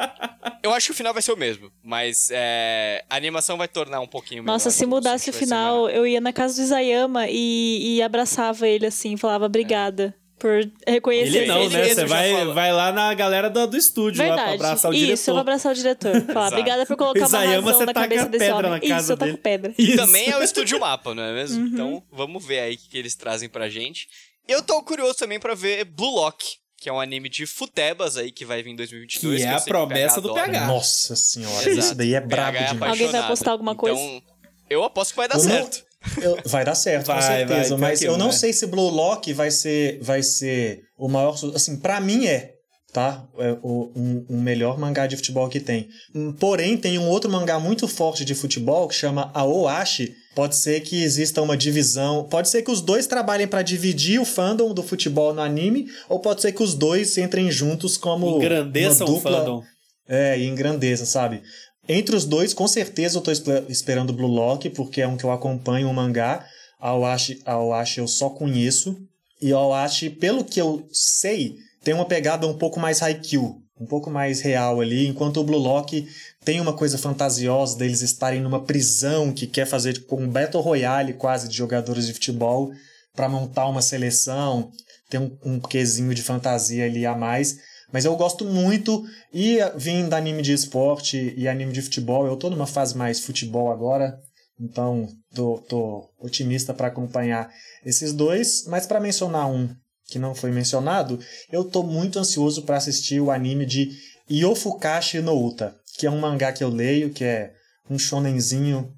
Eu 0.63 0.73
acho 0.73 0.87
que 0.87 0.93
o 0.93 0.95
final 0.95 1.13
vai 1.13 1.21
ser 1.23 1.33
o 1.33 1.37
mesmo, 1.37 1.71
mas 1.83 2.29
é, 2.31 3.05
a 3.11 3.17
animação 3.17 3.57
vai 3.57 3.67
tornar 3.67 4.01
um 4.01 4.07
pouquinho 4.07 4.43
melhor. 4.43 4.55
Nossa, 4.55 4.71
se 4.71 4.87
mudasse 4.87 5.31
o 5.31 5.33
Vai 5.33 5.41
final, 5.41 5.87
melhor. 5.87 5.97
eu 5.99 6.07
ia 6.07 6.21
na 6.21 6.33
casa 6.33 6.55
do 6.55 6.63
Isayama 6.63 7.27
e, 7.29 7.97
e 7.97 8.03
abraçava 8.03 8.69
ele 8.69 8.87
assim, 8.87 9.17
falava 9.17 9.47
obrigada 9.47 10.15
por 10.43 10.69
reconhecer. 10.87 11.37
Ele 11.39 11.47
não, 11.47 11.63
Ele 11.63 11.69
né? 11.77 11.95
Você 11.95 12.05
vai, 12.05 12.45
vai 12.47 12.73
lá 12.73 12.91
na 12.91 13.15
galera 13.15 13.49
do, 13.49 13.65
do 13.69 13.77
estúdio 13.77 14.21
lá 14.27 14.35
pra 14.35 14.37
Verdade. 14.45 14.55
abraçar 14.65 14.91
o 14.91 14.95
Isso, 14.95 15.03
eu 15.03 15.07
diretor. 15.07 15.33
vou 15.33 15.41
abraçar 15.41 15.73
o 15.73 15.75
diretor. 15.77 16.21
Falar, 16.33 16.49
obrigada 16.49 16.85
por 16.87 16.97
colocar 16.97 17.21
uma 17.21 17.27
Isayama, 17.27 17.55
razão 17.55 17.79
você 17.79 17.87
na 17.87 17.93
taca 17.95 18.09
cabeça 18.09 18.29
desse 18.29 18.45
pedra 18.45 18.57
homem. 18.59 18.71
na 18.71 18.79
Isso, 18.79 18.89
casa 18.89 19.13
eu 19.13 19.17
taco 19.17 19.31
dele. 19.31 19.39
pedra. 19.43 19.75
Isso. 19.79 19.97
Também 19.97 20.29
é 20.29 20.37
o 20.37 20.43
Estúdio 20.43 20.81
Mapa, 20.81 21.15
não 21.15 21.23
é 21.23 21.33
mesmo? 21.33 21.61
Uhum. 21.63 21.69
Então, 21.69 22.03
vamos 22.11 22.45
ver 22.45 22.59
aí 22.59 22.75
o 22.75 22.79
que 22.79 22.99
eles 22.99 23.15
trazem 23.15 23.49
pra 23.49 23.69
gente. 23.69 24.09
Eu 24.49 24.61
tô 24.63 24.83
curioso 24.83 25.15
também 25.15 25.39
pra 25.39 25.55
ver 25.55 25.85
Blue 25.85 26.11
Lock, 26.17 26.45
que 26.77 26.89
é 26.89 26.93
um 26.93 27.01
anime 27.01 27.29
de 27.29 27.47
futebas 27.47 28.17
aí 28.17 28.33
que 28.33 28.45
vai 28.45 28.61
vir 28.65 28.71
em 28.71 28.77
2022. 28.77 29.41
Que 29.43 29.47
é 29.47 29.53
eu 29.53 29.57
a 29.57 29.61
que 29.61 29.67
promessa 29.69 30.21
do 30.21 30.31
adora. 30.33 30.47
PH. 30.51 30.67
Nossa 30.67 31.15
senhora, 31.15 31.55
Exato. 31.71 31.79
isso 31.79 31.95
daí 31.95 32.15
é 32.15 32.21
brabo 32.21 32.59
PH 32.59 32.73
demais. 32.73 32.91
Alguém 32.93 33.07
vai 33.09 33.29
postar 33.29 33.53
alguma 33.53 33.77
coisa? 33.77 34.01
Então, 34.01 34.23
eu 34.69 34.83
aposto 34.83 35.13
que 35.13 35.17
vai 35.19 35.29
dar 35.29 35.37
Eu 35.39 35.45
não- 35.45 35.51
certo. 35.51 35.85
Eu- 36.21 36.39
vai 36.47 36.65
dar 36.65 36.75
certo, 36.75 37.07
Vai, 37.07 37.17
com 37.21 37.27
vai, 37.27 37.37
certeza. 37.39 37.69
pior 37.69 37.79
mas 37.79 38.03
eu 38.03 38.17
não 38.19 38.29
vai. 38.31 38.37
sei 38.39 38.53
se 38.53 38.67
Blue 38.67 38.89
Lock 38.91 39.33
vai 39.33 39.51
ser, 39.51 39.99
vai 40.03 40.23
ser 40.23 40.81
o 40.99 41.09
maior. 41.09 41.35
Assim, 41.55 41.77
pra 41.77 42.01
mim 42.01 42.27
é, 42.27 42.53
tá? 42.93 43.25
É 43.39 43.53
o 43.63 43.93
um, 43.97 44.27
um 44.31 44.41
melhor 44.41 44.79
mangá 44.79 45.07
de 45.07 45.17
futebol 45.17 45.49
que 45.49 45.61
tem. 45.61 45.89
Hum, 46.15 46.33
Porém, 46.33 46.77
tem 46.77 46.99
um 46.99 47.09
outro 47.09 47.31
mangá 47.31 47.59
muito 47.61 47.87
forte 47.89 48.25
de 48.25 48.35
futebol 48.35 48.89
que 48.89 48.95
chama 48.95 49.31
Aoashi. 49.35 50.13
Pode 50.35 50.57
ser 50.57 50.81
que 50.81 51.03
exista 51.03 51.43
uma 51.43 51.57
divisão. 51.57 52.25
Pode 52.25 52.49
ser 52.49 52.63
que 52.63 52.71
os 52.71 52.81
dois 52.81 53.07
trabalhem 53.07 53.47
pra 53.47 53.61
dividir 53.63 54.19
o 54.19 54.25
fandom 54.25 54.73
do 54.73 54.83
futebol 54.83 55.35
no 55.35 55.43
anime, 55.43 55.87
ou 56.09 56.19
pode 56.21 56.41
ser 56.41 56.53
que 56.53 56.63
os 56.63 56.75
dois 56.75 57.17
entrem 57.19 57.51
juntos 57.51 57.97
como. 57.99 58.39
Engrandeçam 58.39 59.07
uma 59.07 59.13
o 59.13 59.17
dupla, 59.17 59.39
fandom. 59.41 59.63
é, 60.09 60.39
e 60.39 60.47
engrandeça, 60.49 61.05
sabe? 61.05 61.43
Entre 61.89 62.15
os 62.15 62.25
dois, 62.25 62.55
com 62.55 62.69
certeza 62.69 63.19
eu 63.19 63.23
tô 63.23 63.31
espe- 63.33 63.65
esperando 63.69 64.13
Blue 64.13 64.29
Lock, 64.29 64.71
porque 64.71 65.01
é 65.03 65.09
um 65.09 65.17
que 65.17 65.25
eu 65.25 65.33
acompanho 65.33 65.91
o 65.91 65.95
mangá. 65.95 66.47
A 66.81 66.91
Awashi 66.91 67.99
eu 67.99 68.07
só 68.09 68.31
conheço. 68.31 68.97
E 69.41 69.53
a 69.53 69.57
Awashi, 69.57 70.09
pelo 70.11 70.45
que 70.45 70.61
eu 70.61 70.87
sei, 70.93 71.57
tem 71.83 71.93
uma 71.95 72.05
pegada 72.05 72.47
um 72.47 72.57
pouco 72.57 72.79
mais 72.79 73.03
Haikyuu, 73.03 73.61
um 73.81 73.87
pouco 73.87 74.09
mais 74.09 74.41
real 74.41 74.81
ali, 74.81 75.09
enquanto 75.09 75.39
o 75.39 75.45
Blue 75.45 75.59
Lock 75.59 76.07
tem 76.45 76.61
uma 76.61 76.73
coisa 76.73 76.97
fantasiosa 76.97 77.77
deles 77.77 78.03
estarem 78.03 78.41
numa 78.41 78.63
prisão 78.63 79.33
que 79.33 79.47
quer 79.49 79.67
fazer 79.67 79.95
tipo, 79.95 80.15
um 80.17 80.29
Battle 80.29 80.63
Royale 80.63 81.15
quase 81.15 81.49
de 81.49 81.57
jogadores 81.57 82.07
de 82.07 82.13
futebol 82.13 82.71
para 83.15 83.29
montar 83.29 83.67
uma 83.67 83.83
seleção, 83.83 84.71
tem 85.11 85.21
um, 85.21 85.37
um 85.45 85.61
quesinho 85.61 86.15
de 86.15 86.23
fantasia 86.23 86.85
ali 86.85 87.05
a 87.05 87.15
mais. 87.17 87.59
Mas 87.93 88.05
eu 88.05 88.17
gosto 88.17 88.45
muito 88.45 89.05
e 89.33 89.59
eh, 89.59 89.73
vim 89.77 90.09
da 90.09 90.17
anime 90.17 90.43
de 90.43 90.53
esporte 90.53 91.35
e 91.37 91.47
anime 91.47 91.73
de 91.73 91.83
futebol. 91.83 92.27
Eu 92.27 92.37
tô 92.37 92.49
numa 92.49 92.67
fase 92.67 92.97
mais 92.97 93.21
futebol 93.21 93.71
agora, 93.71 94.19
então 94.59 95.09
tô, 95.35 95.59
tô 95.69 96.09
otimista 96.19 96.73
para 96.73 96.89
acompanhar 96.89 97.53
esses 97.85 98.13
dois. 98.13 98.65
Mas 98.67 98.87
para 98.87 98.99
mencionar 98.99 99.51
um 99.51 99.69
que 100.07 100.19
não 100.19 100.35
foi 100.35 100.51
mencionado, 100.51 101.19
eu 101.51 101.65
tô 101.65 101.83
muito 101.83 102.19
ansioso 102.19 102.63
para 102.63 102.77
assistir 102.77 103.21
o 103.21 103.31
anime 103.31 103.67
de 103.67 103.91
Yofukashi 104.31 105.21
no 105.21 105.39
Uta, 105.47 105.75
que 105.99 106.07
é 106.07 106.11
um 106.11 106.19
mangá 106.19 106.53
que 106.53 106.65
eu 106.65 106.69
leio, 106.69 107.11
que 107.11 107.25
é 107.25 107.53
um 107.89 107.99
shonenzinho 107.99 108.93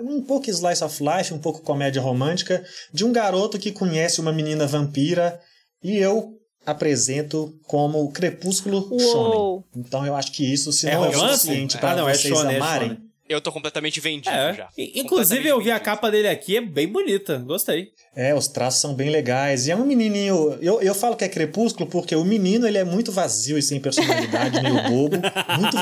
um 0.00 0.22
pouco 0.22 0.50
slice 0.50 0.84
of 0.84 1.02
life, 1.02 1.32
um 1.32 1.38
pouco 1.38 1.62
comédia 1.62 2.02
romântica, 2.02 2.64
de 2.92 3.04
um 3.04 3.12
garoto 3.12 3.58
que 3.58 3.72
conhece 3.72 4.20
uma 4.20 4.32
menina 4.32 4.66
vampira 4.66 5.40
e 5.82 5.96
eu 5.96 6.38
apresento 6.64 7.54
como 7.66 8.10
Crepúsculo 8.12 8.86
Uou. 8.90 9.00
Shonen. 9.00 9.64
Então 9.76 10.06
eu 10.06 10.14
acho 10.14 10.32
que 10.32 10.44
isso, 10.52 10.72
se 10.72 10.88
É 10.88 10.94
não 10.94 11.04
é 11.04 11.08
o 11.08 11.12
suficiente 11.12 11.76
Ah, 11.76 11.80
para 11.80 11.96
não, 11.96 12.08
é 12.08 12.14
vocês 12.14 12.34
shonen, 12.36 12.54
é 12.54 12.56
amarem, 12.56 12.88
shonen. 12.90 13.11
Eu 13.32 13.40
tô 13.40 13.52
completamente 13.52 14.00
vendido 14.00 14.34
É. 14.34 14.54
já. 14.54 14.68
Inclusive, 14.76 15.48
eu 15.48 15.58
vi 15.60 15.70
a 15.70 15.74
Completamente 15.74 15.92
capa 15.92 16.10
dele 16.10 16.28
aqui, 16.28 16.56
é 16.56 16.60
bem 16.60 16.88
bonita. 16.88 17.38
Gostei. 17.38 17.92
É, 18.14 18.34
os 18.34 18.46
traços 18.46 18.80
são 18.80 18.94
bem 18.94 19.08
legais. 19.08 19.66
E 19.66 19.70
é 19.70 19.76
um 19.76 19.86
menininho. 19.86 20.58
Eu, 20.60 20.82
eu 20.82 20.94
falo 20.94 21.16
que 21.16 21.24
é 21.24 21.28
crepúsculo 21.28 21.88
porque 21.88 22.14
o 22.14 22.24
menino 22.24 22.66
ele 22.66 22.76
é 22.76 22.84
muito 22.84 23.10
vazio 23.10 23.56
e 23.56 23.62
sem 23.62 23.80
personalidade, 23.80 24.60
meio 24.60 24.82
bobo. 24.88 25.16
Muito... 25.58 25.76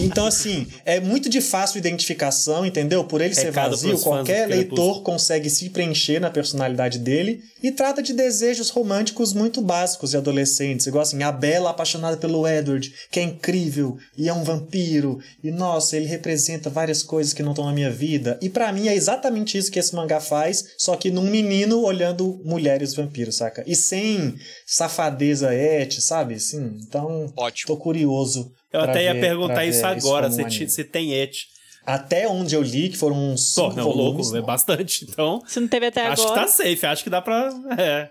Então, 0.00 0.26
assim, 0.26 0.66
é 0.84 1.00
muito 1.00 1.28
de 1.28 1.40
fácil 1.40 1.78
identificação, 1.78 2.64
entendeu? 2.64 3.04
Por 3.04 3.20
ele 3.20 3.34
ser 3.34 3.46
Recado 3.46 3.70
vazio, 3.70 3.90
pros 3.90 4.02
fãs 4.04 4.14
qualquer 4.16 4.46
leitor 4.46 5.02
consegue 5.02 5.50
se 5.50 5.68
preencher 5.70 6.20
na 6.20 6.30
personalidade 6.30 6.98
dele 6.98 7.42
e 7.62 7.70
trata 7.70 8.02
de 8.02 8.12
desejos 8.12 8.70
românticos 8.70 9.32
muito 9.32 9.60
básicos 9.60 10.12
e 10.12 10.16
adolescentes. 10.16 10.86
Igual 10.86 11.02
assim, 11.02 11.22
a 11.22 11.32
Bella 11.32 11.70
apaixonada 11.70 12.16
pelo 12.16 12.46
Edward, 12.46 12.92
que 13.10 13.20
é 13.20 13.22
incrível 13.22 13.98
e 14.16 14.28
é 14.28 14.32
um 14.32 14.44
vampiro. 14.44 15.18
E 15.42 15.50
nossa, 15.50 15.96
ele 15.96 16.06
representa 16.06 16.69
várias 16.70 17.02
coisas 17.02 17.32
que 17.32 17.42
não 17.42 17.50
estão 17.52 17.64
na 17.66 17.72
minha 17.72 17.90
vida. 17.90 18.38
E 18.40 18.48
pra 18.48 18.72
mim 18.72 18.88
é 18.88 18.94
exatamente 18.94 19.58
isso 19.58 19.70
que 19.70 19.78
esse 19.78 19.94
mangá 19.94 20.20
faz, 20.20 20.74
só 20.78 20.96
que 20.96 21.10
num 21.10 21.28
menino 21.30 21.80
olhando 21.82 22.40
mulheres 22.44 22.94
vampiros, 22.94 23.36
saca? 23.36 23.62
E 23.66 23.74
sem 23.76 24.34
safadeza 24.66 25.54
et, 25.54 26.00
sabe? 26.00 26.34
Assim, 26.34 26.78
então, 26.86 27.32
Ótimo. 27.36 27.66
tô 27.66 27.76
curioso. 27.76 28.52
Eu 28.72 28.80
até 28.80 29.04
ia 29.04 29.14
ver- 29.14 29.20
perguntar 29.20 29.54
pra 29.54 29.66
isso 29.66 29.84
agora, 29.84 30.28
como 30.30 30.36
se, 30.36 30.42
anime. 30.42 30.68
se 30.70 30.84
tem 30.84 31.12
et. 31.12 31.36
Até 31.84 32.28
onde 32.28 32.54
eu 32.54 32.62
li, 32.62 32.88
que 32.90 32.96
foram 32.96 33.32
uns 33.32 33.52
Pô, 33.54 33.68
não, 33.72 33.84
volumes, 33.84 34.26
louco, 34.26 34.36
é 34.36 34.42
bastante. 34.42 35.06
Então, 35.08 35.42
Se 35.46 35.58
não 35.58 35.66
teve 35.66 35.86
até 35.86 36.06
acho 36.06 36.22
agora. 36.22 36.40
que 36.42 36.46
tá 36.46 36.52
safe. 36.52 36.86
Acho 36.86 37.02
que 37.04 37.10
dá 37.10 37.20
pra... 37.20 37.50
É. 37.78 38.08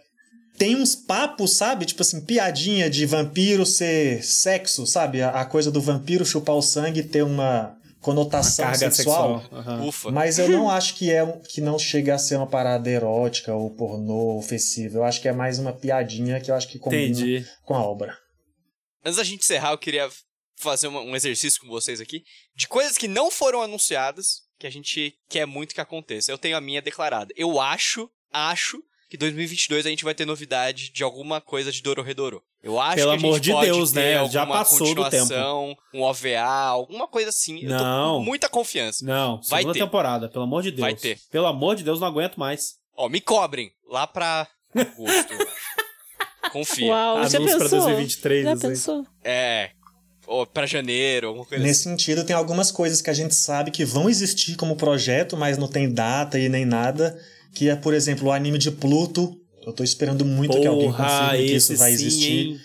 tem 0.58 0.76
uns 0.76 0.96
papos, 0.96 1.54
sabe? 1.54 1.86
Tipo 1.86 2.02
assim, 2.02 2.20
piadinha 2.20 2.90
de 2.90 3.06
vampiro 3.06 3.66
ser 3.66 4.22
sexo, 4.26 4.86
sabe? 4.86 5.22
A, 5.22 5.30
a 5.30 5.46
coisa 5.46 5.72
do 5.72 5.80
vampiro 5.80 6.26
chupar 6.26 6.56
o 6.56 6.62
sangue 6.62 7.00
e 7.00 7.04
ter 7.04 7.24
uma 7.24 7.78
conotação 8.02 8.66
Carga 8.66 8.92
sexual. 8.92 9.42
sexual. 9.42 9.88
Ufa. 9.88 10.12
Mas 10.12 10.40
eu 10.40 10.48
não 10.50 10.70
acho 10.70 10.96
que 10.96 11.12
é 11.12 11.26
que 11.50 11.60
não 11.62 11.78
chega 11.78 12.16
a 12.16 12.18
ser 12.18 12.36
uma 12.38 12.48
parada 12.48 12.90
erótica 12.90 13.54
ou 13.54 13.70
pornô 13.72 14.38
ofensiva. 14.38 14.98
Eu 15.00 15.04
acho 15.04 15.22
que 15.22 15.28
é 15.28 15.34
mais 15.34 15.60
uma 15.60 15.74
piadinha 15.74 16.40
que 16.40 16.50
eu 16.52 16.56
acho 16.56 16.68
que 16.68 16.80
combina 16.80 17.04
Entendi. 17.04 17.46
com 17.64 17.76
a 17.76 17.84
obra. 17.84 18.18
Antes 19.04 19.18
da 19.18 19.24
gente 19.24 19.44
encerrar, 19.44 19.72
eu 19.72 19.78
queria 19.78 20.10
fazer 20.58 20.88
uma- 20.88 21.02
um 21.02 21.16
exercício 21.16 21.62
com 21.62 21.68
vocês 21.68 22.02
aqui 22.02 22.24
de 22.56 22.68
coisas 22.68 22.98
que 22.98 23.08
não 23.08 23.32
foram 23.32 23.62
anunciadas 23.62 24.42
que 24.60 24.68
a 24.68 24.70
gente 24.70 25.14
quer 25.30 25.46
muito 25.46 25.74
que 25.74 25.80
aconteça. 25.82 26.32
Eu 26.32 26.38
tenho 26.38 26.58
a 26.58 26.62
minha 26.62 26.82
declarada. 26.82 27.34
Eu 27.38 27.60
acho, 27.62 28.10
acho 28.32 28.84
que 29.10 29.18
2022 29.18 29.86
a 29.86 29.90
gente 29.90 30.04
vai 30.04 30.14
ter 30.14 30.26
novidade 30.26 30.92
de 30.92 31.02
alguma 31.04 31.40
coisa 31.40 31.72
de 31.72 31.82
Dororedoro. 31.82 32.44
Eu 32.62 32.80
acho 32.80 32.96
Pelo 32.98 33.12
que 33.12 33.16
a 33.16 33.18
gente 33.18 33.26
amor 33.28 33.40
de 33.40 33.52
pode 33.52 33.66
Deus, 33.68 33.92
ter 33.94 34.00
né? 34.20 34.30
Já 34.30 34.46
passou 34.46 34.94
do 34.94 35.02
continuação, 35.04 35.78
um 35.94 36.02
OVA, 36.02 36.40
alguma 36.42 37.08
coisa 37.08 37.30
assim. 37.30 37.60
Eu 37.64 37.78
tô 37.78 37.84
Não. 37.84 38.18
com 38.18 38.24
muita 38.26 38.50
confiança. 38.50 39.06
Não, 39.06 39.38
Vai 39.50 39.62
segunda 39.62 39.74
ter. 39.74 39.80
temporada, 39.80 40.28
pelo 40.30 40.44
amor 40.44 40.62
de 40.62 40.72
Deus. 40.72 40.82
Vai 40.82 40.94
ter. 40.96 41.18
Pelo 41.32 41.48
amor 41.48 41.76
de 41.78 41.84
Deus, 41.84 42.00
não 42.02 42.08
aguento 42.08 42.36
mais. 42.38 42.74
Ó, 42.98 43.08
me 43.08 43.22
cobrem 43.22 43.72
lá 43.90 44.06
pra 44.06 44.46
agosto. 44.76 45.34
Confia. 46.52 46.88
Uau, 46.92 47.30
já 47.30 47.38
Anúncio 47.38 47.58
pra 47.58 47.66
pensou? 47.70 47.80
2023, 47.82 48.44
já 48.44 48.58
pensou? 48.58 49.06
É. 49.24 49.70
Ou 50.28 50.46
pra 50.46 50.66
janeiro, 50.66 51.28
alguma 51.30 51.46
coisa 51.46 51.64
Nesse 51.64 51.84
sentido, 51.84 52.24
tem 52.24 52.36
algumas 52.36 52.72
coisas 52.72 53.02
que 53.02 53.10
a 53.10 53.14
gente 53.14 53.34
sabe 53.34 53.72
que 53.72 53.86
vão 53.86 54.10
existir 54.10 54.56
como 54.56 54.76
projeto, 54.76 55.36
mas 55.38 55.58
não 55.58 55.68
tem 55.68 55.92
data 55.92 56.38
e 56.38 56.50
nem 56.50 56.66
nada. 56.66 57.18
Que 57.54 57.70
é, 57.70 57.76
por 57.76 57.94
exemplo, 57.94 58.28
o 58.28 58.32
anime 58.32 58.58
de 58.58 58.70
Pluto. 58.70 59.39
Eu 59.70 59.74
tô 59.74 59.84
esperando 59.84 60.26
muito 60.26 60.60
que 60.60 60.68
alguém 60.68 60.88
Porra, 60.92 61.06
confirme 61.30 61.48
que 61.48 61.56
isso 61.56 61.76
vai 61.76 61.90
sim, 61.90 61.96
existir. 61.96 62.32
hein? 62.32 62.60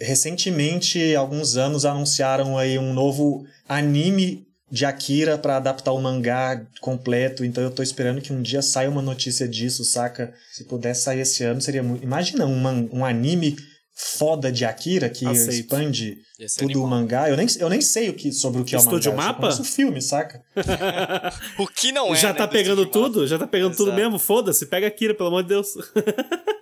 Recentemente, 0.00 1.14
alguns 1.14 1.56
anos, 1.56 1.84
anunciaram 1.84 2.58
aí 2.58 2.78
um 2.78 2.92
novo 2.92 3.44
anime 3.68 4.44
de 4.70 4.84
Akira 4.84 5.38
para 5.38 5.56
adaptar 5.56 5.92
o 5.92 6.00
mangá 6.00 6.66
completo. 6.80 7.44
Então 7.44 7.62
eu 7.62 7.70
tô 7.70 7.82
esperando 7.82 8.20
que 8.20 8.32
um 8.32 8.42
dia 8.42 8.60
saia 8.60 8.90
uma 8.90 9.02
notícia 9.02 9.46
disso, 9.46 9.84
saca? 9.84 10.34
Se 10.52 10.64
pudesse 10.64 11.02
sair 11.02 11.20
esse 11.20 11.44
ano, 11.44 11.60
seria 11.60 11.82
muito. 11.82 12.02
Imagina 12.02 12.44
um, 12.44 12.88
um 12.92 13.04
anime 13.04 13.56
foda 13.94 14.50
de 14.50 14.64
Akira 14.64 15.08
que 15.08 15.24
Aceito. 15.24 15.50
expande 15.52 16.18
tudo 16.58 16.82
o 16.82 16.86
mangá. 16.86 17.30
Eu 17.30 17.36
nem, 17.36 17.46
eu 17.58 17.68
nem 17.68 17.80
sei 17.80 18.10
o 18.10 18.14
que, 18.14 18.32
sobre 18.32 18.60
o 18.60 18.64
que 18.64 18.74
Estúdio 18.74 19.10
é 19.10 19.14
o 19.14 19.16
mangá. 19.16 19.28
Mapa? 19.28 19.46
Eu 19.46 19.50
só 19.52 19.56
conheço 19.58 19.72
o 19.72 19.74
filme, 19.76 20.02
saca? 20.02 20.42
O 21.58 21.66
que 21.66 21.92
não 21.92 22.12
é, 22.12 22.16
Já 22.16 22.32
né, 22.32 22.38
tá 22.38 22.46
do 22.46 22.52
pegando 22.52 22.82
Estúdio 22.82 23.00
Mapa. 23.00 23.12
tudo? 23.14 23.26
Já 23.26 23.38
tá 23.38 23.46
pegando 23.46 23.76
tudo 23.76 23.88
Exato. 23.90 24.02
mesmo? 24.02 24.18
Foda-se, 24.18 24.66
pega 24.66 24.86
Akira, 24.88 25.14
pelo 25.14 25.28
amor 25.28 25.42
de 25.42 25.48
Deus. 25.50 25.68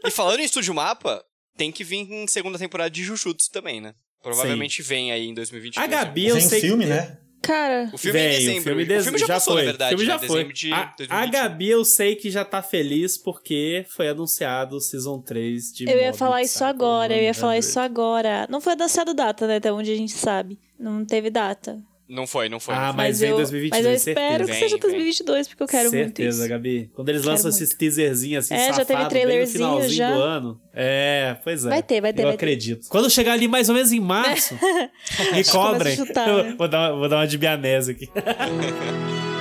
E 0.04 0.10
falando 0.10 0.40
em 0.40 0.44
Estúdio 0.44 0.74
Mapa, 0.74 1.24
tem 1.56 1.70
que 1.70 1.84
vir 1.84 1.98
em 2.10 2.26
segunda 2.26 2.58
temporada 2.58 2.90
de 2.90 3.04
Jujutsu 3.04 3.48
também, 3.52 3.80
né? 3.80 3.94
Provavelmente 4.20 4.82
vem 4.82 5.12
aí 5.12 5.28
em 5.28 5.34
2022. 5.34 5.84
A 5.84 5.86
Gabi, 5.88 6.26
eu 6.26 6.34
Vem 6.34 6.48
sei 6.48 6.60
filme, 6.60 6.84
que... 6.84 6.90
né? 6.90 7.18
Cara, 7.42 7.90
O 7.92 7.98
filme 7.98 8.18
é 8.20 8.22
em 8.24 8.28
Vem, 8.28 8.38
dezembro. 8.38 8.60
o 8.60 8.62
filme, 8.64 8.82
O 8.82 8.86
de- 8.86 9.02
filme 9.02 9.18
já, 9.18 9.26
passou, 9.26 9.54
foi. 9.54 9.62
na 9.62 9.68
verdade, 9.70 9.94
O 9.94 9.98
filme 9.98 10.12
né? 10.12 10.18
já 10.18 10.26
foi. 10.26 10.28
Dezembro 10.44 10.52
de 10.54 10.72
a, 10.72 10.84
2021. 10.96 11.16
a 11.16 11.26
Gabi 11.26 11.68
eu 11.70 11.84
sei 11.84 12.14
que 12.16 12.30
já 12.30 12.44
tá 12.44 12.62
feliz 12.62 13.18
porque 13.18 13.84
foi 13.90 14.08
anunciado 14.08 14.76
o 14.76 14.80
Season 14.80 15.20
3 15.20 15.72
de 15.72 15.90
eu 15.90 15.98
ia 15.98 16.12
falar 16.14 16.42
isso 16.42 16.64
agora, 16.64 17.16
eu 17.16 17.22
ia 17.22 17.34
falar 17.34 17.52
100. 17.54 17.58
isso 17.60 17.80
agora. 17.80 18.46
Não 18.48 18.60
foi 18.60 18.74
anunciado 18.74 19.12
data, 19.12 19.46
né? 19.46 19.56
Até 19.56 19.72
onde 19.72 19.90
a 19.92 19.96
gente 19.96 20.12
sabe. 20.12 20.58
Não 20.78 21.04
teve 21.04 21.30
data. 21.30 21.78
Não 22.12 22.26
foi, 22.26 22.48
não 22.50 22.60
foi. 22.60 22.74
Ah. 22.74 22.92
Mas 22.94 23.20
vem 23.20 23.30
eu, 23.30 23.36
2022, 23.36 23.70
mas 23.84 23.86
eu 23.86 23.94
espero 24.12 24.44
certeza. 24.46 24.52
que 24.52 24.58
seja 24.58 24.74
vem. 24.76 24.80
2022, 24.80 25.48
porque 25.48 25.62
eu 25.62 25.66
quero 25.66 25.84
muito 25.84 25.96
Certeza, 26.04 26.40
isso. 26.40 26.48
Gabi. 26.50 26.90
Quando 26.94 27.08
eles 27.08 27.22
Quero 27.22 27.30
lançam 27.32 27.50
muito. 27.50 27.62
esses 27.64 27.74
teaserzinhos 27.74 28.44
assim, 28.44 28.54
É, 28.54 28.58
já 28.58 28.64
teve 28.66 28.76
safado, 28.76 28.94
bem 28.94 29.04
no 29.04 29.08
trailerzinho 29.10 29.64
finalzinho 29.64 29.92
já. 29.96 30.12
do 30.14 30.20
ano. 30.22 30.60
É, 30.74 31.36
pois 31.42 31.64
é. 31.64 31.68
Vai 31.70 31.82
ter, 31.82 32.00
vai 32.02 32.12
ter, 32.12 32.20
Eu 32.22 32.26
vai 32.26 32.32
ter. 32.36 32.44
acredito. 32.44 32.86
Quando 32.90 33.08
chegar 33.08 33.32
ali 33.32 33.48
mais 33.48 33.68
ou 33.70 33.74
menos 33.74 33.92
em 33.92 34.00
março, 34.00 34.54
me 35.34 35.42
cobrem. 35.44 35.96
Chutar, 35.96 36.28
né? 36.44 36.54
vou, 36.58 36.68
dar 36.68 36.90
uma, 36.92 36.98
vou 36.98 37.08
dar 37.08 37.16
uma 37.16 37.26
de 37.26 37.38
bianese 37.38 37.92
aqui. 37.92 38.10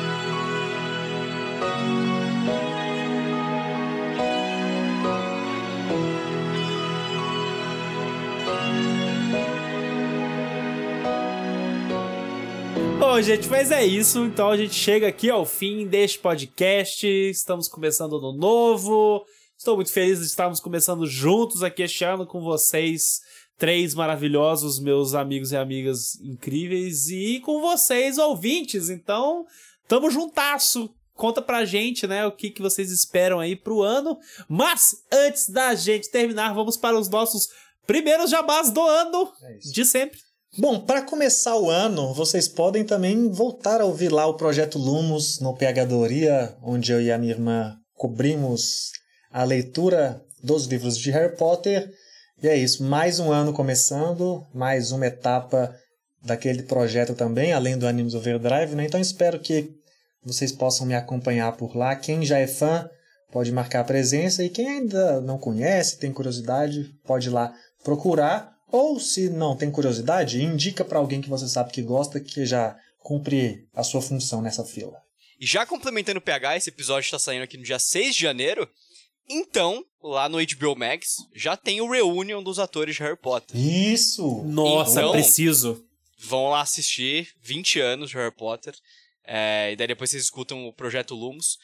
Bom, 13.11 13.21
gente, 13.21 13.49
mas 13.49 13.71
é 13.71 13.85
isso. 13.85 14.19
Então 14.23 14.49
a 14.49 14.55
gente 14.55 14.73
chega 14.73 15.05
aqui 15.05 15.29
ao 15.29 15.45
fim 15.45 15.85
deste 15.85 16.17
podcast. 16.17 17.05
Estamos 17.05 17.67
começando 17.67 18.15
ano 18.15 18.31
novo. 18.31 19.25
Estou 19.57 19.75
muito 19.75 19.91
feliz 19.91 20.19
de 20.19 20.25
estarmos 20.27 20.61
começando 20.61 21.05
juntos 21.05 21.61
aqui 21.61 21.83
este 21.83 22.05
ano 22.05 22.25
com 22.25 22.39
vocês, 22.39 23.19
três 23.57 23.93
maravilhosos, 23.93 24.79
meus 24.79 25.13
amigos 25.13 25.51
e 25.51 25.57
amigas 25.57 26.15
incríveis, 26.21 27.09
e 27.09 27.41
com 27.41 27.59
vocês, 27.59 28.17
ouvintes. 28.17 28.89
Então, 28.89 29.45
tamo 29.89 30.09
juntasso. 30.09 30.89
Conta 31.13 31.41
pra 31.41 31.65
gente, 31.65 32.07
né, 32.07 32.25
o 32.25 32.31
que, 32.31 32.49
que 32.49 32.61
vocês 32.61 32.93
esperam 32.93 33.41
aí 33.41 33.57
pro 33.57 33.81
ano. 33.81 34.17
Mas, 34.47 35.03
antes 35.11 35.49
da 35.49 35.75
gente 35.75 36.09
terminar, 36.09 36.53
vamos 36.53 36.77
para 36.77 36.97
os 36.97 37.09
nossos 37.09 37.49
primeiros 37.85 38.31
jabás 38.31 38.71
do 38.71 38.81
ano 38.81 39.33
É 39.43 39.57
de 39.57 39.83
sempre. 39.83 40.30
Bom, 40.57 40.81
para 40.81 41.01
começar 41.01 41.55
o 41.55 41.69
ano, 41.69 42.13
vocês 42.13 42.45
podem 42.45 42.83
também 42.83 43.29
voltar 43.29 43.79
a 43.79 43.85
ouvir 43.85 44.09
lá 44.09 44.27
o 44.27 44.33
Projeto 44.33 44.77
Lumos 44.77 45.39
no 45.39 45.55
PHdoria, 45.55 46.57
onde 46.61 46.91
eu 46.91 47.01
e 47.01 47.09
a 47.09 47.17
minha 47.17 47.31
irmã 47.31 47.77
cobrimos 47.95 48.91
a 49.31 49.45
leitura 49.45 50.21
dos 50.43 50.65
livros 50.65 50.97
de 50.97 51.09
Harry 51.09 51.37
Potter. 51.37 51.89
E 52.43 52.49
é 52.49 52.57
isso, 52.57 52.83
mais 52.83 53.17
um 53.17 53.31
ano 53.31 53.53
começando, 53.53 54.45
mais 54.53 54.91
uma 54.91 55.07
etapa 55.07 55.73
daquele 56.21 56.63
projeto 56.63 57.15
também, 57.15 57.53
além 57.53 57.77
do 57.77 57.87
Animes 57.87 58.13
Overdrive, 58.13 58.75
né? 58.75 58.83
Então 58.83 58.99
espero 58.99 59.39
que 59.39 59.73
vocês 60.21 60.51
possam 60.51 60.85
me 60.85 60.95
acompanhar 60.95 61.55
por 61.55 61.77
lá. 61.77 61.95
Quem 61.95 62.25
já 62.25 62.37
é 62.37 62.45
fã 62.45 62.89
pode 63.31 63.53
marcar 63.53 63.79
a 63.79 63.85
presença 63.85 64.43
e 64.43 64.49
quem 64.49 64.67
ainda 64.67 65.21
não 65.21 65.37
conhece, 65.37 65.97
tem 65.97 66.11
curiosidade, 66.11 66.93
pode 67.05 67.29
ir 67.29 67.31
lá 67.31 67.55
procurar. 67.85 68.50
Ou 68.71 68.99
se 68.99 69.29
não 69.29 69.55
tem 69.55 69.69
curiosidade, 69.71 70.41
indica 70.41 70.83
para 70.85 70.99
alguém 70.99 71.21
que 71.21 71.29
você 71.29 71.47
sabe 71.47 71.71
que 71.71 71.81
gosta, 71.81 72.19
que 72.19 72.45
já 72.45 72.77
cumpre 72.99 73.67
a 73.73 73.83
sua 73.83 74.01
função 74.01 74.41
nessa 74.41 74.63
fila. 74.63 75.01
E 75.39 75.45
já 75.45 75.65
complementando 75.65 76.19
o 76.19 76.21
PH, 76.21 76.57
esse 76.57 76.69
episódio 76.69 77.05
está 77.07 77.17
saindo 77.19 77.43
aqui 77.43 77.57
no 77.57 77.63
dia 77.63 77.79
6 77.79 78.15
de 78.15 78.21
janeiro. 78.21 78.69
Então, 79.29 79.83
lá 80.03 80.27
no 80.29 80.37
HBO 80.37 80.75
Max, 80.75 81.15
já 81.35 81.55
tem 81.57 81.81
o 81.81 81.89
reunion 81.89 82.43
dos 82.43 82.59
atores 82.59 82.95
de 82.95 83.01
Harry 83.01 83.17
Potter. 83.17 83.57
Isso! 83.59 84.43
Nossa, 84.43 84.99
Então- 84.99 85.11
preciso. 85.11 85.83
Vão 86.23 86.49
lá 86.49 86.61
assistir 86.61 87.29
20 87.41 87.79
anos 87.79 88.09
de 88.11 88.15
Harry 88.17 88.33
Potter. 88.35 88.75
é, 89.23 89.71
e 89.71 89.75
daí 89.75 89.87
depois 89.87 90.09
vocês 90.09 90.23
escutam 90.23 90.67
o 90.67 90.73
Projeto 90.73 91.15
Lumos. 91.15 91.57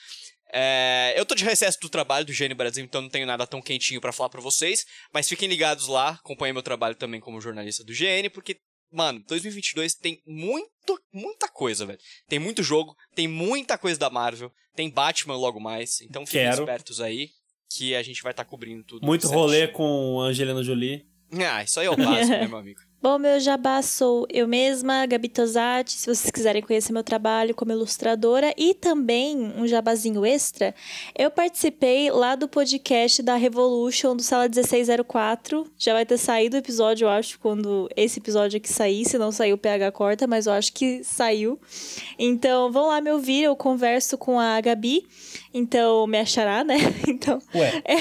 É, 0.54 1.14
eu 1.18 1.26
tô 1.26 1.36
de 1.36 1.44
recesso 1.44 1.80
do 1.80 1.90
trabalho 1.90 2.26
do 2.26 2.34
Gênio 2.34 2.56
Brasil, 2.56 2.84
então 2.84 3.02
não 3.02 3.10
tenho 3.10 3.26
nada 3.26 3.46
tão 3.46 3.62
quentinho 3.62 4.00
pra 4.02 4.14
falar 4.14 4.30
pra 4.30 4.42
vocês. 4.42 4.86
Mas 5.14 5.28
fiquem 5.28 5.50
ligados 5.50 5.88
lá, 5.88 6.12
acompanhem 6.12 6.54
meu 6.54 6.64
trabalho 6.64 6.96
também 6.96 7.20
como 7.20 7.42
jornalista 7.42 7.84
do 7.84 7.94
GN, 7.94 8.30
porque, 8.34 8.58
mano, 8.92 9.24
2022 9.28 9.96
tem 9.96 10.22
muito, 10.26 11.00
muita 11.14 11.48
coisa, 11.48 11.86
velho. 11.86 12.00
Tem 12.28 12.40
muito 12.40 12.64
jogo, 12.64 12.96
tem 13.16 13.28
muita 13.28 13.78
coisa 13.78 14.00
da 14.00 14.10
Marvel, 14.10 14.52
tem 14.76 14.90
Batman 14.90 15.36
logo 15.36 15.60
mais. 15.60 16.02
Então 16.02 16.26
fiquem 16.26 16.42
Quero. 16.42 16.62
espertos 16.62 17.02
aí, 17.02 17.30
que 17.76 17.96
a 17.96 18.04
gente 18.04 18.22
vai 18.24 18.32
estar 18.32 18.46
cobrindo 18.46 18.84
tudo. 18.84 19.06
Muito 19.06 19.24
certinho. 19.24 19.40
rolê 19.40 19.68
com 19.68 20.20
Angelina 20.22 20.64
Jolie. 20.64 21.06
Ah, 21.46 21.62
isso 21.64 21.80
aí 21.80 21.88
é 21.88 21.92
o 21.92 21.98
básico, 21.98 22.38
né, 22.38 22.48
meu 22.48 22.58
amigo? 22.58 22.80
Bom, 23.10 23.18
meu 23.18 23.40
jabá 23.40 23.82
sou 23.82 24.28
eu 24.30 24.46
mesma, 24.50 25.06
Gabi 25.06 25.30
Tosati. 25.30 25.94
Se 25.94 26.14
vocês 26.14 26.30
quiserem 26.30 26.62
conhecer 26.62 26.92
meu 26.92 27.06
trabalho 27.06 27.56
como 27.56 27.72
ilustradora 27.72 28.54
e 28.58 28.74
também 28.74 29.54
um 29.56 29.66
jabazinho 29.66 30.26
extra, 30.26 30.76
eu 31.18 31.32
participei 31.32 32.12
lá 32.12 32.36
do 32.36 32.50
podcast 32.50 33.24
da 33.24 33.38
Revolution 33.38 34.14
do 34.14 34.22
Sala 34.22 34.50
1604. 34.50 35.72
Já 35.78 35.94
vai 35.94 36.06
ter 36.06 36.18
saído 36.18 36.58
o 36.58 36.60
episódio, 36.60 37.06
eu 37.06 37.10
acho, 37.10 37.40
quando 37.40 37.90
esse 37.96 38.20
episódio 38.20 38.58
aqui 38.58 38.68
sair. 38.68 39.06
Se 39.06 39.18
não 39.18 39.32
saiu, 39.32 39.56
o 39.56 39.58
PH 39.58 39.90
corta, 39.94 40.28
mas 40.28 40.46
eu 40.46 40.52
acho 40.52 40.74
que 40.74 41.02
saiu. 41.02 41.58
Então, 42.20 42.70
vão 42.74 42.88
lá 42.88 43.00
me 43.00 43.10
ouvir. 43.10 43.44
Eu 43.44 43.56
converso 43.56 44.18
com 44.18 44.38
a 44.38 44.60
Gabi. 44.60 45.08
Então, 45.54 46.06
me 46.08 46.20
achará, 46.20 46.62
né? 46.66 46.76
Então, 47.08 47.42
Ué, 47.56 47.82
é, 47.88 47.96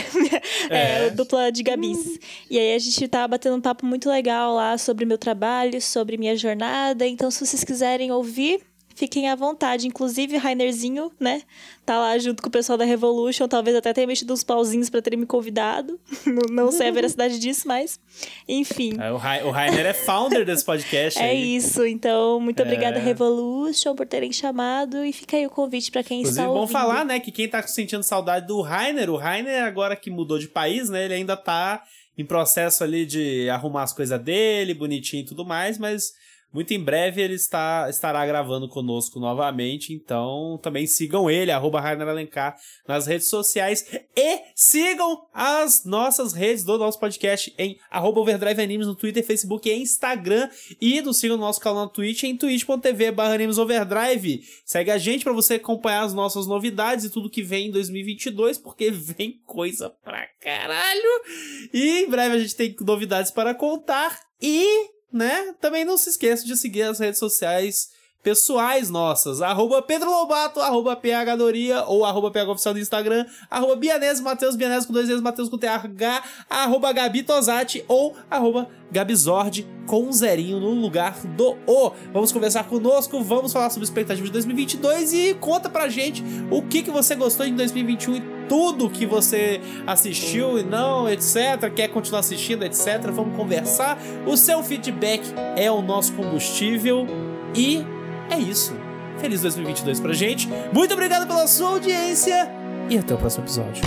é, 0.69 1.07
É. 1.07 1.11
dupla 1.11 1.53
de 1.53 1.63
Gabis. 1.63 2.19
E 2.51 2.59
aí 2.59 2.75
a 2.75 2.79
gente 2.79 3.07
tá 3.07 3.27
batendo 3.29 3.57
um 3.57 3.61
papo 3.61 3.87
muito 3.87 4.11
legal 4.11 4.53
lá 4.55 4.77
sobre 4.77 4.96
meu 5.05 5.19
trabalho, 5.19 5.81
sobre 5.83 6.17
minha 6.17 6.37
jornada. 6.37 7.07
Então, 7.07 7.31
se 7.31 7.45
vocês 7.45 7.63
quiserem 7.65 8.11
ouvir, 8.13 8.61
fiquem 8.95 9.29
à 9.29 9.35
vontade. 9.35 9.87
Inclusive, 9.87 10.37
Rainerzinho, 10.39 11.13
né? 11.21 11.43
Tá 11.85 11.99
lá 12.01 12.19
junto 12.19 12.43
com 12.43 12.49
o 12.49 12.51
pessoal 12.51 12.77
da 12.79 12.85
Revolution. 12.85 13.47
Talvez 13.47 13.77
até 13.77 13.93
tenha 13.93 14.07
mexido 14.07 14.33
uns 14.33 14.43
pauzinhos 14.43 14.89
pra 14.91 15.01
terem 15.03 15.19
me 15.21 15.27
convidado. 15.27 16.01
não, 16.51 16.73
sei 16.73 16.89
a 16.89 16.91
veracidade 16.91 17.39
disso, 17.39 17.69
mas. 17.69 18.01
Enfim. 18.49 18.95
É, 18.99 19.13
O, 19.13 19.17
Rai- 19.17 19.45
o 19.45 19.51
Rainer 19.51 19.87
é 19.87 19.93
founder 19.93 20.45
desse 20.45 20.65
podcast. 20.65 21.19
É 21.23 21.31
aí. 21.31 21.55
isso, 21.57 21.85
então 21.87 22.41
muito 22.41 22.61
obrigada 22.63 22.99
É. 22.99 23.01
Revolution 23.03 23.95
por 23.95 24.07
terem 24.07 24.33
chamado 24.33 25.05
e 25.05 25.13
fica 25.13 25.37
aí 25.37 25.47
o 25.47 25.51
convite 25.51 25.91
pra 25.93 26.03
quem 26.03 26.21
Inclusive, 26.21 26.41
está 26.43 26.53
bom 26.53 26.61
ouvindo. 26.61 26.73
falar, 26.73 27.05
né, 27.05 27.21
que 27.21 27.31
quem 27.31 27.49
tá 27.49 27.63
sentindo 27.63 28.03
saudade 28.03 28.47
do 28.49 28.61
Rainer, 28.63 29.11
o 29.11 29.17
Rainer 29.17 29.63
agora 29.65 29.95
que 29.95 30.11
mudou 30.11 30.39
de 30.39 30.49
país, 30.49 30.89
né, 30.89 31.05
ele 31.05 31.15
ainda 31.15 31.37
tá 31.37 31.83
em 32.17 32.25
processo 32.25 32.83
ali 32.83 33.05
de 33.05 33.49
arrumar 33.51 33.83
as 33.83 33.93
coisas 33.93 34.21
dele, 34.21 34.75
bonitinho 34.75 35.23
e 35.23 35.27
tudo 35.27 35.45
mais, 35.45 35.79
mas 35.79 36.15
muito 36.57 36.73
em 36.73 36.83
breve 36.83 37.21
ele 37.21 37.35
está, 37.35 37.87
estará 37.91 38.27
gravando 38.27 38.67
conosco 38.67 39.21
novamente, 39.21 39.93
então 39.93 40.59
também 40.63 40.87
sigam 40.87 41.31
ele, 41.31 41.51
arroba 41.51 41.83
Rainer 41.83 42.09
Alencar, 42.09 42.57
nas 42.89 43.07
redes 43.07 43.29
sociais 43.29 43.87
e 44.17 44.41
sigam 44.55 45.27
as 45.35 45.85
nossas 45.85 46.33
redes 46.33 46.65
do 46.65 46.79
nosso 46.79 46.99
podcast 46.99 47.53
em 47.59 47.79
arroba 47.91 48.21
Overdrive 48.21 48.63
Animes 48.63 48.87
no 48.87 48.95
Twitter, 48.95 49.23
Facebook 49.23 49.69
e 49.69 49.77
Instagram 49.77 50.49
e 50.81 51.03
nos 51.03 51.19
sigam 51.19 51.37
no 51.37 51.43
nosso 51.43 51.61
canal 51.61 51.85
no 51.85 51.91
Twitch 51.91 52.23
em 52.23 52.35
twitch.tv 52.35 53.11
barra 53.11 53.37
Overdrive. 53.61 54.43
Segue 54.65 54.91
a 54.91 54.97
gente 54.97 55.25
pra 55.25 55.35
você 55.35 55.57
acompanhar 55.57 56.05
as 56.05 56.15
nossas 56.15 56.47
novidades 56.47 57.05
e 57.05 57.11
tudo 57.11 57.29
que 57.29 57.43
vem 57.43 57.69
em 57.69 57.71
2022, 57.71 58.57
porque 58.57 58.91
vem 58.91 59.43
coisa 59.45 59.91
pra 60.03 60.27
caralho. 60.41 61.23
E 61.71 62.05
em 62.05 62.09
breve 62.09 62.37
a 62.37 62.39
gente 62.39 62.57
tem 62.57 62.75
novidades 62.81 63.31
para 63.31 63.55
contar 63.55 64.19
e, 64.41 64.91
né, 65.17 65.55
também 65.61 65.85
não 65.85 65.97
se 65.97 66.11
esqueça 66.11 66.45
de 66.45 66.57
seguir 66.57 66.83
as 66.83 66.99
redes 66.99 67.19
sociais 67.19 67.91
pessoais 68.27 68.91
nossas, 68.91 69.41
arroba 69.41 69.81
Pedro 69.81 70.11
Lobato, 70.11 70.59
arroba 70.59 70.97
PHDoria 70.97 71.85
ou 71.85 72.05
arroba 72.05 72.29
PHOficial 72.29 72.75
no 72.75 72.81
Instagram, 72.81 73.25
arroba 73.49 73.77
Bianese, 73.77 74.21
Matheus 74.21 74.57
Bianese 74.57 74.85
com 74.85 74.93
dois 74.93 75.07
vezes, 75.07 75.23
Matheus 75.23 75.49
com 75.49 75.57
TH, 75.57 76.25
arroba 76.51 76.93
Gabi 76.93 77.23
Tosati 77.23 77.85
ou 77.87 78.17
arroba 78.29 78.69
Gabizord 78.91 79.65
com 79.87 80.03
um 80.03 80.13
zerinho 80.13 80.59
no 80.59 80.71
lugar 80.71 81.17
do 81.25 81.57
O. 81.69 81.93
Vamos 82.13 82.33
conversar 82.33 82.65
conosco, 82.65 83.23
vamos 83.23 83.53
falar 83.53 83.71
sobre 83.71 83.85
expectativas 83.85 84.29
de 84.29 84.33
2022 84.33 85.13
e 85.13 85.35
conta 85.35 85.71
pra 85.71 85.89
gente 85.89 86.25
o 86.51 86.63
que, 86.63 86.83
que 86.83 86.91
você 86.91 87.15
gostou 87.15 87.47
em 87.47 87.55
2021 87.55 88.17
e 88.17 88.23
tudo 88.49 88.91
que 88.91 89.07
você 89.07 89.61
assistiu 89.87 90.59
e 90.59 90.65
não, 90.65 91.09
etc. 91.09 91.73
Quer 91.73 91.87
continuar 91.91 92.21
assistindo, 92.21 92.65
etc. 92.65 93.03
Vamos 93.13 93.37
conversar. 93.37 93.97
O 94.27 94.37
seu 94.37 94.65
feedback 94.65 95.23
é 95.55 95.71
o 95.71 95.81
nosso 95.81 96.13
combustível 96.15 97.07
e 97.55 97.85
é 98.31 98.39
isso. 98.39 98.75
Feliz 99.19 99.43
2022 99.43 100.01
pra 100.01 100.13
gente. 100.13 100.49
Muito 100.73 100.93
obrigado 100.93 101.27
pela 101.27 101.47
sua 101.47 101.71
audiência 101.71 102.51
e 102.89 102.99
até 102.99 103.15
o 103.15 103.19
próximo 103.19 103.45
episódio. 103.45 103.83